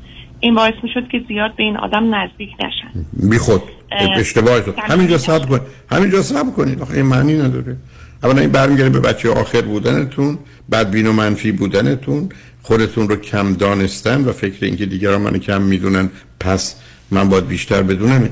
این 0.40 0.54
باعث 0.54 0.74
می‌شد 0.82 1.08
که 1.08 1.22
زیاد 1.28 1.56
به 1.56 1.62
این 1.62 1.76
آدم 1.76 2.14
نزدیک 2.14 2.50
نشن 2.60 3.06
بی 3.30 3.38
خود 3.38 3.62
اه، 3.92 4.18
اشتباه 4.18 4.60
تو. 4.60 4.72
همینجا 4.80 5.18
صبر 5.18 5.46
کن. 5.46 5.60
همینجا 5.90 6.22
صبر 6.22 6.50
کنید. 6.50 6.82
آخه 6.82 6.94
این 6.94 7.06
معنی 7.06 7.34
نداره. 7.34 7.76
اولا 8.24 8.40
این 8.40 8.52
برمیگرده 8.52 9.00
به 9.00 9.08
بچه 9.08 9.30
آخر 9.30 9.60
بودنتون 9.60 10.38
بدبین 10.72 11.06
و 11.06 11.12
منفی 11.12 11.52
بودنتون. 11.52 12.28
خودتون 12.66 13.08
رو 13.08 13.16
کم 13.16 13.52
دانستن 13.52 14.24
و 14.24 14.32
فکر 14.32 14.64
اینکه 14.64 14.86
دیگران 14.86 15.20
منو 15.20 15.38
کم 15.38 15.62
می‌دونن 15.62 16.10
پس 16.40 16.74
من 17.10 17.28
باید 17.28 17.46
بیشتر 17.46 17.82
بدونم. 17.82 18.28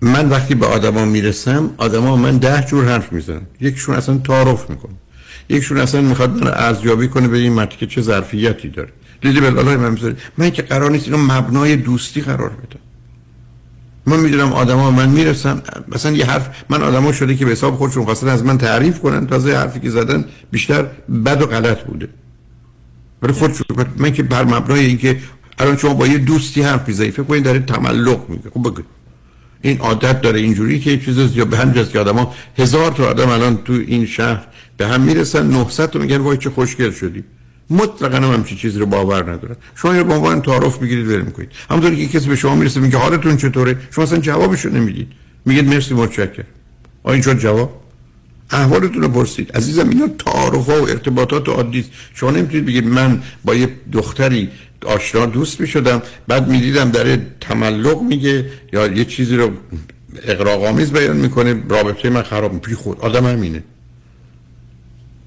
من 0.00 0.28
وقتی 0.28 0.54
به 0.54 0.66
آدما 0.66 1.04
می‌رسم 1.04 1.70
آدما 1.76 2.16
من 2.16 2.38
ده 2.38 2.62
جور 2.62 2.84
حرف 2.84 3.12
می‌زنن. 3.12 3.40
یکشون 3.60 3.94
اصلا 3.94 4.18
تعارف 4.18 4.70
می‌کنه. 4.70 4.92
یکشون 5.48 5.78
اصلا 5.78 6.00
می‌خواد 6.00 6.44
من 6.44 6.50
ارزیابی 6.54 7.08
کنه 7.08 7.28
به 7.28 7.38
این 7.38 7.52
مردی 7.52 7.76
که 7.76 7.86
چه 7.86 8.02
ظرفیتی 8.02 8.68
داره. 8.68 8.88
دیدی 9.20 9.40
بالای 9.40 9.76
من 9.76 9.92
می‌ذاره 9.92 10.16
من 10.38 10.50
که 10.50 10.62
قرار 10.62 10.90
نیست 10.90 11.04
اینو 11.04 11.18
مبنای 11.18 11.76
دوستی 11.76 12.20
قرار 12.20 12.50
بدم. 12.50 12.80
من 14.06 14.20
می‌دونم 14.20 14.52
آدما 14.52 14.90
من 14.90 15.08
می‌رسم 15.08 15.62
مثلا 15.88 16.12
یه 16.12 16.26
حرف 16.26 16.48
من 16.68 16.82
آدما 16.82 17.12
شده 17.12 17.36
که 17.36 17.44
به 17.44 17.52
حساب 17.52 17.76
خودشون 17.76 18.04
خواستن 18.04 18.28
از 18.28 18.44
من 18.44 18.58
تعریف 18.58 19.00
کنن. 19.00 19.26
تازه 19.26 19.56
حرفی 19.56 19.80
که 19.80 19.90
زدن 19.90 20.24
بیشتر 20.50 20.82
بد 21.26 21.42
و 21.42 21.46
غلط 21.46 21.82
بوده. 21.82 22.08
برای 23.20 23.34
خودشون 23.34 23.66
من 23.96 24.12
که 24.12 24.22
بر 24.22 24.44
مبنای 24.44 24.86
اینکه 24.86 25.18
الان 25.58 25.76
شما 25.76 25.94
با 25.94 26.06
یه 26.06 26.18
دوستی 26.18 26.62
حرف 26.62 26.88
می‌زنید 26.88 27.10
فکر 27.10 27.22
کنید 27.22 27.44
داره 27.44 27.58
تملق 27.58 28.28
میگه. 28.28 28.50
خب 28.54 28.60
بگو. 28.60 28.82
این 29.62 29.78
عادت 29.78 30.20
داره 30.20 30.40
اینجوری 30.40 30.80
که 30.80 30.98
چیز 30.98 31.20
زیاد 31.20 31.46
به 31.46 31.56
همین 31.56 31.74
جاست 31.74 31.90
که 31.92 31.98
آدما 31.98 32.34
هزار 32.58 32.90
تا 32.90 33.08
آدم 33.08 33.28
الان 33.28 33.56
تو 33.64 33.72
این 33.72 34.06
شهر 34.06 34.46
به 34.76 34.86
هم 34.86 35.00
می‌رسن 35.00 35.46
900 35.46 35.90
تا 35.90 35.98
میگن 35.98 36.16
وای 36.16 36.36
چه 36.36 36.50
خوشگل 36.50 36.90
شدی. 36.90 37.24
مطلقا 37.70 38.16
هم 38.16 38.34
همچین 38.34 38.58
چیزی 38.58 38.78
رو 38.78 38.86
باور 38.86 39.32
ندارن. 39.32 39.56
شما 39.74 39.92
اینو 39.92 40.04
به 40.04 40.14
عنوان 40.14 40.42
تعارف 40.42 40.82
می‌گیرید 40.82 41.08
ول 41.08 41.20
می‌کنید. 41.20 41.48
همونطوری 41.70 42.06
که 42.06 42.18
کسی 42.18 42.28
به 42.28 42.36
شما 42.36 42.54
می‌رسه 42.54 42.80
میگه 42.80 42.98
حالتون 42.98 43.36
چطوره؟ 43.36 43.78
شما 43.90 44.04
اصلا 44.04 44.18
جوابشو 44.18 44.68
نمی‌دید. 44.68 45.08
میگید 45.44 45.68
مرسی 45.68 45.94
متشکرم. 45.94 46.46
آ 47.02 47.12
این 47.12 47.22
شد 47.22 47.38
جواب؟ 47.38 47.82
احوالتون 48.50 49.02
رو 49.02 49.08
پرسید. 49.08 49.52
عزیزم 49.52 49.88
اینا 49.88 50.08
تعارف 50.08 50.68
و 50.68 50.72
ارتباطات 50.72 51.48
عادی 51.48 51.84
شما 52.14 52.30
نمی‌تونید 52.30 52.66
بگید 52.66 52.86
من 52.86 53.22
با 53.44 53.54
یه 53.54 53.68
دختری 53.92 54.48
آشنا 54.86 55.26
دوست 55.26 55.60
می‌شدم 55.60 56.02
بعد 56.28 56.48
می‌دیدم 56.48 56.90
داره 56.90 57.26
تملق 57.40 58.02
میگه 58.02 58.50
یا 58.72 58.86
یه 58.86 59.04
چیزی 59.04 59.36
رو 59.36 59.50
اقراق 60.24 60.64
آمیز 60.64 60.92
بیان 60.92 61.16
می‌کنه. 61.16 61.62
رابطه 61.68 62.10
من 62.10 62.22
خراب 62.22 62.52
میشه 62.52 62.76
خود 62.76 63.00
آدم 63.00 63.26
همینه. 63.26 63.62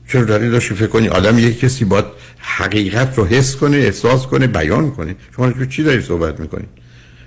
چرا 0.07 0.23
داری 0.23 0.49
داشتی 0.49 0.75
فکر 0.75 0.87
کنی 0.87 1.07
آدم 1.07 1.39
یک 1.39 1.59
کسی 1.59 1.85
باید 1.85 2.05
حقیقت 2.37 3.17
رو 3.17 3.25
حس 3.25 3.55
کنه 3.55 3.77
احساس 3.77 4.27
کنه 4.27 4.47
بیان 4.47 4.91
کنه؟ 4.91 5.15
شما 5.35 5.65
چی 5.65 5.83
داری 5.83 6.01
صحبت 6.01 6.39
می‌کنی؟ 6.39 6.65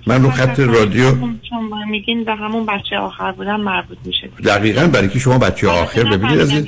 من 0.07 0.23
رو 0.23 0.31
خط 0.31 0.59
رادیو 0.59 1.11
چون 1.49 1.89
میگین 1.89 2.23
به 2.23 2.35
همون 2.35 2.65
بچه 2.65 2.97
آخر 2.97 3.31
بودن 3.31 3.55
مربوط 3.55 3.97
میشه. 4.05 4.29
دقیقا 4.45 4.87
برای 4.87 5.09
که 5.09 5.19
شما 5.19 5.37
بچه 5.37 5.67
آخر 5.67 6.03
ببینید 6.03 6.39
از 6.39 6.51
این 6.51 6.67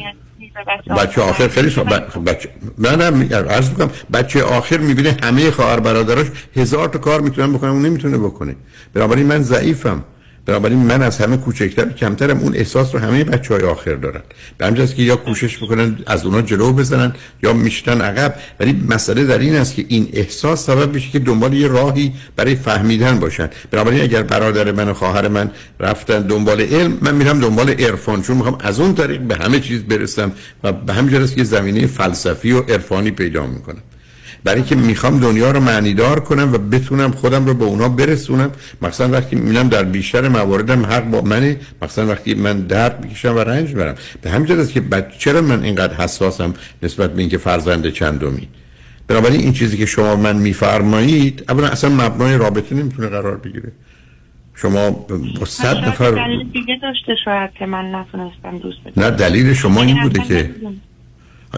بچه 0.98 1.22
آخر 1.22 1.48
خیلی 1.48 1.70
شما 1.70 1.84
بچه 2.26 2.50
نه 2.78 2.96
نه 2.96 3.10
می- 3.10 3.26
عرض 3.34 3.70
می‌کنم 3.70 3.90
بچه 4.14 4.44
آخر 4.44 4.78
می‌بینه 4.78 5.18
همه 5.24 5.52
خواهر 5.52 5.80
برادراش 5.80 6.28
هزار 6.56 6.88
تا 6.88 7.00
کار 7.00 7.22
می‌تونن 7.22 7.54
بکنن 7.54 7.70
اون 7.70 7.82
نمی‌تونه 7.86 8.18
بکنه. 8.18 8.56
بنابراین 8.94 9.26
من 9.28 9.42
ضعیفم. 9.42 10.04
بنابراین 10.46 10.80
من 10.80 11.02
از 11.02 11.18
همه 11.18 11.38
کوچکتر 11.38 11.90
کمترم 11.90 12.40
اون 12.40 12.56
احساس 12.56 12.96
رو 12.96 13.02
همه 13.02 13.24
بچه 13.24 13.54
های 13.54 13.64
آخر 13.64 13.96
دارن. 13.96 14.22
به 14.58 14.66
همجاست 14.66 14.96
که 14.96 15.02
یا 15.04 15.16
کوشش 15.16 15.62
می‌کنن 15.62 15.98
از 16.08 16.26
اونا 16.26 16.42
جلو 16.42 16.74
بزنن 16.74 17.14
یا 17.44 17.54
میشتن 17.54 18.02
عقب. 18.02 18.36
ولی 18.60 18.84
مسئله 18.90 19.26
در 19.26 19.38
این 19.38 19.56
است 19.56 19.76
که 19.76 19.86
این 19.88 20.10
احساس 20.14 20.66
سبب 20.66 20.94
میشه 20.94 21.12
که 21.12 21.20
دنبال 21.20 21.54
یه 21.54 21.68
راهی 21.68 22.14
برای 22.36 22.56
فهمیدن 22.56 23.20
باشن. 23.20 23.50
بنابراین 23.72 24.02
اگر 24.02 24.24
برادر 24.24 24.72
من 24.72 24.90
و 24.90 24.94
خواهر 24.94 25.28
من 25.28 25.52
رفتن 25.80 26.22
دنبال 26.22 26.62
علم 26.62 26.98
من 27.02 27.16
میرم 27.16 27.40
دنبال 27.40 27.70
عرفان 27.70 28.22
چون 28.22 28.38
می‌خوام 28.38 28.58
از 28.60 28.80
اون 28.80 28.96
طریق 28.96 29.22
به 29.22 29.36
همه 29.36 29.60
چیز 29.60 29.84
برسم 29.84 30.32
و 30.64 30.72
به 30.72 30.94
همین 30.94 31.28
که 31.28 31.44
زمینه 31.44 31.88
فلسفی 31.88 32.52
و 32.52 32.60
عرفانی 32.60 33.12
پیدا 33.12 33.48
می‌کنم. 33.48 33.82
برای 34.46 34.64
که 34.64 34.76
می‌خوام 34.76 35.20
دنیا 35.20 35.52
رو 35.52 35.60
معنیدار 35.60 36.20
کنم 36.20 36.54
و 36.54 36.58
بتونم 36.58 37.12
خودم 37.12 37.46
رو 37.46 37.54
به 37.54 37.66
اونا 37.66 37.90
برسونم 37.90 38.52
مثلا 38.82 39.10
وقتی 39.10 39.36
می‌بینم 39.36 39.70
در 39.70 39.84
بیشتر 39.84 40.28
مواردم 40.28 40.86
حق 40.86 41.04
با 41.04 41.22
منه 41.22 41.60
مثلا 41.82 42.08
وقتی 42.08 42.34
من 42.34 42.60
درد 42.62 43.04
می‌کشم 43.04 43.36
و 43.36 43.40
رنج 43.40 43.74
برم 43.74 43.96
به 44.22 44.30
همین 44.30 44.60
است 44.60 44.74
که 44.74 44.82
بچه 44.82 45.16
چرا 45.18 45.42
من 45.42 45.64
اینقدر 45.64 45.94
حساسم 45.94 46.54
نسبت 46.84 47.14
به 47.14 47.20
اینکه 47.22 47.38
فرزند 47.38 47.90
چندمی؟ 47.90 48.48
بنابراین 49.08 49.40
این 49.40 49.54
چیزی 49.54 49.78
که 49.78 49.86
شما 49.86 50.16
من 50.16 50.36
میفرمایید 50.36 51.44
اولا 51.50 51.68
اصلا 51.68 51.90
مبنای 51.90 52.38
رابطه 52.38 52.76
نمی‌تونه 52.76 53.08
قرار 53.08 53.38
بگیره. 53.38 53.72
شما 54.56 54.90
با 55.40 55.46
صد 55.46 55.78
نفر 55.78 56.12
دلیل 56.12 56.50
دیگه 56.54 56.80
داشته 56.82 57.16
شاید 57.26 57.50
که 57.60 57.66
من 57.66 57.96
نتونستم 57.96 58.58
دوست 58.58 58.78
بدم. 58.86 59.04
نه 59.04 59.12
دلیل 59.12 59.54
شما 59.54 59.82
این 59.82 60.02
بوده 60.02 60.20
که. 60.20 60.52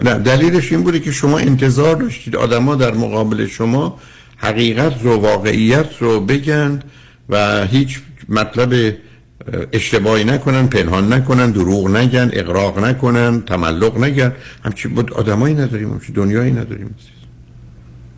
نه 0.02 0.14
دلیلش 0.14 0.72
این 0.72 0.82
بوده 0.82 1.00
که 1.00 1.12
شما 1.12 1.38
انتظار 1.38 1.96
داشتید 1.96 2.36
آدما 2.36 2.74
در 2.74 2.94
مقابل 2.94 3.46
شما 3.46 4.00
حقیقت 4.36 5.02
رو 5.02 5.16
واقعیت 5.16 5.88
رو 6.00 6.20
بگن 6.20 6.82
و 7.28 7.66
هیچ 7.66 8.00
مطلب 8.28 8.72
اه، 8.72 9.66
اشتباهی 9.72 10.24
نکنن 10.24 10.66
پنهان 10.66 11.12
نکنن 11.12 11.50
دروغ 11.50 11.88
نگن 11.88 12.30
اقراق 12.32 12.78
نکنن 12.78 13.40
تملق 13.40 13.98
نگن. 13.98 14.32
همچی 14.64 14.88
بود 14.88 15.12
آدمایی 15.12 15.54
نداریم 15.54 15.90
همچی 15.90 16.12
دنیایی 16.12 16.52
نداریم. 16.52 16.94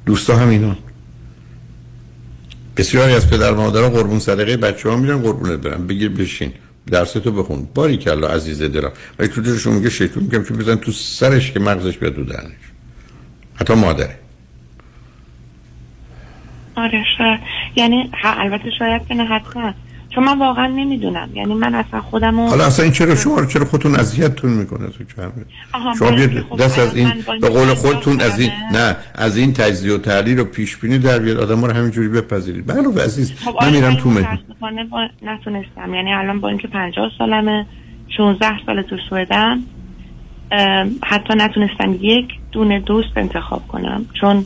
دوستا 0.06 0.36
هم 0.36 0.48
اینا. 0.48 0.76
بسیاری 2.76 3.12
از 3.14 3.30
پدر 3.30 3.52
مادرها 3.54 3.90
قربون 3.90 4.18
صدقه 4.18 4.56
بچه 4.56 4.88
ها 4.88 4.96
میرن 4.96 5.18
قربونت 5.22 5.60
برن 5.60 5.86
بگیر 5.86 6.08
بشین. 6.08 6.52
درستو 6.90 7.32
بخون. 7.32 7.68
باری 7.74 7.96
کلا 7.96 8.28
عزیز 8.28 8.62
دلم. 8.62 8.92
ولی 9.18 9.28
تو 9.28 9.40
دلشون 9.40 9.74
میگه 9.74 9.90
شیطون 9.90 10.22
میگم 10.22 10.44
که 10.44 10.54
بزن 10.54 10.76
تو 10.76 10.92
سرش 10.92 11.52
که 11.52 11.60
مغزش 11.60 11.98
بیاد 11.98 12.14
تو 12.14 12.24
دهنش. 12.24 12.52
حتی 13.54 13.74
مادره. 13.74 14.18
آره 16.76 17.04
شاید. 17.18 17.40
یعنی 17.76 18.10
البته 18.22 18.70
شاید 18.78 19.06
که 19.08 19.14
نه 19.14 19.24
حتما. 19.24 19.74
چون 20.14 20.24
من 20.24 20.38
واقعا 20.38 20.66
نمی‌دونم. 20.66 21.28
یعنی 21.34 21.54
من 21.54 21.74
اصلا 21.74 22.00
خودم 22.00 22.40
حالا 22.40 22.66
اصلا 22.66 22.82
این 22.82 22.92
چرا 22.92 23.14
شما 23.14 23.38
رو 23.38 23.46
چرا 23.46 23.64
خودتون 23.64 23.94
اذیتتون 23.94 24.50
می‌کنه 24.50 24.86
تو 24.86 25.04
شما 25.98 26.10
بیاد 26.10 26.44
خب، 26.50 26.56
دست 26.56 26.78
از 26.78 26.96
این 26.96 27.12
به 27.40 27.48
قول 27.48 27.74
خودتون 27.74 28.20
از 28.20 28.40
این. 28.40 28.50
نه 28.72 28.96
از 29.14 29.36
این 29.36 29.52
تجزیه 29.52 29.94
و 29.94 29.98
تحلیل 29.98 30.38
و 30.38 30.44
پیش 30.44 30.76
بینی 30.76 30.98
در 30.98 31.18
بیاد. 31.18 31.38
آدم 31.38 31.64
رو 31.64 31.72
همینجوری 31.72 32.08
بپذیرید. 32.08 32.66
بله 32.66 33.04
عزیز 33.04 33.32
خب 33.32 33.56
من 33.62 33.72
میرم 33.72 33.94
تو 33.94 34.10
مهمون. 34.10 35.08
نتونستم. 35.22 35.94
یعنی 35.94 36.12
الان 36.12 36.40
با 36.40 36.48
اینکه 36.48 36.68
50 36.68 37.10
سالمه 37.18 37.66
16 38.16 38.46
سال 38.66 38.82
تو 38.82 38.96
سوئدم 39.10 39.62
حتی 41.04 41.34
نتونستم 41.36 41.94
یک 42.00 42.26
دونه 42.52 42.80
دوست 42.80 43.16
انتخاب 43.16 43.68
کنم. 43.68 44.06
چون 44.20 44.44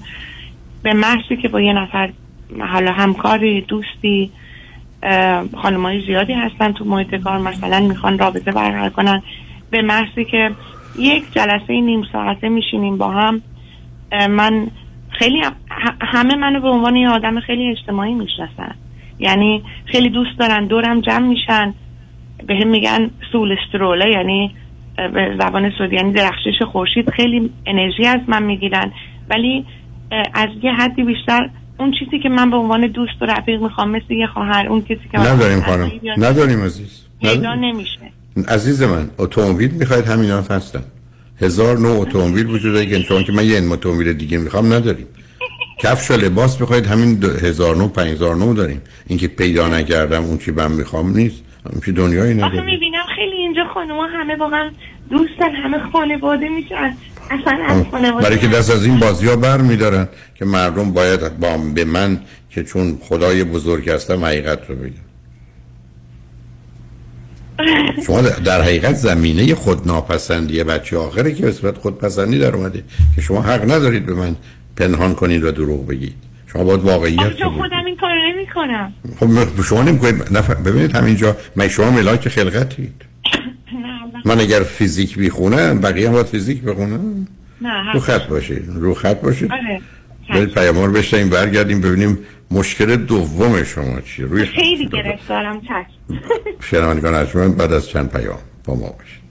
به 0.82 0.93
محضی 0.93 1.36
که 1.43 1.49
با 1.49 1.61
یه 1.61 1.73
نفر 1.73 2.12
حالا 2.73 2.93
همکاری 2.93 3.61
دوستی 3.61 4.31
خانمای 5.62 6.01
زیادی 6.06 6.32
هستن 6.32 6.72
تو 6.72 6.85
محیط 6.85 7.14
کار 7.14 7.39
مثلا 7.39 7.81
می‌خوان 7.81 8.18
رابطه 8.18 8.52
برقرار 8.52 8.90
کنن. 8.90 9.22
به 9.70 9.82
محضی 9.82 10.24
که 10.24 10.51
یک 10.98 11.32
جلسه 11.32 11.81
نیم 11.81 12.02
ساعته 12.12 12.48
میشینیم 12.48 12.98
با 12.98 13.10
هم 13.10 13.43
من 14.31 14.66
خیلی 15.10 15.43
همه 16.01 16.35
منو 16.35 16.60
به 16.60 16.68
عنوان 16.68 16.97
یه 16.97 17.09
آدم 17.09 17.40
خیلی 17.40 17.70
اجتماعی 17.70 18.14
می‌شناسن. 18.14 18.74
یعنی 19.18 19.62
خیلی 19.86 20.09
دوست 20.09 20.39
دارن 20.39 20.66
دورم 20.66 21.01
جمع 21.01 21.26
میشن. 21.26 21.74
به 22.47 22.55
هم 22.55 22.68
میگن 22.68 23.10
سولستروله 23.32 24.10
یعنی 24.10 24.55
به 24.97 25.36
زبان 25.40 25.72
سعودی 25.78 25.97
یعنی 25.97 26.12
درخشش 26.12 26.62
خورشید. 26.72 27.10
خیلی 27.10 27.51
انرژی 27.66 28.06
از 28.06 28.20
من 28.26 28.43
می‌گیرن. 28.43 28.93
ولی 29.31 29.64
از 30.35 30.48
یه 30.62 30.72
حدی 30.72 31.02
بیشتر 31.02 31.51
اون 31.79 31.93
چیزی 31.99 32.19
که 32.19 32.29
من 32.29 32.51
به 32.51 32.57
عنوان 32.57 32.87
دوست 32.87 33.23
و 33.23 33.25
رفیق 33.25 33.63
می‌خوام 33.63 33.91
مثل 33.91 34.13
یه 34.13 34.27
خواهر 34.27 34.67
اون 34.67 34.83
کسی 34.83 35.01
که 35.13 35.19
نداریم 35.19 35.61
خانم. 35.61 35.91
نداریم 36.17 36.65
عزیز. 36.65 37.01
پیدا. 37.21 37.55
نمیشه. 37.55 37.99
عزیز 38.49 38.83
من 38.83 39.11
اتومبیل 39.19 39.71
می‌خواید 39.71 40.05
همینا 40.05 40.41
هستن. 40.41 40.83
هزار 41.41 41.79
نوع 41.79 42.01
اتومبیل 42.01 42.47
وجود 42.47 42.73
داره 42.73 42.87
که 42.87 43.03
چون 43.03 43.25
که 43.25 43.33
من 43.33 43.45
یه 43.45 43.73
اتومبیل 43.73 44.13
دیگه 44.13 44.39
می‌خوام 44.39 44.73
نداریم. 44.73 45.07
کفش 45.79 46.11
و 46.11 46.15
لباس 46.15 46.61
می‌خواید 46.61 46.87
همین 46.87 47.25
هزار 47.43 47.77
نوع 47.77 47.89
پنج 47.89 48.09
هزار 48.09 48.37
نوع 48.37 48.55
داریم. 48.55 48.83
اینکه 49.07 49.29
پیدا 49.29 49.69
نکردم 49.69 50.25
اون 50.25 50.39
چی 50.39 50.51
من 50.51 50.73
می‌خوام 50.73 51.17
نیست. 51.17 51.43
همین 51.67 51.81
چی 51.81 51.93
دنیایی 51.93 52.33
آخه 52.41 52.53
نداریم 52.53 52.65
می‌بینم 52.65 53.05
خیلی 53.17 53.37
اینجا 53.37 53.65
خانوما 53.75 54.07
همه 54.07 54.37
با 54.37 54.49
هم 54.49 54.71
دوستن 55.11 55.51
همه 55.65 55.79
خانواده 55.93 56.49
میشن. 56.49 56.97
برای 58.23 58.39
که 58.39 58.49
دست 58.49 58.71
از 58.71 58.85
این 58.87 58.99
بازی 58.99 59.27
ها 59.29 59.37
بر 59.37 59.61
میدارن 59.61 60.09
که 60.35 60.45
مردم 60.45 60.93
باید 60.93 61.39
با 61.41 61.57
به 61.75 61.85
من 61.85 62.21
که 62.51 62.65
چون 62.65 62.99
خدای 63.03 63.45
بزرگ 63.45 63.91
هستم 63.91 64.25
حقیقت 64.25 64.59
رو 64.69 64.75
بگم. 64.75 65.05
شما 68.07 68.21
در- 68.23 68.63
حقیقت 68.63 68.95
زمینه 68.95 69.55
خودناپسندی 69.55 70.65
بچه 70.65 70.97
آخره 70.99 71.35
که 71.35 71.43
به 71.43 71.53
صورت 71.53 71.79
خودپسندی 71.79 72.39
در 72.39 72.57
اومده 72.57 72.85
که 73.17 73.21
شما 73.21 73.43
حق 73.43 73.63
ندارید 73.71 74.07
به 74.07 74.15
من 74.15 74.37
پنهان 74.77 75.15
کنید 75.15 75.45
و 75.45 75.51
دروغ 75.51 75.87
بگید. 75.87 76.15
شما 76.53 76.65
باید 76.65 76.81
واقعیت 76.81 77.21
رو. 77.43 77.51
خودم 77.51 77.85
این 77.87 77.97
کارو 77.97 78.15
نمی‌کنم. 78.35 78.93
خب 79.21 79.27
م- 79.27 79.63
شما 79.63 79.83
نمی‌کنید 79.83 80.23
نف... 80.39 80.51
ببینید 80.51 80.97
همینجا 80.97 81.37
من 81.57 81.69
شما 81.69 81.91
ملاک 81.91 82.29
خلقتید. 82.29 83.03
من 84.25 84.41
اگر 84.41 84.63
فیزیک 84.63 85.19
بیخونم 85.19 85.81
بقیه 85.81 86.09
هم 86.09 86.13
باید 86.15 86.27
فیزیک 86.27 86.63
بخونم 86.63 87.27
نه 87.61 87.93
رو 87.93 88.01
خط 88.01 88.27
باشید 88.27 88.65
رو 88.69 88.95
خط 88.95 89.21
باشید 89.21 89.53
آره 89.53 89.81
برید 90.31 90.55
پیامار 90.55 90.91
بشنیم 90.91 91.31
برگردیم 91.31 91.81
ببینیم 91.81 92.19
مشکل 92.51 92.97
دوم 92.97 93.65
شما 93.65 94.01
چیه. 94.01 94.27
روی 94.27 94.45
خیلی 94.45 94.89
گرفتارم 94.89 95.61
چشم. 95.61 96.21
شنوندگان 96.61 97.15
ارجمند 97.15 97.57
بعد 97.57 97.73
از 97.73 97.89
چند 97.89 98.11
پیام 98.11 98.39
با 98.65 98.75
ما 98.75 98.89
باشید. 98.99 99.25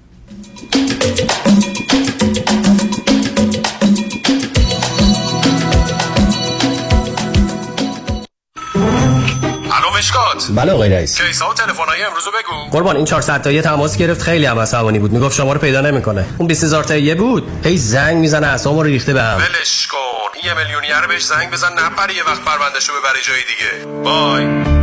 مشکات 10.03 10.47
بله 10.49 10.71
آقای 10.71 10.89
رئیس. 10.89 11.21
کیسا 11.21 11.49
و 11.49 11.53
تلفن‌های 11.53 12.03
امروز 12.03 12.25
رو 12.25 12.31
بگو. 12.31 12.69
قربان 12.71 12.95
این 12.95 13.05
400 13.05 13.41
تایی 13.41 13.61
تماس 13.61 13.97
گرفت 13.97 14.21
خیلی 14.21 14.45
هم 14.45 14.59
عصبانی 14.59 14.99
بود. 14.99 15.11
می‌گفت 15.11 15.35
شما 15.35 15.53
رو 15.53 15.59
پیدا 15.59 15.81
نمی‌کنه. 15.81 16.25
اون 16.37 16.47
20000 16.47 16.83
تایی 16.83 17.15
بود. 17.15 17.65
هی 17.65 17.77
زنگ 17.77 18.17
می‌زنه 18.17 18.47
اعصابمو 18.47 18.83
رو 18.83 18.89
ریخته 18.89 19.13
بهم 19.13 19.37
ولش 19.37 19.87
کن. 19.87 20.47
یه 20.47 20.53
میلیونیر 20.53 21.07
بهش 21.07 21.23
زنگ 21.23 21.51
بزن 21.51 21.73
نپره 21.73 22.15
یه 22.15 22.23
وقت 22.23 22.41
پروندهشو 22.41 22.93
ببره 22.93 23.21
جای 23.21 23.41
دیگه. 23.43 23.85
بای 24.03 24.82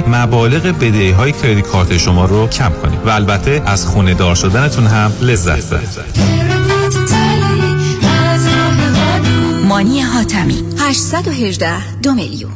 مبالغ 0.00 0.62
بدهی 0.62 1.10
های 1.10 1.32
کردیت 1.32 1.66
کارت 1.66 1.96
شما 1.96 2.24
رو 2.24 2.48
کم 2.48 2.72
کنیم 2.82 3.00
و 3.06 3.10
البته 3.10 3.62
از 3.66 3.86
خونه 3.86 4.14
دار 4.14 4.34
شدنتون 4.34 4.86
هم 4.86 5.12
لذت 5.20 5.74
ببرید. 5.74 6.14
مانی 9.68 10.00
حاتمی. 10.00 10.64
818 10.78 11.98
دو 12.02 12.14
میلیون. 12.14 12.52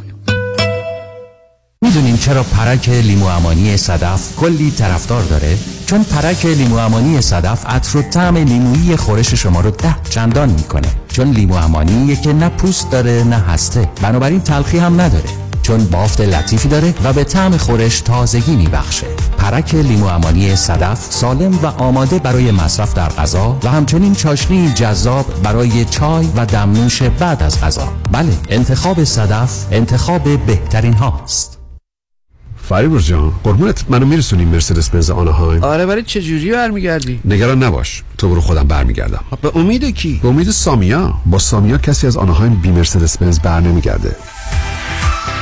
می‌دونین 1.83 2.17
چرا 2.17 2.43
پرک 2.43 2.89
لیمو 2.89 3.27
امانی 3.27 3.77
صدف 3.77 4.37
کلی 4.37 4.71
طرفدار 4.71 5.23
داره؟ 5.23 5.59
چون 5.87 6.05
پرک 6.05 6.47
لیمو 6.47 6.77
امانی 6.77 7.21
صدف 7.21 7.67
عطر 7.67 7.99
و 7.99 8.03
طعم 8.03 8.37
لیمویی 8.37 8.97
خورش 8.97 9.35
شما 9.35 9.61
رو 9.61 9.71
ده 9.71 9.97
چندان 10.11 10.49
می‌کنه. 10.49 10.89
چون 11.13 11.31
لیمو 11.31 11.55
امانیه 11.55 12.17
که 12.17 12.33
نه 12.33 12.49
پوست 12.49 12.91
داره 12.91 13.25
نه 13.25 13.37
هسته. 13.37 13.89
بنابراین 14.03 14.41
تلخی 14.41 14.79
هم 14.79 15.01
نداره. 15.01 15.48
چون 15.69 15.85
بافت 15.85 16.21
لطیفی 16.21 16.69
داره 16.69 16.95
و 17.05 17.13
به 17.13 17.25
طعم 17.25 17.57
خورش 17.57 18.01
تازگی 18.01 18.57
میبخشه. 18.57 19.07
پرک 19.39 19.75
لیمو 19.75 20.07
امانی 20.07 20.57
صدف 20.57 21.07
سالم 21.11 21.59
و 21.63 21.67
آماده 21.67 22.19
برای 22.19 22.51
مصرف 22.51 22.95
در 22.95 23.09
غذا 23.09 23.59
و 23.65 23.69
همچنین 23.69 24.15
چاشنی 24.15 24.73
جذاب 24.73 25.43
برای 25.43 25.85
چای 25.85 26.29
و 26.37 26.47
دمنوش 26.47 27.03
بعد 27.03 27.43
از 27.43 27.61
غذا. 27.61 27.89
بله 28.13 28.33
انتخاب 28.49 29.05
صدف 29.05 29.67
انتخاب 29.73 30.47
بهترین 30.47 30.95
هاست. 30.95 31.59
فریبرز 32.57 33.05
جان 33.05 33.33
قربونت 33.45 33.85
منو 33.89 34.07
میرسونی 34.07 34.45
مرسدس 34.45 34.91
بنز 34.91 35.11
آناهایم 35.11 35.65
آره 35.65 35.87
ولی 35.87 36.03
چه 36.03 36.23
جوری 36.23 36.51
برمیگردی؟ 36.51 37.21
نگران 37.25 37.63
نباش 37.63 38.03
تو 38.19 38.29
برو 38.29 38.41
خودم 38.41 38.65
برمیگردم. 38.65 39.25
به 39.43 39.57
امید 39.57 39.85
کی؟ 39.85 40.21
به 40.23 40.29
امید 40.29 40.51
سامیا. 40.51 41.15
با 41.27 41.39
سامیا 41.39 41.79
کسی 41.79 42.07
از 42.07 42.17
آناهایم 42.17 42.55
بی 42.55 42.71
مرسدس 42.71 43.19
بنز 43.19 43.41
بر 43.41 43.61
نمیگرده. 43.61 44.17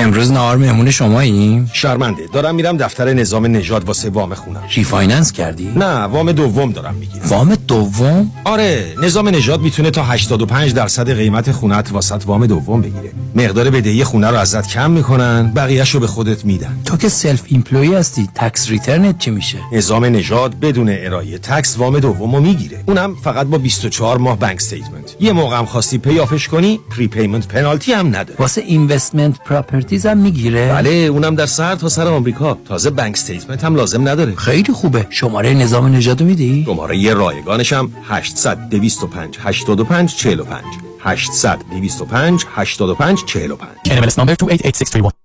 امروز 0.00 0.32
نهار 0.32 0.56
مهمون 0.56 0.90
شماییم؟ 0.90 1.70
شرمنده 1.72 2.22
دارم 2.32 2.54
میرم 2.54 2.76
دفتر 2.76 3.12
نظام 3.12 3.46
نژاد 3.46 3.84
واسه 3.84 4.10
وام 4.10 4.34
خونم 4.34 4.62
refinance 4.74 5.32
کردی؟ 5.32 5.72
نه 5.76 6.02
وام 6.02 6.32
دوم 6.32 6.72
دارم 6.72 6.94
می‌گیرم 6.94 7.26
وام 7.28 7.54
دوم؟ 7.54 8.30
آره 8.44 8.94
نظام 9.02 9.28
نژاد 9.28 9.60
می‌تونه 9.60 9.90
تا 9.90 10.02
85 10.02 10.74
درصد 10.74 11.10
قیمت 11.10 11.52
خونت 11.52 11.92
واست 11.92 12.22
وام 12.26 12.46
دوم 12.46 12.80
بگیره 12.80 13.12
مقدار 13.34 13.70
بدهی 13.70 14.04
خونه 14.04 14.30
رو 14.30 14.36
ازت 14.36 14.68
کم 14.68 14.90
می‌کنن 14.90 15.52
بقیهش 15.56 15.90
رو 15.90 16.00
به 16.00 16.06
خودت 16.06 16.44
میدن 16.44 16.80
تو 16.84 16.96
که 16.96 17.08
self-employed 17.08 17.94
هستی 17.94 18.28
tax 18.34 18.70
return 18.70 19.11
ت 19.11 19.18
چی 19.18 19.30
میشه؟ 19.30 19.58
نظام 19.72 20.04
نژاد 20.04 20.60
بدون 20.60 20.88
ارائه 20.98 21.38
tax 21.38 21.78
وام 21.78 21.98
دوم 21.98 22.42
می‌گیره 22.42 22.84
اونم 22.86 23.14
فقط 23.14 23.46
با 23.46 23.58
24 23.58 24.18
ماه 24.18 24.38
bank 24.38 24.56
statement 24.56 25.16
یه 25.20 25.32
موقع 25.32 25.58
هم 25.58 25.64
خواستی 25.64 25.98
pay 25.98 26.17
off 26.17 26.35
ش 26.35 26.48
کنی 26.48 26.80
prepayment 26.96 27.48
penalty 27.48 27.92
هم 27.92 28.06
نداره 28.06 28.36
واسه 28.38 28.60
investment 28.60 29.38
properties 29.44 29.89
هم 29.98 30.18
می‌گیره؟ 30.18 30.68
بله 30.68 30.90
اونم 30.90 31.34
در 31.34 31.46
سر 31.46 31.74
تا 31.74 31.88
سر 31.88 32.06
آمریکا. 32.06 32.58
تازه 32.64 32.90
بانک 32.90 33.12
استیتمنت 33.14 33.64
هم 33.64 33.74
لازم 33.74 34.08
نداره. 34.08 34.34
خیلی 34.34 34.72
خوبه. 34.72 35.06
شماره 35.10 35.54
نظام 35.54 35.86
نژاد 35.86 36.22
میدی؟ 36.22 36.64
شماره 36.66 36.96
یه 36.96 37.14
رایگانش 37.14 37.72
هم 37.72 37.92
800 38.08 38.68
225 38.68 39.38
85 39.40 40.16
45 40.16 40.64
800 41.00 41.58
225 41.58 42.46
85 42.54 43.24
45 43.24 43.70
NMLS 43.88 44.14
number 44.14 44.36
288631 44.36 45.19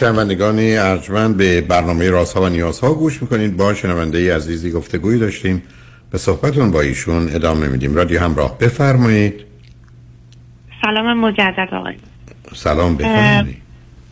شنوندگان 0.00 0.58
ارجمند 0.58 1.36
به 1.36 1.60
برنامه 1.60 2.10
رازها 2.10 2.42
و 2.42 2.48
نیازها 2.48 2.94
گوش 2.94 3.22
می‌کنید. 3.22 3.56
با 3.56 3.74
شنونده 3.74 4.36
عزیزی 4.36 4.70
گفتگوی 4.70 5.18
داشتیم. 5.18 5.62
به 6.10 6.18
صحبتون 6.18 6.70
با 6.70 6.80
ایشون 6.80 7.28
ادامه 7.34 7.68
میدیم. 7.68 7.94
رادیو 7.94 8.20
همراه 8.20 8.58
بفرمایید. 8.58 9.44
سلام 10.82 11.20
مجدد 11.20 11.68
آقای. 11.72 11.94
سلام 12.54 12.96
بفرمایید. 12.96 13.56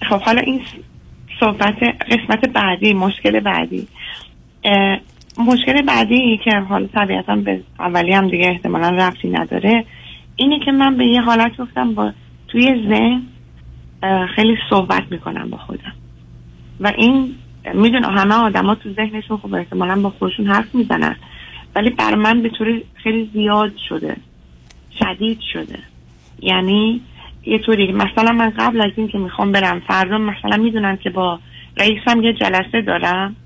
خب 0.09 0.21
حالا 0.21 0.41
این 0.41 0.61
صحبت 1.41 1.75
قسمت 2.11 2.49
بعدی 2.49 2.95
مشکل 2.95 3.41
بعدی. 3.41 3.89
مشکل 5.39 5.83
بعدی 5.83 6.41
که 6.45 6.51
حالا 6.51 6.87
طبیعتا 6.87 7.37
به 7.37 7.61
اولی 7.79 8.13
هم 8.13 8.29
دیگه 8.29 8.47
احتمالا 8.47 8.91
رفتی 8.91 9.29
نداره 9.29 9.85
اینه 10.37 10.61
که 10.65 10.73
من 10.73 10.97
به 10.97 11.07
یه 11.07 11.21
حالت 11.21 11.57
گفتم 11.57 11.95
با 11.95 12.13
توی 12.49 12.89
ذهن 12.89 13.23
خیلی 14.35 14.59
صحبت 14.71 15.03
می‌کنم 15.11 15.51
با 15.51 15.57
خودم. 15.57 15.93
و 16.81 16.93
این 16.97 17.35
می‌دونم 17.75 18.19
همه 18.19 18.35
آدما 18.35 18.75
تو 18.75 18.93
ذهنشون 18.93 19.37
خب 19.37 19.55
احتمالا 19.55 20.03
با 20.03 20.11
خودشون 20.11 20.47
حرف 20.47 20.75
می‌زنن. 20.75 21.17
ولی 21.75 21.91
بر 21.91 22.15
من 22.15 22.43
به 22.43 22.49
طوری 22.49 22.85
خیلی 22.95 23.31
زیاد 23.33 23.73
شده. 23.89 24.17
شدید 24.99 25.41
شده. 25.53 25.79
یعنی 26.41 27.01
یه 27.47 27.59
طوری. 27.59 27.93
مثلا 27.93 28.33
من 28.33 28.51
قبل 28.51 28.81
از 28.81 28.91
این 28.97 29.09
که 29.09 29.19
می‌خوام 29.19 29.53
برم 29.53 29.81
فردا 29.81 30.19
مثلا 30.19 30.57
می‌دونم 30.57 30.97
که 30.97 31.11
با 31.11 31.39
رئیسم 31.77 32.23
یه 32.23 32.33
جلسه 32.33 32.83
دارم. 32.83 33.37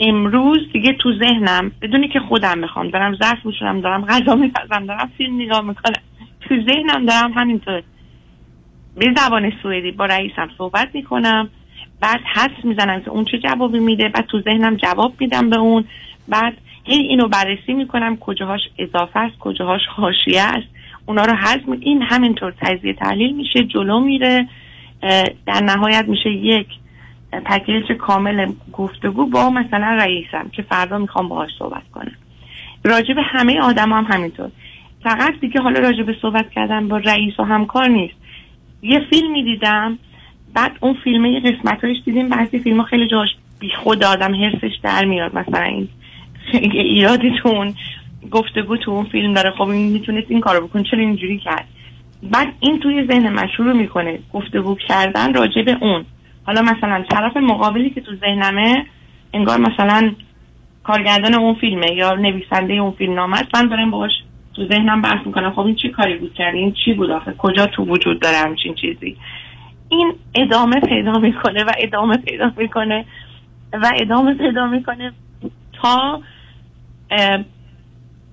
امروز 0.00 0.58
دیگه 0.72 0.92
تو 0.92 1.18
ذهنم 1.18 1.72
بدونی 1.82 2.08
که 2.08 2.20
خودم 2.20 2.58
می‌خوام. 2.58 2.90
دارم 2.90 3.16
ظرف 3.16 3.46
میشورم 3.46 3.80
دارم 3.80 4.04
غذا 4.04 4.34
میپزم 4.34 4.86
دارم 4.86 5.10
فیلم 5.18 5.42
نگاه 5.42 5.60
می‌کنم. 5.60 6.02
تو 6.40 6.54
ذهنم 6.62 7.06
دارم 7.06 7.32
همینطور. 7.32 7.82
به 8.96 9.14
زبان 9.16 9.52
سوئدی 9.62 9.90
با 9.90 10.06
رئیسم 10.06 10.50
صحبت 10.58 10.88
می‌کنم. 10.94 11.48
بعد 12.00 12.20
حدس 12.34 12.64
می‌زنم 12.64 13.00
که 13.00 13.10
اون 13.10 13.24
چه 13.24 13.38
جوابی 13.38 13.78
میده 13.78 14.08
بعد 14.08 14.26
تو 14.26 14.40
ذهنم 14.40 14.76
جواب 14.76 15.12
میدم 15.20 15.50
به 15.50 15.58
اون. 15.58 15.84
بعد 16.28 16.52
هی 16.84 16.98
اینو 16.98 17.28
بررسی 17.28 17.72
می‌کنم 17.72 18.16
کجاهاش 18.16 18.60
اضافه 18.78 19.20
است 19.20 19.38
کجاهاش 19.38 19.80
حاشیه 19.88 20.42
است. 20.42 20.66
اونا 21.06 21.24
رو 21.24 21.36
حذف 21.36 21.68
این 21.80 22.02
همینطور 22.02 22.54
تجزیه 22.60 22.92
تحلیل 22.92 23.36
میشه 23.36 23.64
جلو 23.64 24.00
میره. 24.00 24.48
در 25.46 25.60
نهایت 25.62 26.04
میشه 26.08 26.30
یک 26.30 26.66
پکیج 27.44 27.92
کامل 27.92 28.52
گفتگو 28.72 29.26
با 29.26 29.50
مثلا 29.50 29.96
رئیسم 30.00 30.48
که 30.52 30.62
فردا 30.62 30.98
می‌خوام 30.98 31.28
باهاش 31.28 31.50
صحبت 31.58 31.82
کنم. 31.92 32.12
راجع 32.84 33.14
به 33.14 33.22
همه 33.22 33.60
آدم 33.60 33.92
هم 33.92 34.06
همینطور. 34.10 34.50
فقط 35.02 35.40
دیگه 35.40 35.60
حالا 35.60 35.80
راجع 35.80 36.02
به 36.02 36.16
صحبت 36.22 36.50
کردن 36.50 36.88
با 36.88 36.96
رئیس 36.96 37.40
و 37.40 37.42
همکار 37.42 37.88
نیست. 37.88 38.14
یه 38.82 39.00
فیلمی 39.10 39.42
دیدم 39.42 39.98
بعد 40.54 40.76
اون 40.80 40.96
فیلمه 41.04 41.30
یه 41.30 41.40
قسمتایش 41.40 41.98
دیدیم 42.04 42.28
بعضی 42.28 42.58
فیلم 42.58 42.82
خیلی 42.82 43.08
جاش 43.08 43.28
بی 43.58 43.70
خود 43.70 44.04
آدم 44.04 44.34
حرسش 44.34 44.76
در 44.82 45.04
میاد. 45.04 45.38
مثلا 45.38 45.62
این 45.62 45.88
یه 46.52 46.82
ایرادی 46.82 47.32
تو 47.42 47.48
اون 47.48 47.74
گفتگو 48.30 48.76
تو 48.76 48.90
اون 48.90 49.04
فیلم 49.04 49.34
داره. 49.34 49.50
خب 49.50 49.62
این 49.62 49.92
می‌تونست 49.92 50.26
این 50.30 50.40
کارو 50.40 50.66
بکن 50.66 50.82
چرا 50.82 51.00
اینجوری 51.00 51.38
کرد؟ 51.38 51.68
بعد 52.22 52.52
این 52.60 52.80
توی 52.80 53.06
ذهن 53.06 53.28
من 53.28 53.48
شروع 53.56 53.72
می‌کنه 53.72 54.18
گفتگو 54.32 54.74
کردن 54.88 55.34
راجع 55.34 55.62
به 55.62 55.76
اون. 55.80 56.04
حالا 56.46 56.62
مثلا 56.62 57.04
طرف 57.10 57.36
مقابلی 57.36 57.90
که 57.90 58.00
تو 58.00 58.16
ذهنمه 58.16 58.86
انگار 59.32 59.60
مثلا 59.60 60.12
کارگردان 60.82 61.34
اون 61.34 61.54
فیلمه 61.54 61.92
یا 61.92 62.14
نویسنده 62.14 62.72
اون 62.72 62.90
فیلم 62.90 63.14
نامه 63.14 63.38
است. 63.38 63.54
من 63.54 63.68
دارم 63.68 63.90
باهاش 63.90 64.12
تو 64.54 64.68
ذهنم 64.68 65.02
بحث 65.02 65.26
می‌کنم 65.26 65.52
خب 65.52 65.60
این 65.60 65.74
چی 65.74 65.88
کاری 65.88 66.18
بود؟ 66.18 66.34
کرد 66.34 66.54
این 66.54 66.74
چی 66.84 66.94
بود 66.94 67.10
آخه؟ 67.10 67.34
کجا 67.38 67.66
تو 67.66 67.84
وجود 67.84 68.20
داره 68.20 68.36
همچین 68.36 68.74
چیزی؟ 68.74 69.16
این 69.88 70.14
ادامه 70.34 70.80
پیدا 70.80 71.18
می‌کنه 71.18 71.64
و 71.64 71.72
ادامه 71.78 72.16
پیدا 72.16 72.52
می‌کنه 72.56 73.04
و 73.72 73.92
ادامه 73.96 74.34
پیدا 74.34 74.66
می‌کنه 74.66 75.12
تا 75.82 76.20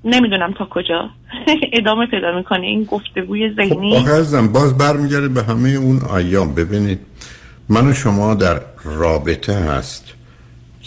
نمی‌دونم 0.06 0.54
تا 0.54 0.66
کجا. 0.66 1.10
ادامه 1.80 2.06
پیدا 2.06 2.36
می‌کنه 2.38 2.68
این 2.68 2.84
گفتگوی 2.84 3.54
ذهنی. 3.54 3.98
آخه 3.98 4.12
عزیزم 4.12 4.54
باز 4.54 4.78
برمیگرده 4.78 5.28
به 5.28 5.44
همه 5.44 5.70
اون 5.70 6.00
ایام. 6.18 6.56
ببینید 6.56 7.00
من 7.70 7.88
و 7.88 7.94
شما 7.94 8.36
در 8.36 8.60
رابطه 8.84 9.54
هست. 9.54 10.19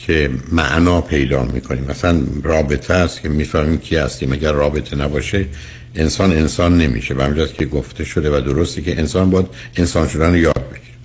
که 0.07 0.31
معنا 0.53 1.01
پیدا 1.01 1.45
می‌کنیم. 1.45 1.85
مثلا 1.85 2.21
رابطه 2.43 2.95
هست 2.95 3.23
که 3.23 3.29
می‌فهمیم 3.29 3.79
کی 3.79 3.97
هستیم. 3.97 4.33
اگر 4.33 4.53
رابطه 4.53 4.97
نباشه 4.97 5.47
انسان 5.95 6.33
انسان 6.33 6.79
نمیشه. 6.79 7.15
به 7.15 7.25
همجاست 7.25 7.55
که 7.55 7.67
گفته 7.67 8.05
شده 8.05 8.31
و 8.31 8.41
درسته 8.41 8.83
که 8.83 8.99
انسان 8.99 9.31
باید 9.31 9.47
انسان 9.77 10.09
شدن 10.09 10.35
یاد 10.35 10.55
بگیره. 10.55 10.97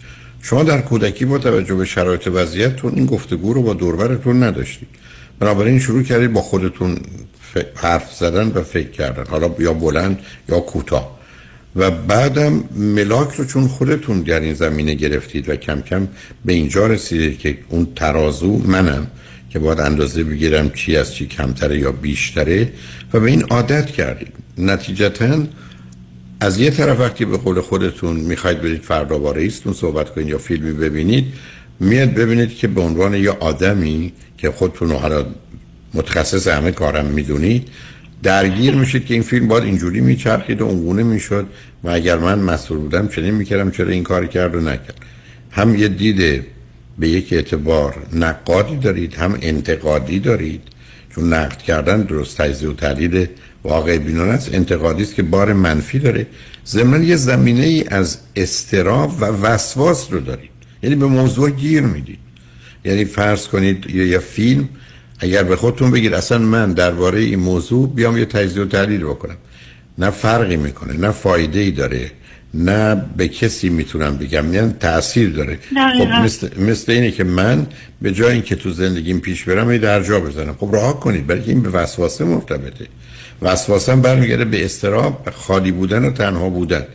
شما 0.41 0.63
در 0.63 0.81
کودکی 0.81 1.25
با 1.25 1.37
توجه 1.37 1.75
به 1.75 1.85
شرایط 1.85 2.27
وضعیتتون 2.27 2.93
این 2.95 3.05
گفتگو 3.05 3.53
رو 3.53 3.61
با 3.61 3.73
دوربرتون 3.73 4.43
نداشتید. 4.43 4.87
بنابراین 5.39 5.79
شروع 5.79 6.03
کردید 6.03 6.33
با 6.33 6.41
خودتون 6.41 6.97
حرف 7.75 8.13
زدن 8.13 8.47
و 8.55 8.63
فکر 8.63 8.89
کردن. 8.89 9.23
حالا 9.29 9.55
یا 9.59 9.73
بلند 9.73 10.19
یا 10.49 10.59
کوتاه. 10.59 11.16
و 11.75 11.91
بعدم 11.91 12.63
ملاک 12.75 13.33
رو 13.33 13.45
چون 13.45 13.67
خودتون 13.67 14.21
در 14.21 14.39
این 14.39 14.53
زمینه 14.53 14.93
گرفتید 14.93 15.49
و 15.49 15.55
کم 15.55 15.81
کم 15.81 16.07
به 16.45 16.53
اینجا 16.53 16.87
رسیدید 16.87 17.39
که 17.39 17.57
اون 17.69 17.87
ترازو 17.95 18.57
منم 18.57 19.07
که 19.49 19.59
باید 19.59 19.79
اندازه 19.79 20.23
بگیرم 20.23 20.69
چی 20.69 20.95
از 20.95 21.13
چی 21.13 21.27
کمتره 21.27 21.79
یا 21.79 21.91
بیشتره 21.91 22.73
و 23.13 23.19
به 23.19 23.29
این 23.29 23.43
عادت 23.43 23.85
کردید 23.85 24.33
نتیجتا 24.57 25.43
از 26.39 26.59
یه 26.59 26.69
طرف 26.69 26.99
وقتی 26.99 27.25
به 27.25 27.37
قول 27.37 27.61
خودتون 27.61 28.15
می‌خواید 28.15 28.61
برید 28.61 28.81
فردا 28.81 29.17
با 29.17 29.31
رئیستون 29.31 29.73
صحبت 29.73 30.13
کنید 30.13 30.27
یا 30.27 30.37
فیلمی 30.37 30.73
ببینید 30.73 31.25
میاد 31.79 32.13
ببینید 32.13 32.55
که 32.55 32.67
به 32.67 32.81
عنوان 32.81 33.13
یه 33.13 33.29
آدمی 33.29 34.13
که 34.37 34.51
خودتون 34.51 34.89
رو 34.89 34.97
حالا 34.97 35.25
متخصص 35.93 36.47
همه 36.47 36.71
کارم 36.71 37.05
می‌دونید 37.05 37.67
درگیر 38.23 38.75
میشید 38.75 39.05
که 39.05 39.13
این 39.13 39.23
فیلم 39.23 39.47
باید 39.47 39.63
اینجوری 39.63 40.01
میچرخید 40.01 40.61
و 40.61 40.65
اونگونه 40.65 41.03
می‌شد 41.03 41.45
و 41.83 41.89
اگر 41.89 42.17
من 42.17 42.39
مسئول 42.39 42.77
بودم 42.77 43.07
چنین 43.07 43.33
می‌کردم 43.33 43.71
چرا 43.71 43.89
این 43.89 44.03
کار 44.03 44.25
کرد 44.25 44.55
و 44.55 44.59
نکرد. 44.59 44.99
هم 45.51 45.75
یه 45.75 45.87
دید 45.87 46.43
به 46.99 47.09
یک 47.09 47.33
اعتبار 47.33 47.95
نقادی 48.13 48.77
دارید 48.77 49.15
هم 49.15 49.37
انتقادی 49.41 50.19
دارید. 50.19 50.61
چون 51.15 51.33
نقد 51.33 51.57
کردن 51.57 52.01
درست 52.01 52.37
تجزیه 52.37 52.69
و 52.69 52.73
تحلیل 52.73 53.27
واقع 53.63 53.97
بینانه 53.97 54.31
است. 54.31 54.53
انتقادی 54.53 55.03
است 55.03 55.15
که 55.15 55.23
بار 55.23 55.53
منفی 55.53 55.99
داره. 55.99 56.27
ضمن 56.67 57.03
یه 57.03 57.15
زمینه 57.15 57.63
ای 57.63 57.83
از 57.87 58.17
استراب 58.35 59.21
و 59.21 59.25
وسواس 59.25 60.07
رو 60.11 60.19
دارید. 60.19 60.49
یعنی 60.83 60.95
به 60.95 61.05
موضوع 61.05 61.49
گیر 61.49 61.81
می‌دید. 61.81 62.19
یعنی 62.85 63.05
فرض 63.05 63.47
کنید 63.47 63.89
یه, 63.89 64.07
یه 64.07 64.19
فیلم 64.19 64.69
اگر 65.19 65.43
به 65.43 65.55
خودتون 65.55 65.91
بگید 65.91 66.13
اصلا 66.13 66.37
من 66.37 66.73
درباره 66.73 67.19
این 67.19 67.39
موضوع 67.39 67.89
بیام 67.89 68.17
یه 68.17 68.25
تجزیه 68.25 68.63
و 68.63 68.65
تحلیل 68.65 69.03
بکنم. 69.03 69.35
نه 69.97 70.09
فرقی 70.09 70.57
می‌کنه 70.57 70.93
نه 70.97 71.11
فایده 71.11 71.59
ای 71.59 71.71
داره 71.71 72.11
نه 72.53 73.05
به 73.17 73.27
کسی 73.27 73.69
می‌تونم 73.69 74.17
بگم 74.17 74.53
یعنی 74.53 74.73
تاثیر 74.79 75.29
داره. 75.29 75.59
دقیقاً. 75.75 76.05
خب 76.05 76.23
مثل, 76.23 76.61
مثل 76.61 76.91
اینه 76.91 77.11
که 77.11 77.23
من 77.23 77.67
به 78.01 78.11
جای 78.11 78.33
اینکه 78.33 78.55
تو 78.55 78.71
زندگیم 78.71 79.19
پیش 79.19 79.43
برم 79.43 79.71
یه 79.71 79.77
در 79.77 80.03
جا 80.03 80.19
بزنم. 80.19 80.55
خب 80.59 80.69
رها 80.75 80.93
کنید 80.93 81.27
برای 81.27 81.43
این 81.45 81.61
به 81.61 81.69
وسواسه 81.69 82.25
مرتبطه. 82.25 82.87
وسواسه 83.41 83.91
هم 83.91 84.01
برمیگرده 84.01 84.45
به 84.45 84.65
استراب 84.65 85.29
خالی 85.35 85.71
بودن 85.71 86.05
و 86.05 86.11
تنها 86.11 86.49
بودن. 86.49 86.85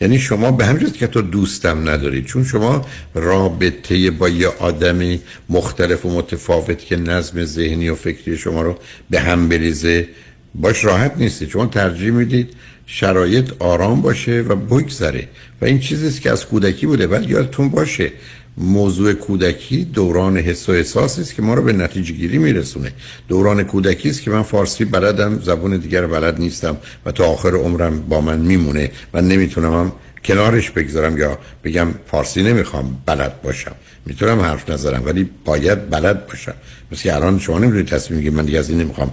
یعنی 0.00 0.18
شما 0.18 0.50
به 0.50 0.66
همین 0.66 0.90
که 0.90 1.06
تو 1.06 1.22
دوستم 1.22 1.88
ندارید 1.88 2.24
چون 2.24 2.44
شما 2.44 2.86
رابطه 3.14 4.10
با 4.10 4.28
یه 4.28 4.48
آدمی 4.48 5.20
مختلف 5.48 6.06
و 6.06 6.10
متفاوت 6.10 6.78
که 6.78 6.96
نظم 6.96 7.44
ذهنی 7.44 7.88
و 7.88 7.94
فکری 7.94 8.36
شما 8.36 8.62
رو 8.62 8.76
به 9.10 9.20
هم 9.20 9.48
بریزه 9.48 10.08
باش 10.54 10.84
راحت 10.84 11.12
نیستید 11.16 11.48
شما 11.48 11.66
ترجیح 11.66 12.10
می‌دید 12.10 12.48
شرایط 12.86 13.50
آرام 13.58 14.02
باشه 14.02 14.40
و 14.40 14.56
بگذره. 14.56 15.28
و 15.60 15.64
این 15.64 15.80
چیزیست 15.80 16.20
که 16.20 16.30
از 16.30 16.46
کودکی 16.46 16.86
بوده 16.86 17.06
بعد 17.06 17.30
یادتون 17.30 17.68
باشه 17.68 18.12
موضوع 18.60 19.12
کودکی 19.12 19.84
دوران 19.84 20.36
حس 20.36 20.68
و 20.68 20.72
احساس 20.72 21.18
است 21.18 21.34
که 21.34 21.42
ما 21.42 21.54
رو 21.54 21.62
به 21.62 21.72
نتیجه 21.72 22.12
گیری 22.14 22.38
میرسونه. 22.38 22.92
دوران 23.28 23.62
کودکی 23.62 24.10
است 24.10 24.22
که 24.22 24.30
من 24.30 24.42
فارسی 24.42 24.84
بلدم 24.84 25.40
زبون 25.42 25.76
دیگر 25.76 26.06
بلد 26.06 26.38
نیستم 26.38 26.76
و 27.06 27.12
تا 27.12 27.24
آخر 27.24 27.54
عمرم 27.54 28.00
با 28.00 28.20
من 28.20 28.38
میمونه 28.38 28.90
و 29.14 29.22
نمی‌تونم 29.22 29.72
هم 29.72 29.92
کنارش 30.24 30.70
بگذارم 30.70 31.18
یا 31.18 31.38
بگم 31.64 31.88
فارسی 32.10 32.42
نمی‌خوام 32.42 32.98
بلد 33.06 33.42
باشم. 33.42 33.74
می‌تونم 34.06 34.40
حرف 34.40 34.70
نظرم 34.70 35.02
ولی 35.06 35.30
باید 35.44 35.90
بلد 35.90 36.26
باشم. 36.26 36.54
مثل 36.92 37.10
الان 37.10 37.38
شما 37.38 37.58
نمی‌تونید 37.58 37.86
تصمیم 37.86 38.18
میگید 38.18 38.34
من 38.34 38.44
دیگه 38.44 38.58
از 38.58 38.70
این 38.70 38.80
نمی‌خوام 38.80 39.10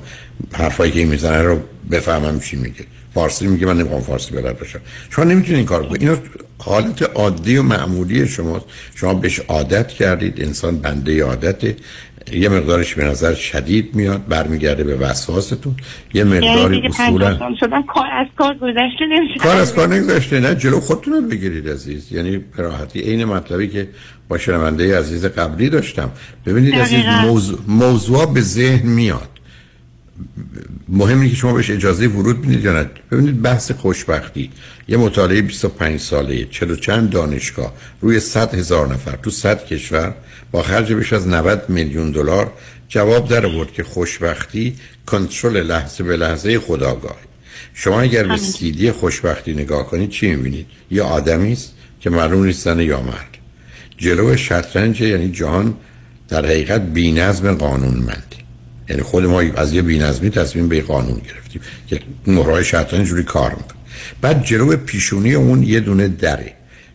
حرفایی 0.53 0.91
که 0.91 1.05
می‌زنه 1.05 1.41
رو 1.41 1.59
بفهمم 1.91 2.39
چی 2.39 2.55
میگه. 2.55 2.85
فارسی 3.15 3.47
میگه 3.47 3.65
من 3.65 3.77
نمی‌خوام 3.77 4.01
فارسی 4.01 4.35
بلد 4.35 4.59
باشم. 4.59 4.79
شما 5.09 5.25
نمی‌تونید 5.25 5.57
این 5.57 5.65
کار 5.65 5.83
بکنید 5.83 6.01
اینو 6.01 6.15
حالت 6.57 7.01
عادی 7.01 7.57
و 7.57 7.63
معمولی 7.63 8.27
شماست. 8.27 8.65
شما 8.95 9.13
بهش 9.13 9.39
عادت 9.39 9.87
کردید. 9.87 10.41
انسان 10.41 10.77
بنده 10.77 11.23
عادته. 11.23 11.75
یه 12.31 12.49
مقدارش 12.49 12.95
به 12.95 13.03
نظر 13.05 13.33
شدید 13.33 13.95
میاد. 13.95 14.27
برمیگرده 14.27 14.83
به 14.83 14.95
وسواستون. 14.95 15.75
یه 16.13 16.23
مقداری 16.23 16.75
یعنی 16.75 16.87
اصولا 16.87 17.55
شدم 17.59 17.83
کار 17.83 18.07
از 18.11 18.27
کار 18.37 18.53
گذشته 18.53 19.05
نمیشه. 19.09 19.39
کار 19.39 19.57
از 19.57 19.73
کار 19.73 19.95
نگذاشته 19.95 20.39
نه 20.39 20.55
جلو 20.55 20.79
خودتون 20.79 21.13
رو 21.13 21.21
بگیرید 21.21 21.69
عزیز. 21.69 22.11
یعنی 22.11 22.43
راحتی 22.57 22.99
عین 22.99 23.25
مطلبی 23.25 23.67
که 23.67 23.87
با 24.29 24.37
شنونده 24.37 24.99
عزیز 24.99 25.25
قبلی 25.25 25.69
داشتم. 25.69 26.11
ببینید 26.45 26.75
عزیز. 26.75 27.05
موضوع, 27.05 27.59
موضوع 27.67 28.33
به 28.33 28.41
ذهن 28.41 28.89
میاد. 28.89 29.29
مهم 30.89 31.19
اینه 31.19 31.29
که 31.29 31.35
شما 31.35 31.53
بهش 31.53 31.69
اجازه 31.69 32.07
ورود 32.07 32.41
بدید 32.41 32.63
یا 32.63 32.73
نه. 32.73 32.89
ببینید 33.11 33.41
بحث 33.41 33.71
خوشبختی. 33.71 34.51
یه 34.87 34.97
مطالعه 34.97 35.41
25 35.41 35.99
ساله 35.99 36.45
چلو 36.45 36.75
چند 36.75 37.09
دانشگاه 37.09 37.73
روی 38.01 38.19
100 38.19 38.55
هزار 38.55 38.87
نفر 38.87 39.15
تو 39.15 39.29
100 39.29 39.65
کشور 39.65 40.13
با 40.51 40.63
خرج 40.63 40.93
بیش 40.93 41.13
از 41.13 41.27
90 41.27 41.69
میلیون 41.69 42.11
دلار 42.11 42.51
جواب 42.87 43.29
در 43.29 43.45
آورد 43.45 43.73
که 43.73 43.83
خوشبختی 43.83 44.75
کنترل 45.05 45.63
لحظه 45.63 46.03
به 46.03 46.17
لحظه 46.17 46.59
خداگاه. 46.59 47.17
شما 47.73 48.01
اگر 48.01 48.27
به 48.27 48.37
سیدی 48.37 48.91
خوشبختی 48.91 49.53
نگاه 49.53 49.87
کنید 49.87 50.09
چی 50.09 50.27
می‌بینید؟ 50.27 50.65
یه 50.91 51.03
آدمی 51.03 51.51
است 51.51 51.73
که 51.99 52.09
معلوم 52.09 52.43
نیست 52.43 52.63
زن 52.63 52.79
یا 52.79 53.01
مرد. 53.01 53.37
جلو 53.97 54.37
شطرنج 54.37 55.01
یعنی 55.01 55.31
جهان 55.31 55.73
در 56.27 56.45
حقیقت 56.45 56.81
بی‌نظم 56.81 57.55
قانونمندی 57.55 58.44
یعنی 58.89 59.01
خود 59.01 59.25
ما 59.25 59.41
از 59.41 59.73
یه 59.73 59.81
بی‌نظمی 59.81 60.29
تصمیم 60.29 60.67
به 60.67 60.81
قانون 60.81 61.21
گرفتیم. 61.27 61.61
که 61.87 61.99
مهرهای 62.27 62.63
شطرنج 62.63 63.07
جوری 63.07 63.23
کار 63.23 63.51
می‌کنه 63.51 63.79
بعد 64.21 64.43
جلو 64.43 64.77
پیشونی 64.77 65.33
اون 65.33 65.63
یه 65.63 65.79
دونه 65.79 66.07
دره. 66.07 66.53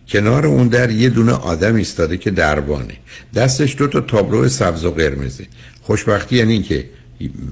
کنار 0.08 0.46
اون 0.46 0.68
در 0.68 0.90
یه 0.90 1.08
دونه 1.08 1.32
آدم 1.32 1.74
ایستاده 1.74 2.16
که 2.16 2.30
دربانه. 2.30 2.94
دستش 3.34 3.76
دو 3.78 3.86
تا 3.86 4.00
تابلو 4.00 4.48
سبز 4.48 4.84
و 4.84 4.90
قرمزه. 4.90 5.46
خوشبختی 5.82 6.36
یعنی 6.36 6.52
این 6.52 6.62
که 6.62 6.84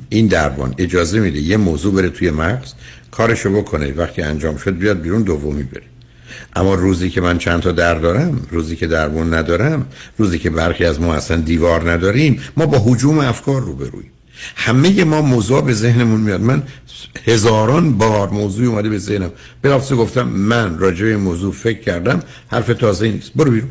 این 0.08 0.26
دربان 0.26 0.74
اجازه 0.78 1.20
میده 1.20 1.38
یه 1.38 1.56
موضوع 1.56 1.94
بره 1.94 2.08
توی 2.08 2.30
مغز 2.30 2.72
کارشو 3.10 3.52
بکنه. 3.52 3.92
وقتی 3.92 4.22
انجام 4.22 4.56
شد 4.56 4.78
بیاد 4.78 5.00
بیرون 5.00 5.22
دومی 5.22 5.62
بره. 5.62 5.82
اما 6.56 6.74
روزی 6.74 7.10
که 7.10 7.20
من 7.20 7.38
چند 7.38 7.60
تا 7.62 7.72
در 7.72 7.94
دارم 7.94 8.46
روزی 8.50 8.76
که 8.76 8.86
دربون 8.86 9.34
ندارم 9.34 9.86
روزی 10.18 10.38
که 10.38 10.50
برخی 10.50 10.84
از 10.84 11.00
ما 11.00 11.14
اصلا 11.14 11.36
دیوار 11.36 11.90
نداریم 11.90 12.40
ما 12.56 12.66
با 12.66 12.78
حجوم 12.78 13.18
افکار 13.18 13.60
روبرویم. 13.62 14.10
همه 14.56 15.04
ما 15.04 15.22
موضوع 15.22 15.62
به 15.62 15.72
ذهنمون 15.72 16.20
میاد. 16.20 16.40
من 16.40 16.62
هزاران 17.24 17.98
بار 17.98 18.30
موضوع 18.30 18.66
اومده 18.66 18.88
به 18.88 18.98
ذهنم. 18.98 19.30
بلافاصله 19.62 19.98
گفتم 19.98 20.28
من 20.28 20.78
راجع 20.78 21.04
به 21.04 21.16
موضوع 21.16 21.52
فکر 21.52 21.80
کردم 21.80 22.22
حرف 22.50 22.66
تازه 22.66 23.08
نیست. 23.08 23.32
برو 23.36 23.50
بیرون. 23.50 23.68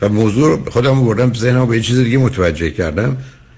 و 0.00 0.08
موضوع 0.08 0.48
رو 0.48 0.70
خودم 0.70 1.04
بردم 1.04 1.34
ذهنم 1.34 1.66
به 1.66 1.76
یه 1.76 1.82
چیز 1.82 1.98
دیگه 1.98 2.18
متوجه 2.18 2.70
کردم. 2.70 3.16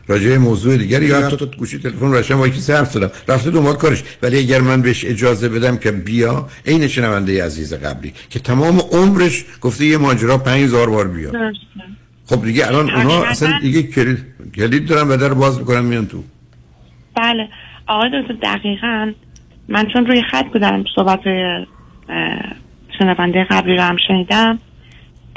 راجع 0.09 0.29
به 0.29 0.39
موضوع 0.39 0.77
دیگری 0.77 1.07
یا 1.07 1.27
حتی 1.27 1.37
تو 1.37 1.47
گوشی 1.47 1.79
تلفن 1.79 2.13
روشن 2.13 2.39
با 2.39 2.49
کسی 2.49 2.73
حرف 2.73 2.93
زدم. 2.93 3.11
رفته 3.29 3.51
دنبال 3.51 3.75
کارش. 3.75 4.03
ولی 4.23 4.39
اگر 4.39 4.61
من 4.61 4.83
بهش 4.83 5.05
اجازه 5.05 5.49
بدم 5.49 5.77
که 5.77 5.91
بیا 5.93 6.49
عین 6.67 6.89
شنونده 6.89 7.45
عزیز 7.45 7.75
قبلی 7.75 8.13
که 8.31 8.39
تمام 8.39 8.79
عمرش 8.79 9.45
گفته 9.61 9.85
یه 9.85 9.97
ماجرا 9.97 10.39
5000 10.39 10.91
بار 10.91 11.09
بیا. 11.09 11.33
خب 12.27 12.45
دیگه 12.45 12.67
الان 12.67 12.91
اونا 12.91 13.23
اصلا 13.25 13.59
دیگه 13.61 13.83
کلید 13.83 14.25
کلید 14.55 14.89
دارن 14.89 15.09
و 15.09 15.17
در 15.17 15.35
باز 15.35 15.59
می‌کنن 15.59 15.81
میان 15.81 16.07
تو. 16.07 16.23
بله. 17.15 17.49
آقای 17.87 18.23
دکتر 18.23 18.35
دقیقا 18.35 19.13
من 19.69 19.87
چون 19.93 20.07
روی 20.07 20.23
خط 20.23 20.47
بودم 20.47 20.85
صحبت 20.95 21.21
شنونده 22.99 23.45
قبلی 23.51 23.77
رو 23.77 23.83
هم 23.83 23.97
شنیدم 24.09 24.59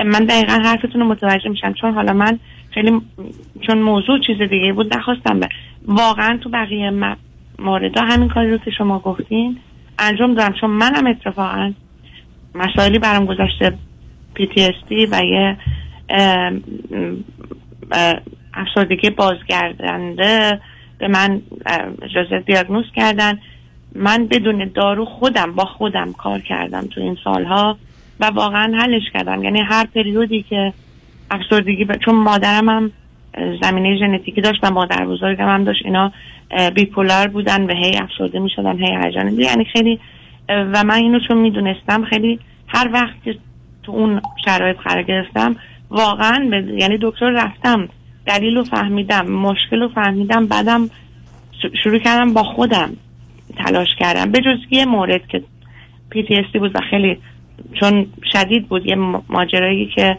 من 0.05 0.25
دقیقا 0.25 0.53
حرفتون 0.53 1.01
رو 1.01 1.07
متوجه 1.07 1.49
میشم 1.49 1.73
چون 1.73 1.93
حالا 1.93 2.13
من 2.13 2.39
خیلی 2.71 3.01
چون 3.67 3.77
موضوع 3.81 4.19
چیز 4.27 4.37
دیگه 4.37 4.73
بود 4.73 4.97
نخواستم 4.97 5.39
به 5.39 5.49
واقعا 5.85 6.37
تو 6.37 6.49
بقیه 6.49 6.89
م- 6.89 7.17
موردا 7.59 8.01
همین 8.01 8.29
کاری 8.29 8.51
رو 8.51 8.57
که 8.57 8.71
شما 8.71 8.99
گفتین 8.99 9.57
انجام 9.99 10.33
دادم 10.33 10.55
چون 10.61 10.69
منم 10.69 11.07
اتفاقا 11.07 11.73
مسائلی 12.55 12.99
برام 12.99 13.25
گذشته 13.25 13.73
PTSD 14.35 14.91
و 15.11 15.25
یه 15.25 15.57
افسردگی 18.53 19.09
بازگردنده 19.09 20.61
به 20.97 21.07
من 21.07 21.41
اجازه 22.01 22.39
دیاگنوز 22.39 22.85
کردن. 22.95 23.39
من 23.95 24.27
بدون 24.27 24.71
دارو 24.75 25.05
خودم 25.05 25.51
با 25.55 25.65
خودم 25.65 26.13
کار 26.13 26.39
کردم 26.39 26.87
تو 26.87 27.01
این 27.01 27.17
سالها 27.23 27.77
و 28.19 28.25
واقعا 28.25 28.77
حلش 28.77 29.03
کردم. 29.13 29.43
یعنی 29.43 29.59
هر 29.59 29.85
پریودی 29.95 30.45
که 30.49 30.73
افسردگی 31.31 31.85
ب... 31.85 31.95
چون 31.97 32.15
مادرم 32.15 32.69
هم 32.69 32.91
زمینه 33.61 33.97
ژنتیکی 33.97 34.41
داشت 34.41 34.59
و 34.63 34.71
مادر 34.71 35.05
بزرگم 35.05 35.47
هم 35.47 35.63
داشت 35.63 35.85
اینا 35.85 36.11
بیپولار 36.75 37.27
بودن 37.27 37.63
و 37.63 37.73
هی 37.73 37.97
افسرده 37.97 38.39
می 38.39 38.49
شدن 38.55 38.77
هی 38.77 38.97
هیجان. 39.03 39.39
یعنی 39.39 39.65
خیلی 39.65 39.99
و 40.49 40.83
من 40.83 40.95
اینو 40.95 41.19
چون 41.27 41.37
می‌دونستم 41.37 42.05
خیلی 42.05 42.39
هر 42.67 42.89
وقت 42.93 43.37
تو 43.83 43.91
اون 43.91 44.21
شرایط 44.45 44.77
قرار 44.77 45.03
گرفتم 45.03 45.55
واقعا 45.89 46.47
به 46.49 46.73
یعنی 46.77 46.97
دکتر 47.01 47.29
رفتم 47.29 47.89
دلیل 48.25 48.55
رو 48.55 48.63
فهمیدم 48.63 49.25
مشکل 49.25 49.79
رو 49.79 49.89
فهمیدم 49.89 50.47
بعدم 50.47 50.89
شروع 51.83 51.99
کردم 51.99 52.33
با 52.33 52.43
خودم 52.43 52.89
تلاش 53.57 53.87
کردم. 53.99 54.31
به 54.31 54.39
جز 54.39 54.57
یه 54.69 54.85
مورد 54.85 55.27
که 55.27 55.43
PTSD 56.15 56.57
بود 56.59 56.75
و 56.75 56.79
خیلی 56.89 57.17
چون 57.79 58.07
شدید 58.33 58.67
بود 58.67 58.85
یه 58.85 58.95
ماجرایی 59.29 59.91
که 59.95 60.17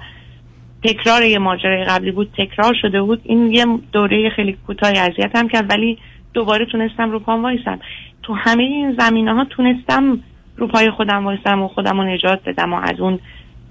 تکرار 0.84 1.22
یه 1.22 1.38
ماجرای 1.38 1.84
قبلی 1.84 2.10
بود 2.10 2.30
تکرار 2.38 2.74
شده 2.82 3.02
بود 3.02 3.20
این 3.24 3.52
یه 3.52 3.66
دوره 3.92 4.30
خیلی 4.30 4.59
کوتاهی 4.66 4.98
اذیتم 4.98 5.48
کرد 5.48 5.70
ولی 5.70 5.98
دوباره 6.32 6.66
تونستم 6.66 7.10
رو 7.10 7.18
پام 7.18 7.42
وایسم. 7.42 7.78
تو 8.22 8.34
همه 8.34 8.62
این 8.62 8.97
زمینه 8.98 9.34
ها 9.34 9.44
تونستم 9.44 10.18
رو 10.56 10.66
پای 10.66 10.90
خودم 10.90 11.24
وایسم 11.24 11.62
و 11.62 11.68
خودم 11.68 12.01
رو 12.01 12.05
نجات 12.05 12.40
بدم 12.44 12.72
و 12.72 12.76
از 12.82 13.01
اون 13.01 13.18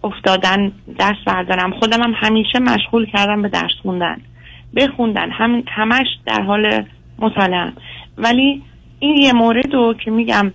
افتادن 0.03 0.71
دست 0.99 1.26
بردارم. 1.26 1.71
خودم 1.71 2.03
هم 2.03 2.13
همیشه 2.15 2.59
مشغول 2.59 3.05
کردم 3.05 3.41
به 3.41 3.49
درس 3.49 3.71
خوندن. 3.81 4.21
بخوندن. 4.76 5.31
هم 5.31 5.63
همش 5.67 6.07
در 6.26 6.41
حال 6.41 6.84
مطالعه 7.19 7.73
ولی 8.17 8.61
این 8.99 9.17
یه 9.17 9.34
مورد 9.34 9.73
رو 9.73 9.93
که 9.93 10.11
میگم 10.11 10.51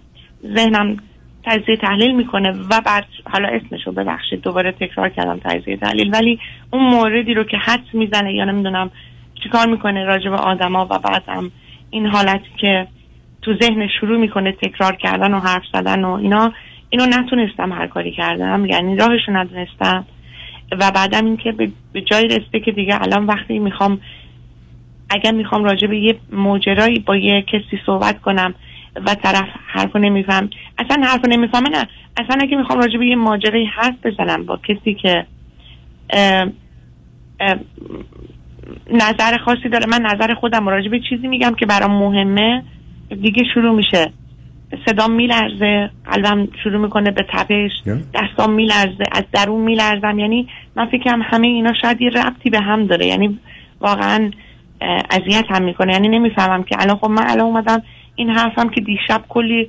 ذهنم 0.56 0.96
تجزیه 1.44 1.76
تحلیل 1.76 2.14
می‌کنه 2.14 2.50
و 2.50 2.80
بعد 2.86 3.04
حالا 3.32 3.48
اسمشو 3.48 3.92
ببخشید 3.92 4.40
دوباره 4.40 4.72
تکرار 4.72 5.08
کردم 5.08 5.40
تجزیه 5.44 5.76
تحلیل. 5.76 6.10
ولی 6.12 6.38
اون 6.70 6.84
موردی 6.84 7.34
رو 7.34 7.44
که 7.44 7.56
حدس 7.56 7.94
می‌زنه 7.94 8.34
یا 8.34 8.44
نمی‌دونم 8.44 8.90
چیکار 9.42 9.66
می‌کنه 9.66 10.04
راجع 10.04 10.30
به 10.30 10.36
آدما 10.36 10.84
و 10.90 10.98
بعدم 10.98 11.50
این 11.90 12.06
حالتی 12.06 12.50
که 12.56 12.86
تو 13.42 13.54
ذهن 13.54 13.88
شروع 14.00 14.18
می‌کنه 14.18 14.52
تکرار 14.52 14.96
کردن 14.96 15.34
و 15.34 15.40
حرف 15.40 15.62
زدن 15.72 16.04
و 16.04 16.10
اینا 16.10 16.52
اینو 16.94 17.06
نتونستم 17.06 17.72
هر 17.72 17.86
کاری 17.86 18.12
کردم 18.12 18.64
یعنی 18.66 18.96
راهشو 18.96 19.32
ندونستم. 19.32 20.04
و 20.72 20.90
بعدم 20.90 21.24
اینکه 21.24 21.52
به 21.92 22.00
جای 22.00 22.24
رسیده 22.24 22.60
که 22.60 22.72
دیگه 22.72 23.02
الان 23.02 23.26
وقتی 23.26 23.58
می‌خوام 23.58 24.00
اگر 25.10 25.32
می‌خوام 25.32 25.64
راجع 25.64 25.86
به 25.86 25.98
یه 25.98 26.16
ماجرایی 26.32 26.98
با 26.98 27.16
یه 27.16 27.42
کسی 27.42 27.80
صحبت 27.86 28.20
کنم 28.20 28.54
و 29.06 29.14
طرف 29.14 29.48
حرفو 29.66 29.98
نمیفهم 29.98 30.50
اصلا 30.78 31.06
حرفو 31.06 31.28
نمی‌فهمه 31.28 31.68
نه 31.68 31.86
اصلا 32.16 32.38
اگه 32.40 32.56
می‌خوام 32.56 32.78
راجع 32.80 32.98
به 32.98 33.06
یه 33.06 33.16
ماجرایی 33.16 33.66
حرف 33.66 33.94
بزنم 34.04 34.44
با 34.46 34.56
کسی 34.56 34.94
که 34.94 35.26
اه، 36.10 36.46
اه، 37.40 37.56
نظر 38.90 39.36
خاصی 39.44 39.68
داره 39.68 39.86
من 39.86 40.02
نظر 40.02 40.34
خودم 40.34 40.68
راجع 40.68 40.88
به 40.88 41.00
چیزی 41.00 41.28
میگم 41.28 41.54
که 41.54 41.66
برام 41.66 41.90
مهمه 41.90 42.62
دیگه 43.22 43.42
شروع 43.54 43.76
میشه. 43.76 44.12
صدام 44.86 45.12
میلرزه 45.12 45.90
قلبم 46.12 46.48
شروع 46.62 46.80
می‌کنه 46.80 47.10
به 47.10 47.26
تپش 47.28 47.70
دستام 48.14 48.52
میلرزه 48.52 49.04
از 49.12 49.24
درون 49.32 49.60
میلرزم. 49.60 50.18
یعنی 50.18 50.48
من 50.76 50.86
فکرم 50.86 51.22
همه 51.22 51.46
اینا 51.46 51.72
شاید 51.82 52.02
یه 52.02 52.10
ربطی 52.10 52.50
به 52.50 52.60
هم 52.60 52.86
داره. 52.86 53.06
یعنی 53.06 53.38
واقعا 53.80 54.30
اذیت 55.10 55.44
هم 55.48 55.62
می‌کنه. 55.62 55.92
یعنی 55.92 56.08
نمی‌فهمم 56.08 56.62
که 56.62 56.76
الان 56.78 56.96
خب 56.96 57.10
من 57.10 57.24
الان 57.26 57.46
اومدم 57.46 57.82
این 58.14 58.30
حرفم 58.30 58.68
که 58.68 58.80
دیشب 58.80 59.22
کلی 59.28 59.68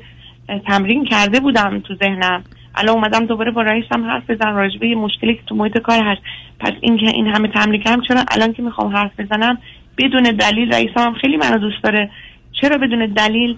تمرین 0.67 1.05
کرده 1.05 1.39
بودم 1.39 1.79
تو 1.79 1.95
ذهنم. 1.95 2.43
الان 2.75 2.95
اومدم 2.95 3.25
دوباره 3.25 3.51
با 3.51 3.61
رئیسم 3.61 4.05
حرف 4.05 4.29
بزنم. 4.29 4.55
راجع 4.55 4.79
به 4.79 4.87
یه 4.87 4.95
مشکلی 4.95 5.35
که 5.35 5.41
تو 5.47 5.55
محیط 5.55 5.77
کار 5.77 6.03
هست. 6.03 6.21
پس 6.59 6.71
این 6.81 6.97
که 6.97 7.07
این 7.07 7.27
همه 7.27 7.47
تمرین 7.47 7.81
کردم 7.81 8.01
چرا 8.01 8.23
الان 8.31 8.53
که 8.53 8.61
می‌خوام 8.61 8.95
حرف 8.95 9.19
بزنم؟ 9.19 9.57
بدون 9.97 10.23
دلیل 10.23 10.73
رئیسم 10.73 10.99
هم 10.99 11.13
خیلی 11.13 11.37
منو 11.37 11.57
دوست 11.57 11.83
داره. 11.83 12.09
چرا 12.61 12.77
بدون 12.77 13.05
دلیل 13.05 13.57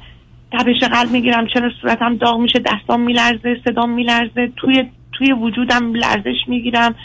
تپش 0.51 0.89
قلب 0.91 1.11
می‌گیرم 1.11 1.47
چرا 1.53 1.71
صورتم 1.81 2.17
داغ 2.17 2.39
میشه 2.39 2.59
دستام 2.59 3.01
میلرزه 3.01 3.57
صدام 3.65 3.89
میلرزه 3.89 4.51
توی 4.55 4.83
توی 5.17 5.33
وجودم 5.33 5.93
لرزش 5.93 6.37
می‌گیرم 6.47 6.95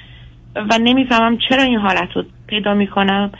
و 0.57 0.79
نمی‌فهمم 0.81 1.39
چرا 1.49 1.63
این 1.63 1.79
حالت 1.79 2.09
رو 2.15 2.25
پیدا 2.47 2.75
می‌کنم. 2.75 3.31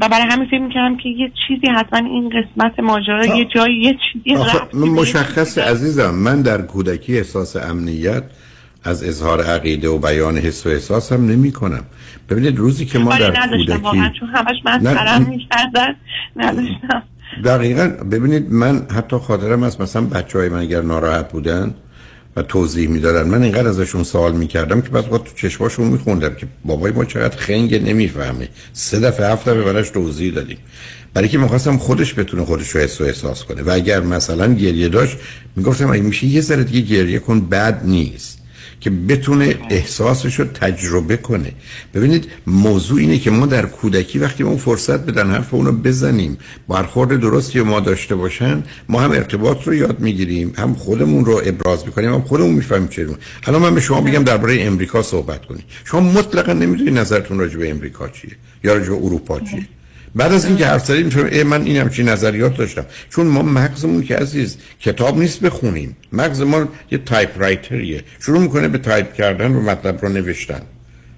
و 0.00 0.08
برای 0.08 0.26
همین 0.30 0.46
فکر 0.46 0.58
می‌کنم 0.58 0.96
که 0.96 1.08
یه 1.08 1.32
چیزی 1.48 1.66
حتما 1.66 2.08
این 2.08 2.28
قسمت 2.28 2.80
ماجرا 2.80 3.26
یه 3.26 3.44
جایی 3.44 3.80
یه 3.80 3.96
چیزی 4.12 4.36
من 4.72 4.88
مشخص 4.88 5.58
عزیزم 5.58 6.14
من 6.14 6.42
در 6.42 6.62
کودکی 6.62 7.16
احساس 7.16 7.56
امنیت 7.56 8.22
از 8.84 9.04
اظهار 9.04 9.40
عقیده 9.40 9.88
و 9.88 9.98
بیان 9.98 10.38
حس 10.38 10.66
و 10.66 10.68
احساسم 10.68 11.26
نمی 11.26 11.52
کنم 11.52 11.84
ببینید 12.30 12.58
روزی 12.58 12.86
که 12.86 12.98
ما 12.98 13.18
در 13.18 13.42
نداشتم 13.42 13.82
واقعا 13.82 14.08
کودکی 14.08 14.18
چون 14.20 14.28
همش 14.28 14.56
نه، 14.64 14.76
مسخرم 14.76 15.26
می‌کردن 15.28 15.96
نداشتم. 16.36 17.02
دقیقا. 17.44 17.88
ببینید 17.88 18.52
من 18.52 18.86
حتی 18.90 19.16
خاطرم 19.16 19.62
است 19.62 19.80
مثلا 19.80 20.02
بچه 20.02 20.38
های 20.38 20.48
من 20.48 20.58
اگر 20.58 20.82
ناراحت 20.82 21.32
بودن 21.32 21.74
و 22.36 22.42
توضیح 22.42 22.88
می‌دادن 22.88 23.28
من 23.28 23.42
اینقدر 23.42 23.68
ازشون 23.68 24.02
سوال 24.04 24.32
می‌کردم 24.32 24.80
که 24.80 24.88
بعد 24.88 25.04
تو 25.04 25.22
چشماشون 25.36 25.86
میخوندم 25.86 26.34
که 26.34 26.46
بابای 26.64 26.92
ما 26.92 27.04
چقدر 27.04 27.36
خنگ 27.36 27.74
نمی‌فهمه. 27.88 28.48
سه 28.72 29.00
دفعه 29.00 29.32
هفت 29.32 29.48
دفعه 29.48 29.62
براش 29.62 29.90
توضیح 29.90 30.34
دادیم. 30.34 30.58
برای 31.14 31.28
که 31.28 31.38
می‌خواستم 31.38 31.76
خودش 31.76 32.18
بتونه 32.18 32.44
خودش 32.44 32.68
رو 32.68 32.80
حس 32.80 33.00
و 33.00 33.04
احساس 33.04 33.44
کنه. 33.44 33.62
و 33.62 33.70
اگر 33.70 34.00
مثلا 34.00 34.54
گریه 34.54 34.88
داشت 34.88 35.16
می‌گفتم 35.56 35.90
اگه 35.90 36.02
میشه 36.02 36.26
یه 36.26 36.40
ذره 36.40 36.64
دیگه 36.64 36.96
گریه 36.96 37.18
کن؟ 37.18 37.40
بد 37.40 37.80
نیست. 37.84 38.41
که 38.82 38.90
بتونه 38.90 39.58
احساسش 39.70 40.40
رو 40.40 40.44
تجربه 40.44 41.16
کنه. 41.16 41.52
ببینید 41.94 42.28
موضوع 42.46 42.98
اینه 42.98 43.18
که 43.18 43.30
ما 43.30 43.46
در 43.46 43.66
کودکی 43.66 44.18
وقتی 44.18 44.42
ما 44.42 44.48
اون 44.48 44.58
فرصت 44.58 45.06
بدن 45.06 45.30
حرف 45.30 45.54
اونو 45.54 45.72
بزنیم 45.72 46.38
برخورد 46.68 47.20
درستی 47.20 47.60
ما 47.60 47.80
داشته 47.80 48.14
باشن 48.14 48.62
ما 48.88 49.00
هم 49.00 49.10
ارتباط 49.10 49.66
رو 49.66 49.74
یاد 49.74 50.00
می‌گیریم 50.00 50.52
هم 50.56 50.74
خودمون 50.74 51.24
رو 51.24 51.42
ابراز 51.44 51.86
می‌کنیم 51.86 52.12
هم 52.14 52.20
خودمون 52.22 52.54
می‌فهمیم 52.54 52.88
چه 52.88 53.04
رو 53.04 53.14
الان 53.46 53.62
من 53.62 53.74
به 53.74 53.80
شما 53.80 54.00
بگم 54.00 54.24
درباره 54.24 54.62
امریکا 54.62 55.02
صحبت 55.02 55.46
کنید. 55.46 55.64
شما 55.84 56.00
مطلقا 56.00 56.52
نمی‌دونید 56.52 56.98
نظرتون 56.98 57.38
راجع 57.38 57.58
به 57.58 57.70
امریکا 57.70 58.08
چیه 58.08 58.30
یا 58.64 58.74
راجع 58.74 58.88
به 58.88 58.96
اروپا 58.96 59.40
چیه. 59.40 59.66
بعد 60.14 60.32
از 60.32 60.44
اینکه 60.44 60.66
حرف 60.66 60.86
زدیم 60.86 61.26
ای 61.32 61.42
من 61.42 61.62
این 61.62 61.76
همچین 61.76 62.08
نظریات 62.08 62.56
داشتم. 62.56 62.86
چون 63.10 63.26
ما 63.26 63.42
مغزمون 63.42 64.02
که 64.02 64.16
عزیز 64.16 64.56
کتاب 64.80 65.18
نیست 65.18 65.40
بخونیم. 65.40 65.96
مغز 66.12 66.40
ما 66.40 66.68
یه 66.90 66.98
typewriter 66.98 67.40
یه 67.40 68.04
شروع 68.20 68.38
می‌کنه 68.38 68.68
به 68.68 68.78
تایپ 68.78 69.12
کردن 69.12 69.52
و 69.52 69.60
مطلب 69.60 70.02
رو 70.02 70.08
نوشتن. 70.08 70.60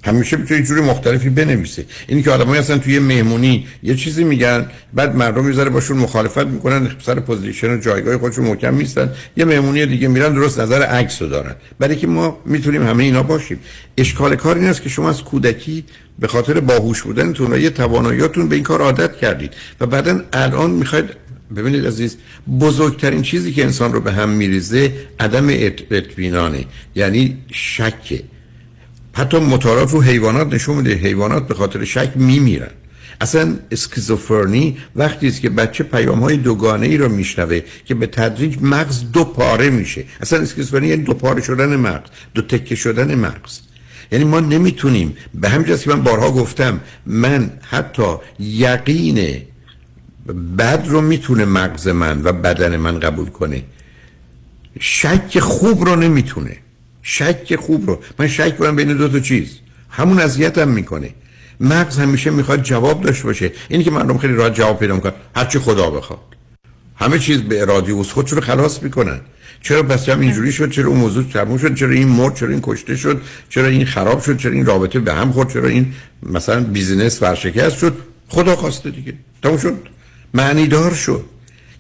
همیشه 0.05 0.37
می‌تونه 0.37 0.63
جوری 0.63 0.81
مختلفی 0.81 1.31
بنویسه 1.31 1.85
اینی 2.07 2.23
که 2.23 2.31
آدمایی 2.31 2.61
هستن 2.61 2.79
توی 2.79 2.99
مهمونی 2.99 3.67
یه 3.83 3.95
چیزی 3.95 4.25
میگن 4.25 4.67
بعد 4.95 5.17
مردم 5.17 5.45
می‌ذاره 5.45 5.71
باشون 5.71 5.99
مخالفت 5.99 6.47
می‌کنن 6.47 6.91
سر 7.07 7.21
پوزیشن 7.21 7.71
و 7.71 7.81
جایگاه 7.81 8.19
خودشون 8.19 8.45
محکم 8.45 8.77
نیستن. 8.77 9.11
یه 9.37 9.45
مهمونی 9.45 9.87
دیگه 9.87 10.09
میرن 10.09 10.35
درست 10.35 10.61
نظر 10.61 10.83
عکس 10.83 11.23
رو 11.23 11.29
دارن. 11.29 11.55
برای 11.79 11.97
که 11.97 12.07
ما 12.07 12.39
می‌تونیم 12.47 12.87
همه 12.87 13.05
اینا 13.05 13.23
باشیم. 13.23 13.59
اشکال 13.97 14.37
کار 14.37 14.57
این 14.57 14.73
که 14.73 14.89
شما 14.89 15.09
از 15.09 15.23
کودکی 15.23 15.85
به 16.19 16.29
خاطر 16.29 16.61
باهوش 16.61 17.03
بودنتون 17.03 17.53
و 17.53 17.59
یه 17.59 17.71
تواناییاتون 17.71 18.49
به 18.49 18.55
این 18.55 18.65
کار 18.65 18.81
عادت 18.81 19.17
کردید. 19.17 19.53
و 19.81 19.87
بعدا 19.87 20.21
الان 20.33 20.71
می‌خواید 20.71 21.05
ببینید 21.57 21.87
عزیز 21.87 22.17
بزرگترین 22.61 23.23
چیزی 23.23 23.53
که 23.53 23.65
انسان 23.65 23.93
رو 23.93 24.01
به 24.01 24.13
هم 24.13 24.29
میریزه 24.29 24.93
عدم 25.21 25.49
اط- 25.49 25.83
اطمینانه. 25.91 26.65
یعنی 26.95 27.39
شکه. 27.53 28.23
حتی 29.15 29.39
مطالعات 29.39 29.91
رو 29.91 30.03
حیوانات 30.03 30.55
نشون 30.55 30.77
میده. 30.77 30.95
حیوانات 30.95 31.49
به 31.49 31.55
خاطر 31.55 31.85
شک 31.85 32.13
میمیرن. 32.15 32.71
اصلا 33.21 33.57
اسکیزوفرنی 33.71 34.77
وقتی 34.97 35.29
است 35.29 35.41
که 35.41 35.51
بچه 35.51 35.85
پیام 35.85 36.21
های 36.21 36.37
دوگانه 36.37 36.87
ای 36.87 36.97
رو 36.97 37.09
میشنوه 37.09 37.61
که 37.85 37.95
به 37.95 38.07
تدریج 38.07 38.59
مغز 38.63 39.13
دو 39.13 39.25
پاره 39.25 39.71
میشه. 39.71 40.05
اصلا 40.21 40.41
اسکیزوفرنی 40.41 40.89
یعنی 40.89 41.03
دو 41.03 41.15
پاره 41.15 41.43
شدن 41.43 41.77
مغز 41.77 42.09
دو 42.35 42.43
تکه 42.43 42.75
شدن 42.75 43.15
مغز. 43.15 43.61
یعنی 44.13 44.25
ما 44.25 44.41
نمی‌تونیم 44.41 45.17
به 45.35 45.49
همین 45.49 45.67
که 45.77 45.91
من 45.91 46.03
بارها 46.03 46.31
گفتم 46.31 46.81
من 47.07 47.51
حتی 47.61 48.17
یقین 48.39 49.43
بد 50.59 50.85
رو 50.87 51.01
می‌تونه 51.01 51.45
مغز 51.45 51.89
من 51.89 52.21
و 52.25 52.33
بدن 52.33 52.77
من 52.77 53.01
قبول 53.01 53.27
کنه. 53.27 53.63
شک 54.81 55.39
خوب 55.39 55.85
رو 55.85 55.97
نمی‌تونه. 55.97 56.57
شک 57.07 57.57
خوب 57.57 57.91
رو. 57.91 57.99
من 58.19 58.29
شک 58.29 58.59
کنم 58.59 58.77
بین 58.77 58.97
دو 58.97 59.09
تا 59.09 59.21
چیز. 59.21 59.59
همون 59.91 60.19
اذیتم 60.19 60.69
می‌کنه. 60.69 61.15
مغز 61.61 61.99
همیشه 61.99 62.31
می‌خواد 62.31 62.63
جواب 62.63 63.03
داشته 63.03 63.25
باشه. 63.25 63.53
اینی 63.69 63.85
که 63.85 63.91
مردم 63.91 64.19
خیلی 64.19 64.35
راحت 64.35 64.55
جواب 64.55 64.79
پیدا 64.79 64.95
می‌کنن. 64.95 65.13
هرچی 65.37 65.59
خدا 65.59 65.91
بخواد. 65.91 66.19
همه 66.97 67.19
چیز 67.19 67.43
به 67.43 67.61
اراده 67.61 67.93
اوست. 67.93 68.13
خودشون 68.13 68.39
رو 68.39 68.45
خلاص 68.45 68.83
می‌کنن. 68.83 69.21
چرا 69.63 69.83
پس 69.83 70.09
هم 70.09 70.21
اینجوری 70.21 70.53
شد؟ 70.53 70.71
چرا 70.71 70.89
اون 70.89 70.99
موضوع 70.99 71.25
تموم 71.33 71.59
شد؟ 71.59 71.75
چرا 71.75 71.91
این 71.91 72.09
مرد 72.09 72.35
چرا 72.35 72.49
این 72.49 72.61
کشته 72.63 72.97
شد؟ 72.97 73.23
چرا 73.49 73.67
این 73.67 73.87
خراب 73.87 74.23
شد؟ 74.23 74.37
چرا 74.37 74.53
این 74.53 74.67
رابطه 74.67 74.99
به 74.99 75.15
هم 75.15 75.33
خورد؟ 75.33 75.53
چرا 75.53 75.69
این 75.69 75.95
مثلا 76.23 76.61
بیزینس 76.61 77.23
ورشکست 77.23 77.79
شد؟ 77.79 77.97
خدا 78.29 78.57
خواسته 78.57 78.91
دیگه. 78.91 79.15
تموم 79.43 79.59
شد. 79.59 79.79
معنی 80.35 80.67
دار 80.67 80.95
شد. 80.95 81.25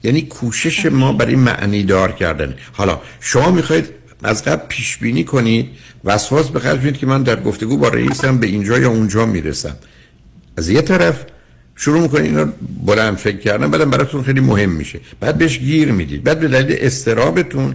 یعنی 0.03 0.23
کوشش 0.23 0.87
ما 0.87 1.13
برای 1.13 1.37
معنی 1.37 1.83
دار 1.83 2.13
کردن. 2.13 2.55
حالا 2.73 3.01
شما 3.21 3.51
می‌خواید 3.51 3.89
از 4.25 4.45
قبل 4.45 4.67
پیش 4.69 4.97
بینی 4.97 5.25
کنید. 5.25 5.69
وسواس 6.05 6.49
به 6.49 6.61
خرج 6.61 6.99
که 6.99 7.07
من 7.07 7.23
در 7.23 7.43
گفتگو 7.43 7.77
با 7.77 7.89
رئیسم 7.89 8.39
به 8.39 8.47
اینجا 8.47 8.79
یا 8.79 8.91
اونجا 8.91 9.27
می‌رسم. 9.27 9.77
از 10.57 10.69
یه 10.69 10.83
طرف 10.83 11.25
شروع 11.77 12.01
می‌کنید 12.01 12.25
اینا 12.25 12.53
بلند 12.87 13.17
فکر 13.17 13.37
کردن 13.37 13.71
بعدم 13.71 13.91
براتون 13.91 14.23
خیلی 14.23 14.41
مهم 14.41 14.71
میشه. 14.71 15.01
بعد 15.21 15.39
بهش 15.39 15.59
گیر 15.59 15.93
می‌دید. 15.93 16.25
بعد 16.25 16.41
به 16.41 16.49
دلیل 16.49 16.77
استرابتون 16.81 17.75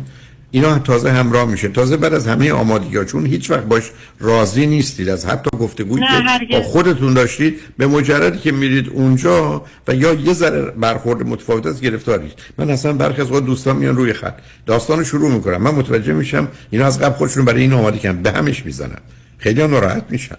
اینا 0.51 0.79
تازه 0.79 1.11
همراه 1.11 1.45
میشه. 1.45 1.67
تازه 1.67 1.97
بعد 1.97 2.13
از 2.13 2.27
همه 2.27 2.51
آمادگی 2.51 2.97
ها 2.97 3.03
چون 3.03 3.25
هیچ 3.25 3.51
وقت 3.51 3.63
باش 3.63 3.83
راضی 4.19 4.65
نیستید 4.65 5.09
از 5.09 5.25
حتی 5.25 5.49
گفتگویی 5.57 6.05
که. 6.49 6.57
با 6.57 6.63
خودتون 6.63 7.13
داشتید 7.13 7.59
به 7.77 7.87
مجردی 7.87 8.39
که 8.39 8.51
میرید 8.51 8.89
اونجا 8.89 9.65
و 9.87 9.95
یا 9.95 10.13
یه 10.13 10.33
ذره 10.33 10.61
برخورد 10.71 11.27
متفاوت 11.27 11.65
از 11.65 11.81
گرفتارید 11.81 12.33
من 12.57 12.69
اصلا 12.69 12.93
برخی 12.93 13.21
از 13.21 13.27
دوستان 13.27 13.75
میان 13.75 13.95
روی 13.95 14.13
خط. 14.13 14.37
داستان 14.65 14.97
رو 14.97 15.03
شروع 15.03 15.31
می‌کنم. 15.31 15.61
من 15.61 15.71
متوجه 15.71 16.13
میشم 16.13 16.47
اینا 16.69 16.85
از 16.85 16.99
قبل 16.99 17.13
خودشون 17.13 17.45
برای 17.45 17.61
این 17.61 17.73
آماده 17.73 17.99
کردن 17.99 18.21
به 18.21 18.31
همش 18.31 18.65
می‌زنن. 18.65 18.99
خیلی 19.37 19.67
ناراحت 19.67 20.03
میشن. 20.09 20.37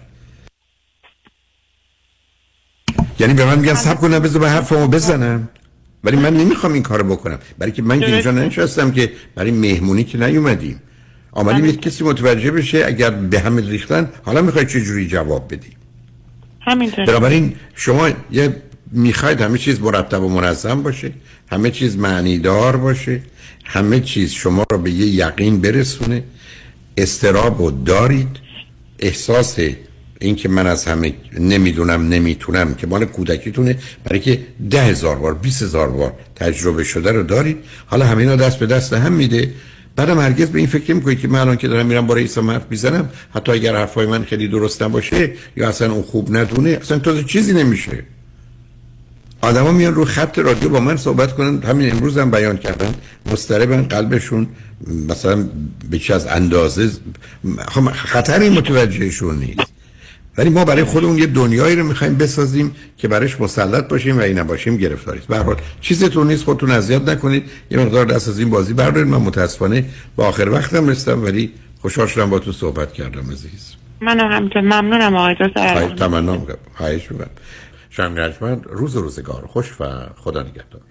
یعنی 3.19 3.33
به 3.33 3.45
من 3.45 3.59
میگن 3.59 3.73
سب 3.73 3.99
کنم 3.99 4.19
بذار 4.19 4.41
به 4.41 4.49
حرفمو 4.49 4.87
بزنم. 4.87 5.49
ولی 6.03 6.17
من 6.17 6.33
نمی‌خوام 6.37 6.73
این 6.73 6.83
کارو 6.83 7.03
بکنم. 7.15 7.39
برای 7.57 7.71
که 7.71 7.81
من 7.81 7.99
که 7.99 8.05
اینجا 8.05 8.31
ننشستم 8.31 8.91
که 8.91 9.11
برای 9.35 9.51
مهمونی 9.51 10.03
که 10.03 10.17
نیومدیم. 10.17 10.81
آمدیم 11.31 11.65
یه 11.65 11.71
کسی 11.71 12.03
متوجه 12.03 12.51
بشه 12.51 12.83
اگر 12.85 13.09
به 13.09 13.39
هم 13.39 13.57
ریختن 13.57 14.09
حالا 14.23 14.41
می‌خوای 14.41 14.65
چه 14.65 14.81
جوری 14.81 15.07
جواب 15.07 15.53
بدی؟ 15.53 15.69
همینطور. 16.61 17.05
بنابراین 17.05 17.55
شما 17.75 18.09
یه 18.31 18.55
می‌خواید 18.91 19.41
همه 19.41 19.57
چیز 19.57 19.81
مرتب 19.81 20.23
و 20.23 20.29
منظم 20.29 20.83
باشه 20.83 21.11
همه 21.51 21.71
چیز 21.71 21.97
معنیدار 21.97 22.77
باشه 22.77 23.21
همه 23.65 23.99
چیز 23.99 24.31
شما 24.31 24.65
رو 24.71 24.77
به 24.77 24.91
یه 24.91 25.07
یقین 25.07 25.61
برسونه. 25.61 26.23
استراب 26.97 27.61
رو 27.61 27.71
دارید 27.71 28.37
احساس 28.99 29.59
اینکه 30.21 30.49
من 30.49 30.67
از 30.67 30.85
همه 30.85 31.13
نمی‌دونم 31.39 32.09
نمی‌تونم 32.09 32.73
که 32.73 32.87
مال 32.87 33.05
کودکیتونه. 33.05 33.77
برای 34.03 34.19
که 34.19 34.39
ده 34.69 34.81
هزار 34.81 35.15
بار 35.15 35.33
بیس 35.33 35.63
هزار 35.63 35.89
بار 35.89 36.13
تجربه 36.35 36.83
شده 36.83 37.11
رو 37.11 37.23
دارید. 37.23 37.57
حالا 37.85 38.05
همه 38.05 38.21
اینا 38.21 38.35
دست 38.35 38.59
به 38.59 38.65
دست 38.65 38.93
هم 38.93 39.13
میده. 39.13 39.53
بعدم 39.95 40.19
هرگز 40.19 40.49
به 40.49 40.59
این 40.59 40.67
فکر 40.67 40.93
می‌کنید 40.93 41.19
که 41.19 41.27
من 41.27 41.39
الان 41.39 41.57
که 41.57 41.67
دارم 41.67 41.85
میرم 41.85 42.07
با 42.07 42.13
رئیس 42.13 42.37
حرف 42.37 42.65
می‌زنم 42.69 43.09
حتی 43.35 43.51
اگر 43.51 43.75
حرفای 43.75 44.05
من 44.05 44.23
خیلی 44.23 44.47
درست 44.47 44.83
نباشه 44.83 45.31
یا 45.57 45.69
اصلا 45.69 45.91
اون 45.91 46.01
خوب 46.01 46.37
ندونه 46.37 46.69
اصلا 46.69 46.99
تازه 46.99 47.23
چیزی 47.23 47.53
نمیشه. 47.53 48.03
آدما 49.41 49.71
میان 49.71 49.95
رو 49.95 50.05
خط 50.05 50.39
رادیو 50.39 50.69
با 50.69 50.79
من 50.79 50.97
صحبت 50.97 51.35
کنن 51.35 51.61
همین 51.63 51.91
امروز 51.91 52.17
هم 52.17 52.31
بیان 52.31 52.57
کردن 52.57 52.93
مضطربن 53.31 53.81
قلبشون 53.81 54.47
مثلا 55.09 55.49
به 55.89 55.99
چه 55.99 56.13
از 56.13 56.27
اندازه 56.27 56.91
خب 57.67 57.91
خطری 57.91 58.49
متوجهشون 58.49 59.39
نیست. 59.39 59.71
ولی 60.37 60.49
ما 60.49 60.65
برای 60.65 60.83
خودمون 60.83 61.17
یه 61.17 61.27
دنیایی 61.27 61.75
رو 61.75 61.83
می‌خوایم 61.83 62.15
بسازیم 62.15 62.75
که 62.97 63.07
برایش 63.07 63.41
مسلط 63.41 63.87
باشیم 63.87 64.17
و 64.17 64.21
این 64.21 64.39
نباشیم 64.39 64.77
گرفتاری 64.77 65.19
است. 65.19 65.27
به 65.27 65.37
حال 65.37 65.55
چیزتون 65.81 66.27
نیست 66.27 66.43
خودتون 66.43 66.71
اذیت 66.71 67.01
نکنید. 67.01 67.43
یه 67.71 67.77
مقدار 67.77 68.05
دست 68.05 68.29
از 68.29 68.39
این 68.39 68.49
بازی 68.49 68.73
بردارید. 68.73 69.07
من 69.07 69.17
متاسفانه 69.17 69.85
با 70.15 70.27
آخر 70.27 70.49
وقتم 70.49 70.89
رسیدم 70.89 71.23
ولی 71.23 71.53
خوشحال 71.81 72.07
شدم 72.07 72.29
با 72.29 72.39
تو 72.39 72.51
صحبت 72.51 72.93
کردم 72.93 73.31
عزیز. 73.31 73.73
منم 74.01 74.31
همینطور 74.31 74.61
ممنونم 74.61 75.15
آقای 75.15 75.35
دکتر. 75.39 75.95
تمنا 75.95 76.47
خواهش 76.77 77.11
می‌کنم. 77.11 77.29
شنگ 77.89 78.19
روز 78.69 78.95
روزگار 78.95 79.45
خوش 79.47 79.65
و 79.79 79.85
خدا 80.17 80.43
نگهدار. 80.43 80.81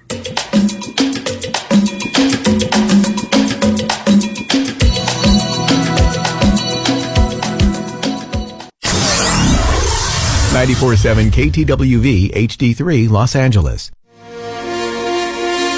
947 10.53 11.31
KTWV 11.31 12.33
HD3 12.35 13.09
Los 13.09 13.37
Angeles. 13.37 13.91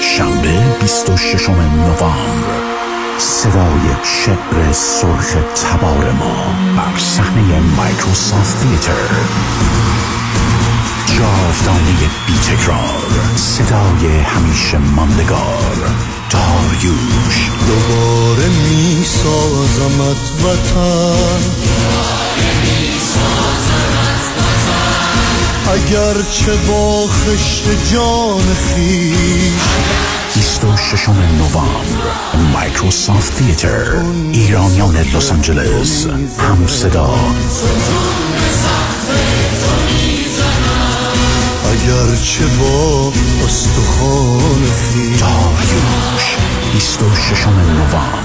شنبه 0.01 0.77
26 0.79 1.49
نوامبر. 1.49 2.73
صدای 3.17 3.87
شعر 4.03 4.71
سرخ 4.71 5.35
تبار 5.55 6.11
ما 6.11 6.35
بر 6.77 6.99
صحنه 6.99 7.59
مایکروسافت 7.77 8.57
تیتر. 8.61 9.09
جاودانه 11.07 12.09
بی 12.27 12.33
تکرار 12.33 13.35
صدای 13.35 14.19
همیشه 14.19 14.77
ماندگار. 14.77 15.77
داریوش. 16.29 17.49
دوباره 17.67 18.47
می 18.49 19.03
سازمت 19.03 20.21
وطن. 20.43 21.43
اگر 22.37 23.72
چه 26.31 26.51
با 26.67 27.07
خشت 27.07 27.93
جان 27.93 28.55
خیش. 28.55 29.53
26 30.33 31.09
نوامبر 31.09 32.51
مایکروسافت 32.53 33.37
تیتر 33.37 34.03
ایرانیان 34.33 34.97
لس 34.97 35.31
آنجلس 35.31 36.07
هم 36.39 36.67
صدا. 36.67 37.15
اگر 41.71 42.15
چه 42.15 42.45
با 42.45 43.11
استخوان 43.45 44.63
خیش. 44.63 45.19
داریوش 45.19 46.37
26 46.73 47.47
نوامبر. 47.47 48.23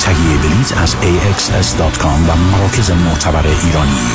تهیه 0.00 0.36
بلیت 0.42 0.78
از 0.78 0.94
axs.com 0.94 2.28
و 2.28 2.36
مراکز 2.36 2.90
معتبر 2.90 3.46
ایرانی. 3.46 4.10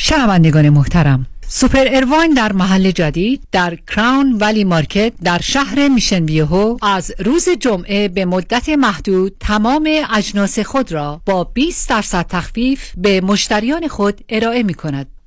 شنوندگان 0.00 0.68
محترم 0.68 1.26
سوپر 1.48 1.86
ارواین 1.90 2.34
در 2.34 2.52
محل 2.52 2.90
جدید 2.90 3.42
در 3.52 3.76
کراون 3.76 4.32
ولی 4.40 4.64
مارکت 4.64 5.12
در 5.24 5.40
شهر 5.40 5.88
میشن 5.88 6.26
بیهو 6.26 6.76
از 6.82 7.12
روز 7.18 7.48
جمعه 7.48 8.08
به 8.08 8.24
مدت 8.24 8.68
محدود 8.68 9.36
تمام 9.40 9.88
اجناس 10.14 10.58
خود 10.58 10.92
را 10.92 11.20
با 11.26 11.44
20 11.44 11.88
درصد 11.88 12.26
تخفیف 12.28 12.92
به 12.96 13.20
مشتریان 13.20 13.88
خود 13.88 14.20
ارائه 14.28 14.62
می 14.62 14.74
کند. 14.74 15.08